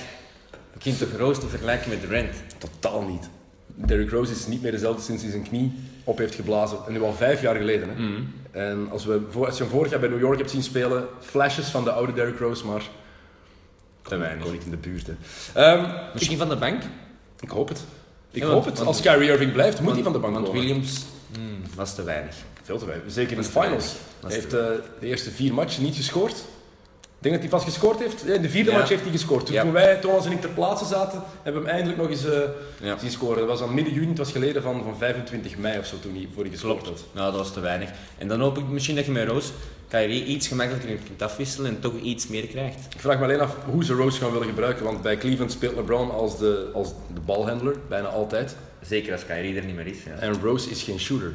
Je 0.73 0.79
kunt 0.81 0.99
toch 0.99 1.19
Roos 1.19 1.39
te 1.41 1.49
vergelijken 1.49 1.91
met 1.91 2.01
Durant? 2.01 2.35
Totaal 2.59 3.03
niet. 3.03 3.29
Derrick 3.67 4.11
Rose 4.11 4.33
is 4.33 4.47
niet 4.47 4.63
meer 4.63 4.71
dezelfde 4.71 5.03
sinds 5.03 5.23
hij 5.23 5.31
zijn 5.31 5.43
knie 5.49 5.73
op 6.05 6.19
heeft 6.19 6.35
geblazen. 6.35 6.79
En 6.87 6.93
nu 6.93 7.03
al 7.03 7.13
vijf 7.13 7.41
jaar 7.43 7.55
geleden. 7.57 7.89
Hè. 7.89 7.95
Mhm. 7.95 8.23
En 8.51 8.89
als, 8.91 9.05
we, 9.05 9.21
voor- 9.31 9.47
als 9.47 9.57
je 9.57 9.63
hem 9.63 9.73
vorig 9.73 9.91
jaar 9.91 10.01
bij 10.01 10.09
New 10.09 10.21
York 10.21 10.39
hebt 10.39 10.51
zien 10.51 10.63
spelen, 10.63 11.07
flashes 11.21 11.67
van 11.67 11.85
de 11.85 11.91
oude 11.93 12.13
Derrick 12.13 12.39
Rose, 12.39 12.67
maar 12.67 12.83
Te 14.03 14.17
weinig. 14.17 14.39
gewoon 14.39 14.53
niet 14.57 14.65
in 14.65 14.71
de 14.71 14.77
buurt. 14.77 15.07
Hè. 15.07 15.15
Ehm, 15.61 15.91
Misschien 16.13 16.39
van 16.39 16.49
de 16.49 16.57
bank? 16.57 16.83
ik 17.41 17.49
hoop 17.49 17.69
het. 17.69 17.85
Ik 18.31 18.41
Ja, 18.43 18.47
hoop 18.47 18.55
want- 18.55 18.65
het. 18.67 18.75
want- 18.77 18.89
Als 18.89 19.01
Kyrie 19.01 19.29
Irving 19.31 19.53
blijft, 19.53 19.75
moet 19.81 19.85
Want- 19.85 19.95
hij 19.95 20.05
van 20.05 20.13
de 20.13 20.19
bank 20.19 20.35
Want 20.35 20.47
komen. 20.47 20.61
Williams 20.61 21.05
hmm, 21.35 21.63
was 21.75 21.95
te 21.95 22.03
weinig. 22.03 22.35
Veel 22.65 22.79
te 22.79 22.87
weinig. 22.87 23.13
Zeker 23.13 23.37
in 23.37 23.43
de 23.43 23.49
finals. 23.49 23.95
Hij 24.27 24.35
heeft 24.35 24.53
eh, 24.55 24.61
de 25.01 25.07
eerste 25.07 25.31
vier 25.31 25.55
matchen 25.55 25.83
niet 25.83 25.97
gescoord. 25.97 26.35
Ik 27.01 27.31
denk 27.31 27.43
dat 27.43 27.51
hij 27.51 27.61
vast 27.61 27.75
gescoord 27.75 27.99
heeft. 28.01 28.27
In 28.27 28.43
de 28.43 28.49
vierde 28.49 28.71
Ja. 28.71 28.77
match 28.77 28.89
heeft 28.89 29.03
hij 29.03 29.11
gescoord. 29.11 29.47
Toen, 29.47 29.55
Ja. 29.55 29.63
toen 29.63 29.73
wij, 29.73 29.97
Thomas 29.97 30.27
en 30.27 30.33
ik 30.33 30.41
ter 30.41 30.51
plaatse 30.51 30.85
zaten, 30.85 31.23
hebben 31.43 31.63
we 31.63 31.69
hem 31.69 31.77
eindelijk 31.77 32.03
nog 32.03 32.11
eens 32.11 32.25
Ja. 32.83 32.99
zien 32.99 33.11
scoren. 33.11 33.39
Dat 33.39 33.47
was 33.59 33.63
aan 33.69 33.75
midden 33.75 33.93
juni, 33.95 34.09
het 34.09 34.19
was 34.19 34.33
geleden 34.33 34.63
van, 34.63 34.83
van 34.83 34.97
25 34.99 35.57
mei 35.59 35.79
of 35.79 35.87
zo, 35.87 35.97
toen 36.01 36.15
hij 36.15 36.29
voor 36.35 36.43
hij 36.43 36.53
gescoord 36.53 36.83
Klopt. 36.83 37.01
had. 37.01 37.07
Nou, 37.13 37.31
dat 37.31 37.41
was 37.41 37.53
te 37.53 37.61
weinig. 37.61 37.91
En 38.19 38.29
dan 38.29 38.41
hoop 38.41 38.59
ik 38.59 38.69
misschien 38.69 38.97
dat 38.97 39.05
je 39.05 39.13
met 39.13 39.29
Roos 39.29 39.53
Kyrie 39.89 40.25
iets 40.25 40.49
gemakkelijker 40.49 40.97
kunt 41.07 41.23
afwisselen 41.23 41.71
en 41.71 41.81
toch 41.81 41.95
iets 42.03 42.29
meer 42.29 42.47
krijgt. 42.47 42.79
Ik 42.95 43.01
vraag 43.01 43.19
me 43.19 43.25
alleen 43.25 43.41
af 43.41 43.57
hoe 43.71 43.85
ze 43.85 43.93
Rose 43.95 44.19
gaan 44.21 44.33
willen 44.33 44.49
gebruiken, 44.49 44.85
want 44.85 45.03
bij 45.03 45.17
Cleveland 45.17 45.53
speelt 45.53 45.75
LeBron 45.77 46.11
als 46.11 46.39
de, 46.39 46.71
als 46.75 46.89
de 47.15 47.21
balhandler, 47.21 47.77
bijna 47.89 48.09
altijd. 48.09 48.57
Zeker 48.87 49.13
als 49.13 49.27
Kyrie 49.27 49.57
er 49.57 49.65
niet 49.65 49.75
meer 49.77 49.87
is. 49.87 49.97
Ja. 50.07 50.13
En 50.13 50.41
Rose 50.43 50.71
is 50.71 50.83
geen 50.83 51.01
shooter. 51.01 51.33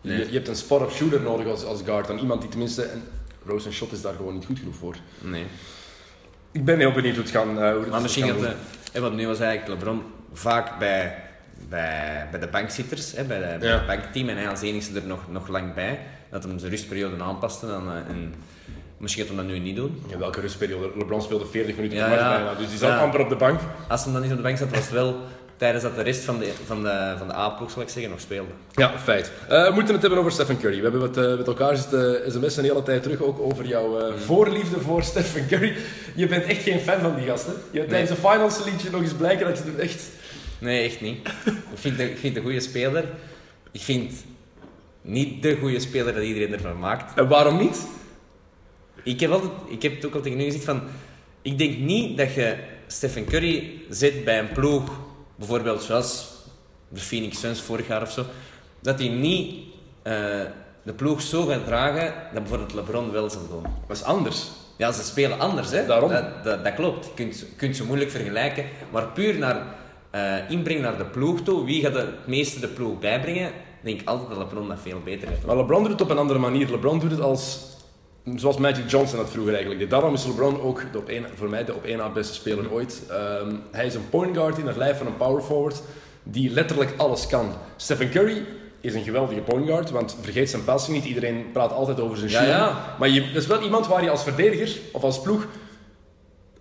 Nee. 0.00 0.18
Je, 0.18 0.26
je 0.26 0.32
hebt 0.32 0.48
een 0.48 0.56
spot-up 0.56 0.90
shooter 0.90 1.20
nodig 1.20 1.46
als, 1.46 1.64
als 1.64 1.80
guard, 1.84 2.06
dan 2.06 2.18
iemand 2.18 2.40
die 2.40 2.50
tenminste... 2.50 2.82
En 2.82 3.02
Rose 3.46 3.66
een 3.66 3.72
shot 3.72 3.92
is 3.92 4.02
daar 4.02 4.14
gewoon 4.14 4.34
niet 4.34 4.44
goed 4.46 4.58
genoeg 4.58 4.74
voor. 4.74 4.96
Nee. 5.20 5.44
Ik 6.52 6.64
ben 6.64 6.78
heel 6.78 6.92
benieuwd 6.92 7.14
hoe 7.14 7.22
het 7.24 7.32
gaan, 7.32 7.62
eh, 7.62 7.72
hoe 7.74 7.86
Maar 7.86 8.00
misschien 8.02 8.26
doen. 8.26 8.40
de, 8.40 8.52
hè, 8.92 9.00
want 9.00 9.14
nu 9.16 9.26
was 9.26 9.38
eigenlijk 9.40 9.78
LeBron 9.78 10.02
vaak 10.32 10.78
bij, 10.78 11.22
bij, 11.68 12.28
bij 12.30 12.40
de 12.40 12.46
bankzitters, 12.48 13.12
hè, 13.12 13.24
bij, 13.24 13.38
de, 13.52 13.58
bij 13.58 13.68
Ja. 13.68 13.74
het 13.76 13.86
bankteam 13.86 14.28
en 14.28 14.36
hij 14.36 14.48
als 14.48 14.60
enigste 14.60 15.00
er 15.00 15.06
nog, 15.06 15.20
nog 15.30 15.48
lang 15.48 15.74
bij. 15.74 15.98
Dat 16.30 16.42
hem 16.42 16.58
zijn 16.58 16.70
rustperiode 16.70 17.22
aanpaste. 17.22 17.66
Dan, 17.66 17.88
eh, 17.88 17.94
en 17.96 18.34
misschien 18.98 19.24
gaat 19.26 19.34
hij 19.34 19.42
dat 19.44 19.52
nu 19.52 19.58
niet 19.58 19.76
doen. 19.76 20.02
Ja, 20.08 20.18
welke 20.18 20.40
rustperiode? 20.40 20.90
LeBron 20.98 21.22
speelde 21.22 21.46
40 21.46 21.76
minuten 21.76 21.98
Ja, 21.98 22.04
per 22.08 22.12
match 22.16 22.28
ja. 22.30 22.36
bijna, 22.36 22.54
dus 22.54 22.68
die 22.68 22.78
zat 22.78 22.88
Ja. 22.90 22.98
amper 23.02 23.20
op 23.20 23.28
de 23.28 23.36
bank. 23.36 23.60
Als 23.88 24.04
hij 24.04 24.12
dan 24.12 24.22
niet 24.22 24.30
op 24.30 24.36
de 24.36 24.42
bank 24.42 24.56
zat, 24.58 24.70
was 24.70 24.78
het 24.80 24.90
wel 24.90 25.16
tijdens 25.60 25.82
dat 25.82 25.96
de 25.96 26.02
rest 26.02 26.24
van 26.24 26.38
de, 26.38 26.52
van 26.66 26.82
de, 26.82 27.14
van 27.18 27.26
de 27.28 27.34
A-ploeg, 27.34 27.70
zal 27.70 27.82
ik 27.82 27.88
zeggen, 27.88 28.10
nog 28.10 28.20
speelde. 28.20 28.50
Ja, 28.72 28.98
feit. 28.98 29.32
Eh, 29.48 29.66
we 29.66 29.72
moeten 29.74 29.92
het 29.92 30.02
hebben 30.02 30.18
over 30.20 30.32
Stephen 30.32 30.58
Curry. 30.58 30.76
We 30.76 30.82
hebben 30.82 31.00
het, 31.02 31.16
eh, 31.16 31.36
met 31.36 31.46
elkaar 31.46 31.76
zitten 31.76 32.32
sms'en 32.32 32.62
de 32.62 32.68
hele 32.68 32.82
tijd 32.82 33.02
terug 33.02 33.20
ook 33.22 33.38
over 33.40 33.66
jouw 33.66 33.98
eh, 34.00 34.14
voorliefde 34.14 34.80
voor 34.80 35.02
Stephen 35.02 35.46
Curry. 35.48 35.76
Je 36.14 36.26
bent 36.26 36.44
echt 36.44 36.62
geen 36.62 36.80
fan 36.80 37.00
van 37.00 37.14
die 37.16 37.26
gasten. 37.26 37.52
Je 37.70 37.78
hebt 37.78 37.90
tijdens 37.90 38.10
de 38.20 38.28
finals 38.28 38.64
liet 38.64 38.82
je 38.82 38.90
nog 38.90 39.02
eens 39.02 39.12
blijken 39.14 39.46
dat 39.46 39.58
je 39.58 39.64
het 39.64 39.78
echt... 39.78 40.02
Nee, 40.58 40.84
echt 40.84 41.00
niet. 41.00 41.28
Ik 41.44 41.54
vind, 41.74 41.98
het- 41.98 42.10
ik 42.10 42.18
vind 42.18 42.36
een 42.36 42.42
goede 42.42 42.60
speler. 42.60 43.04
Ik 43.72 43.80
vind 43.80 44.12
niet 45.02 45.42
de 45.42 45.56
goede 45.60 45.80
speler 45.80 46.14
dat 46.14 46.22
iedereen 46.22 46.52
ervan 46.52 46.78
maakt. 46.78 47.18
En 47.18 47.28
waarom 47.28 47.58
niet? 47.58 47.86
Ik 49.04 49.20
heb, 49.20 49.30
altijd, 49.30 49.52
ik 49.68 49.82
heb 49.82 49.94
het 49.94 50.06
ook 50.06 50.14
altijd 50.14 50.34
nu 50.34 50.44
gezegd 50.44 50.64
van... 50.64 50.82
Ik 51.42 51.58
denk 51.58 51.78
niet 51.78 52.16
dat 52.18 52.34
je 52.34 52.54
Stephen 52.86 53.24
Curry 53.24 53.70
zet 53.88 54.24
bij 54.24 54.38
een 54.38 54.52
ploeg, 54.52 54.90
bijvoorbeeld 55.40 55.82
zoals 55.82 56.28
de 56.88 57.00
Phoenix 57.00 57.40
Suns 57.40 57.60
vorig 57.60 57.86
jaar 57.86 58.02
of 58.02 58.10
zo, 58.10 58.24
dat 58.80 58.98
hij 58.98 59.08
niet 59.08 59.64
eh, 60.02 60.12
de 60.82 60.92
ploeg 60.92 61.20
zo 61.20 61.46
gaat 61.46 61.64
dragen 61.66 62.14
dat 62.32 62.42
bijvoorbeeld 62.42 62.74
LeBron 62.74 63.10
wel 63.10 63.30
zal 63.30 63.48
doen. 63.48 63.62
Dat 63.86 63.96
is 63.96 64.02
anders. 64.02 64.48
Ja, 64.76 64.92
ze 64.92 65.02
spelen 65.02 65.38
anders, 65.38 65.70
hè. 65.70 65.86
Daarom. 65.86 66.10
Dat, 66.10 66.44
dat, 66.44 66.64
dat 66.64 66.74
klopt. 66.74 67.04
Je 67.04 67.10
kunt, 67.14 67.44
kunt 67.56 67.76
ze 67.76 67.84
moeilijk 67.84 68.10
vergelijken. 68.10 68.64
Maar 68.90 69.06
puur 69.06 69.38
naar 69.38 69.62
eh 70.10 70.50
inbreng 70.50 70.80
naar 70.80 70.98
de 70.98 71.04
ploeg 71.04 71.40
toe, 71.40 71.64
wie 71.64 71.82
gaat 71.82 71.94
het 71.94 72.26
meeste 72.26 72.60
de 72.60 72.68
ploeg 72.68 72.98
bijbrengen, 72.98 73.52
denk 73.80 74.00
ik 74.00 74.08
altijd 74.08 74.28
dat 74.28 74.38
LeBron 74.38 74.68
dat 74.68 74.78
veel 74.82 75.00
beter 75.04 75.28
heeft. 75.28 75.46
Maar 75.46 75.56
LeBron 75.56 75.82
doet 75.82 75.92
het 75.92 76.00
op 76.00 76.10
een 76.10 76.18
andere 76.18 76.38
manier. 76.38 76.70
LeBron 76.70 76.98
doet 76.98 77.10
het 77.10 77.20
als... 77.20 77.58
Zoals 78.36 78.56
Magic 78.56 78.90
Johnson 78.90 79.18
dat 79.18 79.30
vroeger 79.30 79.52
eigenlijk 79.52 79.80
deed. 79.80 79.90
Daarom 79.90 80.14
is 80.14 80.26
LeBron 80.26 80.60
ook 80.60 80.82
de 80.92 80.98
op 80.98 81.08
één, 81.08 81.24
voor 81.34 81.48
mij 81.48 81.64
de 81.64 81.74
op 81.74 81.84
één 81.84 81.98
na 81.98 82.08
beste 82.08 82.34
speler 82.34 82.72
ooit. 82.72 83.02
Ehm, 83.10 83.54
hij 83.70 83.86
is 83.86 83.94
een 83.94 84.08
point 84.08 84.36
guard 84.36 84.58
in 84.58 84.66
het 84.66 84.76
lijf 84.76 84.98
van 84.98 85.06
een 85.06 85.16
power 85.16 85.42
forward 85.42 85.82
die 86.22 86.50
letterlijk 86.50 86.92
alles 86.96 87.26
kan. 87.26 87.52
Stephen 87.76 88.10
Curry 88.10 88.42
is 88.80 88.94
een 88.94 89.02
geweldige 89.04 89.40
point 89.40 89.66
guard, 89.66 89.90
want 89.90 90.16
vergeet 90.20 90.50
zijn 90.50 90.64
passing 90.64 90.96
niet. 90.96 91.04
Iedereen 91.06 91.46
praat 91.52 91.72
altijd 91.72 92.00
over 92.00 92.16
zijn 92.16 92.30
Ja, 92.30 92.36
shooting. 92.36 92.58
ja. 92.58 92.94
Maar 92.98 93.08
je, 93.08 93.20
dat 93.32 93.42
is 93.42 93.46
wel 93.48 93.62
iemand 93.62 93.86
waar 93.86 94.02
je 94.02 94.10
als 94.10 94.22
verdediger 94.22 94.78
of 94.92 95.02
als 95.02 95.20
ploeg 95.20 95.46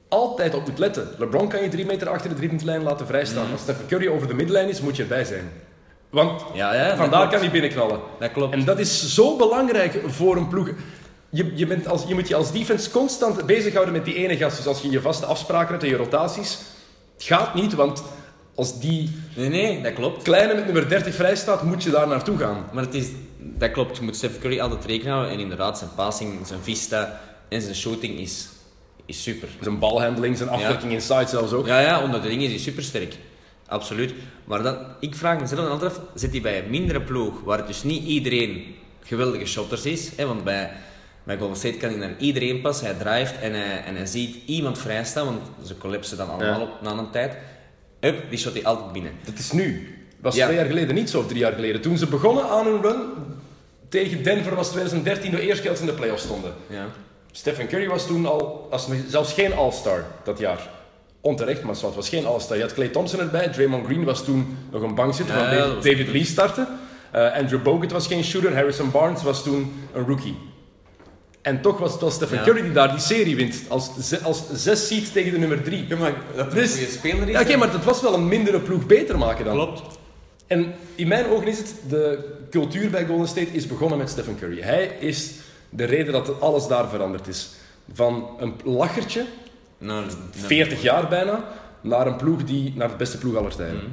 altijd 0.07 0.55
op 0.55 0.67
moet 0.67 0.79
letten. 0.79 1.07
LeBron 1.17 1.47
kan 1.49 1.61
je 1.63 1.69
drie 1.69 1.85
meter 1.85 2.09
achter 2.09 2.29
de 2.29 2.35
driepuntlijn 2.35 2.83
laten 2.83 3.07
vrijstaan. 3.07 3.43
Mhm. 3.43 3.51
Als 3.51 3.61
Stephen 3.61 3.87
Curry 3.87 4.07
over 4.07 4.27
de 4.27 4.33
middenlijn 4.33 4.69
is, 4.69 4.81
moet 4.81 4.95
je 4.95 5.01
erbij 5.01 5.23
zijn. 5.25 5.51
Want 6.09 6.41
Ja, 6.53 6.73
ja, 6.73 6.95
vandaar 6.95 7.29
kan 7.29 7.39
hij 7.39 7.51
binnenknallen. 7.51 7.99
Dat 8.19 8.31
klopt. 8.31 8.53
En 8.53 8.65
dat 8.65 8.79
is 8.79 9.13
zo 9.13 9.35
belangrijk 9.37 9.99
voor 10.07 10.35
een 10.37 10.47
ploeg. 10.47 10.69
Je, 11.29 11.51
je, 11.55 11.65
bent 11.65 11.87
als, 11.87 12.03
je 12.07 12.13
moet 12.13 12.27
je 12.27 12.35
als 12.35 12.51
defense 12.51 12.91
constant 12.91 13.45
bezighouden 13.45 13.93
met 13.93 14.05
die 14.05 14.15
ene 14.15 14.37
gast. 14.37 14.57
Dus 14.57 14.67
als 14.67 14.81
je 14.81 14.89
je 14.89 15.01
vaste 15.01 15.25
afspraken 15.25 15.71
hebt 15.71 15.83
en 15.83 15.89
je 15.89 15.95
rotaties. 15.95 16.57
Het 17.13 17.23
gaat 17.23 17.53
niet, 17.53 17.73
want 17.73 18.03
als 18.55 18.79
die 18.79 19.09
Nee, 19.35 19.49
nee, 19.49 19.81
dat 19.81 19.93
klopt. 19.93 20.23
kleine 20.23 20.53
met 20.53 20.65
nummer 20.65 20.89
30 20.89 21.15
vrij 21.15 21.35
staat, 21.35 21.63
moet 21.63 21.83
je 21.83 21.89
daar 21.89 22.07
naartoe 22.07 22.37
gaan. 22.37 22.65
Maar 22.73 22.83
het 22.83 22.93
is, 22.93 23.07
dat 23.37 23.71
klopt. 23.71 23.97
Je 23.97 24.03
moet 24.03 24.15
Stephen 24.15 24.39
Curry 24.39 24.59
altijd 24.59 24.85
rekening 24.85 25.13
houden. 25.13 25.33
En 25.33 25.39
inderdaad, 25.39 25.77
zijn 25.77 25.89
passing, 25.95 26.47
zijn 26.47 26.59
vista 26.61 27.21
en 27.49 27.61
zijn 27.61 27.75
shooting 27.75 28.19
is, 28.19 28.49
is 29.05 29.23
super. 29.23 29.49
Zijn 29.61 29.79
balhandling, 29.79 30.37
zijn 30.37 30.49
afwerking 30.49 30.91
inside 30.91 31.27
zelfs 31.27 31.51
ook. 31.51 31.67
Ja, 31.67 31.79
ja, 31.79 32.03
onder 32.03 32.21
de 32.21 32.27
ring 32.27 32.41
is 32.41 32.49
hij 32.49 32.59
super 32.59 32.83
sterk. 32.83 33.15
Absoluut. 33.67 34.13
Maar 34.43 34.63
dan, 34.63 34.77
ik 34.99 35.15
vraag 35.15 35.39
mezelf 35.39 35.61
dan 35.61 35.71
altijd 35.71 35.91
af, 35.91 36.01
zit 36.13 36.31
hij 36.31 36.41
bij 36.41 36.63
een 36.63 36.69
mindere 36.69 37.01
ploeg, 37.01 37.41
waar 37.41 37.57
het 37.57 37.67
dus 37.67 37.83
niet 37.83 38.03
iedereen 38.03 38.75
geweldige 39.03 39.45
shotters 39.45 39.85
is, 39.85 40.11
hè, 40.15 40.25
want 40.25 40.43
bij, 40.43 40.71
bij 41.29 41.37
Golden 41.37 41.57
State 41.57 41.77
kan 41.77 41.89
hij 41.89 41.97
naar 41.97 42.15
iedereen 42.17 42.61
passen, 42.61 42.85
hij 42.85 42.95
drijft 42.95 43.39
en 43.39 43.53
hij, 43.53 43.83
en 43.85 43.95
hij 43.95 44.05
ziet 44.05 44.35
iemand 44.45 44.77
vrijstaan, 44.77 45.25
want 45.25 45.39
ze 45.65 45.77
collapsen 45.77 46.17
dan 46.17 46.29
allemaal 46.29 46.59
Ja. 46.59 46.61
op 46.61 46.69
na 46.81 46.91
een 46.91 47.09
tijd. 47.11 47.33
Hup, 47.99 48.29
die 48.29 48.39
shot 48.39 48.53
hij 48.53 48.63
altijd 48.63 48.91
binnen. 48.91 49.11
Dat 49.25 49.37
is 49.37 49.51
nu. 49.51 49.93
was 50.21 50.35
Ja. 50.35 50.45
twee 50.45 50.57
jaar 50.57 50.65
geleden 50.65 50.95
niet 50.95 51.09
zo, 51.09 51.19
of 51.19 51.27
drie 51.27 51.39
jaar 51.39 51.51
geleden. 51.53 51.81
Toen 51.81 51.97
ze 51.97 52.07
begonnen 52.07 52.43
aan 52.49 52.65
hun 52.65 52.81
run 52.81 53.01
tegen 53.89 54.23
Denver 54.23 54.55
was 54.55 54.69
2013 54.69 55.31
de 55.31 55.41
eerste 55.41 55.61
keer 55.61 55.69
dat 55.69 55.79
ze 55.79 55.85
in 55.85 55.89
de 55.91 55.95
playoffs 55.97 56.23
stonden. 56.23 56.53
Ja. 56.67 56.85
Stephen 57.31 57.67
Curry 57.67 57.87
was 57.87 58.07
toen 58.07 58.25
al, 58.25 58.67
als, 58.71 58.87
zelfs 59.07 59.33
geen 59.33 59.53
All-Star 59.53 60.05
dat 60.23 60.39
jaar. 60.39 60.69
Onterecht, 61.21 61.63
maar 61.63 61.75
het 61.75 61.95
was 61.95 62.09
geen 62.09 62.25
All-Star. 62.25 62.57
Je 62.57 62.63
had 62.63 62.73
Clay 62.73 62.87
Thompson 62.87 63.19
erbij, 63.19 63.47
Draymond 63.49 63.85
Green 63.85 64.03
was 64.03 64.23
toen 64.23 64.57
nog 64.71 64.81
een 64.81 64.95
bankzitter, 64.95 65.35
Ja, 65.37 65.51
ja, 65.53 65.67
David, 65.73 66.07
Lee 66.07 66.25
startte. 66.25 66.67
Eh, 67.11 67.33
Andrew 67.33 67.61
Bogut 67.61 67.91
was 67.91 68.07
geen 68.07 68.23
shooter, 68.23 68.53
Harrison 68.55 68.91
Barnes 68.91 69.23
was 69.23 69.43
toen 69.43 69.73
een 69.93 70.05
rookie. 70.05 70.37
En 71.41 71.61
toch 71.61 71.79
was 71.79 71.91
het 71.91 72.01
wel 72.01 72.11
Stephen 72.11 72.37
Ja. 72.37 72.43
Curry 72.43 72.61
die 72.61 72.71
daar 72.71 72.91
die 72.91 72.99
serie 72.99 73.35
wint, 73.35 73.55
als, 73.67 73.89
als 74.23 74.43
zes 74.53 74.87
seed 74.87 75.13
tegen 75.13 75.31
de 75.31 75.37
nummer 75.37 75.63
drie. 75.63 75.85
Ja, 75.87 75.97
maar 75.97 76.13
dat 76.35 76.51
Dus- 76.51 76.71
een 76.71 76.77
goede 76.77 76.91
speler 76.91 77.27
is. 77.27 77.33
Ja, 77.33 77.41
Oké, 77.41 77.55
maar 77.55 77.71
dat 77.71 77.83
was 77.83 78.01
wel 78.01 78.13
een 78.13 78.27
mindere 78.27 78.59
ploeg 78.59 78.85
beter 78.85 79.17
maken 79.17 79.45
dan. 79.45 79.53
Klopt. 79.53 79.81
En 80.47 80.73
in 80.95 81.07
mijn 81.07 81.25
ogen 81.25 81.47
is 81.47 81.57
het, 81.57 81.73
de 81.89 82.25
cultuur 82.49 82.89
bij 82.89 83.05
Golden 83.05 83.27
State 83.27 83.51
is 83.51 83.67
begonnen 83.67 83.97
met 83.97 84.09
Stephen 84.09 84.37
Curry. 84.39 84.61
Hij 84.61 84.85
is 84.99 85.31
de 85.69 85.83
reden 85.83 86.13
dat 86.13 86.41
alles 86.41 86.67
daar 86.67 86.89
veranderd 86.89 87.27
is. 87.27 87.49
Van 87.93 88.29
een 88.39 88.53
lachertje, 88.63 89.25
Nou, 89.77 90.05
40 90.31 90.81
jaar 90.81 91.07
bijna, 91.07 91.43
naar 91.81 92.07
een 92.07 92.15
ploeg 92.15 92.43
die 92.43 92.73
naar 92.75 92.87
de 92.89 92.95
beste 92.95 93.17
ploeg 93.17 93.35
aller 93.35 93.55
tijden. 93.55 93.75
Mhm. 93.75 93.85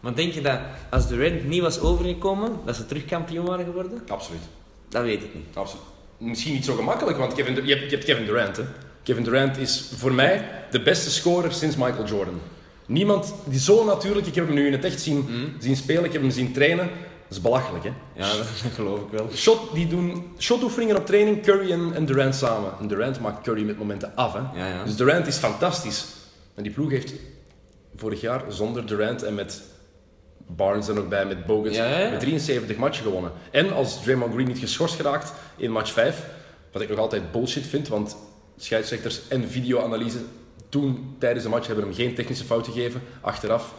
Maar 0.00 0.14
denk 0.14 0.32
je 0.32 0.40
dat 0.40 0.58
als 0.90 1.08
Durant 1.08 1.44
niet 1.48 1.62
was 1.62 1.80
overgekomen, 1.80 2.52
dat 2.64 2.76
ze 2.76 2.86
terug 2.86 3.04
kampioen 3.04 3.46
waren 3.46 3.64
geworden? 3.64 4.02
Absoluut. 4.08 4.40
Dat 4.88 5.02
weet 5.02 5.22
ik 5.22 5.34
niet. 5.34 5.44
Absoluut. 5.54 5.84
Misschien 6.18 6.52
niet 6.52 6.64
zo 6.64 6.74
gemakkelijk, 6.74 7.18
want 7.18 7.34
Kevin, 7.34 7.54
je, 7.66 7.74
hebt, 7.74 7.90
je 7.90 7.96
hebt 7.96 8.04
Kevin 8.04 8.24
Durant. 8.24 8.56
Hè? 8.56 8.62
Kevin 9.02 9.22
Durant 9.22 9.58
is 9.58 9.90
voor 9.96 10.12
mij 10.12 10.48
de 10.70 10.82
beste 10.82 11.10
scorer 11.10 11.52
sinds 11.52 11.76
Michael 11.76 12.06
Jordan. 12.06 12.40
Niemand 12.86 13.34
die 13.44 13.60
zo 13.60 13.84
natuurlijk, 13.84 14.26
ik 14.26 14.34
heb 14.34 14.46
hem 14.46 14.54
nu 14.54 14.66
in 14.66 14.72
het 14.72 14.84
echt 14.84 15.00
zien, 15.00 15.54
zien 15.58 15.76
spelen, 15.76 16.04
ik 16.04 16.12
heb 16.12 16.22
hem 16.22 16.30
zien 16.30 16.52
trainen. 16.52 16.90
Dat 17.28 17.36
is 17.36 17.40
belachelijk, 17.40 17.84
hè? 17.84 17.90
Ja, 18.14 18.36
dat 18.36 18.72
geloof 18.74 19.00
ik 19.00 19.10
wel. 19.10 19.30
Shot, 19.34 19.74
die 19.74 19.86
doen 19.86 20.34
shotoefeningen 20.38 20.96
op 20.96 21.06
training, 21.06 21.42
Curry 21.42 21.72
en, 21.72 21.92
en 21.94 22.04
Durant 22.04 22.34
samen. 22.34 22.72
En 22.80 22.88
Durant 22.88 23.20
maakt 23.20 23.42
Curry 23.42 23.62
met 23.62 23.78
momenten 23.78 24.16
af, 24.16 24.32
hè? 24.32 24.38
Ja, 24.38 24.66
ja. 24.66 24.84
Dus 24.84 24.96
Durant 24.96 25.26
is 25.26 25.36
fantastisch. 25.36 26.06
En 26.54 26.62
die 26.62 26.72
ploeg 26.72 26.90
heeft 26.90 27.12
vorig 27.96 28.20
jaar 28.20 28.42
zonder 28.48 28.86
Durant 28.86 29.22
en 29.22 29.34
met 29.34 29.62
Barnes 30.46 30.88
er 30.88 30.94
nog 30.94 31.08
bij, 31.08 31.26
met 31.26 31.46
Bogut, 31.46 31.74
Ja, 31.74 31.88
ja, 31.90 31.98
ja. 31.98 32.10
met 32.10 32.20
73 32.20 32.76
matchen 32.76 33.04
gewonnen. 33.04 33.32
En 33.50 33.72
als 33.72 34.02
Draymond 34.02 34.32
Green 34.32 34.46
niet 34.46 34.58
geschorst 34.58 34.94
geraakt 34.94 35.32
in 35.56 35.70
match 35.70 35.92
5, 35.92 36.22
wat 36.72 36.82
ik 36.82 36.88
nog 36.88 36.98
altijd 36.98 37.32
bullshit 37.32 37.66
vind, 37.66 37.88
want 37.88 38.16
scheidsrechters 38.56 39.20
en 39.28 39.48
videoanalyse 39.48 40.18
toen 40.68 41.14
tijdens 41.18 41.44
de 41.44 41.48
match 41.50 41.66
hebben 41.66 41.84
hem 41.84 41.94
geen 41.94 42.14
technische 42.14 42.44
fout 42.44 42.66
gegeven, 42.66 43.02
achteraf. 43.20 43.74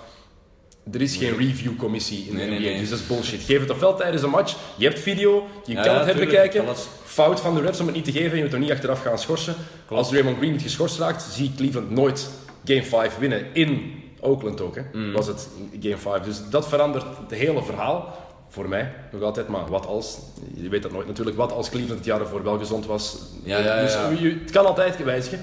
Er 0.91 1.01
is 1.01 1.15
geen 1.15 1.37
reviewcommissie 1.37 2.17
in 2.19 2.25
de 2.25 2.37
Nee, 2.37 2.49
nee, 2.49 2.59
NBA, 2.59 2.67
nee. 2.69 2.79
dus 2.79 2.89
dat 2.89 2.99
is 2.99 3.07
bullshit. 3.07 3.41
Geef 3.41 3.59
het 3.59 3.69
ofwel 3.69 3.95
tijdens 3.95 4.21
een 4.23 4.29
match, 4.29 4.55
je 4.77 4.85
hebt 4.87 4.99
video, 4.99 5.47
je 5.65 5.73
Ja, 5.73 5.81
kan 5.83 5.95
het 5.95 6.05
herbekijken. 6.05 6.65
alles. 6.65 6.85
Fout 7.05 7.39
van 7.39 7.55
de 7.55 7.61
refs 7.61 7.79
om 7.79 7.85
het 7.85 7.95
niet 7.95 8.05
te 8.05 8.11
geven, 8.11 8.37
je 8.37 8.43
moet 8.43 8.53
er 8.53 8.59
niet 8.59 8.71
achteraf 8.71 9.01
gaan 9.01 9.19
schorsen. 9.19 9.55
Als 9.87 10.09
Draymond 10.09 10.37
Green 10.37 10.51
niet 10.51 10.61
geschorst 10.61 10.97
raakt, 10.99 11.21
zie 11.31 11.45
ik 11.45 11.55
Cleveland 11.55 11.89
nooit 11.89 12.29
Game 12.65 12.83
5 12.83 13.17
winnen. 13.17 13.45
In 13.53 13.93
Oakland 14.19 14.61
ook, 14.61 14.75
hè. 14.75 14.81
Mm. 14.93 15.13
was 15.13 15.27
het 15.27 15.47
Game 15.79 15.97
5. 15.97 16.23
Dus 16.23 16.41
dat 16.49 16.67
verandert 16.67 17.05
het 17.27 17.39
hele 17.39 17.63
verhaal. 17.63 18.25
Voor 18.49 18.67
mij 18.69 18.93
nog 19.11 19.21
altijd, 19.21 19.47
maar 19.47 19.67
wat 19.69 19.85
als? 19.85 20.17
Je 20.53 20.69
weet 20.69 20.81
dat 20.83 20.91
nooit 20.91 21.07
natuurlijk. 21.07 21.37
Wat 21.37 21.51
als 21.51 21.69
Cleveland 21.69 21.97
het 21.97 22.05
jaar 22.05 22.19
ervoor 22.19 22.43
wel 22.43 22.57
gezond 22.57 22.85
was? 22.85 23.17
Ja, 23.43 23.57
ja, 23.57 23.81
Dus 23.81 23.93
ja. 23.93 24.09
je- 24.09 24.37
het 24.41 24.51
kan 24.51 24.65
altijd 24.65 25.03
wijzigen. 25.03 25.41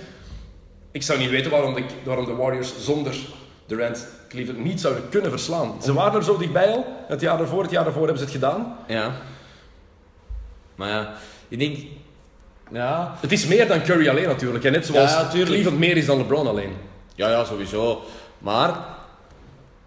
Ik 0.91 1.03
zou 1.03 1.19
niet 1.19 1.31
weten 1.31 1.51
waarom 1.51 1.75
de, 1.75 1.85
waarom 2.05 2.25
de 2.27 2.35
Warriors 2.35 2.73
zonder 2.79 3.17
Durant 3.67 4.07
Cleveland 4.29 4.65
niet 4.65 4.81
zouden 4.81 5.09
kunnen 5.09 5.31
verslaan. 5.31 5.73
Ze 5.83 5.93
waren 5.93 6.15
er 6.19 6.25
zo 6.25 6.37
dichtbij 6.37 6.71
al. 6.73 6.85
Het 7.09 7.21
jaar 7.21 7.41
ervoor, 7.41 7.63
het 7.63 7.71
jaar 7.71 7.87
ervoor 7.87 8.03
hebben 8.03 8.19
ze 8.19 8.25
het 8.25 8.35
gedaan. 8.35 8.77
Ja. 8.87 9.15
Maar 10.75 10.89
ja, 10.89 11.13
ik 11.49 11.59
denk... 11.59 11.79
Ja, 12.71 13.17
Het 13.21 13.33
is 13.33 13.47
meer 13.47 13.69
dan 13.69 13.83
Curry 13.83 14.09
alleen 14.09 14.27
natuurlijk. 14.29 14.65
En 14.65 14.73
net 14.73 14.87
zoals 14.87 15.11
Ja. 15.13 15.29
Cleveland 15.45 15.79
meer 15.79 15.97
is 15.97 16.07
dan 16.07 16.17
LeBron 16.19 16.47
alleen. 16.47 16.73
ja, 17.15 17.31
ja, 17.31 17.45
sowieso. 17.45 18.03
Maar 18.45 18.85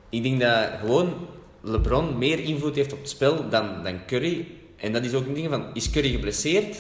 ik 0.10 0.24
denk 0.24 0.40
dat 0.40 0.70
gewoon 0.80 1.28
LeBron 1.62 2.18
meer 2.18 2.40
invloed 2.40 2.76
heeft 2.76 2.94
op 2.94 3.00
het 3.00 3.10
spel 3.10 3.50
dan, 3.50 3.84
dan 3.84 4.06
Curry. 4.06 4.48
En 4.76 4.92
dat 4.94 5.04
is 5.04 5.14
ook 5.14 5.26
een 5.26 5.34
ding 5.34 5.50
van, 5.50 5.66
is 5.74 5.90
Curry 5.90 6.10
geblesseerd, 6.10 6.78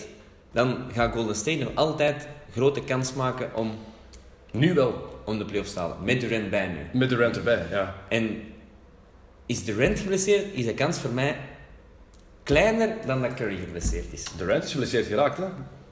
dan 0.52 0.78
gaat 0.94 1.14
Golden 1.14 1.36
State 1.36 1.58
nog 1.58 1.76
altijd 1.76 2.28
grote 2.52 2.82
kans 2.82 3.14
maken 3.14 3.56
om, 3.56 3.72
Nu 4.52 4.74
wel. 4.74 5.22
om 5.26 5.38
de 5.38 5.46
playoffs 5.46 5.74
te 5.74 5.80
halen. 5.80 5.98
Met 6.04 6.22
Durant 6.22 6.50
bij 6.50 6.68
nu. 6.68 7.00
Met 7.00 7.10
Durant 7.10 7.38
erbij, 7.38 7.66
ja. 7.72 7.96
En 8.10 8.42
is 9.46 9.66
Durant 9.66 10.00
geblesseerd, 10.00 10.46
is 10.54 10.66
de 10.66 10.74
kans 10.74 11.00
voor 11.00 11.12
mij 11.12 11.38
kleiner 12.44 12.96
dan 13.06 13.22
dat 13.22 13.34
Curry 13.34 13.58
geblesseerd 13.58 14.14
is. 14.14 14.26
Durant 14.38 14.64
is 14.64 14.72
geblesseerd 14.72 15.06
geraakt, 15.06 15.38
hè? 15.38 15.46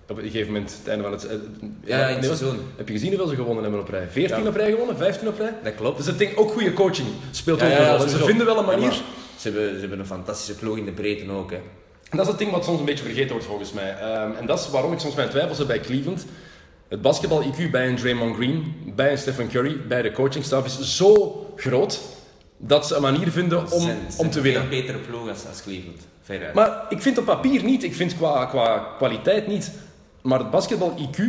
Op 0.08 0.18
een 0.18 0.24
gegeven 0.24 0.54
moment, 0.54 0.76
het 0.80 0.88
einde 0.88 1.04
van 1.04 1.12
het... 1.12 1.26
eh, 1.28 1.36
Ja, 1.84 2.08
in 2.08 2.16
het 2.16 2.28
wat- 2.28 2.38
seizoen. 2.38 2.60
Heb 2.76 2.88
je 2.88 2.94
gezien 2.94 3.10
hoeveel 3.10 3.28
ze 3.28 3.36
gewonnen 3.36 3.64
hebben 3.64 3.82
op 3.82 3.90
rij? 3.90 4.08
14 4.12 4.42
Ja. 4.44 4.48
op 4.50 4.56
rij 4.56 4.70
gewonnen? 4.72 4.98
15 4.98 5.28
op 5.28 5.38
rij? 5.40 5.54
Dat 5.64 5.76
klopt. 5.76 5.98
Dus 5.98 6.08
ik 6.08 6.18
denk 6.18 6.40
ook 6.40 6.52
goede 6.52 6.74
coaching 6.74 7.08
speelt 7.32 7.60
Ja, 7.60 7.66
ook 7.66 7.72
ja, 7.72 7.78
een 7.78 7.84
ja, 7.86 7.98
rol. 7.98 8.08
Ze 8.08 8.18
vinden 8.24 8.46
wel 8.46 8.58
een 8.58 8.66
Ja, 8.66 8.72
manier. 8.72 8.92
ze, 9.38 9.50
hebben, 9.50 9.74
ze 9.74 9.80
hebben 9.80 10.00
een 10.00 10.06
fantastische 10.06 10.56
ploeg 10.56 10.78
in 10.78 10.86
de 10.86 10.92
breedte 10.92 11.32
ook. 11.32 11.52
Hè. 11.52 11.58
En 12.10 12.18
dat 12.18 12.22
is 12.22 12.28
het 12.28 12.38
ding 12.38 12.52
wat 12.52 12.66
soms 12.66 12.80
een 12.80 12.86
beetje 12.86 13.04
vergeten 13.04 13.30
wordt 13.32 13.46
volgens 13.46 13.74
mij. 13.74 13.96
Ehm, 14.00 14.32
en 14.40 14.46
dat 14.46 14.60
is 14.60 14.70
waarom 14.70 14.94
ik 14.94 15.00
soms 15.00 15.16
mijn 15.16 15.30
twijfels 15.30 15.58
heb 15.58 15.68
bij 15.68 15.80
Cleveland. 15.80 16.26
Het 16.88 17.02
basketbal-IQ 17.02 17.72
bij 17.72 17.88
een 17.88 17.96
Draymond 17.96 18.36
Green, 18.36 18.74
bij 18.96 19.12
een 19.12 19.18
Stephen 19.18 19.48
Curry, 19.50 19.78
bij 19.88 20.02
de 20.02 20.12
coachingstaf 20.12 20.66
is 20.66 20.96
zo 20.98 21.46
groot 21.56 22.02
dat 22.58 22.88
ze 22.88 22.96
een 22.96 23.02
manier 23.02 23.32
vinden 23.32 23.60
om, 23.60 23.68
zijn- 23.68 23.82
ze 23.82 24.06
om 24.08 24.12
zijn 24.16 24.30
te 24.30 24.38
een 24.38 24.44
winnen. 24.44 24.62
veel 24.62 24.80
betere 24.82 24.98
ploeg 24.98 25.30
als, 25.30 25.46
als 25.50 25.62
Cleveland. 25.64 26.08
Veruit. 26.22 26.54
Maar 26.54 26.86
ik 26.90 27.02
vind 27.02 27.18
op 27.18 27.26
papier 27.26 27.64
niet, 27.64 27.84
ik 27.84 27.96
vind 27.96 28.16
qua, 28.18 28.46
qua 28.46 28.88
kwaliteit 28.98 29.48
niet. 29.48 29.72
Maar 30.26 30.40
het 30.40 30.52
basketbal-IQ 30.52 31.20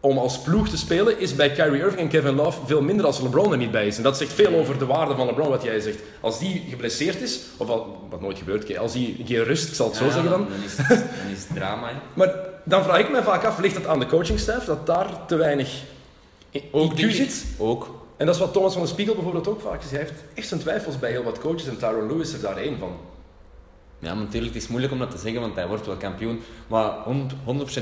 om 0.00 0.18
als 0.18 0.38
ploeg 0.38 0.68
te 0.68 0.76
spelen 0.76 1.18
is 1.18 1.34
bij 1.34 1.52
Kyrie 1.52 1.80
Irving 1.80 2.00
en 2.00 2.08
Kevin 2.08 2.34
Love 2.34 2.66
veel 2.66 2.82
minder 2.82 3.06
als 3.06 3.20
LeBron 3.20 3.52
er 3.52 3.58
niet 3.58 3.70
bij 3.70 3.86
is. 3.86 3.96
En 3.96 4.02
dat 4.02 4.16
zegt 4.16 4.32
veel 4.32 4.54
over 4.54 4.78
de 4.78 4.86
waarde 4.86 5.14
van 5.14 5.26
LeBron, 5.26 5.48
wat 5.48 5.62
jij 5.62 5.80
zegt. 5.80 5.98
Als 6.20 6.38
die 6.38 6.64
geblesseerd 6.68 7.20
is, 7.20 7.40
of 7.56 7.68
al, 7.68 8.06
wat 8.10 8.20
nooit 8.20 8.38
gebeurt, 8.38 8.78
als 8.78 8.94
hij 8.94 9.16
geen 9.24 9.44
rust, 9.44 9.68
ik 9.68 9.74
zal 9.74 9.86
het 9.86 9.96
zo 9.96 10.04
zeggen 10.04 10.30
dan. 10.30 10.46
Dan 10.50 10.62
is 10.64 10.76
het, 10.76 10.88
dan 10.88 11.32
is 11.32 11.44
het 11.48 11.54
drama. 11.54 11.90
Maar 12.14 12.34
dan 12.64 12.84
vraag 12.84 12.98
ik 12.98 13.10
me 13.10 13.22
vaak 13.22 13.44
af, 13.44 13.58
ligt 13.58 13.74
het 13.74 13.86
aan 13.86 13.98
de 13.98 14.06
coachingstaf 14.06 14.64
dat 14.64 14.86
daar 14.86 15.26
te 15.26 15.36
weinig 15.36 15.82
Ook 16.70 16.92
IQ 16.92 17.10
zit? 17.10 17.44
Ook. 17.58 17.90
En 18.16 18.26
dat 18.26 18.34
is 18.34 18.40
wat 18.40 18.52
Thomas 18.52 18.72
van 18.72 18.82
de 18.82 18.88
Spiegel 18.88 19.14
bijvoorbeeld 19.14 19.48
ook 19.48 19.60
vaak 19.60 19.82
is. 19.82 19.90
Hij 19.90 19.98
heeft 19.98 20.12
echt 20.34 20.48
zijn 20.48 20.60
twijfels 20.60 20.98
bij 20.98 21.10
heel 21.10 21.22
wat 21.22 21.40
coaches 21.40 21.66
en 21.66 21.78
Tyron 21.78 22.06
Lewis 22.06 22.28
is 22.28 22.34
er 22.34 22.40
daar 22.40 22.56
één 22.56 22.78
van. 22.78 22.96
Ja, 24.04 24.14
maar 24.14 24.24
natuurlijk, 24.24 24.54
het 24.54 24.62
is 24.62 24.68
moeilijk 24.68 24.92
om 24.92 24.98
dat 24.98 25.10
te 25.10 25.18
zeggen, 25.18 25.40
want 25.40 25.54
hij 25.54 25.66
wordt 25.66 25.86
wel 25.86 25.96
kampioen. 25.96 26.40
Maar 26.66 26.90
100%, 26.90 27.08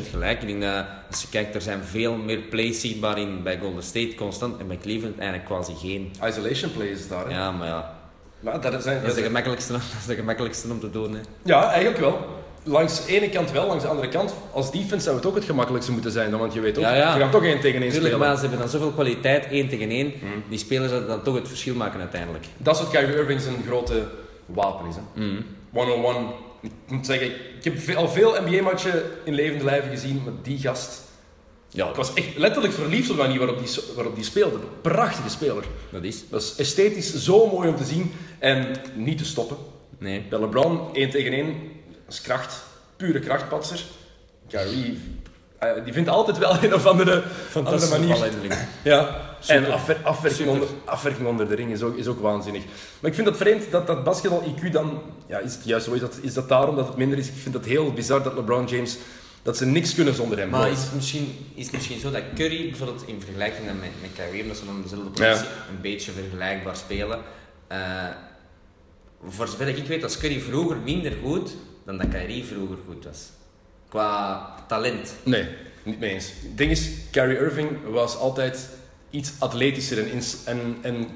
100% 0.07 0.11
gelijk. 0.11 0.43
Ik 0.43 0.49
denk 0.49 0.63
dat, 0.63 0.85
als 1.11 1.23
je 1.23 1.29
kijkt, 1.31 1.55
er 1.55 1.63
zijn 1.63 1.83
veel 1.85 2.15
meer 2.17 2.39
plays 2.39 2.81
zichtbaar 2.81 3.19
in 3.19 3.43
bij 3.43 3.59
Golden 3.59 3.83
State 3.83 4.15
constant. 4.15 4.61
En 4.61 4.67
bij 4.67 4.79
Cleveland 4.83 5.19
eigenlijk 5.19 5.49
quasi 5.49 5.73
geen. 5.81 6.13
Isolation 6.29 6.73
play 6.73 6.87
is 6.87 7.09
daar. 7.09 7.25
hè. 7.27 7.31
Ja, 7.31 7.51
maar 7.51 7.67
ja. 7.67 7.95
Maar 8.41 8.61
dat 8.61 8.83
zijn, 8.83 9.01
Dat 9.01 9.11
is 9.11 9.17
de 9.17 9.23
gemakkelijkste, 9.23 9.73
dat 9.73 9.83
is 10.01 10.07
de 10.07 10.15
gemakkelijkste 10.15 10.71
om 10.71 10.81
te 10.81 10.91
doen. 10.91 11.13
Hè. 11.15 11.21
Ja, 11.43 11.71
eigenlijk 11.71 12.01
wel. 12.01 12.41
Langs 12.65 13.07
de 13.07 13.13
ene 13.21 13.29
kant 13.29 13.51
wel, 13.51 13.67
langs 13.67 13.83
de 13.83 13.89
andere 13.91 14.09
kant. 14.09 14.35
Als 14.53 14.73
defense 14.73 15.05
zou 15.05 15.17
het 15.17 15.27
ook 15.27 15.35
het 15.35 15.45
gemakkelijkste 15.45 15.93
moeten 15.93 16.11
zijn, 16.11 16.31
want 16.39 16.53
je 16.53 16.61
weet 16.61 16.77
ook, 16.79 16.83
Ja, 16.85 16.95
ja. 16.95 17.15
je 17.15 17.21
gaat 17.21 17.33
toch 17.33 17.45
één 17.45 17.61
tegen 17.61 17.83
één 17.83 17.93
spelen. 17.93 18.19
maar 18.19 18.35
ze 18.35 18.41
hebben 18.41 18.59
dan 18.59 18.69
zoveel 18.69 18.91
kwaliteit, 18.91 19.47
één 19.47 19.69
tegen 19.69 19.91
één. 19.91 20.13
Die 20.49 20.59
spelers 20.59 20.91
dat 20.91 21.07
dan 21.09 21.23
toch 21.23 21.35
het 21.35 21.49
verschil 21.49 21.75
maken 21.75 22.01
uiteindelijk. 22.01 22.45
Dat 22.57 22.75
is 22.75 22.81
wat 22.81 22.91
Kyrie 22.91 23.15
Irving 23.17 23.41
zijn 23.41 23.55
grote 23.67 24.03
wapen 24.47 24.89
is. 24.89 24.95
Hè. 24.95 25.25
Mhm. 25.25 25.43
101. 25.73 26.27
Ik 26.61 26.71
moet 26.87 27.07
zeggen, 27.07 27.27
ik 27.57 27.65
heb 27.65 27.97
al 27.97 28.09
veel 28.09 28.43
NBA-matchen 28.43 29.03
in 29.25 29.35
levende 29.35 29.65
lijven 29.65 29.91
gezien, 29.91 30.23
maar 30.25 30.33
die 30.43 30.59
gast... 30.59 31.01
Ja, 31.69 31.89
ik 31.89 31.95
was 31.95 32.15
echt 32.15 32.37
letterlijk 32.37 32.75
verliefd 32.75 33.11
op 33.11 33.17
de 33.17 33.23
manier 33.23 33.39
waarop 33.39 33.59
die, 33.59 33.83
waarop 33.95 34.15
die 34.15 34.25
speelde. 34.25 34.59
Prachtige 34.81 35.29
speler. 35.29 35.65
Dat 35.91 36.03
is. 36.03 36.29
Dat 36.29 36.43
is 36.43 36.55
esthetisch 36.57 37.15
zo 37.15 37.47
mooi 37.47 37.69
om 37.69 37.77
te 37.77 37.85
zien 37.85 38.13
en 38.39 38.67
niet 38.95 39.19
te 39.19 39.25
stoppen. 39.25 39.57
Nee. 39.99 40.25
Bij 40.29 40.39
LeBron, 40.39 40.95
1 40.95 41.11
tegen 41.11 41.33
1, 41.33 41.47
dat 42.05 42.15
is 42.15 42.21
kracht. 42.21 42.65
Pure 42.97 43.19
krachtpatser. 43.19 43.85
Kyrie, 44.49 44.99
eh, 45.63 45.85
die 45.85 45.93
vindt 45.93 46.09
altijd 46.09 46.39
wel 46.39 46.57
een 46.63 46.75
of 46.75 46.87
andere, 46.87 47.23
andere 47.55 47.89
manier. 47.89 48.33
Ja, 48.83 49.21
Super. 49.41 49.65
en 49.65 49.73
afwer- 49.73 50.01
afwerking, 50.03 50.49
onder, 50.49 50.69
afwerking 50.85 51.29
onder 51.29 51.49
de 51.49 51.55
ring 51.55 51.73
is 51.73 51.83
ook, 51.83 51.97
is 51.97 52.07
ook 52.07 52.21
waanzinnig. 52.21 52.63
Maar 53.01 53.11
ik 53.11 53.17
vind 53.17 53.27
het 53.29 53.37
vreemd 53.37 53.71
dat 53.71 53.87
dat 53.87 54.05
basketbal-IQ 54.05 54.71
dan... 54.73 55.03
Ja, 55.27 55.39
is 55.39 55.55
het 55.55 55.65
juist 55.65 55.85
zo? 55.87 55.93
Is 55.93 56.01
dat, 56.01 56.19
is 56.23 56.35
dat 56.35 56.49
daarom 56.49 56.77
dat 56.77 56.87
het 56.87 56.97
minder 56.97 57.19
is? 57.19 57.29
Ik 57.29 57.35
vind 57.37 57.55
het 57.55 57.65
heel 57.65 57.93
bizar 57.93 58.23
dat 58.23 58.35
LeBron 58.35 58.67
James... 58.67 58.97
Dat 59.45 59.57
ze 59.57 59.67
niks 59.67 59.95
kunnen 59.95 60.15
zonder 60.15 60.39
hem. 60.39 60.49
Maar 60.49 60.71
is 60.71 60.83
het, 60.83 60.95
misschien, 60.95 61.47
is 61.55 61.65
het 61.65 61.75
misschien 61.75 62.01
zo 62.01 62.11
dat 62.11 62.23
Curry 62.35 62.69
bijvoorbeeld 62.69 63.03
in 63.07 63.21
vergelijking 63.21 63.67
met, 63.67 63.91
met 64.01 64.11
Kyrie, 64.15 64.43
omdat 64.43 64.57
ze 64.57 64.65
dan 64.65 64.83
dezelfde 64.83 65.09
positie 65.11 65.49
een 65.71 65.81
beetje 65.81 66.13
vergelijkbaar 66.13 66.77
spelen. 66.77 67.19
eh, 67.69 67.79
voor 69.29 69.49
zover 69.49 69.69
ik 69.69 69.87
weet 69.87 70.03
was 70.03 70.19
Curry 70.19 70.41
vroeger 70.41 70.77
minder 70.77 71.13
goed 71.25 71.51
dan 71.85 71.99
dat 71.99 72.09
Kyrie 72.09 72.45
vroeger 72.45 72.77
goed 72.89 73.05
was. 73.05 73.19
Qua 73.93 74.47
talent. 74.69 75.15
Nee, 75.23 75.49
niet 75.83 75.99
mee 75.99 76.11
eens. 76.11 76.27
Het 76.43 76.59
ding 76.59 76.71
is, 76.71 76.91
Kyrie 77.11 77.37
Irving 77.39 77.69
was 77.91 78.17
altijd 78.17 78.69
iets 79.11 79.33
atletischer 79.39 79.99
en, 80.11 80.21
en, 80.45 80.77
en 80.83 81.09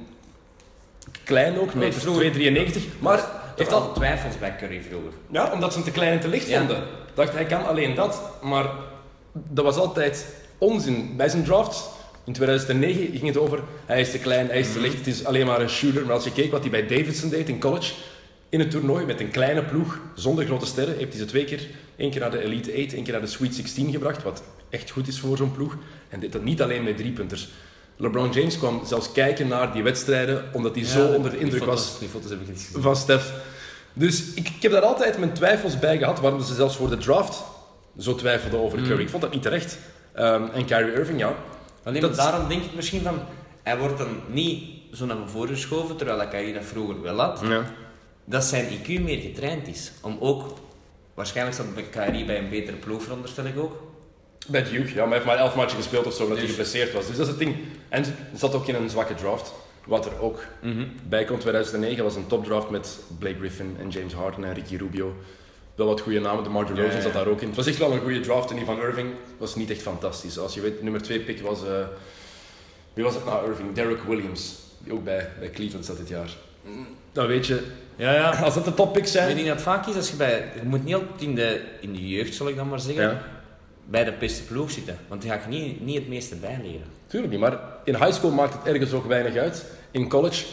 klein 1.24 1.58
ook, 1.58 1.70
vroeger- 1.90 2.32
2,93. 2.32 2.80
Maar 2.98 3.24
heeft 3.56 3.72
al 3.72 3.92
twijfels 3.92 4.38
bij 4.38 4.56
Curry 4.58 4.80
vroeger. 4.88 5.10
Ja, 5.30 5.52
omdat 5.52 5.72
ze 5.72 5.78
hem 5.78 5.86
te 5.86 5.92
klein 5.92 6.12
en 6.12 6.20
te 6.20 6.28
licht 6.28 6.48
Ja. 6.48 6.58
vonden. 6.58 6.82
Dacht, 7.14 7.32
hij 7.32 7.44
kan 7.44 7.66
alleen 7.66 7.94
dat. 7.94 8.20
Maar 8.42 8.66
dat 9.32 9.64
was 9.64 9.76
altijd 9.76 10.26
onzin. 10.58 11.14
Bij 11.16 11.28
zijn 11.28 11.44
draft 11.44 11.88
in 12.24 12.32
2009 12.32 13.00
ging 13.10 13.26
het 13.26 13.36
over, 13.36 13.60
hij 13.86 14.00
is 14.00 14.10
te 14.10 14.18
klein, 14.18 14.46
hij 14.46 14.58
is 14.58 14.72
te 14.72 14.80
licht, 14.80 14.96
het 14.96 15.06
is 15.06 15.24
alleen 15.24 15.46
maar 15.46 15.60
een 15.60 15.68
shooter. 15.68 16.04
Maar 16.04 16.14
als 16.14 16.24
je 16.24 16.32
keek 16.32 16.50
wat 16.50 16.60
hij 16.60 16.70
bij 16.70 16.86
Davidson 16.86 17.30
deed 17.30 17.48
in 17.48 17.60
college, 17.60 17.92
in 18.48 18.58
het 18.60 18.70
toernooi 18.70 19.04
met 19.06 19.20
een 19.20 19.30
kleine 19.30 19.62
ploeg, 19.64 19.98
zonder 20.14 20.44
grote 20.44 20.66
sterren, 20.66 20.96
heeft 20.96 21.10
hij 21.12 21.20
ze 21.20 21.24
twee 21.26 21.44
keer, 21.44 21.66
één 21.96 22.10
keer 22.10 22.20
naar 22.20 22.30
de 22.30 22.42
Elite 22.42 22.70
8, 22.70 22.94
één 22.94 23.02
keer 23.02 23.12
naar 23.12 23.20
de 23.22 23.26
Sweet 23.26 23.54
16 23.54 23.90
gebracht, 23.92 24.22
wat 24.22 24.42
echt 24.70 24.90
goed 24.90 25.08
is 25.08 25.20
voor 25.20 25.36
zo'n 25.36 25.52
ploeg. 25.52 25.76
En 26.08 26.20
dit 26.20 26.32
dat 26.32 26.42
niet 26.44 26.62
alleen 26.62 26.82
met 26.84 26.96
driepunters. 26.96 27.48
LeBron 27.96 28.30
James 28.32 28.58
kwam 28.58 28.80
zelfs 28.84 29.12
kijken 29.12 29.48
naar 29.48 29.72
die 29.72 29.82
wedstrijden, 29.82 30.44
omdat 30.52 30.74
hij 30.74 30.84
zo 30.84 31.06
onder 31.06 31.30
de 31.30 31.38
indruk 31.38 31.64
was 31.64 31.98
Die 31.98 32.08
foto's 32.08 32.30
heb 32.30 32.40
ik 32.40 32.48
niet 32.48 32.60
gezien. 32.66 32.82
van 32.82 32.96
Stef. 32.96 33.32
Dus 33.92 34.34
ik, 34.34 34.48
ik 34.48 34.62
heb 34.62 34.72
daar 34.72 34.82
altijd 34.82 35.18
mijn 35.18 35.32
twijfels 35.32 35.78
bij 35.78 35.98
gehad, 35.98 36.20
waarom 36.20 36.40
ze 36.42 36.54
zelfs 36.54 36.76
voor 36.76 36.88
de 36.90 36.96
draft 36.96 37.42
zo 37.98 38.14
twijfelden 38.14 38.60
over 38.60 38.82
Curry. 38.82 39.02
Ik 39.02 39.08
vond 39.08 39.22
dat 39.22 39.32
niet 39.32 39.42
terecht. 39.42 39.78
Ehm, 40.12 40.42
en 40.54 40.64
Kyrie 40.64 40.92
Irving, 40.92 41.18
ja. 41.18 41.34
Alleen 41.82 42.00
Dat- 42.00 42.16
daarom 42.16 42.48
denk 42.48 42.62
ik 42.64 42.74
misschien 42.74 43.02
van, 43.02 43.18
hij 43.62 43.78
wordt 43.78 43.98
dan 43.98 44.08
niet 44.30 44.62
zo 44.92 45.06
naar 45.06 45.16
voren 45.26 45.48
geschoven, 45.54 45.96
terwijl 45.96 46.18
dat 46.18 46.32
hij 46.32 46.52
dat 46.52 46.64
vroeger 46.64 47.02
wel 47.02 47.20
had. 47.20 47.40
ja. 47.48 47.64
Dat 48.28 48.44
zijn 48.44 48.66
IQ 48.68 48.86
meer 49.02 49.18
getraind 49.18 49.68
is. 49.68 49.92
Om 50.02 50.16
ook, 50.20 50.54
waarschijnlijk 51.14 51.56
zat 51.56 51.66
Kyrie 51.90 52.24
bij 52.24 52.38
een 52.38 52.48
betere 52.48 52.76
ploeg, 52.76 53.02
veronderstel 53.02 53.44
ik 53.44 53.58
ook. 53.58 53.82
Bij 54.48 54.62
Duke, 54.62 54.88
ja, 54.88 54.94
maar 54.94 55.04
hij 55.04 55.12
heeft 55.12 55.24
maar 55.24 55.36
elf 55.36 55.54
matchen 55.54 55.76
gespeeld 55.76 56.06
of 56.06 56.14
zo, 56.14 56.22
omdat 56.22 56.38
hij 56.38 56.46
Dus- 56.46 56.56
geblesseerd 56.56 56.92
was. 56.92 57.06
Dus 57.06 57.16
dat 57.16 57.24
is 57.26 57.30
het 57.32 57.38
ding. 57.40 57.56
En 57.88 58.04
zat 58.34 58.54
ook 58.54 58.66
in 58.66 58.74
een 58.74 58.90
zwakke 58.90 59.14
draft. 59.14 59.52
Wat 59.86 60.06
er 60.06 60.20
ook 60.20 60.44
bij 61.08 61.24
komt, 61.24 61.40
2009 61.40 62.04
was 62.04 62.16
een 62.16 62.26
topdraft 62.26 62.70
met 62.70 62.98
Blake 63.18 63.38
Griffin 63.38 63.76
en 63.80 63.88
James 63.88 64.12
Harden 64.12 64.44
en 64.44 64.54
Ricky 64.54 64.76
Rubio. 64.76 65.14
Wel 65.74 65.86
wat 65.86 66.00
goede 66.00 66.20
namen, 66.20 66.44
de 66.44 66.50
Ja, 66.50 66.82
Rosen 66.82 66.96
ja, 66.96 67.00
zat 67.00 67.12
daar 67.12 67.26
ook 67.26 67.40
in. 67.40 67.46
Het 67.46 67.56
was 67.56 67.66
echt 67.66 67.76
wel 67.78 67.92
een 67.92 68.00
goede 68.00 68.20
draft 68.20 68.50
en 68.50 68.56
die 68.56 68.64
van 68.64 68.80
Irving 68.80 69.08
was 69.38 69.54
niet 69.54 69.70
echt 69.70 69.82
fantastisch. 69.82 70.38
Als 70.38 70.54
je 70.54 70.60
weet, 70.60 70.82
nummer 70.82 71.02
2 71.02 71.20
pick 71.20 71.40
was... 71.40 71.64
eh, 71.64 71.86
wie 72.94 73.04
was 73.04 73.14
het 73.14 73.24
nou, 73.24 73.48
Irving? 73.50 73.72
Derek 73.74 74.02
Williams. 74.02 74.54
Die 74.78 74.92
ook 74.92 75.04
bij, 75.04 75.28
bij 75.38 75.50
Cleveland 75.50 75.84
zat 75.84 75.96
dit 75.96 76.08
jaar. 76.08 76.30
Dan 77.12 77.26
weet 77.26 77.46
je, 77.46 77.62
Ja, 77.96 78.12
ja. 78.12 78.30
als 78.30 78.54
dat 78.54 78.64
de 78.64 78.74
toppicks 78.74 79.06
Ik 79.06 79.12
zijn... 79.12 79.34
denk 79.34 79.46
dat 79.46 79.54
het 79.54 79.64
vaak 79.64 79.86
is 79.86 79.94
als 79.96 80.10
je 80.10 80.16
bij, 80.16 80.48
je 80.54 80.68
moet 80.68 80.84
niet 80.84 80.94
altijd 80.94 81.20
in 81.22 81.34
de, 81.34 81.60
in 81.80 81.92
de 81.92 82.08
jeugd, 82.08 82.34
zal 82.34 82.48
ik 82.48 82.56
dan 82.56 82.68
maar 82.68 82.80
zeggen, 82.80 83.02
Ja. 83.04 83.22
bij 83.84 84.04
de 84.04 84.12
beste 84.18 84.42
ploeg 84.42 84.70
zitten. 84.70 84.98
Want 85.08 85.22
die 85.22 85.30
ga 85.30 85.40
je 85.48 85.48
niet, 85.58 85.80
niet 85.84 85.94
het 85.96 86.08
meeste 86.08 86.34
bijleren. 86.34 86.84
Tuurlijk 87.06 87.32
niet, 87.32 87.40
maar 87.40 87.58
in 87.84 87.94
high 87.94 88.12
school 88.12 88.30
maakt 88.30 88.52
het 88.54 88.74
ergens 88.74 88.92
ook 88.92 89.06
weinig 89.06 89.36
uit. 89.36 89.64
In 89.90 90.08
college 90.08 90.44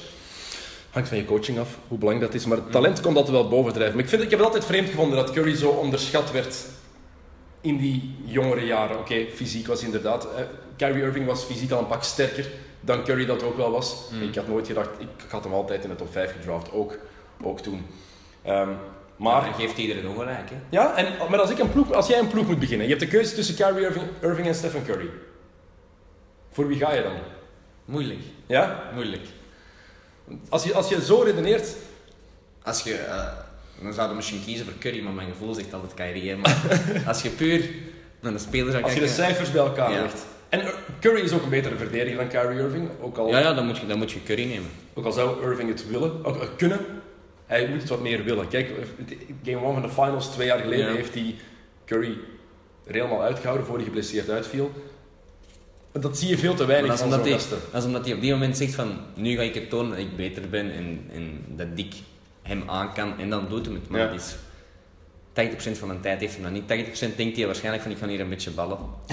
hangt 0.90 1.08
van 1.10 1.18
je 1.18 1.26
coaching 1.26 1.60
af 1.60 1.78
hoe 1.88 1.98
belangrijk 1.98 2.32
dat 2.32 2.42
is. 2.42 2.48
Maar 2.48 2.58
het 2.58 2.72
talent 2.72 3.02
komt 3.02 3.16
altijd 3.16 3.36
wel 3.36 3.48
bovendrijven. 3.48 3.96
Maar 3.96 4.04
ik, 4.04 4.10
vind, 4.10 4.22
ik 4.22 4.30
heb 4.30 4.40
het 4.40 4.48
altijd 4.48 4.66
vreemd 4.66 4.90
gevonden 4.90 5.18
dat 5.18 5.32
Curry 5.32 5.56
zo 5.56 5.70
onderschat 5.70 6.32
werd 6.32 6.56
in 7.62 7.78
die 7.78 8.16
jongere 8.26 8.66
jaren. 8.66 9.00
Oké, 9.00 9.26
fysiek 9.34 9.68
was 9.68 9.84
inderdaad... 9.84 10.26
eh, 10.36 10.44
Kyrie 10.76 11.02
Irving 11.04 11.26
was 11.26 11.44
fysiek 11.44 11.72
al 11.72 11.80
een 11.80 11.88
pak 11.88 12.04
sterker 12.04 12.48
dan 12.86 13.04
Curry 13.04 13.26
dat 13.26 13.44
ook 13.44 13.58
wel 13.58 13.72
was. 13.72 13.96
Ik 14.30 14.36
had 14.36 14.48
nooit 14.48 14.68
gedacht... 14.68 14.90
Ik 15.00 15.08
had 15.30 15.44
hem 15.44 15.54
altijd 15.54 15.84
in 15.84 15.90
de 15.90 15.96
top 15.96 16.12
5 16.12 16.32
gedraft, 16.32 16.72
ook, 16.72 16.98
ook 17.42 17.60
toen. 17.60 17.86
Ehm, 18.44 18.70
Maar 19.18 19.44
dan 19.44 19.54
geeft 19.54 19.78
iedereen 19.78 20.08
ongelijk. 20.08 20.50
Hè? 20.50 20.56
Ja, 20.70 20.96
en, 20.96 21.08
maar 21.30 21.40
als, 21.40 21.50
ik 21.50 21.60
een 21.60 21.72
ploeg, 21.72 21.92
als 21.94 22.08
jij 22.08 22.20
een 22.20 22.28
ploeg 22.28 22.48
moet 22.48 22.60
beginnen, 22.60 22.88
je 22.88 22.94
hebt 22.96 23.06
de 23.12 23.18
keuze 23.18 23.36
tussen 23.36 23.56
Kyrie 23.56 23.86
Irving, 23.86 24.06
Irving 24.22 24.48
en 24.48 24.56
Stephen 24.56 24.86
Curry. 24.86 25.10
Voor 26.52 26.68
wie 26.68 26.78
ga 26.78 26.94
je 26.94 27.04
dan? 27.04 27.14
Moeilijk, 27.86 28.20
Ja? 28.46 28.84
moeilijk. 28.94 29.22
Als 30.50 30.64
je, 30.64 30.74
als 30.74 30.90
je 30.90 31.02
zo 31.04 31.20
redeneert, 31.22 31.76
Als 32.64 32.84
je, 32.84 32.94
eh, 32.96 33.28
dan 33.82 33.94
zouden 33.94 34.10
we 34.10 34.16
misschien 34.16 34.44
kiezen 34.44 34.66
voor 34.66 34.74
Curry, 34.80 35.02
maar 35.04 35.14
mijn 35.14 35.30
gevoel 35.30 35.54
zegt 35.54 35.74
altijd 35.74 35.94
Kyrie. 35.94 36.36
Maar 36.36 36.82
als 37.08 37.22
je 37.22 37.30
puur 37.30 37.70
naar 38.20 38.32
de 38.32 38.38
speler 38.40 38.72
zou 38.72 38.84
als 38.84 38.94
je 38.94 39.00
de 39.00 39.06
kijken... 39.06 39.24
cijfers 39.26 39.52
bij 39.52 39.62
elkaar 39.62 39.92
Ja. 39.92 40.02
legt. 40.02 40.26
En 40.54 40.60
Ir- 40.60 40.74
Curry 41.00 41.22
is 41.22 41.32
ook 41.34 41.44
een 41.44 41.50
betere 41.50 41.76
verdediger 41.76 42.18
dan 42.18 42.28
Kyrie 42.28 42.60
Irving. 42.60 42.90
Ook 43.02 43.18
al, 43.18 43.28
Ja, 43.30 43.40
ja 43.40 43.54
dan, 43.54 43.66
moet 43.66 43.78
je, 43.78 43.86
dan 43.86 43.98
moet 43.98 44.12
je 44.12 44.24
Curry 44.24 44.46
nemen. 44.46 44.70
ook 44.94 45.06
al 45.06 45.12
zou 45.12 45.44
Irving 45.50 45.70
het 45.70 45.88
willen, 45.90 46.26
ook, 46.26 46.42
eh, 46.42 46.48
kunnen. 46.58 46.80
Hij 47.46 47.68
moet 47.70 47.80
het 47.82 47.90
wat 47.90 48.02
meer 48.02 48.24
willen. 48.24 48.48
Kijk, 48.48 48.70
eh, 48.70 48.76
game 49.44 49.66
1 49.66 49.74
van 49.74 49.82
de 49.82 49.90
finals 49.90 50.28
twee 50.32 50.48
jaar 50.48 50.60
geleden 50.60 50.86
Ja. 50.88 50.94
heeft 50.94 51.14
hij 51.14 51.36
Curry 51.86 52.18
er 52.88 52.94
helemaal 52.94 53.22
uitgehouden 53.22 53.66
voor 53.68 53.76
hij 53.76 53.86
geblesseerd 53.86 54.30
uitviel. 54.30 54.72
Dat 55.92 56.18
zie 56.18 56.30
je 56.30 56.38
veel 56.38 56.54
te 56.56 56.66
weinig 56.66 56.98
van 56.98 57.12
zo'n 57.12 57.22
hij, 57.22 57.32
gasten. 57.32 57.58
dat 57.72 57.82
is 57.82 57.88
omdat 57.88 58.06
hij 58.06 58.14
op 58.14 58.22
die 58.22 58.32
moment 58.32 58.58
zegt 58.58 58.76
van, 58.76 58.98
nu 59.16 59.36
ga 59.36 59.42
ik 59.42 59.54
het 59.54 59.70
tonen 59.70 59.90
dat 59.92 60.00
ik 60.00 60.16
beter 60.16 60.50
ben 60.50 60.72
en, 60.72 61.02
en 61.14 61.46
dat 61.48 61.68
ik 61.76 61.94
hem 62.42 62.64
aan 62.68 62.94
kan. 62.94 63.20
En 63.20 63.30
dan 63.30 63.46
doet 63.50 63.66
hij 63.66 63.76
het. 63.76 63.90
Maar 63.90 64.00
Ja. 64.00 64.12
het 64.12 64.22
is 64.22 64.36
80% 65.34 65.78
van 65.78 65.90
de 65.90 66.00
tijd 66.00 66.20
heeft 66.20 66.34
hij 66.34 66.44
dat 66.44 66.52
niet. 66.52 66.68
80% 66.68 67.18
denkt 67.18 67.38
hij 67.38 67.46
waarschijnlijk 67.46 67.84
van, 67.84 67.92
ik 67.92 67.98
ga 67.98 68.08
hier 68.08 68.20
een 68.20 68.30
beetje 68.30 68.52
ballen. 68.52 68.78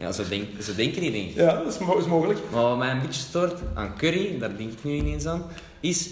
Ja, 0.00 0.12
zo, 0.12 0.22
denk, 0.28 0.44
zo 0.62 0.74
denken 0.74 1.00
die 1.00 1.10
denk 1.10 1.28
ik. 1.30 1.34
Ja, 1.34 1.56
dat 1.62 1.72
is, 1.72 1.78
mo- 1.78 1.98
is 1.98 2.04
mogelijk. 2.06 2.38
Maar 2.52 2.62
wat 2.62 2.78
mij 2.78 2.90
een 2.90 3.00
beetje 3.00 3.20
stoort 3.20 3.54
aan 3.74 3.96
Curry, 3.96 4.38
daar 4.38 4.56
denk 4.56 4.72
ik 4.72 4.84
nu 4.84 4.92
ineens 4.92 5.26
aan, 5.26 5.44
is 5.80 6.08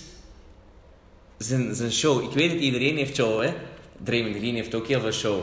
zijn, 1.39 1.75
zijn 1.75 1.93
show. 1.93 2.23
Ik 2.25 2.31
weet 2.31 2.51
het, 2.53 2.61
iedereen 2.61 2.97
heeft 2.97 3.17
show, 3.17 3.43
hè. 3.43 3.53
Draymond 4.05 4.37
Green 4.37 4.55
heeft 4.55 4.75
ook 4.75 4.87
heel 4.87 5.01
veel 5.01 5.13
show. 5.13 5.41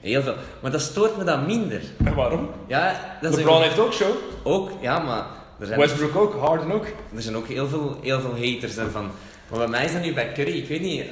Heel 0.00 0.22
veel. 0.22 0.34
Maar 0.62 0.70
dat 0.70 0.80
stoort 0.80 1.16
me 1.16 1.24
dan 1.24 1.46
minder. 1.46 1.80
En 2.04 2.14
waarom? 2.14 2.48
Ja, 2.68 3.16
dat 3.22 3.36
LeBron 3.36 3.62
heeft 3.62 3.78
ook 3.78 3.92
show. 3.92 4.14
ook, 4.42 4.70
ja, 4.80 4.98
maar 4.98 5.26
er 5.60 5.66
zijn, 5.66 5.78
Westbrook 5.78 6.16
ook, 6.16 6.34
Harden 6.34 6.72
ook. 6.72 6.84
er 7.16 7.22
zijn 7.22 7.36
ook 7.36 7.46
heel 7.48 7.68
veel, 7.68 7.98
heel 8.02 8.20
veel 8.20 8.34
haters 8.36 8.74
daarvan. 8.74 9.10
Maar 9.50 9.58
bij 9.58 9.68
mij 9.68 9.84
is 9.84 9.92
dat 9.92 10.02
nu 10.02 10.14
bij 10.14 10.32
Curry, 10.32 10.56
ik 10.58 10.68
weet 10.68 10.80
niet, 10.80 11.04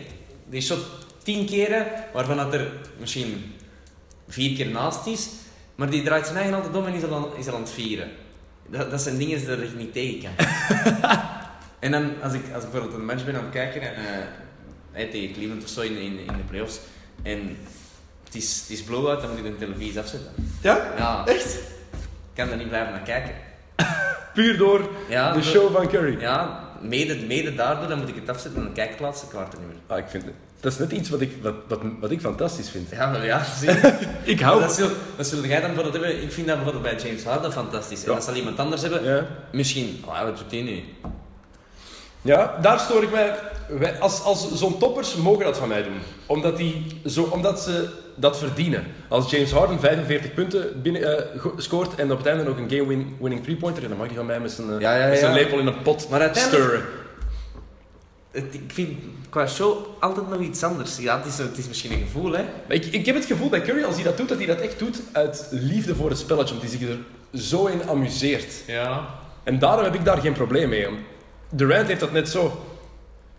die 0.49 0.61
shot 0.61 0.79
tien 1.23 1.47
keren, 1.47 1.87
waarvan 2.13 2.37
dat 2.37 2.55
er 2.55 2.71
misschien 3.01 3.53
vier 4.29 4.57
keer 4.57 4.69
naast 4.69 5.07
is, 5.07 5.29
maar 5.75 5.91
die 5.91 6.03
draait 6.03 6.25
zijn 6.27 6.37
eigen 6.39 6.55
altijd 6.55 6.75
om 6.75 6.87
en 6.87 6.93
is 6.95 7.05
al 7.05 7.15
aan, 7.15 7.37
is 7.39 7.49
al 7.49 7.55
aan 7.55 7.61
het 7.61 7.71
vieren. 7.71 8.11
Dat, 8.69 8.91
dat 8.91 9.01
zijn 9.01 9.17
dingen 9.19 9.39
die 9.47 9.57
ik 9.67 9.75
niet 9.77 9.93
tegen 9.93 10.21
kan. 10.37 10.47
en 11.81 11.91
dan, 11.91 12.13
als 12.23 12.33
ik, 12.33 12.43
als 12.55 12.65
ik 12.65 12.71
bijvoorbeeld 12.71 13.01
een 13.01 13.07
match 13.07 13.25
ben 13.25 13.37
aan 13.37 13.43
het 13.45 13.53
kijken, 13.53 13.83
en, 13.83 13.93
hey, 14.93 15.07
tegen 15.07 15.35
Cleveland 15.35 15.63
of 15.63 15.69
zo 15.69 15.81
in, 15.81 15.97
in, 15.97 16.19
in 16.19 16.27
de 16.27 16.43
playoffs, 16.49 16.81
en 17.23 17.57
het 18.25 18.35
is, 18.35 18.61
het 18.61 18.71
is 18.71 18.83
blowout, 18.83 19.21
dan 19.21 19.31
moet 19.31 19.39
ik 19.39 19.45
de 19.45 19.57
televisie 19.67 19.99
afzetten. 20.01 20.31
Ja? 20.61 20.93
Ja, 20.97 21.27
Echt? 21.27 21.55
ik 21.55 22.35
kan 22.35 22.49
er 22.51 22.57
niet 22.57 22.69
blijven 22.69 22.93
naar 22.93 23.03
kijken. 23.03 23.35
Puur 24.35 24.57
door 24.59 24.89
Ja, 25.09 25.29
de 25.33 25.35
door- 25.41 25.49
show 25.49 25.73
van 25.73 25.89
Curry. 25.89 26.21
Ja, 26.21 26.69
mede, 26.81 27.17
mede 27.27 27.55
daardoor 27.55 27.89
dan 27.89 27.99
moet 27.99 28.09
ik 28.09 28.15
het 28.15 28.29
afzetten 28.29 28.61
en 28.61 28.65
dan 28.67 28.75
kijk 28.75 28.87
ik 28.87 28.93
het 28.93 29.03
laatste 29.03 29.27
kwart 29.27 29.59
niet 29.59 29.67
meer. 29.67 29.77
Ah, 29.87 29.99
ik 29.99 30.05
vind, 30.09 30.25
dat 30.65 30.73
is 30.73 30.79
net 30.79 30.93
iets 30.93 31.09
wat 31.11 31.21
ik, 31.21 31.33
wat, 31.43 31.55
wat, 31.69 31.81
wat 32.01 32.11
ik 32.11 32.21
fantastisch 32.21 32.71
vind. 32.71 32.91
Ja, 32.91 33.11
maar 33.11 33.25
ja, 33.25 33.45
zie. 33.59 33.71
Ik 34.33 34.41
Maar 34.41 34.59
dat, 34.61 34.73
zul, 34.75 34.89
dat 35.17 35.27
zul 35.27 35.45
jij 35.45 35.61
dan 35.61 35.75
bijvoorbeeld 35.75 36.05
hebben. 36.05 36.23
Ik 36.23 36.33
vind 36.33 36.47
dat 36.47 36.57
bijvoorbeeld 36.63 36.95
bij 36.97 37.05
James 37.09 37.25
Harden 37.25 37.53
fantastisch. 37.53 38.03
En 38.05 38.09
Ja. 38.09 38.15
dat 38.15 38.25
zal 38.25 38.35
iemand 38.35 38.59
anders 38.59 38.83
hebben. 38.83 39.05
Ja. 39.05 39.27
Misschien, 39.53 40.03
oh, 40.07 40.15
ja, 40.15 40.25
wat 40.25 40.37
doet 40.39 40.51
hij 40.51 40.63
nu? 40.63 40.83
Ja, 42.23 42.59
daar 42.63 42.79
stoor 42.81 43.03
ik 43.03 43.11
mij. 43.11 43.35
wij- 43.69 43.99
Als, 44.01 44.23
als 44.23 44.53
zo'n 44.55 44.79
toppers 44.79 45.15
mogen 45.15 45.45
dat 45.45 45.57
van 45.57 45.69
mij 45.69 45.83
doen. 45.83 45.99
Omdat, 46.27 46.57
die 46.57 46.87
zo, 47.07 47.23
omdat 47.23 47.61
ze 47.61 47.89
dat 48.15 48.39
verdienen. 48.39 48.85
Als 49.09 49.31
James 49.31 49.51
Harden 49.53 49.81
45 49.81 50.35
punten 50.35 50.83
binnen, 50.83 51.03
eh, 51.19 51.47
scoort 51.57 51.95
en 51.95 52.13
op 52.13 52.19
het 52.19 52.27
einde 52.27 52.43
nog 52.45 52.57
een 52.59 52.71
game-winning 52.71 53.43
three-pointer, 53.43 53.89
dan 53.89 53.97
mag 53.99 54.07
hij 54.07 54.17
van 54.17 54.27
mij 54.27 54.41
met 54.41 54.51
zijn, 54.53 54.71
eh, 54.71 54.81
Ja, 54.81 54.97
ja, 54.97 55.09
met 55.09 55.19
zijn 55.19 55.31
ja. 55.35 55.37
lepel 55.43 55.59
in 55.59 55.67
een 55.67 55.83
pot 55.83 56.09
Maar 56.09 56.21
uiteindelijk- 56.21 56.65
stirren. 56.65 56.85
Het, 58.35 58.55
ik 58.55 58.61
vind 58.73 58.99
qua 59.31 59.47
show 59.47 59.77
altijd 60.01 60.29
nog 60.29 60.41
iets 60.41 60.63
anders. 60.63 60.97
Ja, 60.99 61.17
het 61.17 61.27
is, 61.27 61.39
het 61.39 61.59
is 61.59 61.69
misschien 61.69 61.93
een 61.93 61.99
gevoel, 62.01 62.33
hè. 62.33 62.43
Maar 62.43 62.77
ik, 62.77 62.85
ik 62.85 63.07
heb 63.07 63.15
het 63.15 63.25
gevoel 63.25 63.49
bij 63.49 63.63
Curry, 63.63 63.83
als 63.85 63.95
hij 63.95 64.05
dat 64.05 64.17
doet, 64.17 64.29
dat 64.29 64.39
hij 64.39 64.47
dat 64.47 64.59
echt 64.61 64.79
doet 64.79 65.01
uit 65.13 65.47
liefde 65.51 65.95
voor 65.95 66.09
het 66.09 66.19
spelletje. 66.19 66.55
Omdat 66.55 66.71
hij 66.71 66.79
zich 66.79 66.89
er 66.89 66.99
zo 67.41 67.67
in 67.67 67.89
amuseert. 67.89 68.53
Ja. 68.67 69.07
En 69.43 69.59
daarom 69.59 69.85
heb 69.85 69.95
ik 69.95 70.05
daar 70.05 70.19
geen 70.19 70.33
probleem 70.33 70.69
mee. 70.69 70.89
Durant 71.51 71.87
heeft 71.87 72.01
dat 72.01 72.13
net 72.13 72.29
zo. 72.29 72.61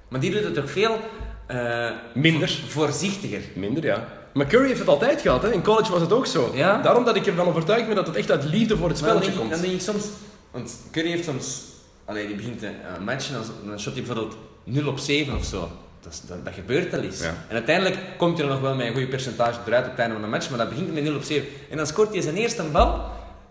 Maar 0.08 0.20
die 0.20 0.32
doet 0.32 0.44
het 0.44 0.54
toch 0.54 0.72
veel 0.72 1.00
eh, 1.48 1.90
Minder. 2.14 2.50
vo- 2.50 2.68
voorzichtiger. 2.68 3.42
Minder, 3.54 3.84
ja. 3.84 4.08
Maar 4.34 4.48
Curry 4.48 4.68
heeft 4.68 4.80
het 4.80 4.88
altijd 4.88 5.22
gehad, 5.22 5.42
hè. 5.42 5.52
In 5.54 5.64
college 5.64 5.92
was 5.92 6.02
het 6.02 6.12
ook 6.14 6.26
zo. 6.26 6.52
Ja. 6.54 6.82
Daarom 6.82 7.04
dat 7.06 7.16
ik 7.16 7.26
ervan 7.28 7.48
overtuigd 7.48 7.86
ben 7.88 7.96
dat 7.96 8.08
het 8.08 8.16
echt 8.16 8.32
uit 8.32 8.44
liefde 8.44 8.78
voor 8.78 8.88
het 8.90 8.98
spelletje 8.98 9.32
komt. 9.34 9.50
dan 9.52 9.62
denk 9.62 9.74
ik 9.74 9.82
soms... 9.82 10.04
Want 10.52 10.78
Curry 10.92 11.10
heeft 11.10 11.26
soms... 11.26 11.62
Allee, 12.06 12.28
die 12.28 12.36
begint 12.36 12.64
een 12.64 12.74
een 12.98 13.04
match 13.04 13.28
en 13.28 13.34
dan, 13.34 13.70
dan 13.70 13.80
shot 13.80 13.94
hij 13.94 14.04
bijvoorbeeld 14.04 14.38
0 14.66 14.88
op 14.88 15.00
7 15.00 15.36
of 15.36 15.46
zo. 15.46 15.70
Dat, 16.02 16.22
dat, 16.28 16.46
dat 16.46 16.54
gebeurt 16.54 16.94
al 16.94 17.00
eens. 17.00 17.20
Ja. 17.22 17.28
En 17.48 17.54
uiteindelijk 17.56 17.98
komt 18.18 18.38
hij 18.38 18.48
er 18.48 18.54
nog 18.54 18.62
wel 18.62 18.76
met 18.76 18.86
een 18.86 18.92
goede 18.92 19.08
percentage 19.08 19.60
eruit 19.66 19.84
op 19.86 19.92
het 19.92 20.00
einde 20.00 20.14
van 20.14 20.24
de 20.24 20.30
match, 20.30 20.50
maar 20.50 20.60
dat 20.60 20.70
begint 20.70 20.94
met 20.94 21.04
0 21.04 21.16
op 21.16 21.24
7. 21.24 21.48
En 21.70 21.78
dan 21.78 21.88
scoort 21.88 22.14
hij 22.14 22.22
zijn 22.22 22.36
eerste 22.36 22.64
bal 22.64 23.02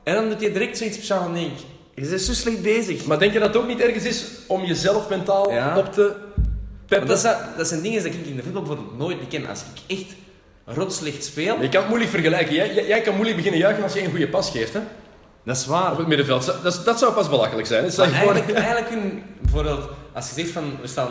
en 0.05 0.15
dan 0.15 0.29
doet 0.29 0.41
hij 0.41 0.53
direct 0.53 0.79
zoiets 0.79 0.97
speciaals 0.97 1.27
en 1.27 1.35
denk 1.35 1.51
je 1.95 2.09
bent 2.09 2.21
zo 2.21 2.33
slecht 2.33 2.63
bezig. 2.63 3.05
Maar 3.05 3.19
denk 3.19 3.33
je 3.33 3.39
dat 3.39 3.49
het 3.49 3.57
ook 3.57 3.67
niet 3.67 3.81
ergens 3.81 4.05
is 4.05 4.25
om 4.47 4.65
jezelf 4.65 5.09
mentaal 5.09 5.53
Ja. 5.53 5.79
op 5.79 5.93
te 5.93 6.13
peppen? 6.87 7.09
dat, 7.09 7.19
zijn, 7.19 7.37
dat 7.57 7.69
zijn 7.69 7.83
dingen 7.83 8.03
die 8.03 8.13
ik 8.13 8.27
in 8.27 8.37
de 8.37 8.43
voetbal 8.43 8.63
bijvoorbeeld 8.63 8.99
nooit 8.99 9.29
ken. 9.29 9.47
Als 9.47 9.61
ik 9.61 9.99
echt 9.99 10.15
rotslecht 10.65 11.25
speel, 11.25 11.63
Je 11.63 11.69
kan 11.69 11.81
het 11.81 11.89
moeilijk 11.89 12.11
vergelijken. 12.11 12.55
Jij, 12.55 12.75
jij, 12.75 12.87
jij 12.87 13.01
kan 13.01 13.13
moeilijk 13.15 13.37
beginnen 13.37 13.61
juichen 13.61 13.83
als 13.83 13.93
je 13.93 14.05
een 14.05 14.11
goede 14.11 14.29
pas 14.29 14.51
geeft, 14.51 14.73
hè? 14.73 14.81
dat 15.45 15.57
is 15.57 15.67
waar. 15.67 15.93
Op 15.93 15.99
het 15.99 16.07
middenveld. 16.07 16.55
Dat, 16.63 16.81
dat 16.85 16.99
zou 16.99 17.13
pas 17.13 17.29
belachelijk 17.29 17.67
zijn. 17.67 17.85
je 17.85 18.03
eigenlijk, 18.03 18.53
eigenlijk 18.53 18.87
kun, 18.89 19.23
bijvoorbeeld, 19.41 19.89
als 20.15 20.29
je 20.29 20.35
zegt 20.35 20.51
van 20.51 20.65
we 20.81 20.87
staan 20.87 21.11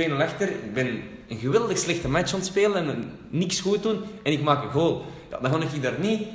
2-0 0.00 0.12
achter, 0.18 0.48
ik 0.48 0.74
ben 0.74 1.02
een 1.28 1.38
geweldig 1.38 1.78
slechte 1.78 2.08
match 2.08 2.32
aan 2.32 2.38
het 2.38 2.48
spelen 2.48 2.88
en 2.88 3.10
niks 3.28 3.60
goed 3.60 3.82
doen 3.82 4.00
en 4.22 4.32
ik 4.32 4.42
maak 4.42 4.62
een 4.64 4.70
goal. 4.70 5.04
Ja, 5.30 5.38
dan 5.38 5.50
ga 5.62 5.74
ik 5.74 5.82
daar 5.82 5.98
niet 6.00 6.26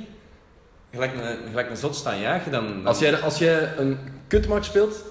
gelijk 0.92 1.12
een, 1.14 1.36
gelijk 1.50 1.70
een 1.70 1.76
zot 1.76 1.94
staan 1.96 2.20
juichen. 2.20 2.52
Dan, 2.52 2.66
dan- 2.66 2.86
Als 2.86 2.98
jij, 2.98 3.20
als 3.20 3.38
jij 3.38 3.76
een 3.76 3.98
kutmatch 4.26 4.64
speelt, 4.66 5.04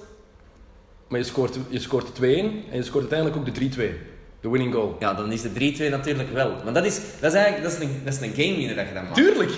maar 1.07 1.19
je 1.19 1.25
scoort, 1.25 1.57
je 1.69 1.79
scoort 1.79 2.07
2-1 2.21 2.21
en 2.21 2.61
je 2.71 2.83
scoort 2.83 3.11
uiteindelijk 3.11 3.37
ook 3.49 3.55
de 3.55 3.69
3-2. 3.69 3.93
De 4.41 4.49
winning 4.49 4.73
goal. 4.73 4.95
Ja, 4.99 5.13
dan 5.13 5.31
is 5.31 5.41
de 5.41 5.49
3-2 5.49 5.89
natuurlijk 5.89 6.31
wel. 6.33 6.55
Maar 6.63 6.73
dat 6.73 6.85
is, 6.85 6.95
dat 7.19 7.31
is 7.33 7.37
eigenlijk 7.39 7.63
dat 7.63 7.71
is 7.81 7.87
een, 7.87 8.01
dat 8.03 8.13
is 8.13 8.19
een 8.21 8.33
game 8.43 8.55
winner 8.57 8.75
dat 8.75 8.87
je 8.87 8.93
dan 8.93 9.03
maakt. 9.03 9.15
Tuurlijk! 9.15 9.51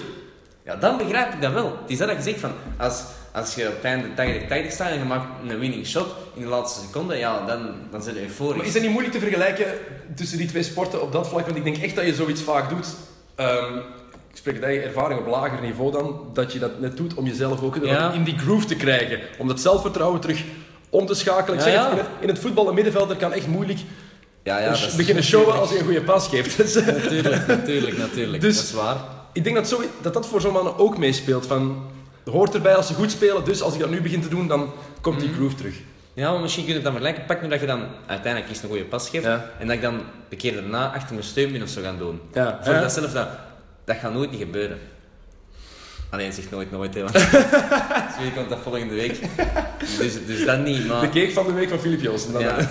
Ja, 0.65 0.75
dan 0.75 0.97
begrijp 0.97 1.33
ik 1.33 1.41
dat 1.41 1.53
wel. 1.53 1.77
Het 1.81 1.89
is 1.89 1.97
dat 1.97 2.07
dat 2.07 2.17
je 2.17 2.23
zegt 2.23 2.39
van, 2.39 2.51
als, 2.77 3.03
als 3.33 3.55
je 3.55 3.67
op 3.67 3.73
het 3.81 4.17
einde 4.17 4.67
80-80 4.69 4.71
staat 4.71 4.89
en 4.91 4.97
je 4.97 5.03
maakt 5.03 5.25
een 5.47 5.59
winning 5.59 5.85
shot 5.87 6.07
in 6.35 6.41
de 6.41 6.47
laatste 6.47 6.85
seconde, 6.85 7.15
ja, 7.15 7.45
dan, 7.45 7.69
dan 7.91 8.03
zit 8.03 8.13
je 8.15 8.21
euforisch. 8.21 8.57
Maar 8.57 8.65
is 8.65 8.73
het 8.73 8.81
niet 8.81 8.91
moeilijk 8.91 9.13
te 9.15 9.19
vergelijken 9.21 9.65
tussen 10.15 10.37
die 10.37 10.47
twee 10.47 10.63
sporten 10.63 11.01
op 11.01 11.11
dat 11.11 11.27
vlak? 11.27 11.45
Want 11.45 11.57
ik 11.57 11.63
denk 11.63 11.77
echt 11.77 11.95
dat 11.95 12.05
je 12.05 12.13
zoiets 12.15 12.41
vaak 12.41 12.69
doet. 12.69 12.87
Ehm, 13.35 13.75
ik 14.31 14.37
spreek 14.37 14.55
het 14.55 14.63
eigen 14.63 14.83
ervaring 14.87 15.19
op 15.19 15.27
lager 15.27 15.61
niveau 15.61 15.91
dan, 15.91 16.29
dat 16.33 16.53
je 16.53 16.59
dat 16.59 16.79
net 16.79 16.97
doet 16.97 17.13
om 17.13 17.25
jezelf 17.25 17.61
ook 17.61 17.77
Ja. 17.85 18.11
in 18.11 18.23
die 18.23 18.37
groove 18.37 18.65
te 18.65 18.75
krijgen. 18.75 19.19
Om 19.37 19.47
dat 19.47 19.59
zelfvertrouwen 19.59 20.19
terug 20.19 20.43
om 20.89 21.05
te 21.05 21.13
schakelen. 21.13 21.59
Ik 21.59 21.65
Ja, 21.65 21.71
zeg 21.71 21.81
ja. 21.81 21.95
het, 21.97 22.05
in, 22.19 22.27
het, 22.27 22.39
voetbal, 22.39 22.67
een 22.67 22.73
middenvelder 22.73 23.15
kan 23.15 23.33
echt 23.33 23.47
moeilijk 23.47 23.79
ja, 24.43 24.59
ja, 24.59 24.69
dat 24.69 24.93
beginnen 24.97 25.23
showen 25.23 25.59
als 25.59 25.69
hij 25.69 25.79
een 25.79 25.85
goede 25.85 26.01
pas 26.01 26.27
geeft. 26.27 26.57
Dus, 26.57 26.73
Natuurlijk, 26.73 27.47
natuurlijk, 27.47 27.97
natuurlijk. 27.97 28.41
Dus- 28.47 28.55
dat 28.55 28.63
is 28.65 28.71
waar. 28.71 28.97
ik 29.33 29.43
denk 29.43 29.55
dat, 29.55 29.67
zo, 29.67 29.81
dat 30.01 30.13
dat 30.13 30.25
voor 30.27 30.41
zo'n 30.41 30.53
mannen 30.53 30.77
ook 30.77 30.97
meespeelt. 30.97 31.45
Van, 31.45 31.83
hoort 32.29 32.53
erbij 32.53 32.75
als 32.75 32.87
ze 32.87 32.93
goed 32.93 33.11
spelen, 33.11 33.43
dus 33.45 33.61
als 33.61 33.73
ik 33.73 33.79
dat 33.79 33.89
nu 33.89 34.01
begin 34.01 34.21
te 34.21 34.27
doen, 34.29 34.47
dan 34.47 34.71
komt 35.01 35.17
Mhm. 35.17 35.25
die 35.25 35.35
groove 35.35 35.55
terug. 35.55 35.75
Ja, 36.13 36.31
maar 36.31 36.41
misschien 36.41 36.63
kun 36.63 36.73
je 36.73 36.79
het 36.79 36.87
dan 36.89 36.97
vergelijken. 36.97 37.25
Pak 37.35 37.41
nu 37.41 37.47
dat 37.49 37.59
je 37.59 37.65
dan 37.65 37.83
uiteindelijk 38.05 38.51
eens 38.51 38.61
een 38.63 38.69
goede 38.69 38.83
pas 38.85 39.09
geeft 39.09 39.23
Ja. 39.25 39.51
en 39.59 39.67
dat 39.67 39.75
ik 39.75 39.81
dan 39.81 40.01
de 40.29 40.35
keer 40.35 40.53
daarna 40.53 40.93
achter 40.93 41.13
mijn 41.13 41.25
steun 41.25 41.51
ben 41.51 41.61
of 41.61 41.69
zo 41.69 41.81
gaan 41.81 41.97
doen. 41.97 42.19
Ja. 42.33 42.59
Voor 42.61 42.73
Ja. 42.73 42.81
dat 42.81 42.91
zelf, 42.91 43.11
dat, 43.11 43.27
dat 43.85 43.97
gaat 43.97 44.13
nooit 44.13 44.31
niet 44.31 44.39
gebeuren. 44.39 44.77
Alleen 46.09 46.33
zeg 46.33 46.49
nooit 46.49 46.71
nooit, 46.71 46.93
hè. 46.93 47.01
want 47.01 47.13
dus 48.19 48.33
komt 48.35 48.49
dat 48.49 48.59
volgende 48.63 48.93
week. 48.93 49.19
Dus, 49.99 50.25
dus 50.25 50.45
dat 50.45 50.59
niet, 50.63 50.87
maar... 50.87 51.01
De 51.01 51.07
cake 51.09 51.31
van 51.31 51.45
de 51.47 51.53
week 51.53 51.69
van 51.69 51.79
Filip 51.79 52.01
Joosten. 52.01 52.33
dan, 52.33 52.41
Ja. 52.41 52.57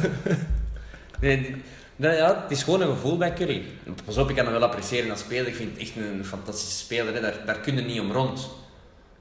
Nee, 1.20 1.56
dat, 1.96 2.16
ja, 2.16 2.40
het 2.42 2.50
is 2.50 2.62
gewoon 2.62 2.80
een 2.80 2.88
gevoel 2.88 3.16
bij 3.16 3.32
Curry. 3.32 3.62
Pas 4.04 4.16
op, 4.16 4.28
ik 4.30 4.36
kan 4.36 4.44
hem 4.44 4.54
wel 4.54 4.62
appreciëren 4.62 5.10
als 5.10 5.20
speler. 5.20 5.46
Ik 5.46 5.54
vind 5.54 5.70
het 5.72 5.80
echt 5.80 5.92
een 5.96 6.24
fantastische 6.24 6.76
speler. 6.76 7.14
Hè. 7.14 7.20
Daar, 7.20 7.34
daar 7.46 7.58
kun 7.58 7.74
je 7.76 7.82
niet 7.82 8.00
om 8.00 8.12
rond. 8.12 8.48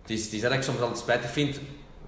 Het 0.08 0.18
is, 0.18 0.24
het 0.24 0.34
is 0.34 0.42
dat 0.42 0.52
ik 0.52 0.62
soms 0.62 0.80
altijd 0.80 0.98
spijtig 1.00 1.30
vind, 1.32 1.60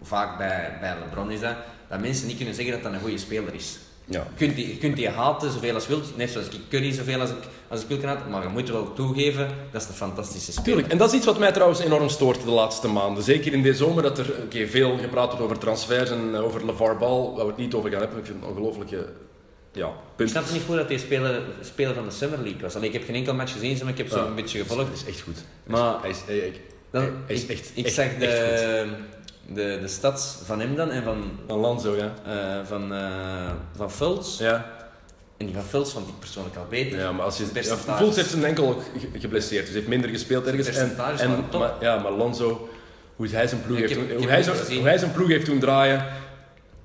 vaak 0.02 0.38
bij, 0.38 0.78
bij 0.82 0.96
LeBron 1.04 1.32
is 1.32 1.40
dat, 1.40 1.56
dat 1.90 2.00
mensen 2.00 2.28
niet 2.28 2.38
kunnen 2.38 2.56
zeggen 2.56 2.74
dat 2.74 2.84
dat 2.84 2.94
een 2.94 3.00
goede 3.00 3.18
speler 3.18 3.54
is. 3.54 3.78
Ja. 4.06 4.20
Je 4.20 4.36
kunt 4.46 4.56
die, 4.56 4.68
je 4.68 4.78
kunt 4.78 4.96
die 4.96 5.10
haten 5.10 5.52
zoveel 5.52 5.74
als 5.74 5.84
je 5.84 5.90
wilt, 5.90 6.18
net 6.18 6.30
zoals 6.30 6.48
ik 6.48 6.60
Curry 6.70 6.92
zoveel 6.92 7.20
als 7.20 7.30
ik, 7.30 7.36
als 7.68 7.82
ik 7.82 7.88
wil 7.88 7.98
kan 7.98 8.08
haten, 8.10 8.30
maar 8.32 8.44
je 8.44 8.50
moet 8.50 8.70
wel 8.70 8.94
toegeven, 8.94 9.48
dat 9.72 9.82
is 9.82 9.88
een 9.88 9.94
fantastische 9.94 10.52
speler. 10.52 10.64
Tuurlijk, 10.70 10.88
en 10.92 10.98
dat 10.98 11.10
is 11.12 11.16
iets 11.18 11.26
wat 11.26 11.40
mij 11.40 11.52
trouwens 11.52 11.80
enorm 11.80 12.10
stoort 12.10 12.44
de 12.44 12.50
laatste 12.50 12.88
maanden. 12.88 13.24
Zeker 13.24 13.54
in 13.54 13.62
deze 13.62 13.78
zomer, 13.78 14.04
dat 14.04 14.18
er 14.18 14.34
oké, 14.44 14.68
veel 14.68 14.98
gepraat 14.98 15.28
wordt 15.28 15.44
over 15.44 15.58
transfers 15.60 16.10
en 16.10 16.36
eh, 16.36 16.44
over 16.44 16.66
LeVar 16.66 16.98
Ball, 16.98 17.30
waar 17.36 17.46
we 17.46 17.52
het 17.52 17.58
niet 17.58 17.74
over 17.74 17.90
gaan 17.90 18.00
hebben. 18.00 18.18
Ik 18.20 18.26
vind 18.26 18.38
het 18.40 18.46
een 18.50 18.56
ongelooflijke 18.56 19.10
ja, 19.72 19.92
Ik 20.18 20.28
snap 20.28 20.44
niet 20.52 20.62
goed 20.66 20.76
dat 20.76 20.88
hij 20.90 20.98
speler, 20.98 21.42
speler 21.62 21.94
van 21.94 22.06
de 22.06 22.12
Summer 22.12 22.40
League 22.42 22.62
was. 22.62 22.76
Allee, 22.76 22.88
ik 22.88 22.94
heb 22.94 23.06
geen 23.06 23.16
enkel 23.16 23.34
match 23.34 23.52
gezien, 23.52 23.78
maar 23.82 23.90
ik 23.92 23.98
heb 23.98 24.10
zo 24.10 24.18
Ja. 24.20 24.26
een 24.26 24.36
beetje 24.36 24.58
Dat 24.58 24.68
gevolgd. 24.68 24.94
is 24.94 25.06
echt 25.06 25.22
goed. 25.22 25.38
Maar- 25.68 26.02
hij 26.02 26.10
is, 26.10 26.18
hij, 26.26 26.38
hij- 26.38 26.62
Dan, 26.92 27.02
hij 27.26 27.36
is 27.36 27.44
ik, 27.44 27.50
echt, 27.50 27.72
ik 27.74 27.86
echt, 27.86 27.96
zag 27.96 28.06
echt 28.06 28.20
de, 28.20 28.88
de, 29.48 29.78
de 29.82 29.88
stats 29.88 30.38
van 30.46 30.60
hem 30.60 30.76
dan 30.76 30.90
en 30.92 31.04
van, 31.04 31.32
Van 31.48 31.60
Lanzo, 31.60 31.96
ja. 31.96 32.14
eh 32.26 32.66
van, 32.68 32.94
eh 32.94 33.52
van 33.76 33.92
Fultz. 33.92 34.40
Ja, 34.40 34.72
En 35.38 35.46
die 35.46 35.56
van 35.56 35.64
Fultz 35.64 35.92
vond 35.94 36.08
ik 36.08 36.20
persoonlijk 36.20 36.56
al 36.56 36.66
beter. 36.70 37.00
ja 37.00 37.12
maar 37.12 37.26
als 37.26 37.38
je... 37.38 37.46
Ja. 37.54 37.76
Fultz 37.78 38.16
heeft 38.16 38.30
zijn 38.30 38.44
enkel 38.44 38.68
ook 38.70 38.82
ge- 39.00 39.20
geblesseerd, 39.20 39.60
dus 39.62 39.68
hij 39.70 39.78
heeft 39.78 39.88
minder 39.88 40.10
gespeeld 40.10 40.46
ergens. 40.48 40.68
En, 40.68 40.96
en, 41.20 41.46
maar, 41.60 41.74
ja, 41.80 41.98
maar 41.98 42.12
Lonzo, 42.12 42.70
hoe 43.16 43.28
hij 43.28 43.48
zijn 43.48 43.62
ploeg, 43.62 43.78
heeft, 43.78 43.96
heb- 43.96 44.18
hoe 44.18 44.28
hij, 44.28 44.36
het 44.36 44.46
zo, 44.46 44.52
gezien. 44.54 44.78
hoe 44.78 44.88
hij 44.88 44.98
zijn 44.98 45.12
ploeg 45.12 45.28
heeft 45.28 45.46
doen 45.46 45.60
draaien, 45.60 46.06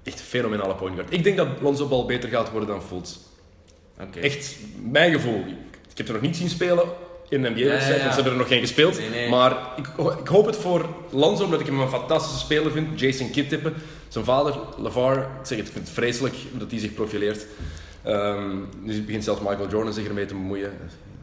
echt 0.03 0.19
een 0.19 0.25
fenomenale 0.25 0.75
point 0.75 0.95
guard. 0.95 1.13
Ik 1.13 1.25
denk 1.25 1.37
dat 1.37 1.49
Lonzo 1.61 1.87
Ball 1.87 2.07
beter 2.07 2.29
gaat 2.29 2.51
worden 2.51 2.69
dan 2.69 2.83
Fultz. 2.83 3.17
Echt 4.21 4.57
mijn 4.91 5.13
gevoel. 5.13 5.45
Ik 5.91 5.97
heb 6.01 6.07
er 6.07 6.13
nog 6.13 6.23
niet 6.23 6.37
zien 6.37 6.49
spelen 6.49 6.85
in 7.29 7.45
een 7.45 7.53
NBA-wedstrijd, 7.53 7.83
Ja, 7.83 7.89
ja, 7.89 7.97
ja. 7.97 8.01
want 8.03 8.15
ze 8.15 8.21
hebben 8.21 8.33
er 8.33 8.39
nog 8.39 8.49
geen 8.49 8.61
gespeeld. 8.61 8.99
Nee, 8.99 9.09
nee. 9.11 9.29
Maar 9.29 9.57
ik, 9.77 9.87
ik 10.21 10.29
hoop 10.29 10.47
het 10.47 10.57
voor 10.57 10.89
Lanzo, 11.11 11.45
omdat 11.45 11.61
ik 11.61 11.67
hem 11.67 11.81
een 11.81 11.89
fantastische 11.89 12.39
speler 12.39 12.73
vind. 12.73 13.01
Jason 13.01 13.31
Kidd 13.31 13.49
tippen. 13.49 13.75
Zijn 14.09 14.25
vader, 14.25 14.55
LeVar, 14.79 15.17
ik 15.19 15.25
zeg 15.43 15.59
het, 15.59 15.67
ik 15.67 15.73
vind 15.73 15.85
het 15.87 15.95
vreselijk 15.95 16.35
dat 16.53 16.71
hij 16.71 16.81
zich 16.81 16.95
profileert. 16.95 17.47
Ehm 18.03 18.57
nu 18.81 19.03
begint 19.03 19.25
zelfs 19.25 19.41
Michael 19.41 19.69
Jordan 19.69 19.93
zich 19.93 20.07
ermee 20.07 20.27
te 20.27 20.35
bemoeien. 20.35 20.73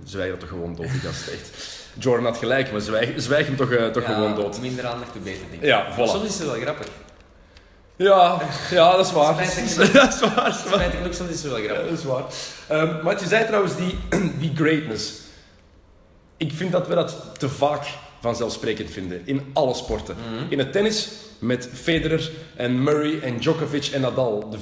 Zwijg 0.03 0.29
dat 0.29 0.39
toch 0.39 0.49
gewoon 0.49 0.75
dood, 0.75 0.91
die 0.91 0.99
gast. 0.99 1.27
Echt. 1.27 1.79
Jordan 1.99 2.25
had 2.25 2.37
gelijk, 2.37 2.71
maar 2.71 2.81
zwijg, 2.81 3.09
zwijg 3.15 3.45
hem 3.45 3.55
toch, 3.55 3.71
eh, 3.71 3.85
toch 3.87 4.03
Ja, 4.07 4.13
gewoon 4.13 4.35
dood. 4.35 4.61
Minder 4.61 4.85
aandacht, 4.85 5.11
hoe 5.11 5.21
beter, 5.21 5.41
denk 5.49 5.61
ik. 5.61 5.67
Ja, 5.67 5.77
Maar 5.77 5.93
voilà. 5.93 6.09
Soms 6.11 6.27
is 6.27 6.39
het 6.39 6.47
wel 6.47 6.59
grappig. 6.61 6.87
Ja, 7.95 8.41
ja, 8.71 8.95
dat 8.95 9.05
is 9.05 9.11
waar. 9.11 9.33
Spijtig 9.45 9.91
dat 9.93 10.13
is 10.13 10.19
waar. 10.19 10.53
Spijtig 10.67 10.97
genoeg, 10.97 11.13
soms 11.13 11.29
is 11.29 11.43
het 11.43 11.51
wel 11.51 11.61
grappig. 11.63 11.89
dat 11.89 11.97
is 11.99 12.03
waar. 12.03 12.23
Ehm, 12.67 13.03
maar 13.03 13.19
je 13.19 13.27
zei 13.27 13.45
trouwens 13.45 13.75
die, 13.75 13.97
die 14.39 14.51
greatness. 14.55 15.13
Ik 16.41 16.51
vind 16.53 16.71
dat 16.71 16.87
we 16.87 16.95
dat 16.95 17.31
te 17.37 17.49
vaak 17.49 17.83
vanzelfsprekend 18.19 18.89
vinden. 18.89 19.21
In 19.25 19.41
alle 19.53 19.73
sporten. 19.73 20.15
In 20.49 20.59
het 20.59 20.71
tennis 20.71 21.11
met 21.39 21.69
Federer 21.73 22.31
en 22.55 22.83
Murray 22.83 23.19
en 23.19 23.37
Djokovic 23.37 23.85
en 23.85 24.01
Nadal. 24.01 24.49
De 24.49 24.57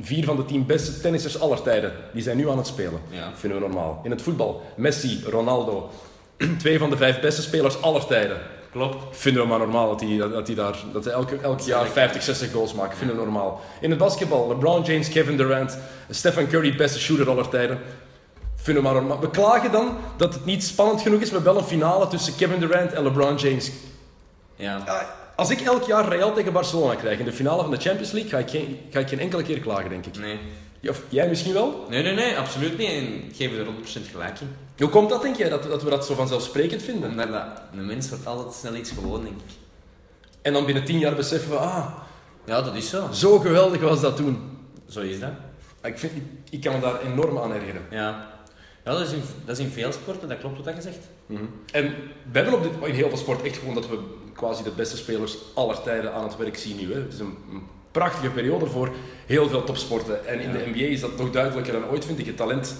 vier 0.00 0.24
van 0.24 0.36
de 0.36 0.44
tien 0.44 0.66
beste 0.66 1.00
tennissers 1.00 1.40
aller 1.40 1.62
tijden. 1.62 1.92
Die 2.12 2.22
zijn 2.22 2.36
nu 2.36 2.48
aan 2.48 2.56
het 2.56 2.66
spelen. 2.66 3.00
Ja. 3.10 3.32
Vinden 3.34 3.60
we 3.60 3.66
normaal. 3.66 4.00
In 4.04 4.10
het 4.10 4.22
voetbal. 4.22 4.62
Messi, 4.76 5.22
Ronaldo. 5.28 5.90
Twee 6.58 6.78
van 6.78 6.90
de 6.90 6.96
vijf 6.96 7.20
beste 7.20 7.42
spelers 7.42 7.82
aller 7.82 8.06
tijden. 8.06 8.38
Klopt. 8.72 9.16
Vinden 9.16 9.42
we 9.42 9.48
maar 9.48 9.58
normaal 9.58 9.88
dat 9.88 9.98
die, 9.98 10.18
dat 10.18 10.46
die, 10.46 10.56
daar, 10.56 10.76
dat 10.92 11.02
die 11.02 11.12
elke, 11.12 11.36
elk 11.36 11.60
jaar 11.60 11.86
50, 11.86 12.22
60 12.22 12.52
goals 12.52 12.74
maken. 12.74 12.96
Vinden 12.96 13.16
we 13.16 13.22
normaal. 13.22 13.60
In 13.80 13.90
het 13.90 13.98
basketbal, 13.98 14.48
LeBron 14.48 14.82
James, 14.82 15.08
Kevin 15.08 15.36
Durant, 15.36 15.78
Stephen 16.10 16.48
Curry, 16.48 16.76
beste 16.76 17.00
shooter 17.00 17.30
aller 17.30 17.48
tijden. 17.48 17.78
Maar 18.66 18.74
normaal. 18.74 19.20
We 19.20 19.30
klagen 19.30 19.72
dan 19.72 19.96
dat 20.16 20.34
het 20.34 20.44
niet 20.44 20.64
spannend 20.64 21.00
genoeg 21.00 21.20
is 21.20 21.30
met 21.30 21.42
wel 21.42 21.58
een 21.58 21.64
finale 21.64 22.08
tussen 22.08 22.36
Kevin 22.36 22.60
Durant 22.60 22.92
en 22.92 23.02
LeBron 23.02 23.36
James. 23.36 23.70
Ja. 24.56 24.84
Als 25.36 25.50
ik 25.50 25.60
elk 25.60 25.82
jaar 25.82 26.08
Real 26.08 26.32
tegen 26.32 26.52
Barcelona 26.52 26.94
krijg 26.94 27.18
in 27.18 27.24
de 27.24 27.32
finale 27.32 27.62
van 27.62 27.70
de 27.70 27.80
Champions 27.80 28.10
League, 28.10 28.30
ga 28.30 28.38
ik 28.38 28.50
geen, 28.50 28.78
ga 28.90 28.98
ik 28.98 29.08
geen 29.08 29.18
enkele 29.18 29.42
keer 29.42 29.60
klagen, 29.60 29.90
denk 29.90 30.06
ik. 30.06 30.18
Nee. 30.18 30.38
Of 30.88 31.02
jij 31.08 31.28
misschien 31.28 31.52
wel? 31.52 31.86
nee, 31.88 32.02
nee, 32.02 32.14
nee, 32.14 32.36
absoluut 32.38 32.78
niet. 32.78 32.88
En 32.88 33.22
geef 33.34 33.52
er 33.52 33.66
100% 33.66 34.10
gelijk 34.10 34.40
in. 34.40 34.56
Hoe 34.78 34.88
komt 34.88 35.10
dat, 35.10 35.22
denk 35.22 35.36
jij, 35.36 35.48
dat, 35.48 35.62
dat 35.62 35.82
we 35.82 35.90
dat 35.90 36.06
zo 36.06 36.14
vanzelfsprekend 36.14 36.82
vinden? 36.82 37.10
Omdat 37.10 37.28
dat, 37.28 37.44
een 37.72 37.86
mens 37.86 38.08
wordt 38.08 38.26
altijd 38.26 38.54
snel 38.54 38.74
iets 38.74 38.90
gewoon, 38.90 39.22
denk 39.22 39.36
ik. 39.36 39.54
En 40.42 40.52
dan 40.52 40.64
binnen 40.64 40.84
tien 40.84 40.98
jaar 40.98 41.14
beseffen 41.14 41.50
we, 41.50 41.56
ah, 41.56 41.86
Ja, 42.44 42.62
dat 42.62 42.74
is 42.74 42.88
zo. 42.88 43.08
zo 43.12 43.38
geweldig 43.38 43.80
was 43.80 44.00
dat 44.00 44.16
toen. 44.16 44.58
Zo 44.88 45.00
is 45.00 45.20
dat. 45.20 45.30
Ik, 45.82 45.98
vind, 45.98 46.12
ik, 46.16 46.22
ik 46.50 46.60
kan 46.60 46.72
me 46.72 46.80
daar 46.80 47.00
enorm 47.00 47.38
aan 47.38 47.52
ergeren. 47.52 47.82
Ja. 47.90 48.31
Ja, 48.84 48.92
dat 48.92 49.00
is, 49.00 49.12
in, 49.12 49.22
dat 49.44 49.58
is 49.58 49.64
in 49.64 49.70
veel 49.70 49.92
sporten, 49.92 50.28
dat 50.28 50.38
klopt 50.38 50.56
wat 50.56 50.64
dat 50.64 50.74
je 50.74 50.80
zegt. 50.82 50.98
En 51.72 51.94
we 52.32 52.38
hebben 52.38 52.54
op 52.54 52.62
dit, 52.62 52.72
in 52.88 52.94
heel 52.94 53.08
veel 53.08 53.18
sport 53.18 53.42
echt 53.42 53.56
gewoon 53.58 53.74
dat 53.74 53.88
we 53.88 53.98
quasi 54.32 54.62
de 54.62 54.70
beste 54.70 54.96
spelers 54.96 55.36
aller 55.54 55.82
tijden 55.82 56.12
aan 56.14 56.24
het 56.24 56.36
werk 56.36 56.56
zien 56.56 56.76
nu. 56.76 56.92
Hè. 56.92 57.00
Het 57.00 57.12
is 57.12 57.18
een, 57.18 57.36
een 57.50 57.62
prachtige 57.90 58.30
periode 58.30 58.66
voor 58.66 58.90
heel 59.26 59.48
veel 59.48 59.64
topsporten. 59.64 60.26
En 60.26 60.40
in 60.40 60.52
Ja. 60.52 60.58
de 60.58 60.70
NBA 60.70 60.84
is 60.84 61.00
dat 61.00 61.16
nog 61.18 61.30
duidelijker 61.30 61.72
dan 61.72 61.84
ooit, 61.90 62.04
vind 62.04 62.18
ik. 62.18 62.26
Het 62.26 62.36
talent, 62.36 62.76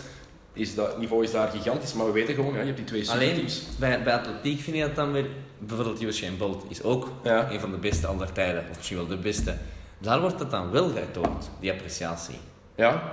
is 0.53 0.75
dat, 0.75 0.87
het 0.87 0.99
niveau 0.99 1.25
is 1.25 1.31
daar 1.31 1.49
gigantisch, 1.49 1.93
maar 1.95 2.07
we 2.07 2.13
weten 2.13 2.35
gewoon, 2.35 2.53
ja, 2.53 2.59
je 2.61 2.65
hebt 2.65 2.77
die 2.77 2.87
twee 2.87 3.11
Alleen 3.11 3.29
superteams. 3.29 3.63
bij, 3.79 4.03
bij 4.03 4.15
atletiek 4.15 4.61
vind 4.61 4.77
je 4.77 4.83
dat 4.83 4.95
dan 4.97 5.13
weer. 5.13 5.27
Bijvoorbeeld 5.59 6.03
Usain 6.03 6.37
Bolt 6.37 6.65
is 6.69 6.83
ook 6.83 7.09
Ja. 7.23 7.51
een 7.51 7.61
van 7.61 7.71
de 7.71 7.77
beste 7.77 8.07
aller 8.07 8.33
tijden, 8.33 8.65
of 8.71 8.77
misschien 8.77 8.97
wel 8.97 9.07
de 9.07 9.17
beste. 9.17 9.55
Daar 9.99 10.21
wordt 10.21 10.39
dat 10.39 10.51
dan 10.51 10.71
wel 10.71 10.89
getoond, 10.91 11.51
die 11.61 11.71
appreciatie. 11.73 12.35
Ja, 12.75 13.13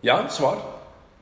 ja, 0.00 0.28
zwaar. 0.28 0.56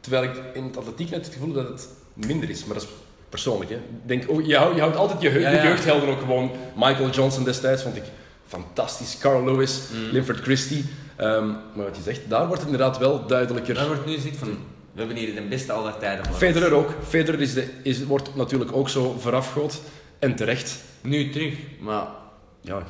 Terwijl 0.05 0.25
ik 0.25 0.41
in 0.55 0.65
het 0.65 0.77
atletiek 0.77 1.11
net 1.11 1.25
het 1.25 1.35
gevoel 1.35 1.53
dat 1.53 1.69
het 1.69 1.89
minder 2.13 2.51
is, 2.51 2.65
maar 2.65 2.75
dat 2.75 2.83
is 2.83 2.89
persoonlijk. 3.29 3.71
Hè. 3.71 3.79
Denk, 4.07 4.31
oh, 4.31 4.47
je, 4.47 4.57
houdt, 4.57 4.75
je 4.75 4.81
houdt 4.81 4.97
altijd 4.97 5.23
je, 5.23 5.31
Ja, 5.41 5.51
ja. 5.51 5.63
jeugdhelden 5.63 6.09
ook 6.09 6.21
gewoon. 6.21 6.51
Michael 6.77 7.11
Johnson 7.11 7.45
destijds 7.45 7.83
vond 7.83 7.97
ik 7.97 8.03
fantastisch. 8.47 9.19
Carl 9.19 9.45
Lewis, 9.45 9.81
Mm. 9.93 10.11
Linford 10.11 10.41
Christie. 10.41 10.85
Ehm, 11.17 11.47
maar 11.49 11.85
wat 11.85 11.97
je 11.97 12.03
zegt, 12.03 12.21
daar 12.29 12.47
wordt 12.47 12.63
het 12.63 12.71
inderdaad 12.71 12.99
wel 12.99 13.27
duidelijker. 13.27 13.75
Daar 13.75 13.87
wordt 13.87 14.07
nu 14.07 14.15
gezegd 14.15 14.37
van, 14.37 14.49
we 14.93 14.99
hebben 14.99 15.17
hier 15.17 15.35
de 15.35 15.43
beste 15.43 15.73
aller 15.73 15.97
tijden. 15.99 16.35
Federer 16.35 16.73
ook. 16.73 16.91
Federer 17.09 17.41
is 17.41 17.55
de, 17.55 17.69
is, 17.83 18.05
wordt 18.05 18.35
natuurlijk 18.37 18.73
ook 18.77 18.89
zo 18.89 19.17
voorafgehoord. 19.19 19.81
En 20.19 20.37
terecht. 20.37 20.77
Nu 21.01 21.31
terug, 21.31 21.55
maar 21.81 22.07
Ja, 22.65 22.83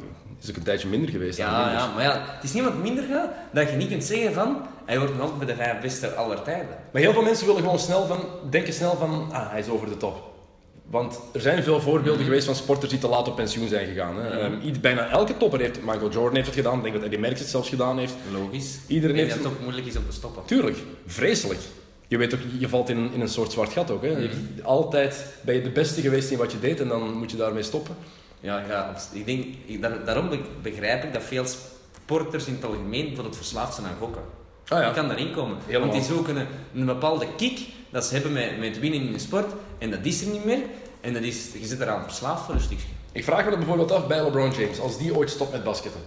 is 0.43 0.51
ook 0.51 0.57
een 0.57 0.62
tijdje 0.62 0.89
minder 0.89 1.11
geweest. 1.11 1.39
ja, 1.39 1.57
minder. 1.59 1.72
ja, 1.75 1.93
maar 1.95 2.03
ja, 2.03 2.22
het 2.35 2.45
is 2.45 2.53
niet 2.53 2.64
wat 2.64 2.77
minder 2.83 3.05
gaat 3.11 3.29
dat 3.53 3.70
je 3.70 3.77
niet 3.77 3.89
kunt 3.89 4.05
zeggen 4.05 4.33
van, 4.33 4.57
hij 4.85 4.99
wordt 4.99 5.12
nog 5.12 5.22
altijd 5.22 5.39
bij 5.39 5.57
de 5.57 5.62
vijf 5.62 5.81
beste 5.81 6.14
aller 6.14 6.43
tijden. 6.43 6.68
Maar 6.93 7.03
heel 7.03 7.12
veel 7.12 7.22
mensen 7.22 7.47
willen 7.47 7.62
gewoon 7.62 7.79
snel 7.79 8.07
van, 8.07 8.18
denken 8.51 8.72
snel 8.72 8.97
van, 8.97 9.29
ah, 9.33 9.51
hij 9.51 9.61
is 9.61 9.68
over 9.68 9.89
de 9.89 9.97
top. 9.97 10.33
Want 10.91 11.18
er 11.33 11.41
zijn 11.41 11.62
veel 11.62 11.81
voorbeelden 11.81 12.14
Mhm. 12.20 12.25
geweest 12.25 12.47
van 12.47 12.55
sporters 12.55 12.91
die 12.91 13.01
te 13.01 13.09
laat 13.09 13.29
op 13.29 13.37
pensioen 13.37 13.68
zijn 13.68 13.87
gegaan. 13.87 14.16
Hè. 14.16 14.29
Ehm, 14.41 14.81
bijna 14.81 15.09
elke 15.09 15.37
topper 15.37 15.61
heeft, 15.61 15.81
Michael 15.85 16.11
Jordan 16.11 16.35
heeft 16.35 16.47
het 16.47 16.55
gedaan, 16.57 16.77
ik 16.77 16.83
denk 16.83 16.95
dat 16.95 17.05
Eddie 17.05 17.18
Merckx 17.18 17.41
het 17.41 17.49
zelfs 17.51 17.68
gedaan 17.68 17.99
heeft. 17.99 18.14
Logisch. 18.33 18.79
Iedereen 18.87 19.16
heeft- 19.16 19.29
dat 19.35 19.39
het 19.45 19.53
ook 19.53 19.61
moeilijk 19.61 19.87
is 19.87 19.97
om 19.97 20.03
te 20.09 20.12
stoppen. 20.14 20.43
Tuurlijk, 20.45 20.77
vreselijk. 21.07 21.61
Je 22.09 22.16
weet 22.18 22.35
ook, 22.35 22.41
je 22.59 22.68
valt 22.68 22.89
in, 22.89 23.11
in 23.14 23.20
een 23.20 23.29
soort 23.29 23.53
zwart 23.53 23.72
gat 23.72 23.91
ook. 23.91 24.03
Hè. 24.03 24.09
Hebt 24.09 24.35
altijd 24.62 25.27
ben 25.41 25.55
je 25.55 25.62
de 25.62 25.70
beste 25.70 26.01
geweest 26.01 26.31
in 26.31 26.39
wat 26.39 26.53
je 26.53 26.61
deed 26.61 26.81
en 26.81 26.89
dan 26.89 27.12
moet 27.18 27.31
je 27.31 27.37
daarmee 27.37 27.62
stoppen. 27.62 27.95
Ja, 28.45 28.62
ja 28.68 28.95
ik 29.12 29.26
denk, 29.26 29.45
ik, 29.64 29.82
daar- 29.82 30.05
daarom 30.05 30.28
be- 30.28 30.38
begrijp 30.62 31.05
ik 31.05 31.12
dat 31.12 31.22
veel 31.22 31.45
sporters 31.47 32.47
in 32.47 32.55
het 32.55 32.64
algemeen 32.64 33.05
bijvoorbeeld 33.07 33.36
verslaafd 33.36 33.74
zijn 33.74 33.86
aan 33.86 33.97
gokken. 34.01 34.22
Ah 34.68 34.80
ja. 34.80 34.86
Je 34.88 34.95
kan 34.95 35.07
daarin 35.09 35.32
komen. 35.32 35.57
Helemaal. 35.66 35.88
Want 35.88 36.07
die 36.07 36.14
zoeken 36.14 36.36
een, 36.36 36.47
een 36.74 36.84
bepaalde 36.86 37.26
kick 37.36 37.59
dat 37.90 38.05
ze 38.05 38.14
hebben 38.14 38.32
met, 38.32 38.59
met 38.59 38.78
winnen 38.78 39.01
in 39.01 39.12
de 39.12 39.18
sport 39.18 39.53
en 39.78 39.90
dat 39.90 39.99
is 40.03 40.20
er 40.22 40.28
niet 40.32 40.45
meer. 40.45 40.59
En 41.01 41.12
dat 41.12 41.22
is, 41.22 41.53
je 41.53 41.66
zit 41.66 41.80
eraan 41.80 42.03
verslaafd 42.03 42.45
voor 42.45 42.55
een 42.55 42.61
stukje. 42.61 42.86
Ik 43.12 43.24
vraag 43.24 43.45
me 43.45 43.51
dat 43.51 43.59
bijvoorbeeld 43.59 43.92
af 43.92 44.07
bij 44.07 44.22
LeBron 44.24 44.51
James, 44.51 44.80
als 44.80 44.99
die 44.99 45.16
ooit 45.16 45.30
stopt 45.30 45.53
met 45.53 45.64
basketten. 45.64 46.01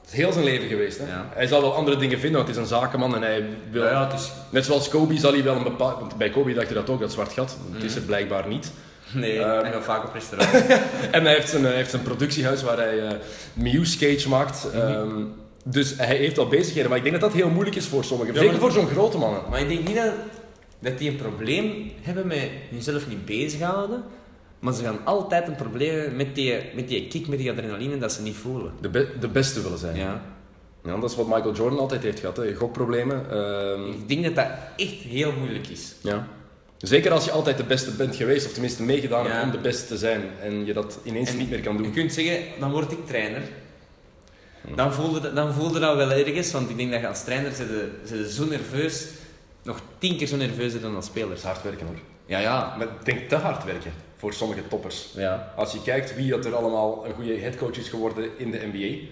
Het 0.00 0.10
is 0.12 0.16
heel 0.24 0.32
zijn 0.32 0.44
leven 0.44 0.68
geweest. 0.68 0.98
Hè? 0.98 1.06
Ja. 1.06 1.28
Hij 1.32 1.46
zal 1.46 1.60
wel 1.60 1.74
andere 1.74 1.96
dingen 1.96 2.18
vinden, 2.18 2.42
want 2.44 2.54
hij 2.54 2.64
is 2.64 2.70
een 2.70 2.78
zakenman 2.78 3.14
en 3.14 3.22
hij 3.22 3.48
wil... 3.70 3.82
Ja, 3.84 3.90
ja, 3.90 4.04
het 4.10 4.20
is... 4.20 4.30
Net 4.50 4.64
zoals 4.64 4.88
Kobe 4.88 5.18
zal 5.18 5.32
hij 5.32 5.42
wel 5.44 5.56
een 5.56 5.62
bepaald... 5.62 6.00
Want 6.00 6.16
bij 6.16 6.30
Kobe 6.30 6.52
dacht 6.52 6.68
je 6.68 6.74
dat 6.74 6.90
ook, 6.90 7.00
dat 7.00 7.12
zwart 7.12 7.32
gat. 7.32 7.56
Het 7.72 7.82
is 7.82 7.94
er 7.94 8.02
blijkbaar 8.02 8.48
niet. 8.48 8.72
Nee, 9.12 9.38
Ehm. 9.38 9.62
hij 9.62 9.72
gaat 9.72 9.84
vaak 9.84 10.04
op 10.04 10.12
restaurant. 10.14 10.52
En 11.16 11.24
hij 11.24 11.34
heeft 11.34 11.48
zijn, 11.48 11.64
hij 11.64 11.74
heeft 11.74 11.90
zijn 11.90 12.02
productiehuis 12.02 12.62
waar 12.62 12.76
hij 12.76 13.06
eh 13.08 13.12
Muse 13.54 13.98
Cage 13.98 14.28
maakt. 14.28 14.66
Mhm. 14.74 14.76
Ehm, 14.86 15.22
dus 15.64 15.94
hij 15.96 16.16
heeft 16.16 16.38
al 16.38 16.48
bezigheden. 16.48 16.88
Maar 16.88 16.98
ik 16.98 17.04
denk 17.04 17.20
dat 17.20 17.30
dat 17.30 17.40
heel 17.40 17.50
moeilijk 17.50 17.76
is 17.76 17.86
voor 17.86 18.04
sommigen. 18.04 18.34
Ja, 18.34 18.40
Zeker 18.40 18.52
maar- 18.60 18.70
voor 18.70 18.80
zo'n 18.80 18.88
grote 18.90 19.18
mannen. 19.18 19.40
maar 19.50 19.60
ik 19.60 19.68
denk 19.68 19.86
niet 19.86 19.96
dat, 19.96 20.12
dat 20.78 20.98
die 20.98 21.10
een 21.10 21.16
probleem 21.16 21.92
hebben 22.00 22.26
met 22.26 22.48
jezelf 22.70 23.08
niet 23.08 23.24
bezighouden. 23.24 24.02
Maar 24.58 24.74
ze 24.74 24.82
gaan 24.82 24.98
altijd 25.04 25.48
een 25.48 25.56
probleem 25.56 25.94
hebben 25.98 26.16
met 26.16 26.34
die, 26.34 26.54
met 26.74 26.88
die 26.88 27.08
kick, 27.08 27.28
met 27.28 27.38
die 27.38 27.50
adrenaline 27.50 27.98
dat 27.98 28.12
ze 28.12 28.22
niet 28.22 28.36
voelen. 28.36 28.72
De, 28.80 28.88
be- 28.88 29.08
de 29.20 29.28
beste 29.28 29.62
willen 29.62 29.78
zijn. 29.78 29.96
Ja. 29.96 30.22
Ja, 30.84 30.96
dat 31.00 31.10
is 31.10 31.16
wat 31.16 31.26
Michael 31.26 31.54
Jordan 31.54 31.78
altijd 31.78 32.02
heeft 32.02 32.20
gehad. 32.20 32.36
Hè. 32.36 32.54
Gokproblemen. 32.54 33.30
Ehm, 33.30 33.90
Ik 33.90 34.08
denk 34.08 34.24
dat 34.24 34.34
dat 34.34 34.46
echt 34.76 34.92
heel 35.08 35.32
moeilijk 35.38 35.68
is. 35.68 35.94
ja. 36.02 36.26
Zeker 36.80 37.12
als 37.12 37.24
je 37.24 37.30
altijd 37.30 37.56
de 37.56 37.64
beste 37.64 37.90
bent 37.90 38.16
geweest, 38.16 38.46
of 38.46 38.52
tenminste 38.52 38.82
meegedaan 38.82 39.22
hebt 39.24 39.34
Ja. 39.36 39.42
om 39.42 39.50
de 39.50 39.58
beste 39.58 39.86
te 39.86 39.98
zijn. 39.98 40.22
En 40.42 40.64
je 40.66 40.72
dat 40.72 40.98
ineens 41.02 41.30
En 41.30 41.36
niet 41.36 41.50
meer 41.50 41.60
kan 41.60 41.76
Je 41.76 41.82
doen. 41.82 41.92
kunt 41.92 42.12
zeggen, 42.12 42.36
dan 42.60 42.70
word 42.70 42.92
ik 42.92 43.06
trainer. 43.06 43.42
Dan 44.74 44.92
voelde, 44.92 45.20
dat- 45.20 45.34
dan 45.34 45.52
voelde 45.52 45.78
dat 45.80 45.96
wel 45.96 46.10
ergens, 46.10 46.52
want 46.52 46.70
ik 46.70 46.76
denk 46.76 46.90
dat 46.90 47.00
je 47.00 47.08
als 47.08 47.24
trainer 47.24 47.52
zit 47.52 47.68
je, 47.68 47.90
zit 48.04 48.18
je 48.18 48.32
zo 48.32 48.44
nerveus, 48.46 49.06
nog 49.62 49.80
tien 49.98 50.16
keer 50.16 50.26
zo 50.26 50.36
nerveus 50.36 50.80
dan 50.80 50.94
als 50.96 51.06
speler. 51.06 51.38
Hard 51.42 51.62
werken 51.62 51.86
hoor. 51.86 51.96
Ja, 52.26 52.38
ja. 52.38 52.74
Maar 52.78 52.86
denk 53.04 53.28
te 53.28 53.36
hard 53.36 53.64
werken 53.64 53.92
voor 54.16 54.32
sommige 54.32 54.68
toppers. 54.68 55.08
ja. 55.14 55.52
Als 55.56 55.72
je 55.72 55.82
kijkt 55.82 56.14
wie 56.14 56.30
dat 56.30 56.44
er 56.44 56.54
allemaal 56.54 57.06
een 57.06 57.12
goede 57.14 57.36
headcoach 57.38 57.76
is 57.76 57.88
geworden 57.88 58.28
in 58.36 58.50
de 58.50 58.60
NBA, 58.72 59.06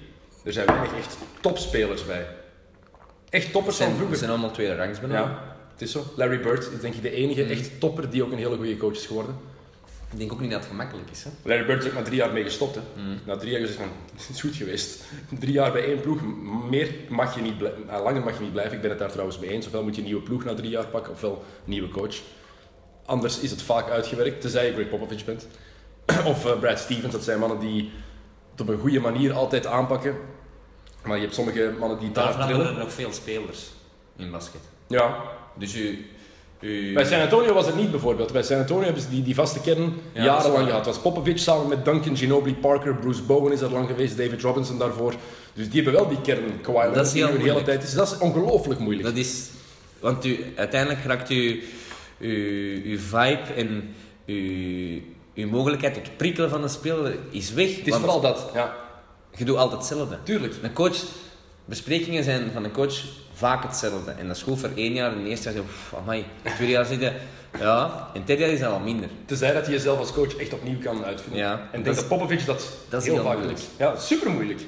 er 0.45 0.53
zijn 0.53 0.67
weinig 0.67 0.97
echt 0.99 1.17
topspelers 1.41 2.07
bij. 2.07 2.27
Echt 3.31 3.53
toppers 3.53 3.77
Zijn, 3.77 3.89
van 3.89 3.97
vroeger. 3.99 4.19
zijn 4.19 4.31
allemaal 4.31 4.51
tweede 4.51 4.77
rangs 4.77 5.01
benoemd. 5.01 5.19
Ja, 5.21 5.43
het 5.79 5.89
is 5.89 5.93
zo. 5.93 6.05
Larry 6.17 6.41
Bird 6.41 6.71
is 6.73 6.81
denk 6.81 6.95
ik 6.95 7.03
de 7.03 7.11
enige 7.11 7.43
Mhm. 7.43 7.51
echt 7.51 7.81
topper 7.81 8.11
die 8.11 8.25
ook 8.25 8.33
een 8.33 8.39
hele 8.39 8.57
goede 8.57 8.77
coach 8.77 8.93
is 8.97 9.07
geworden. 9.07 9.35
Ik 10.13 10.19
denk 10.19 10.33
ook 10.33 10.41
niet 10.41 10.51
dat 10.51 10.61
het 10.61 10.69
gemakkelijk 10.69 11.11
is. 11.11 11.25
Hè? 11.25 11.31
Larry 11.43 11.67
Bird 11.67 11.83
is 11.85 11.89
ook 11.89 11.95
na 11.97 12.03
drie 12.03 12.17
jaar 12.17 12.33
mee 12.33 12.43
gestopt. 12.43 12.75
Hè. 12.75 12.81
Mhm. 13.03 13.17
Na 13.27 13.37
drie 13.37 13.51
jaar 13.51 13.61
gezegd 13.61 13.79
van, 13.79 13.89
het 14.17 14.29
is 14.35 14.41
goed 14.41 14.55
geweest. 14.57 15.03
Drie 15.39 15.53
jaar 15.53 15.73
bij 15.73 15.85
één 15.85 16.01
ploeg, 16.01 16.21
meer 16.71 16.95
mag 17.09 17.35
je 17.35 17.41
niet 17.41 17.59
blijven. 17.59 17.85
langer 17.87 18.23
mag 18.23 18.37
je 18.37 18.43
niet 18.43 18.53
blijven. 18.53 18.75
Ik 18.75 18.81
ben 18.81 18.91
het 18.91 18.99
daar 18.99 19.11
trouwens 19.11 19.39
mee 19.39 19.51
eens. 19.51 19.67
Ofwel 19.67 19.83
moet 19.83 19.95
je 19.95 20.01
een 20.01 20.07
nieuwe 20.07 20.23
ploeg 20.23 20.45
na 20.45 20.55
drie 20.55 20.71
jaar 20.71 20.87
pakken, 20.87 21.13
ofwel 21.13 21.33
een 21.65 21.71
nieuwe 21.71 21.89
coach. 21.89 22.17
Anders 23.07 23.39
is 23.41 23.51
het 23.51 23.63
vaak 23.63 23.91
uitgewerkt, 23.91 24.41
tenzij 24.41 24.67
je 24.67 24.73
Greg 24.73 24.89
Popovich 24.89 25.25
bent. 25.25 25.47
of 26.25 26.47
eh, 26.47 26.59
Brad 26.59 26.79
Stevens, 26.79 27.13
dat 27.13 27.25
zijn 27.25 27.39
mannen 27.39 27.59
die 27.59 27.91
het 28.51 28.61
op 28.61 28.69
een 28.69 28.79
goede 28.79 29.01
manier 29.01 29.33
altijd 29.33 29.67
aanpakken. 29.67 30.17
Maar 31.05 31.17
je 31.17 31.23
hebt 31.23 31.35
sommige 31.35 31.75
mannen 31.79 31.99
die 31.99 32.13
Daar 32.13 32.25
daar 32.25 32.33
veranderen 32.33 32.73
er 32.73 32.79
nog 32.79 32.93
veel 32.93 33.13
spelers 33.13 33.71
in 34.17 34.31
basket. 34.31 34.61
Ja, 34.87 35.23
Dus 35.59 35.77
u... 35.77 36.07
u 36.61 36.93
Bij 36.95 37.05
San 37.05 37.21
Antonio 37.21 37.53
was 37.53 37.67
het 37.67 37.77
niet 37.77 37.91
bijvoorbeeld. 37.91 38.33
Bij 38.33 38.43
San 38.43 38.59
Antonio 38.59 38.85
hebben 38.85 39.03
ze 39.03 39.09
die, 39.09 39.23
die 39.23 39.35
vaste 39.35 39.61
kern 39.61 39.83
Ja, 39.83 40.25
dat 40.25 40.25
jarenlang 40.25 40.67
gehad. 40.67 40.87
Het 40.87 40.95
was 40.95 41.03
Popovich 41.03 41.39
samen 41.39 41.69
met 41.69 41.85
Duncan, 41.85 42.17
Ginobili, 42.17 42.55
Parker, 42.55 42.95
Bruce 42.95 43.23
Bowen 43.23 43.53
is 43.53 43.61
daar 43.61 43.71
lang 43.71 43.87
geweest, 43.89 44.17
David 44.17 44.43
Robinson 44.43 44.79
daarvoor. 44.79 45.15
Dus 45.55 45.71
die 45.71 45.83
hebben 45.83 46.01
wel 46.01 46.09
die 46.09 46.21
kern. 46.21 46.61
Kawhi 46.61 46.83
Leonard 46.83 47.07
is 47.07 47.13
heel 47.13 47.23
de 47.27 47.33
hele 47.33 47.43
moeilijk. 47.45 47.65
tijd 47.67 47.83
is. 47.83 47.95
Dat 47.95 48.13
is 48.13 48.19
ongelooflijk 48.19 48.81
moeilijk. 48.81 49.07
Dat 49.09 49.17
is... 49.17 49.49
Want 50.01 50.25
u, 50.25 50.45
uiteindelijk 50.57 51.05
raakt 51.05 51.31
u, 51.31 51.63
uw, 52.19 52.83
uw 52.85 52.99
vibe 52.99 53.43
en 53.57 53.95
uw, 54.27 55.01
uw 55.35 55.49
mogelijkheid 55.49 55.95
tot 55.95 56.17
prikkelen 56.17 56.51
van 56.51 56.63
de 56.63 56.69
speler 56.69 57.17
is 57.31 57.53
weg. 57.53 57.77
het 57.77 57.87
is 57.87 57.95
vooral 57.95 58.21
dat. 58.21 58.51
Ja, 58.55 58.77
Je 59.37 59.45
doet 59.45 59.57
altijd 59.57 59.79
hetzelfde. 59.79 60.19
tuurlijk. 60.23 60.55
Een 60.63 60.73
coach... 60.73 60.97
Besprekingen 61.65 62.25
zijn 62.25 62.51
van 62.53 62.65
een 62.65 62.71
coach 62.73 62.95
vaak 63.39 63.63
hetzelfde. 63.63 64.11
En 64.11 64.29
dat 64.29 64.41
goed 64.41 64.59
voor 64.61 64.71
één 64.75 64.93
jaar. 64.93 65.13
En 65.13 65.19
het 65.19 65.27
eerste 65.27 65.45
jaar 65.45 65.55
zeg 65.55 65.63
je, 65.63 65.69
"Pff, 65.69 65.95
amai. 65.95 66.25
Het 66.43 66.55
tweede 66.55 66.73
jaar 66.73 66.85
zeg 66.85 67.01
je, 67.01 67.13
ja. 67.59 68.09
En 68.13 68.19
het 68.19 68.27
derde 68.27 68.43
jaar 68.43 68.53
is 68.53 68.61
dat 68.61 68.73
al 68.73 68.79
minder. 68.81 69.09
Tenzij 69.25 69.53
dat 69.53 69.67
je 69.67 69.73
jezelf 69.73 69.99
als 69.99 70.13
coach 70.13 70.37
echt 70.37 70.53
opnieuw 70.53 70.79
kan 70.79 71.05
uitvinden. 71.05 71.41
Ja, 71.41 71.53
en 71.53 71.59
ik 71.59 71.71
dat 71.73 71.85
denk 71.85 71.87
is- 71.97 71.97
dat 71.97 72.09
Popovich 72.09 72.45
dat, 72.45 72.69
dat 72.89 73.05
heel, 73.05 73.15
heel 73.15 73.23
vaak 73.23 73.35
moeilijk. 73.37 73.59
doet. 73.59 73.69
Ja, 73.77 73.97
super 73.97 74.31
moeilijk. 74.31 74.61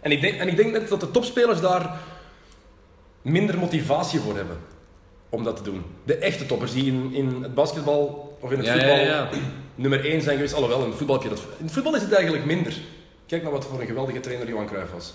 En 0.00 0.10
ik, 0.10 0.20
denk, 0.20 0.38
en 0.40 0.48
ik 0.48 0.56
denk 0.56 0.72
net 0.72 0.88
dat 0.88 1.00
de 1.00 1.10
topspelers 1.10 1.60
daar 1.60 1.96
minder 3.22 3.58
motivatie 3.58 4.20
voor 4.20 4.36
hebben 4.36 4.58
om 5.28 5.44
dat 5.44 5.56
te 5.56 5.62
doen. 5.62 5.84
De 6.04 6.16
echte 6.16 6.46
toppers 6.46 6.72
die 6.72 6.86
in, 6.86 7.10
in 7.12 7.42
het 7.42 7.54
basketbal 7.54 8.36
of 8.40 8.50
in 8.50 8.56
het 8.58 8.66
Ja, 8.66 8.72
voetbal 8.72 8.96
ja, 8.96 9.02
ja. 9.04 9.28
nummer 9.74 10.04
1 10.04 10.22
zijn 10.22 10.34
geweest. 10.36 10.54
Alhoewel, 10.54 10.82
in 10.82 10.88
het 10.88 10.96
voetbal, 10.96 11.16
heb 11.16 11.24
je 11.24 11.30
dat, 11.34 11.44
in 11.58 11.64
het 11.64 11.72
voetbal 11.74 11.94
is 11.94 12.02
het 12.02 12.12
eigenlijk 12.12 12.44
minder. 12.44 12.76
Kijk 13.26 13.42
naar 13.42 13.52
wat 13.52 13.64
voor 13.64 13.80
een 13.80 13.86
geweldige 13.86 14.20
trainer 14.20 14.48
Johan 14.48 14.66
Cruijff 14.66 14.92
was. 14.92 15.14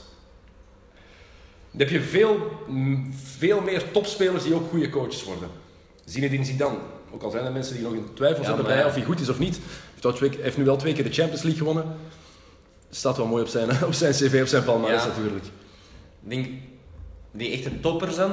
Dan 1.77 1.87
heb 1.87 1.89
je 1.89 2.01
veel, 2.01 2.37
m, 2.67 2.95
veel 3.37 3.61
meer 3.61 3.91
topspelers 3.91 4.43
die 4.43 4.53
ook 4.55 4.69
goede 4.69 4.89
coaches 4.89 5.23
worden. 5.23 5.49
Zinedine 6.05 6.45
Zidane. 6.45 6.77
Ook 7.11 7.23
al 7.23 7.31
zijn 7.31 7.45
er 7.45 7.51
mensen 7.51 7.73
die 7.75 7.83
nog 7.83 7.93
in 7.93 8.07
twijfel 8.13 8.43
Ja, 8.43 8.49
zijn 8.49 8.61
maar 8.61 8.77
ja. 8.77 8.85
of 8.85 8.93
hij 8.93 9.03
goed 9.03 9.19
is 9.19 9.29
of 9.29 9.39
niet. 9.39 9.59
Hij 10.01 10.11
heeft, 10.19 10.37
hij 10.41 10.53
nu 10.57 10.63
wel 10.63 10.75
twee 10.75 10.93
keer 10.93 11.03
de 11.03 11.13
Champions 11.13 11.41
League 11.41 11.59
gewonnen. 11.59 11.95
Staat 12.89 13.17
wel 13.17 13.25
mooi 13.25 13.43
op 13.43 13.49
zijn, 13.49 13.69
op 13.85 13.93
zijn 13.93 14.13
cv, 14.13 14.39
op 14.41 14.47
zijn 14.47 14.63
palmarès 14.63 15.01
Ja. 15.03 15.07
natuurlijk. 15.07 15.45
Ik 15.45 16.29
denk, 16.29 16.47
die 17.31 17.51
echte 17.51 17.79
toppers 17.79 18.15
dan, 18.15 18.31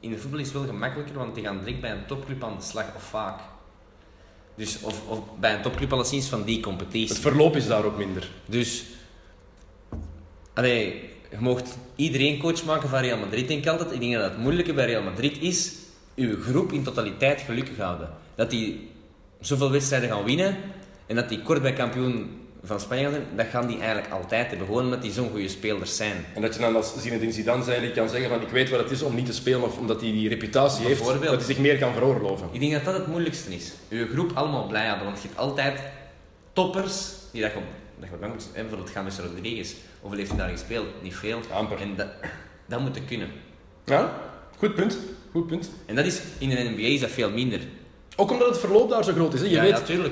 in 0.00 0.10
de 0.10 0.18
voetbal 0.18 0.40
is 0.40 0.46
het 0.46 0.54
wel 0.56 0.64
gemakkelijker, 0.66 1.14
want 1.14 1.34
die 1.34 1.44
gaan 1.44 1.58
direct 1.58 1.80
bij 1.80 1.90
een 1.90 2.06
topclub 2.06 2.44
aan 2.44 2.56
de 2.58 2.64
slag, 2.64 2.84
of 2.96 3.02
vaak. 3.02 3.40
Dus, 4.54 4.80
of, 4.80 5.08
of 5.08 5.20
bij 5.40 5.54
een 5.54 5.62
topclub 5.62 5.92
alleszins 5.92 6.26
van 6.28 6.42
die 6.42 6.60
competitie. 6.60 7.08
Het 7.08 7.18
verloop 7.18 7.56
is 7.56 7.66
daar 7.66 7.84
ook 7.84 7.96
minder. 7.96 8.30
Dus, 8.46 8.84
allee, 10.54 11.10
je 11.30 11.36
mocht 11.38 11.76
iedereen 11.96 12.38
coach 12.38 12.64
maken 12.64 12.88
van 12.88 13.00
Real 13.00 13.18
Madrid, 13.18 13.48
denk 13.48 13.64
ik 13.64 13.70
altijd. 13.70 13.92
Ik 13.92 14.00
denk 14.00 14.12
dat 14.14 14.30
het 14.30 14.38
moeilijke 14.38 14.72
bij 14.72 14.86
Real 14.86 15.02
Madrid 15.02 15.38
is, 15.40 15.72
uw 16.16 16.40
groep 16.42 16.72
in 16.72 16.82
totaliteit 16.82 17.40
gelukkig 17.40 17.76
houden. 17.76 18.08
Dat 18.34 18.50
die 18.50 18.90
zoveel 19.40 19.70
wedstrijden 19.70 20.08
gaan 20.08 20.24
winnen 20.24 20.56
en 21.06 21.16
dat 21.16 21.28
die 21.28 21.42
kort 21.42 21.62
bij 21.62 21.72
kampioen 21.72 22.38
van 22.62 22.80
Spanje 22.80 23.02
gaan 23.02 23.12
zijn, 23.12 23.26
dat 23.36 23.46
gaan 23.46 23.66
die 23.66 23.78
eigenlijk 23.78 24.12
altijd 24.12 24.48
hebben. 24.48 24.66
Gewoon 24.66 24.84
omdat 24.84 25.02
die 25.02 25.12
zo'n 25.12 25.30
goede 25.30 25.48
spelers 25.48 25.96
zijn. 25.96 26.24
En 26.34 26.42
dat 26.42 26.54
je 26.54 26.60
dan 26.60 26.76
als 26.76 26.92
Zinedine 27.02 27.32
Zidane 27.32 27.64
zei, 27.64 27.90
kan 27.90 28.08
zeggen 28.08 28.28
van 28.28 28.40
ik 28.40 28.48
weet 28.48 28.70
wat 28.70 28.80
het 28.80 28.90
is 28.90 29.02
om 29.02 29.14
niet 29.14 29.26
te 29.26 29.32
spelen 29.32 29.62
of 29.62 29.78
omdat 29.78 30.00
hij 30.00 30.10
die 30.10 30.28
reputatie 30.28 30.86
heeft, 30.86 31.04
dat 31.04 31.22
hij 31.22 31.40
zich 31.40 31.58
meer 31.58 31.78
kan 31.78 31.92
veroorloven. 31.92 32.48
Ik 32.52 32.60
denk 32.60 32.72
dat 32.72 32.84
dat 32.84 32.94
het 32.94 33.06
moeilijkste 33.06 33.54
is. 33.54 33.72
Uw 33.88 34.06
groep 34.08 34.30
allemaal 34.34 34.66
blij 34.66 34.86
houden, 34.86 35.06
want 35.06 35.22
je 35.22 35.28
hebt 35.28 35.40
altijd 35.40 35.80
toppers 36.52 37.12
die 37.32 37.42
dat 37.42 37.52
je, 37.52 37.58
dat 38.00 38.08
je 38.10 38.16
lang 38.20 38.32
moet... 38.32 38.48
hè, 38.52 38.60
Bijvoorbeeld 38.60 38.92
James 38.94 39.18
Rodriguez. 39.18 39.74
Hoeveel 40.00 40.18
heeft 40.18 40.30
hij 40.30 40.38
daar 40.38 40.48
gespeeld? 40.48 40.86
Niet 41.02 41.14
veel. 41.14 41.40
Amper. 41.52 41.80
En 41.80 41.96
dat, 41.96 42.08
dat 42.66 42.80
moet 42.80 43.04
kunnen. 43.04 43.28
Ja, 43.84 44.12
goed 44.58 44.74
punt. 44.74 44.98
Goed 45.30 45.46
punt. 45.46 45.70
En 45.86 45.94
dat 45.94 46.04
is, 46.04 46.20
in 46.38 46.48
de 46.48 46.72
NBA 46.76 46.86
is 46.86 47.00
dat 47.00 47.10
veel 47.10 47.30
minder. 47.30 47.60
Ook 48.16 48.30
omdat 48.30 48.48
het 48.48 48.58
verloop 48.58 48.90
daar 48.90 49.04
zo 49.04 49.12
groot 49.12 49.34
is. 49.34 49.40
Hè. 49.40 49.46
Je 49.46 49.52
ja, 49.52 49.62
weet, 49.62 49.88
ja, 49.88 50.08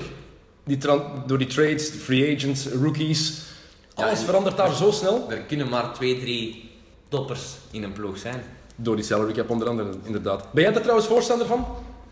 die 0.64 0.78
door 1.26 1.38
die 1.38 1.46
trades, 1.46 1.88
free 1.88 2.36
agents, 2.36 2.66
rookies, 2.66 3.42
alles 3.94 4.22
verandert 4.22 4.56
daar 4.56 4.74
zo 4.74 4.90
snel. 4.90 5.30
Er 5.30 5.38
kunnen 5.38 5.68
maar 5.68 5.94
twee, 5.94 6.20
drie 6.20 6.70
toppers 7.08 7.42
in 7.70 7.82
een 7.82 7.92
ploeg 7.92 8.18
zijn. 8.18 8.42
Door 8.76 8.96
die 8.96 9.04
salary 9.04 9.32
cap 9.32 9.50
onder 9.50 9.68
andere, 9.68 9.90
inderdaad. 10.02 10.52
Ben 10.52 10.62
jij 10.62 10.72
daar 10.72 10.82
trouwens 10.82 11.08
voorstander 11.08 11.46
van? 11.46 11.66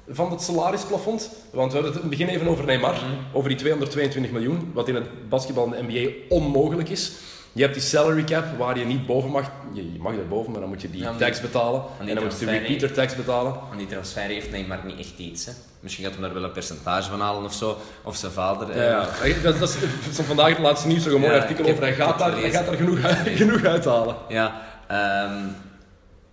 Van 0.08 0.30
het 0.30 0.42
salarisplafond? 0.42 1.30
Want 1.50 1.72
we 1.72 1.78
hadden 1.78 1.84
het 1.94 2.02
in 2.02 2.08
het 2.10 2.18
begin 2.18 2.28
even 2.34 2.48
over 2.48 2.64
Neymar, 2.64 2.92
Mhm. 2.94 3.04
over 3.36 3.48
die 3.48 3.58
222 3.58 4.32
miljoen, 4.32 4.70
wat 4.74 4.88
in 4.88 4.94
het 4.94 5.28
basketbal 5.28 5.74
en 5.74 5.86
de 5.86 5.92
NBA 5.92 6.10
onmogelijk 6.28 6.88
is. 6.88 7.12
Je 7.52 7.62
hebt 7.62 7.74
die 7.74 7.82
salary 7.82 8.24
cap 8.24 8.44
waar 8.58 8.78
je 8.78 8.84
niet 8.84 9.06
boven 9.06 9.30
mag. 9.30 9.50
Je, 9.72 9.92
je 9.92 9.98
mag 9.98 10.12
er 10.12 10.28
boven, 10.28 10.50
maar 10.52 10.60
dan 10.60 10.68
moet 10.68 10.82
je 10.82 10.90
die 10.90 11.00
Ja, 11.02 11.12
tax 11.16 11.40
betalen. 11.40 11.82
En 12.00 12.06
dan 12.14 12.24
moet 12.24 12.38
je 12.38 12.44
de 12.46 12.50
repeater 12.50 12.92
tax 12.92 13.16
betalen. 13.16 13.52
Aan 13.70 13.76
die 13.78 13.86
transfer 13.86 14.22
heeft 14.22 14.50
Neymar 14.50 14.78
niet 14.84 14.98
echt 14.98 15.12
iets. 15.18 15.44
Hè. 15.46 15.52
Misschien 15.80 16.04
gaat 16.04 16.12
hij 16.14 16.22
daar 16.22 16.34
wel 16.34 16.44
een 16.44 16.52
percentage 16.52 17.10
van 17.10 17.20
halen 17.20 17.44
of 17.44 17.52
zo. 17.52 17.76
Of 18.04 18.16
zijn 18.16 18.32
vader. 18.32 18.70
eh, 18.70 18.76
Ja, 18.76 19.08
ja. 19.24 19.34
Dat, 19.42 19.58
dat 19.58 19.68
is 19.68 19.76
van 20.16 20.24
vandaag 20.24 20.48
het 20.48 20.58
laatste 20.58 20.86
nieuws, 20.88 21.04
een 21.04 21.20
mooi 21.20 21.32
Ja, 21.32 21.38
artikel 21.40 21.64
over. 21.64 21.82
Hij 21.82 21.94
gaat 21.94 22.18
daar, 22.18 22.40
hij 22.40 22.50
gaat 22.50 22.66
daar 22.66 22.76
genoeg, 22.76 22.98
genoeg 23.42 23.64
uithalen. 23.64 24.16
Ja, 24.28 24.60
ehm, 24.88 25.32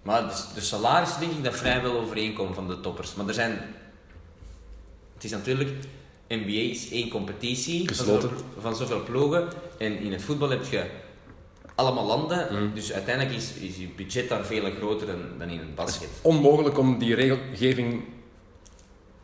maar 0.01 0.27
de, 0.27 0.43
de 0.53 0.61
salarissen 0.61 1.19
denk 1.19 1.31
ik 1.31 1.43
dat 1.43 1.55
vrijwel 1.55 1.99
overeenkomen 1.99 2.55
van 2.55 2.67
de 2.67 2.79
toppers. 2.79 3.15
Maar 3.15 3.27
er 3.27 3.33
zijn... 3.33 3.51
Het 5.13 5.23
is 5.23 5.31
natuurlijk... 5.31 5.69
NBA 6.27 6.71
is 6.71 6.91
één 6.91 7.09
competitie 7.09 7.95
van 7.95 8.05
zoveel, 8.05 8.31
van 8.59 8.75
zoveel 8.75 9.03
ploegen. 9.03 9.47
En 9.77 9.99
in 9.99 10.11
het 10.11 10.21
voetbal 10.21 10.49
heb 10.49 10.65
je 10.65 10.85
allemaal 11.75 12.05
landen. 12.05 12.47
Mm. 12.51 12.71
Dus 12.73 12.93
uiteindelijk 12.93 13.35
is, 13.35 13.53
is 13.53 13.75
je 13.75 13.87
budget 13.95 14.29
daar 14.29 14.45
veel 14.45 14.71
groter 14.71 15.07
dan, 15.07 15.19
dan 15.37 15.49
in 15.49 15.59
het 15.59 15.75
basket. 15.75 16.09
Onmogelijk 16.21 16.77
om 16.77 16.97
die 16.97 17.15
regelgeving 17.15 18.03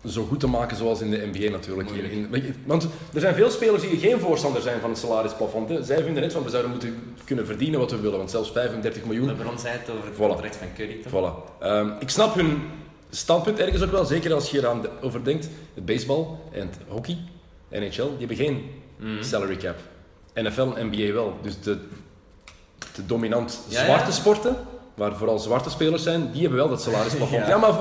zo 0.10 0.24
goed 0.26 0.40
te 0.40 0.48
maken 0.48 0.78
zoals 0.78 1.02
in 1.02 1.10
de 1.10 1.30
NBA 1.34 1.50
natuurlijk. 1.52 1.90
In, 1.90 2.56
want 2.66 2.88
er 3.14 3.20
zijn 3.20 3.36
veel 3.36 3.50
spelers 3.50 3.82
die 3.82 3.98
geen 4.00 4.20
voorstander 4.20 4.62
zijn 4.62 4.80
van 4.80 4.90
het 4.90 5.00
salarisplafond. 5.00 5.70
Hè. 5.70 5.84
Zij 5.84 6.04
vinden 6.04 6.24
net 6.24 6.34
van 6.34 6.44
we 6.44 6.50
zouden 6.50 6.72
moeten 6.72 7.14
kunnen 7.26 7.46
verdienen 7.46 7.80
wat 7.80 7.92
we 7.92 8.00
willen, 8.00 8.18
want 8.18 8.32
zelfs 8.32 8.52
35 8.52 9.06
miljoen 9.06 9.26
LeBron 9.28 9.60
zei 9.60 9.78
het 9.78 9.90
over 9.90 10.06
het 10.06 10.16
Voilà. 10.16 10.18
contract 10.18 10.56
van 10.56 10.68
Curry. 10.76 10.98
toch? 11.10 11.12
Voilà. 11.12 11.62
Ehm, 11.64 11.90
ik 12.00 12.10
snap 12.10 12.36
hun 12.36 12.62
standpunt 13.10 13.60
ergens 13.60 13.84
ook 13.84 13.92
wel, 13.92 14.06
zeker 14.06 14.34
als 14.34 14.52
je 14.52 14.58
eraan 14.58 14.82
de- 14.82 14.90
over 15.02 15.24
denkt. 15.24 15.50
Het 15.74 15.86
baseball 15.86 16.26
en 16.52 16.60
het 16.68 16.78
hockey, 16.88 17.18
NHL, 17.70 18.02
die 18.18 18.18
hebben 18.28 18.38
geen 18.38 18.70
Mhm. 18.98 19.24
salary 19.24 19.56
cap. 19.58 19.76
NFL 20.34 20.62
en 20.76 20.88
NBA 20.92 21.14
wel. 21.14 21.38
Dus 21.42 21.62
de, 21.62 21.78
de 22.96 23.06
dominant 23.06 23.60
Ja, 23.70 23.84
zwarte 23.86 24.06
ja. 24.06 24.12
sporten, 24.12 24.56
waar 24.94 25.16
vooral 25.16 25.40
zwarte 25.40 25.70
spelers 25.70 26.04
zijn, 26.04 26.30
die 26.32 26.42
hebben 26.42 26.60
wel 26.60 26.70
dat 26.70 26.82
salarisplafond. 26.82 27.42
ja. 27.46 27.48
Ja. 27.50 27.58
maar 27.58 27.74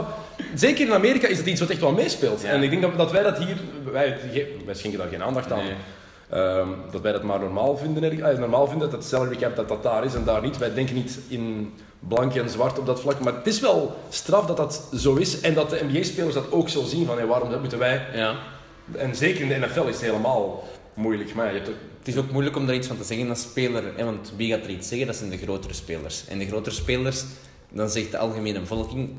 zeker 0.54 0.86
in 0.86 0.92
Amerika 0.92 1.26
is 1.28 1.38
het 1.38 1.46
iets 1.46 1.60
wat 1.60 1.70
echt 1.70 1.80
wel 1.80 1.92
meespeelt. 1.92 2.42
Ja. 2.42 2.48
En 2.48 2.62
ik 2.62 2.70
denk 2.70 2.82
dat, 2.82 2.96
dat 2.96 3.12
wij 3.12 3.22
dat 3.22 3.38
hier, 3.38 3.56
wij, 3.92 4.18
wij 4.64 4.74
schenken 4.74 4.98
daar 4.98 5.08
geen 5.08 5.22
aandacht 5.22 5.52
aan. 5.52 5.64
Nee. 5.64 5.74
Ehm, 6.30 6.68
dat 6.90 7.00
wij 7.00 7.12
dat 7.12 7.22
maar 7.22 7.40
normaal 7.40 7.76
vinden, 7.76 8.02
erg- 8.04 8.18
eh, 8.18 8.38
normaal 8.38 8.66
vinden 8.68 8.90
dat 8.90 8.98
het 8.98 9.08
salary 9.08 9.36
cap 9.36 9.56
dat 9.56 9.68
dat 9.68 9.82
daar 9.82 10.04
is 10.04 10.14
en 10.14 10.24
daar 10.24 10.42
niet. 10.42 10.58
Wij 10.58 10.74
denken 10.74 10.94
niet 10.94 11.18
in 11.28 11.72
blank 12.08 12.34
en 12.34 12.50
zwart 12.50 12.78
op 12.78 12.86
dat 12.86 13.00
vlak, 13.00 13.20
maar 13.20 13.34
het 13.34 13.46
is 13.46 13.60
wel 13.60 13.96
straf 14.08 14.46
dat 14.46 14.56
dat 14.56 14.88
zo 14.94 15.14
is 15.14 15.40
en 15.40 15.54
dat 15.54 15.70
de 15.70 15.80
NBA-spelers 15.90 16.34
dat 16.34 16.52
ook 16.52 16.68
zo 16.68 16.82
zien 16.84 17.06
van 17.06 17.16
hey, 17.16 17.26
waarom 17.26 17.60
moeten 17.60 17.78
wij... 17.78 18.06
Ja. 18.14 18.34
En 18.96 19.14
zeker 19.16 19.40
in 19.40 19.48
de 19.48 19.66
NFL 19.66 19.80
is 19.88 19.94
het 19.94 20.04
helemaal 20.04 20.64
moeilijk, 20.94 21.34
maar 21.34 21.46
je 21.46 21.52
hebt 21.52 21.68
ook... 21.68 21.74
Het 21.98 22.08
is 22.14 22.16
ook 22.16 22.30
moeilijk 22.30 22.56
om 22.56 22.66
daar 22.66 22.74
iets 22.74 22.86
van 22.86 22.96
te 22.98 23.04
zeggen 23.04 23.28
als 23.28 23.42
speler, 23.42 23.82
hè, 23.96 24.04
want 24.04 24.32
wie 24.36 24.52
gaat 24.52 24.64
er 24.64 24.70
iets 24.70 24.88
zeggen? 24.88 25.06
Dat 25.06 25.16
zijn 25.16 25.30
de 25.30 25.36
grotere 25.38 25.74
spelers. 25.74 26.24
En 26.28 26.38
de 26.38 26.46
grotere 26.46 26.74
spelers, 26.74 27.24
dan 27.72 27.90
zegt 27.90 28.10
de 28.10 28.18
algemene 28.18 28.60
bevolking, 28.60 29.10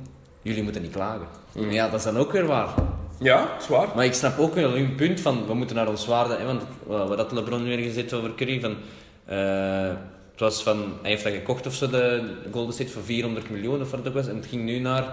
jullie 0.48 0.64
moeten 0.64 0.82
niet 0.82 0.91
klagen. 0.91 1.28
Mm. 1.52 1.72
Ja, 1.72 1.89
dat 1.89 2.00
is 2.00 2.06
dan 2.06 2.18
ook 2.18 2.32
weer 2.32 2.45
waar. 2.45 2.68
Ja, 3.20 3.48
zwaar. 3.62 3.88
Maar 3.95 4.06
ik 4.06 4.14
snap 4.14 4.39
ook 4.39 4.54
wel 4.56 4.70
hun 4.72 4.95
punt 4.95 5.20
van, 5.22 5.45
we 5.48 5.54
moeten 5.54 5.76
naar 5.76 5.88
ons 5.88 6.06
waarde, 6.06 6.36
hè, 6.36 6.45
want 6.45 6.62
wat 6.86 7.18
had 7.18 7.32
LeBron 7.32 7.64
weer 7.64 7.78
gezegd 7.78 8.14
over 8.14 8.36
Curry, 8.36 8.60
van, 8.60 8.76
eh, 9.26 9.88
het 10.32 10.39
was 10.39 10.64
van, 10.64 10.78
hij 11.02 11.12
heeft 11.12 11.24
dat 11.24 11.34
gekocht 11.34 11.68
of 11.68 11.74
zo, 11.74 11.89
de 11.89 12.34
Golden 12.52 12.74
State, 12.74 12.89
voor 12.89 13.02
400 13.04 13.50
miljoen 13.50 13.82
of 13.82 13.89
wat 13.91 14.00
het 14.00 14.08
ook 14.08 14.14
was, 14.14 14.28
en 14.28 14.36
het 14.36 14.45
ging 14.45 14.64
nu 14.64 14.80
naar 14.80 15.04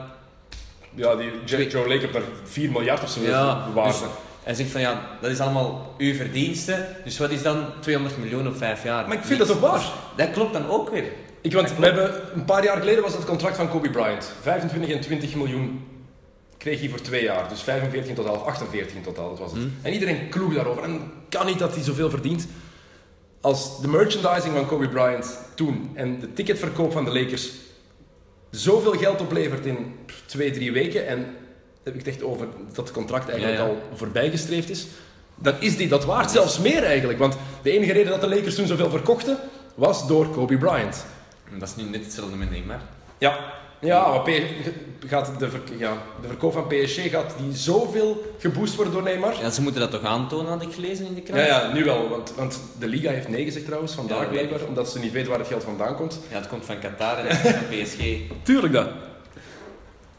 Ja, 0.94 1.14
die 1.14 1.30
Joe, 1.44 1.66
Joe 1.68 1.88
Lake 1.88 2.00
heeft 2.00 2.12
daar 2.12 2.22
4 2.44 2.70
miljard 2.70 3.02
of 3.02 3.08
zo 3.10 3.20
Ja, 3.22 3.66
waarde. 3.74 3.90
dus 3.92 4.00
hij 4.42 4.54
zegt 4.54 4.70
van 4.70 4.80
ja, 4.80 5.00
dat 5.20 5.30
is 5.30 5.40
allemaal 5.40 5.94
uw 5.98 6.14
verdienste. 6.14 6.86
Dus 7.04 7.18
wat 7.18 7.30
is 7.30 7.42
dan 7.42 7.64
200 7.80 8.18
miljoen 8.18 8.46
op 8.48 8.56
vijf 8.56 8.84
jaar? 8.84 9.08
Maar 9.08 9.16
ik 9.16 9.24
vind 9.24 9.38
dat 9.38 9.52
ook 9.52 9.60
waar. 9.60 9.82
Dat 10.16 10.30
klopt 10.30 10.52
dan 10.52 10.68
ook 10.68 10.90
weer. 10.90 11.04
Ik, 11.44 11.52
want 11.52 11.76
we 11.76 11.84
hebben, 11.84 12.20
een 12.34 12.44
paar 12.44 12.64
jaar 12.64 12.76
geleden 12.76 13.02
was 13.02 13.12
het 13.12 13.24
contract 13.24 13.56
van 13.56 13.70
Kobe 13.70 13.90
Bryant. 13.90 14.32
25 14.42 14.90
en 14.90 15.00
20 15.00 15.34
miljoen 15.34 15.84
kreeg 16.58 16.80
hij 16.80 16.88
voor 16.88 17.00
twee 17.00 17.22
jaar. 17.22 17.48
Dus 17.48 17.62
45 17.62 18.10
in 18.10 18.14
totaal, 18.14 18.34
of 18.34 18.44
48 18.44 18.96
in 18.96 19.02
totaal, 19.02 19.28
dat 19.28 19.38
was 19.38 19.52
het. 19.52 19.60
En 19.82 19.92
iedereen 19.92 20.28
kloeg 20.28 20.54
daarover. 20.54 20.82
En 20.82 21.12
kan 21.28 21.46
niet 21.46 21.58
dat 21.58 21.74
hij 21.74 21.82
zoveel 21.82 22.10
verdient. 22.10 22.46
Als 23.40 23.80
de 23.80 23.88
merchandising 23.88 24.54
van 24.54 24.66
Kobe 24.66 24.88
Bryant 24.88 25.38
toen 25.54 25.90
en 25.94 26.20
de 26.20 26.32
ticketverkoop 26.32 26.92
van 26.92 27.04
de 27.04 27.12
Lakers 27.12 27.50
zoveel 28.50 28.92
geld 28.92 29.20
oplevert 29.20 29.66
in 29.66 29.94
twee, 30.26 30.50
drie 30.50 30.72
weken. 30.72 31.06
En 31.06 31.26
heb 31.82 31.94
ik 31.94 31.98
het 31.98 32.08
echt 32.08 32.22
over 32.22 32.46
dat 32.66 32.76
het 32.76 32.90
contract 32.90 33.28
eigenlijk 33.28 33.58
Ja, 33.58 33.64
ja. 33.64 33.70
al 33.70 33.78
voorbijgestreefd 33.94 34.70
is. 34.70 34.86
Dan 35.34 35.54
is 35.60 35.76
die 35.76 35.88
dat 35.88 36.04
waard, 36.04 36.30
zelfs 36.30 36.58
meer 36.58 36.84
eigenlijk. 36.84 37.18
Want 37.18 37.36
de 37.62 37.70
enige 37.70 37.92
reden 37.92 38.10
dat 38.10 38.20
de 38.20 38.28
Lakers 38.28 38.54
toen 38.54 38.66
zoveel 38.66 38.90
verkochten, 38.90 39.38
was 39.74 40.06
door 40.08 40.28
Kobe 40.28 40.56
Bryant. 40.56 41.04
Dat 41.58 41.68
is 41.68 41.76
nu 41.76 41.90
net 41.90 42.04
hetzelfde 42.04 42.36
met 42.36 42.50
Neymar. 42.50 42.80
Ja, 43.18 43.38
ja 43.80 44.08
maar 44.08 44.20
P- 44.20 44.42
gaat 45.06 45.38
de, 45.38 45.48
ja, 45.78 45.92
de 46.20 46.26
verkoop 46.28 46.52
van 46.52 46.66
PSG 46.66 47.10
gaat 47.10 47.34
die 47.42 47.56
zoveel 47.56 48.34
geboost 48.38 48.74
worden 48.74 48.92
door 48.94 49.02
Neymar? 49.02 49.34
Ja, 49.40 49.50
ze 49.50 49.62
moeten 49.62 49.80
dat 49.80 49.90
toch 49.90 50.04
aantonen, 50.04 50.50
had 50.52 50.62
ik 50.62 50.72
gelezen 50.72 51.06
in 51.06 51.14
de 51.14 51.20
krant. 51.20 51.40
Ja, 51.40 51.46
ja, 51.46 51.72
nu 51.72 51.84
wel. 51.84 52.08
Want, 52.08 52.32
want 52.36 52.60
de 52.78 52.86
Liga 52.86 53.10
heeft 53.10 53.28
nee 53.28 53.44
gezegd 53.44 53.64
trouwens, 53.64 53.92
vandaag 53.92 54.20
Ja, 54.20 54.26
blijkbaar, 54.28 54.60
omdat 54.68 54.90
ze 54.90 54.98
niet 54.98 55.12
weten 55.12 55.30
waar 55.30 55.38
het 55.38 55.48
geld 55.48 55.64
vandaan 55.64 55.96
komt. 55.96 56.20
Ja, 56.30 56.36
het 56.36 56.48
komt 56.48 56.64
van 56.64 56.78
Qatar 56.78 57.18
en 57.18 57.26
het 57.26 57.54
van 57.54 57.64
PSG. 57.84 57.98
Tuurlijk 58.42 58.72
dat. 58.72 58.88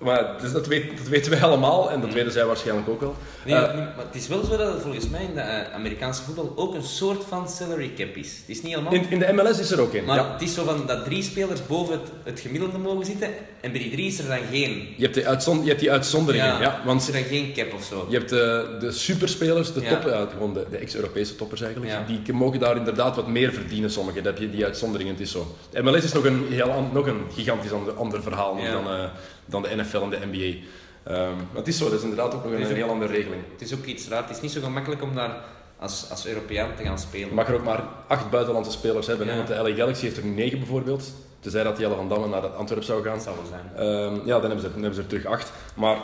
Maar 0.06 0.36
dus 0.41 0.51
dat, 0.51 0.68
weet, 0.68 0.97
dat 0.97 1.08
weten 1.08 1.32
wij 1.32 1.41
allemaal 1.41 1.91
en 1.91 2.01
dat 2.01 2.14
weten 2.14 2.32
zij 2.32 2.45
waarschijnlijk 2.45 2.89
ook 2.89 2.99
wel. 2.99 3.16
Nee, 3.45 3.56
Eh, 3.56 3.76
maar 3.76 4.06
het 4.06 4.16
is 4.16 4.28
wel 4.28 4.43
zo 4.43 4.58
dat 4.58 4.74
het 4.74 4.82
volgens 4.82 5.10
mij 5.10 5.24
in 5.24 5.34
de 5.34 5.39
eh, 5.41 5.74
Amerikaanse 5.74 6.24
voetbal 6.24 6.53
ook 6.56 6.76
een 6.76 6.84
soort 6.84 7.24
van 7.28 7.49
salary 7.49 7.91
cap 7.97 8.16
is. 8.16 8.28
Het 8.32 8.43
is 8.56 8.62
niet 8.62 8.72
helemaal... 8.74 8.93
in, 8.93 9.10
in 9.10 9.20
de 9.20 9.34
MLS 9.34 9.60
is 9.60 9.72
er 9.72 9.82
ook 9.82 9.93
een. 9.93 10.06
Maar 10.06 10.16
Ja. 10.18 10.32
het 10.32 10.41
is 10.41 10.53
zo 10.53 10.64
van 10.64 10.84
dat 10.88 11.03
drie 11.06 11.24
spelers 11.24 11.66
boven 11.66 11.93
het, 11.93 12.10
het 12.24 12.39
gemiddelde 12.39 12.78
mogen 12.78 13.06
zitten 13.06 13.30
en 13.62 13.72
bij 13.72 13.82
die 13.82 13.91
drie 13.91 14.08
is 14.08 14.20
er 14.20 14.28
dan 14.28 14.39
geen. 14.51 14.88
Je, 14.97 15.03
hebt 15.03 15.14
de 15.16 15.26
uitzon, 15.28 15.62
je 15.62 15.68
hebt 15.68 15.80
die 15.80 15.91
uitzonderingen, 15.91 16.62
ja. 16.62 16.82
want 16.86 17.01
is 17.01 17.08
er 17.08 17.14
dan 17.14 17.24
geen 17.24 17.53
cap 17.53 17.74
of 17.74 17.84
zo. 17.84 18.06
Je 18.10 18.18
hebt 18.18 18.30
de, 18.30 18.76
de 18.80 18.91
superspelers, 18.91 19.74
de 19.74 19.82
toppen, 19.82 20.12
ja, 20.12 20.28
gewoon 20.32 20.53
de, 20.53 20.66
de 20.70 20.78
ex-Europese 20.78 21.36
toppers 21.36 21.62
eigenlijk. 21.62 21.93
Die 22.24 22.34
mogen 22.34 22.60
daar 22.60 22.78
inderdaad 22.78 23.16
wat 23.16 23.28
meer 23.28 23.53
verdienen, 23.53 23.91
sommigen. 23.91 24.24
Dat 24.24 24.34
heb 24.34 24.41
je 24.41 24.49
die 24.56 24.66
uitzonderingen, 24.66 25.14
het 25.14 25.22
is 25.24 25.32
zo. 25.32 25.56
De 25.70 25.82
MLS 25.84 26.03
is 26.03 26.14
nog 26.14 26.26
een, 26.26 26.45
heel, 26.49 26.89
nog 26.93 27.08
een 27.08 27.22
gigantisch 27.36 27.72
ander, 27.72 27.93
ander 27.93 28.22
verhaal 28.22 28.58
dan, 28.72 28.91
eh, 28.93 29.03
dan 29.45 29.61
de 29.61 29.75
NFL 29.75 29.97
en 30.01 30.09
de 30.09 30.19
NBA. 30.31 30.57
Ehm, 31.03 31.35
maar 31.35 31.55
het 31.55 31.67
is 31.67 31.77
zo, 31.77 31.83
dat 31.85 31.93
is 31.93 32.01
inderdaad 32.01 32.33
ook 32.33 32.43
nog 32.43 32.53
een, 32.53 32.63
ook- 32.65 32.71
heel 32.71 32.89
andere 32.89 33.11
regeling. 33.11 33.41
Het 33.51 33.61
is 33.61 33.73
ook 33.73 33.85
iets 33.85 34.07
raar. 34.07 34.21
Het 34.21 34.35
is 34.35 34.41
niet 34.41 34.51
zo 34.51 34.61
gemakkelijk 34.61 35.01
om 35.01 35.15
daar 35.15 35.35
als, 35.79 36.07
als 36.09 36.27
Europeaan 36.27 36.75
te 36.75 36.83
gaan 36.83 36.99
spelen. 36.99 37.27
Je 37.29 37.33
mag 37.35 37.47
er 37.47 37.53
ook 37.55 37.63
maar 37.63 37.83
acht 38.07 38.29
buitenlandse 38.29 38.71
spelers 38.71 39.07
hebben, 39.07 39.27
hè, 39.27 39.35
want 39.35 39.47
de 39.47 39.55
LA 39.69 39.75
Galaxy 39.75 40.03
heeft 40.03 40.17
er 40.17 40.23
nu 40.25 40.29
negen 40.33 40.57
bijvoorbeeld. 40.57 41.13
Tenzij 41.39 41.63
dat 41.63 41.77
Jelle 41.77 41.95
van 41.95 42.09
Damme 42.09 42.27
naar 42.27 42.47
Antwerpen 42.47 42.87
zou 42.87 43.03
gaan. 43.03 43.13
Dat 43.13 43.23
zou 43.23 43.35
wel 43.35 43.45
zijn. 43.45 43.71
Ehm, 43.75 44.27
ja, 44.27 44.31
dan 44.39 44.41
hebben, 44.41 44.59
ze, 44.59 44.71
dan 44.71 44.81
hebben 44.81 44.93
ze 44.95 45.01
er 45.01 45.07
terug 45.07 45.25
acht. 45.25 45.51
Maar 45.75 45.97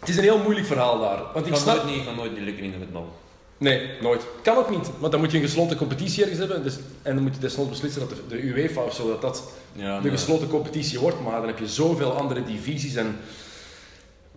het 0.00 0.08
is 0.08 0.16
een 0.16 0.22
heel 0.22 0.38
moeilijk 0.38 0.66
verhaal 0.66 0.98
daar. 1.00 1.18
Want 1.34 1.46
ik 1.46 1.54
snap... 1.54 1.84
niet, 1.84 2.16
nooit 2.16 2.32
niet 2.32 2.40
lukken 2.44 2.64
in 2.64 2.70
de 2.70 2.78
voetbal. 2.78 3.12
Nee, 3.58 3.90
nooit. 4.00 4.22
Kan 4.42 4.56
ook 4.56 4.70
niet. 4.70 4.90
Want 4.98 5.12
dan 5.12 5.20
moet 5.20 5.30
je 5.30 5.36
een 5.36 5.42
gesloten 5.44 5.76
competitie 5.76 6.22
ergens 6.22 6.38
hebben. 6.38 6.62
Dus, 6.62 6.76
en 7.02 7.14
dan 7.14 7.22
moet 7.24 7.34
je 7.34 7.40
desnoods 7.40 7.70
beslissen 7.70 8.00
dat 8.00 8.10
de, 8.10 8.16
de 8.28 8.42
UEFA 8.42 8.82
of 8.82 8.94
zo, 8.94 9.08
dat 9.08 9.22
dat 9.22 9.42
Ja, 9.72 10.00
de 10.00 10.10
gesloten 10.10 10.48
competitie 10.48 10.98
wordt. 10.98 11.20
Maar 11.22 11.38
dan 11.38 11.46
heb 11.46 11.58
je 11.58 11.68
zoveel 11.68 12.12
andere 12.12 12.44
divisies 12.44 12.94
en 12.94 13.16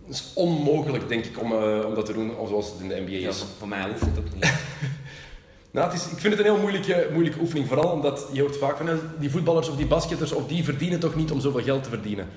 het 0.06 0.14
is 0.14 0.30
onmogelijk, 0.34 1.08
denk 1.08 1.24
ik, 1.24 1.40
om, 1.40 1.52
eh, 1.52 1.84
om 1.86 1.94
dat 1.94 2.06
te 2.06 2.12
doen 2.12 2.36
of 2.36 2.48
zoals 2.48 2.66
het 2.70 2.80
in 2.80 2.88
de 2.88 3.00
NBA 3.00 3.10
Ja, 3.16 3.28
is. 3.28 3.38
voor, 3.38 3.46
voor 3.58 3.68
mij 3.68 3.88
hoeft 3.88 4.00
het 4.00 4.18
ook 4.18 4.34
niet. 4.34 4.52
Nou, 5.72 5.90
het 5.90 6.00
is, 6.00 6.06
ik 6.06 6.18
vind 6.18 6.36
het 6.36 6.46
een 6.46 6.52
heel 6.52 6.60
moeilijke, 6.60 7.08
moeilijke 7.12 7.40
oefening. 7.40 7.68
Vooral 7.68 7.90
omdat 7.90 8.26
je 8.32 8.40
hoort 8.40 8.56
vaak 8.56 8.76
van 8.76 8.88
eh, 8.88 8.94
die 9.18 9.30
voetballers 9.30 9.68
of 9.68 9.76
die 9.76 9.86
basketters 9.86 10.32
of 10.32 10.46
die 10.46 10.64
verdienen 10.64 10.98
toch 11.00 11.14
niet 11.14 11.30
om 11.30 11.40
zoveel 11.40 11.62
geld 11.62 11.82
te 11.82 11.88
verdienen. 11.88 12.28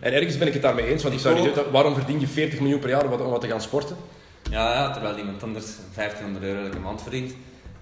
En 0.00 0.12
ergens 0.12 0.38
ben 0.38 0.46
ik 0.46 0.52
het 0.52 0.62
daarmee 0.62 0.86
eens, 0.86 1.02
want 1.02 1.14
ik 1.14 1.20
zou 1.20 1.34
niet 1.34 1.44
weten, 1.44 1.70
waarom 1.72 1.94
verdien 1.94 2.20
je 2.20 2.26
40 2.26 2.60
miljoen 2.60 2.78
per 2.80 2.88
jaar 2.88 3.04
om 3.12 3.30
wat 3.30 3.40
te 3.40 3.46
gaan 3.48 3.60
sporten? 3.60 3.96
Ja, 4.50 4.72
ja, 4.74 4.90
terwijl 4.90 5.18
iemand 5.18 5.42
anders 5.42 5.66
1500 5.94 6.44
euro 6.44 6.64
elke 6.64 6.78
maand 6.78 7.02
verdient, 7.02 7.34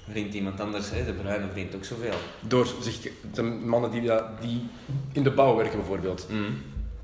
verdient 0.04 0.34
iemand 0.34 0.60
anders, 0.60 0.90
hè, 0.90 1.04
de 1.04 1.12
bruine 1.12 1.44
verdient 1.46 1.74
ook 1.74 1.84
zoveel. 1.84 2.14
Door 2.40 2.66
zich, 2.80 2.98
de 3.34 3.42
mannen 3.42 3.90
die, 3.90 4.10
die 4.40 4.66
in 5.12 5.22
de 5.22 5.30
bouw 5.30 5.56
werken 5.56 5.78
bijvoorbeeld. 5.78 6.26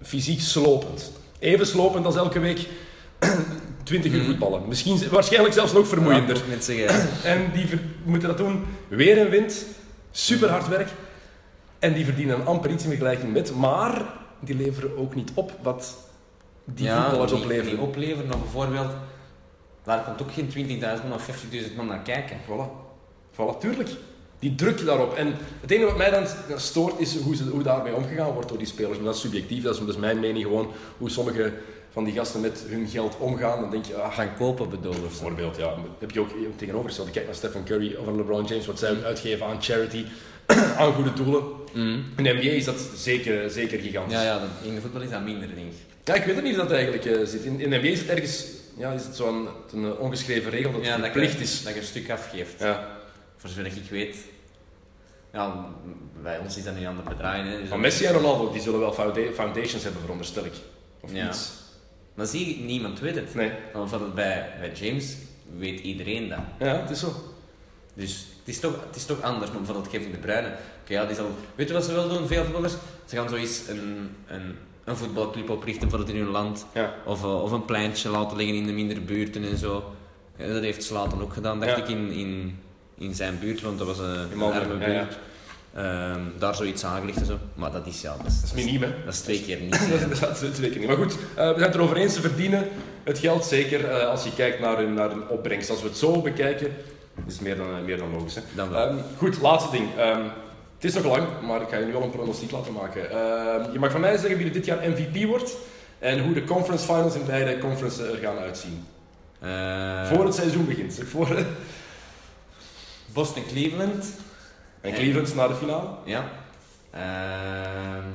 Fysiek 0.02 0.40
slopend. 0.40 1.12
Even 1.38 1.66
slopend 1.66 2.06
als 2.06 2.16
elke 2.16 2.38
week 2.38 2.68
20 3.84 4.12
uur 4.12 4.24
voetballen. 4.24 4.62
Misschien, 4.68 5.08
waarschijnlijk 5.10 5.54
zelfs 5.54 5.72
nog 5.72 5.88
vermoeiender. 5.88 6.36
Ja, 6.50 6.60
zeggen, 6.60 7.08
En 7.32 7.50
die 7.52 7.66
moeten 8.04 8.28
dat 8.28 8.38
doen, 8.38 8.64
weer 8.88 9.18
en 9.18 9.30
wind, 9.30 9.64
super 10.10 10.48
hard 10.50 10.68
werk. 10.68 10.88
En 11.78 11.92
die 11.92 12.04
verdienen 12.04 12.40
een 12.40 12.46
amper 12.46 12.70
iets 12.70 12.82
in 12.82 12.88
vergelijking 12.88 13.32
met, 13.32 13.54
maar 13.54 14.02
die 14.40 14.56
leveren 14.56 14.96
ook 14.98 15.14
niet 15.14 15.30
op 15.34 15.52
wat 15.62 15.96
die 16.64 16.84
ja, 16.86 17.02
voetballers 17.02 17.32
die- 17.32 17.40
opleveren. 17.40 17.70
Die 17.70 17.80
opleveren, 17.80 18.28
bijvoorbeeld, 18.28 18.90
daar 19.84 20.04
komt 20.04 20.22
ook 20.22 20.32
geen 20.32 20.80
20.000 20.80 21.08
man 21.08 21.14
of 21.14 21.28
50.000 21.28 21.76
man 21.76 21.86
naar 21.86 22.02
kijken. 22.02 22.36
Voilà. 22.46 22.82
Voilà, 23.32 23.58
tuurlijk. 23.58 23.90
Die 24.38 24.54
druk 24.54 24.84
daarop. 24.84 25.14
En 25.14 25.34
het 25.60 25.70
enige 25.70 25.86
wat 25.86 25.96
mij 25.96 26.10
dan 26.10 26.26
stoort 26.56 27.00
is 27.00 27.16
hoe, 27.16 27.36
ze, 27.36 27.44
hoe 27.44 27.62
daarmee 27.62 27.94
omgegaan 27.94 28.32
wordt 28.32 28.48
door 28.48 28.58
die 28.58 28.66
spelers. 28.66 28.96
Maar 28.96 29.06
dat 29.06 29.14
is 29.14 29.20
subjectief, 29.20 29.62
dat 29.62 29.74
is, 29.74 29.80
dat 29.80 29.88
is 29.88 29.96
mijn 29.96 30.20
mening 30.20 30.44
gewoon. 30.44 30.70
Hoe 30.98 31.10
sommige 31.10 31.52
van 31.94 32.04
die 32.04 32.12
gasten 32.12 32.40
met 32.40 32.64
hun 32.68 32.88
geld 32.88 33.16
omgaan. 33.18 33.60
Dan 33.60 33.70
denk 33.70 33.84
je, 33.84 33.94
ah, 33.94 34.14
Gaan 34.14 34.36
kopen 34.36 34.70
bedoel 34.70 35.00
bijvoorbeeld, 35.00 35.56
ja, 35.56 35.74
heb 35.98 36.10
je 36.10 36.20
ook 36.20 36.30
tegenovergesteld. 36.56 37.10
Kijk 37.10 37.26
naar 37.26 37.34
Stephen 37.34 37.64
Curry 37.64 37.94
of 37.94 38.16
LeBron 38.16 38.44
James, 38.44 38.66
wat 38.66 38.78
zij 38.78 39.04
uitgeven 39.04 39.46
aan 39.46 39.62
charity, 39.62 40.04
aan 40.78 40.92
goede 40.92 41.12
doelen. 41.12 41.42
In 42.16 42.24
de 42.24 42.32
NBA 42.32 42.40
is 42.40 42.64
dat 42.64 42.88
zeker, 42.96 43.50
zeker 43.50 43.78
gigantisch. 43.78 44.14
Ja, 44.14 44.22
ja, 44.22 44.40
in 44.62 44.74
de 44.74 44.80
voetbal 44.80 45.02
is 45.02 45.10
dat 45.10 45.24
minder, 45.24 45.48
denk 45.54 45.66
ik. 45.66 45.74
Ja, 46.04 46.14
ik 46.14 46.24
weet 46.24 46.34
het 46.34 46.44
niet 46.44 46.54
of 46.58 46.62
dat 46.62 46.70
eigenlijk 46.70 47.04
eh, 47.04 47.26
zit. 47.26 47.44
In, 47.44 47.60
in 47.60 47.70
de 47.70 47.76
NBA 47.76 47.86
is 47.86 47.98
het 47.98 48.08
ergens 48.08 48.46
ja, 48.76 48.92
is 48.92 49.04
het 49.04 49.16
zo'n 49.16 49.48
een 49.72 49.84
eh, 49.84 50.00
ongeschreven 50.00 50.50
regel 50.50 50.72
dat 50.72 50.80
het 50.80 50.90
dat 50.90 51.00
verplicht 51.00 51.36
je, 51.36 51.42
is. 51.42 51.62
dat 51.62 51.74
je 51.74 51.80
een 51.80 51.86
stuk 51.86 52.10
afgeeft. 52.10 52.60
Ja. 52.60 52.88
Voor 53.36 53.48
zover 53.50 53.66
ik 53.66 53.90
weet. 53.90 54.16
Ja, 55.32 55.66
bij 56.22 56.38
ons 56.38 56.56
is 56.56 56.64
dat 56.64 56.76
niet 56.76 56.86
aan 56.86 56.96
het 56.96 57.08
bedraaien. 57.08 57.44
Hè. 57.46 57.50
Dus 57.50 57.60
Maar 57.60 57.68
dat- 57.68 57.78
Messi 57.78 58.04
en 58.04 58.12
Ronaldo 58.12 58.52
die 58.52 58.60
zullen 58.62 58.80
wel 58.80 58.92
founda- 58.92 59.32
foundations 59.34 59.82
hebben, 59.82 60.00
veronderstel 60.00 60.44
ik. 60.44 60.52
Of 61.00 61.12
Ja. 61.12 61.28
iets. 61.28 61.50
Maar 62.14 62.26
zie 62.26 62.60
niemand 62.60 63.00
weet 63.00 63.14
het. 63.14 63.34
Nee. 63.34 63.52
Bijvoorbeeld 63.72 64.14
bij, 64.14 64.50
bij 64.60 64.72
James 64.72 65.14
weet 65.58 65.80
iedereen 65.80 66.28
dat. 66.28 66.38
Ja, 66.58 66.80
het 66.80 66.90
is 66.90 67.00
zo. 67.00 67.12
Dus 67.94 68.26
het 68.38 68.48
is 68.54 68.60
toch, 68.60 68.84
het 68.86 68.96
is 68.96 69.04
toch 69.06 69.22
anders. 69.22 69.50
Maar 69.50 69.60
bijvoorbeeld 69.60 69.88
Kevin 69.92 70.10
De 70.10 70.16
Bruyne. 70.18 70.48
Oké, 70.82 70.92
ja, 70.92 71.04
die 71.04 71.16
zal, 71.16 71.30
weet 71.54 71.68
je 71.68 71.74
wat 71.74 71.84
ze 71.84 71.92
wel 71.92 72.08
doen, 72.08 72.26
veel 72.26 72.44
voetballers? 72.44 72.72
Ze 73.04 73.16
gaan 73.16 73.28
zoiets 73.28 73.68
een, 73.68 74.10
een, 74.26 74.56
een 74.84 74.96
voetbalclub 74.96 75.50
oprichten 75.50 75.88
bijvoorbeeld 75.88 76.16
in 76.16 76.22
hun 76.22 76.32
land. 76.32 76.66
Ja. 76.74 76.94
Of, 77.04 77.22
eh, 77.22 77.42
of 77.42 77.50
een 77.50 77.64
pleintje 77.64 78.08
laten 78.08 78.36
liggen 78.36 78.56
in 78.56 78.66
de 78.66 78.72
mindere 78.72 79.00
buurten 79.00 79.44
en 79.44 79.56
zo. 79.56 79.84
Ja, 80.36 80.46
dat 80.46 80.62
heeft 80.62 80.82
Slatan 80.82 81.22
ook 81.22 81.32
gedaan, 81.32 81.60
dacht 81.60 81.78
ik, 81.78 81.88
in, 81.88 82.10
in, 82.10 82.58
in 82.98 83.14
zijn 83.14 83.38
buurt, 83.38 83.60
want 83.60 83.78
dat 83.78 83.86
was 83.86 83.98
een, 83.98 84.30
In 84.32 84.40
een 84.40 84.78
buurt. 84.78 85.18
Ehm, 85.74 86.20
daar 86.38 86.54
zoiets 86.54 86.84
aangelegd 86.84 87.18
en 87.18 87.26
zo. 87.26 87.38
Maar 87.54 87.72
dat 87.72 87.86
is 87.86 88.00
ja, 88.00 88.16
dat 88.16 88.26
is, 88.26 88.40
Dat 88.40 88.52
is 88.54 88.64
miniem, 88.64 88.82
hè? 88.82 88.88
dat 89.04 89.14
is 89.14 89.20
twee 89.20 89.42
keer 89.42 89.60
niet. 89.60 89.70
dat 89.90 89.98
is 89.98 90.02
inderdaad 90.02 90.38
zeker 90.38 90.78
niet. 90.78 90.86
Maar 90.86 90.96
goed, 90.96 91.12
eh, 91.12 91.48
we 91.48 91.54
zijn 91.54 91.60
het 91.60 91.74
erover 91.74 91.96
eens, 91.96 92.14
ze 92.14 92.20
verdienen 92.20 92.68
het 93.04 93.18
geld 93.18 93.44
zeker 93.44 93.90
eh, 93.90 94.08
als 94.08 94.24
je 94.24 94.34
kijkt 94.34 94.60
naar 94.60 94.76
hun, 94.76 94.94
naar 94.94 95.10
hun 95.10 95.28
opbrengst. 95.28 95.70
Als 95.70 95.82
we 95.82 95.88
het 95.88 95.96
zo 95.96 96.20
bekijken, 96.20 96.66
is 97.26 97.32
het 97.32 97.42
meer 97.42 97.56
dan, 97.56 97.84
meer 97.84 97.96
dan 97.98 98.12
logisch. 98.12 98.34
Hè? 98.34 98.40
Dan 98.54 98.70
wel. 98.70 98.88
Ehm, 98.88 98.96
goed, 99.16 99.40
laatste 99.40 99.70
ding. 99.70 99.88
Ehm, 99.96 100.20
het 100.84 100.94
is 100.96 101.02
nog 101.02 101.16
lang, 101.16 101.26
maar 101.46 101.60
ik 101.62 101.68
ga 101.68 101.76
je 101.76 101.84
nu 101.84 101.94
al 101.94 102.02
een 102.02 102.10
pronostiek 102.10 102.50
laten 102.50 102.72
maken. 102.72 103.10
Ehm, 103.10 103.72
je 103.72 103.78
mag 103.78 103.90
van 103.90 104.00
mij 104.00 104.16
zeggen 104.16 104.36
wie 104.36 104.46
er 104.46 104.52
dit 104.52 104.64
jaar 104.64 104.88
MVP 104.90 105.24
wordt 105.26 105.56
en 105.98 106.24
hoe 106.24 106.34
de 106.34 106.44
conference 106.44 106.84
finals 106.84 107.14
in 107.14 107.24
beide 107.26 107.58
conferences 107.58 108.08
er 108.08 108.16
gaan 108.16 108.38
uitzien. 108.38 108.86
Eh, 109.40 110.06
Voor 110.12 110.24
het 110.24 110.34
seizoen 110.34 110.66
begint. 110.66 110.92
zeg. 110.92 111.06
Voor, 111.08 111.36
Boston 113.12 113.42
Cleveland. 113.48 114.04
en 114.80 114.92
Cleveland 114.92 115.34
naar 115.34 115.48
de 115.48 115.54
finale. 115.54 115.88
Ja. 116.04 116.24
Ehm, 116.90 118.08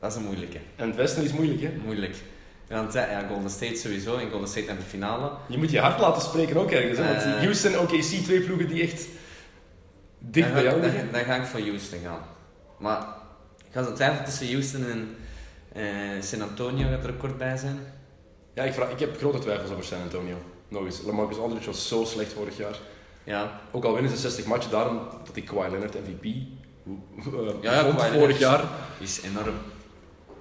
dat 0.00 0.10
is 0.10 0.16
een 0.16 0.24
moeilijke. 0.24 0.58
En 0.76 0.86
het 0.86 0.96
westen 0.96 1.24
is 1.24 1.32
moeilijk, 1.32 1.60
hè? 1.62 1.70
Moeilijk. 1.84 2.16
Want 2.68 2.94
eh, 2.94 3.10
ja, 3.10 3.26
Golden 3.28 3.50
State 3.50 3.74
sowieso 3.76 4.16
en 4.16 4.30
Golden 4.30 4.48
State 4.48 4.66
naar 4.66 4.76
de 4.76 4.82
finale. 4.82 5.30
Je 5.48 5.58
moet 5.58 5.70
je 5.70 5.80
hart 5.80 6.00
laten 6.00 6.22
spreken 6.22 6.56
ook 6.56 6.70
ergens. 6.70 6.98
Hè? 6.98 7.04
Want 7.04 7.22
Eh. 7.22 7.32
Houston, 7.42 7.78
OKC, 7.78 8.02
twee 8.24 8.40
ploegen 8.40 8.68
die 8.68 8.82
echt 8.82 9.06
dicht 10.20 10.46
dan 10.46 10.54
bij 10.56 10.64
ga- 10.64 10.68
jou 10.70 10.80
dan, 10.80 10.90
liggen. 10.90 11.12
dan 11.12 11.24
ga 11.24 11.34
ik 11.34 11.44
voor 11.46 11.60
Houston 11.60 11.98
gaan. 12.04 12.20
Maar 12.78 12.98
ik 13.66 13.72
ga 13.72 13.82
zo 13.82 13.92
twijfelen 13.92 14.24
tussen 14.24 14.46
Houston 14.52 14.84
en 14.90 15.16
eh, 15.72 16.22
San 16.22 16.42
Antonio 16.42 16.88
gaat 16.88 17.04
er 17.04 17.10
ook 17.10 17.18
kort 17.18 17.38
bij 17.38 17.56
zijn. 17.56 17.78
Ja, 18.54 18.62
ik, 18.62 18.72
vraag, 18.72 18.90
ik 18.90 18.98
heb 19.00 19.16
grote 19.18 19.38
twijfels 19.38 19.70
over 19.70 19.84
San 19.84 20.02
Antonio. 20.02 20.36
Nog 20.68 20.84
eens, 20.84 21.02
Lamarcus 21.02 21.38
Aldridge 21.38 21.66
was 21.66 21.88
zo 21.88 22.04
slecht 22.04 22.32
vorig 22.32 22.56
jaar. 22.56 22.78
Ja, 23.24 23.60
Ook 23.70 23.84
al 23.84 23.92
winnen 23.92 24.10
ze 24.10 24.16
60 24.16 24.44
matchen, 24.44 24.70
daarom 24.70 24.98
dat 25.26 25.36
ik 25.36 25.44
Kawhi 25.44 25.70
Leonard 25.70 25.94
MVP 25.94 26.24
eh, 26.24 26.32
Ja, 27.60 27.72
ja, 27.72 27.84
vond 27.84 27.96
Kawhi 27.96 28.18
vorig 28.18 28.38
jaar. 28.38 28.64
is 28.98 29.20
enorm. 29.22 29.54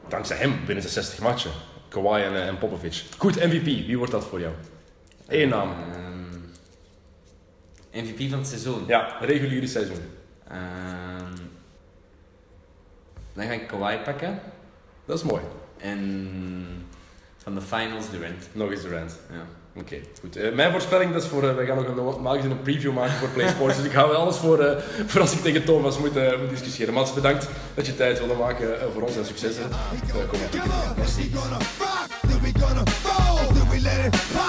Dankzij 0.08 0.38
hem 0.38 0.66
winnen 0.66 0.84
ze 0.84 0.90
60 0.90 1.20
matchen. 1.20 1.52
Kawhi 1.88 2.22
en, 2.24 2.34
eh, 2.36 2.48
en 2.48 2.58
Popovic. 2.58 3.04
Goed, 3.18 3.36
MVP. 3.36 3.66
Wie 3.66 3.98
wordt 3.98 4.12
dat 4.12 4.26
voor 4.26 4.40
jou? 4.40 4.54
Eén 5.28 5.50
naam. 5.50 5.70
Ehm, 5.72 6.19
MVP 8.04 8.30
van 8.30 8.40
het 8.40 8.48
seizoen. 8.48 8.84
Ja, 8.88 9.16
reguliere 9.20 9.68
seizoen. 9.68 10.02
Ehm, 10.48 11.36
dan 13.34 13.46
ga 13.46 13.52
ik 13.52 13.68
Kawhi 13.68 13.98
pakken. 13.98 14.40
Dat 15.06 15.18
is 15.18 15.24
mooi. 15.24 15.42
En 15.78 16.86
van 17.38 17.56
de 17.56 17.62
finals 17.62 18.10
Durant. 18.10 18.48
Nog 18.52 18.72
eens 18.72 18.82
Durant. 18.82 19.20
Ja. 19.32 19.46
Oké, 19.82 19.96
goed. 20.20 20.36
Eh, 20.36 20.54
mijn 20.54 20.72
voorspelling, 20.72 21.14
dat 21.14 21.24
is 21.24 21.30
voor... 21.30 21.48
eh, 21.50 21.56
wij 21.56 21.66
gaan 21.66 21.76
nog 21.96 22.18
een, 22.44 22.52
een 22.52 22.62
preview 22.62 22.94
maken 22.94 23.14
voor 23.16 23.30
PlaySports. 23.30 23.76
dus 23.78 23.86
ik 23.86 23.92
ga 23.92 24.08
wel 24.08 24.18
alles 24.18 24.36
voor, 24.38 24.60
eh, 24.64 24.84
voor 25.06 25.22
als 25.22 25.34
ik 25.34 25.40
tegen 25.40 25.64
Thomas 25.66 26.00
moet, 26.00 26.16
eh, 26.16 26.40
moet 26.40 26.50
discussiëren. 26.50 26.94
Mats, 26.94 27.14
bedankt 27.14 27.48
dat 27.74 27.86
je 27.86 27.96
tijd 27.96 28.20
wilde 28.20 28.34
maken 28.34 28.82
eh, 28.82 28.88
voor 28.94 29.02
ons 29.02 29.18
en 29.18 29.26
succes. 29.26 29.56
hè. 29.58 29.64
Kom 30.28 30.42
op. 30.42 30.50
Come 30.52 30.64
on, 30.98 31.04
is 31.04 31.16
he 31.16 31.30
gonna 31.38 31.58
rock? 31.80 32.08
Then 32.30 32.42
we 32.42 32.60
gonna 32.60 32.84
fall? 32.86 33.48
Then 33.54 33.70
we 33.70 33.80
let 33.82 34.06
it 34.06 34.22
pop? 34.34 34.49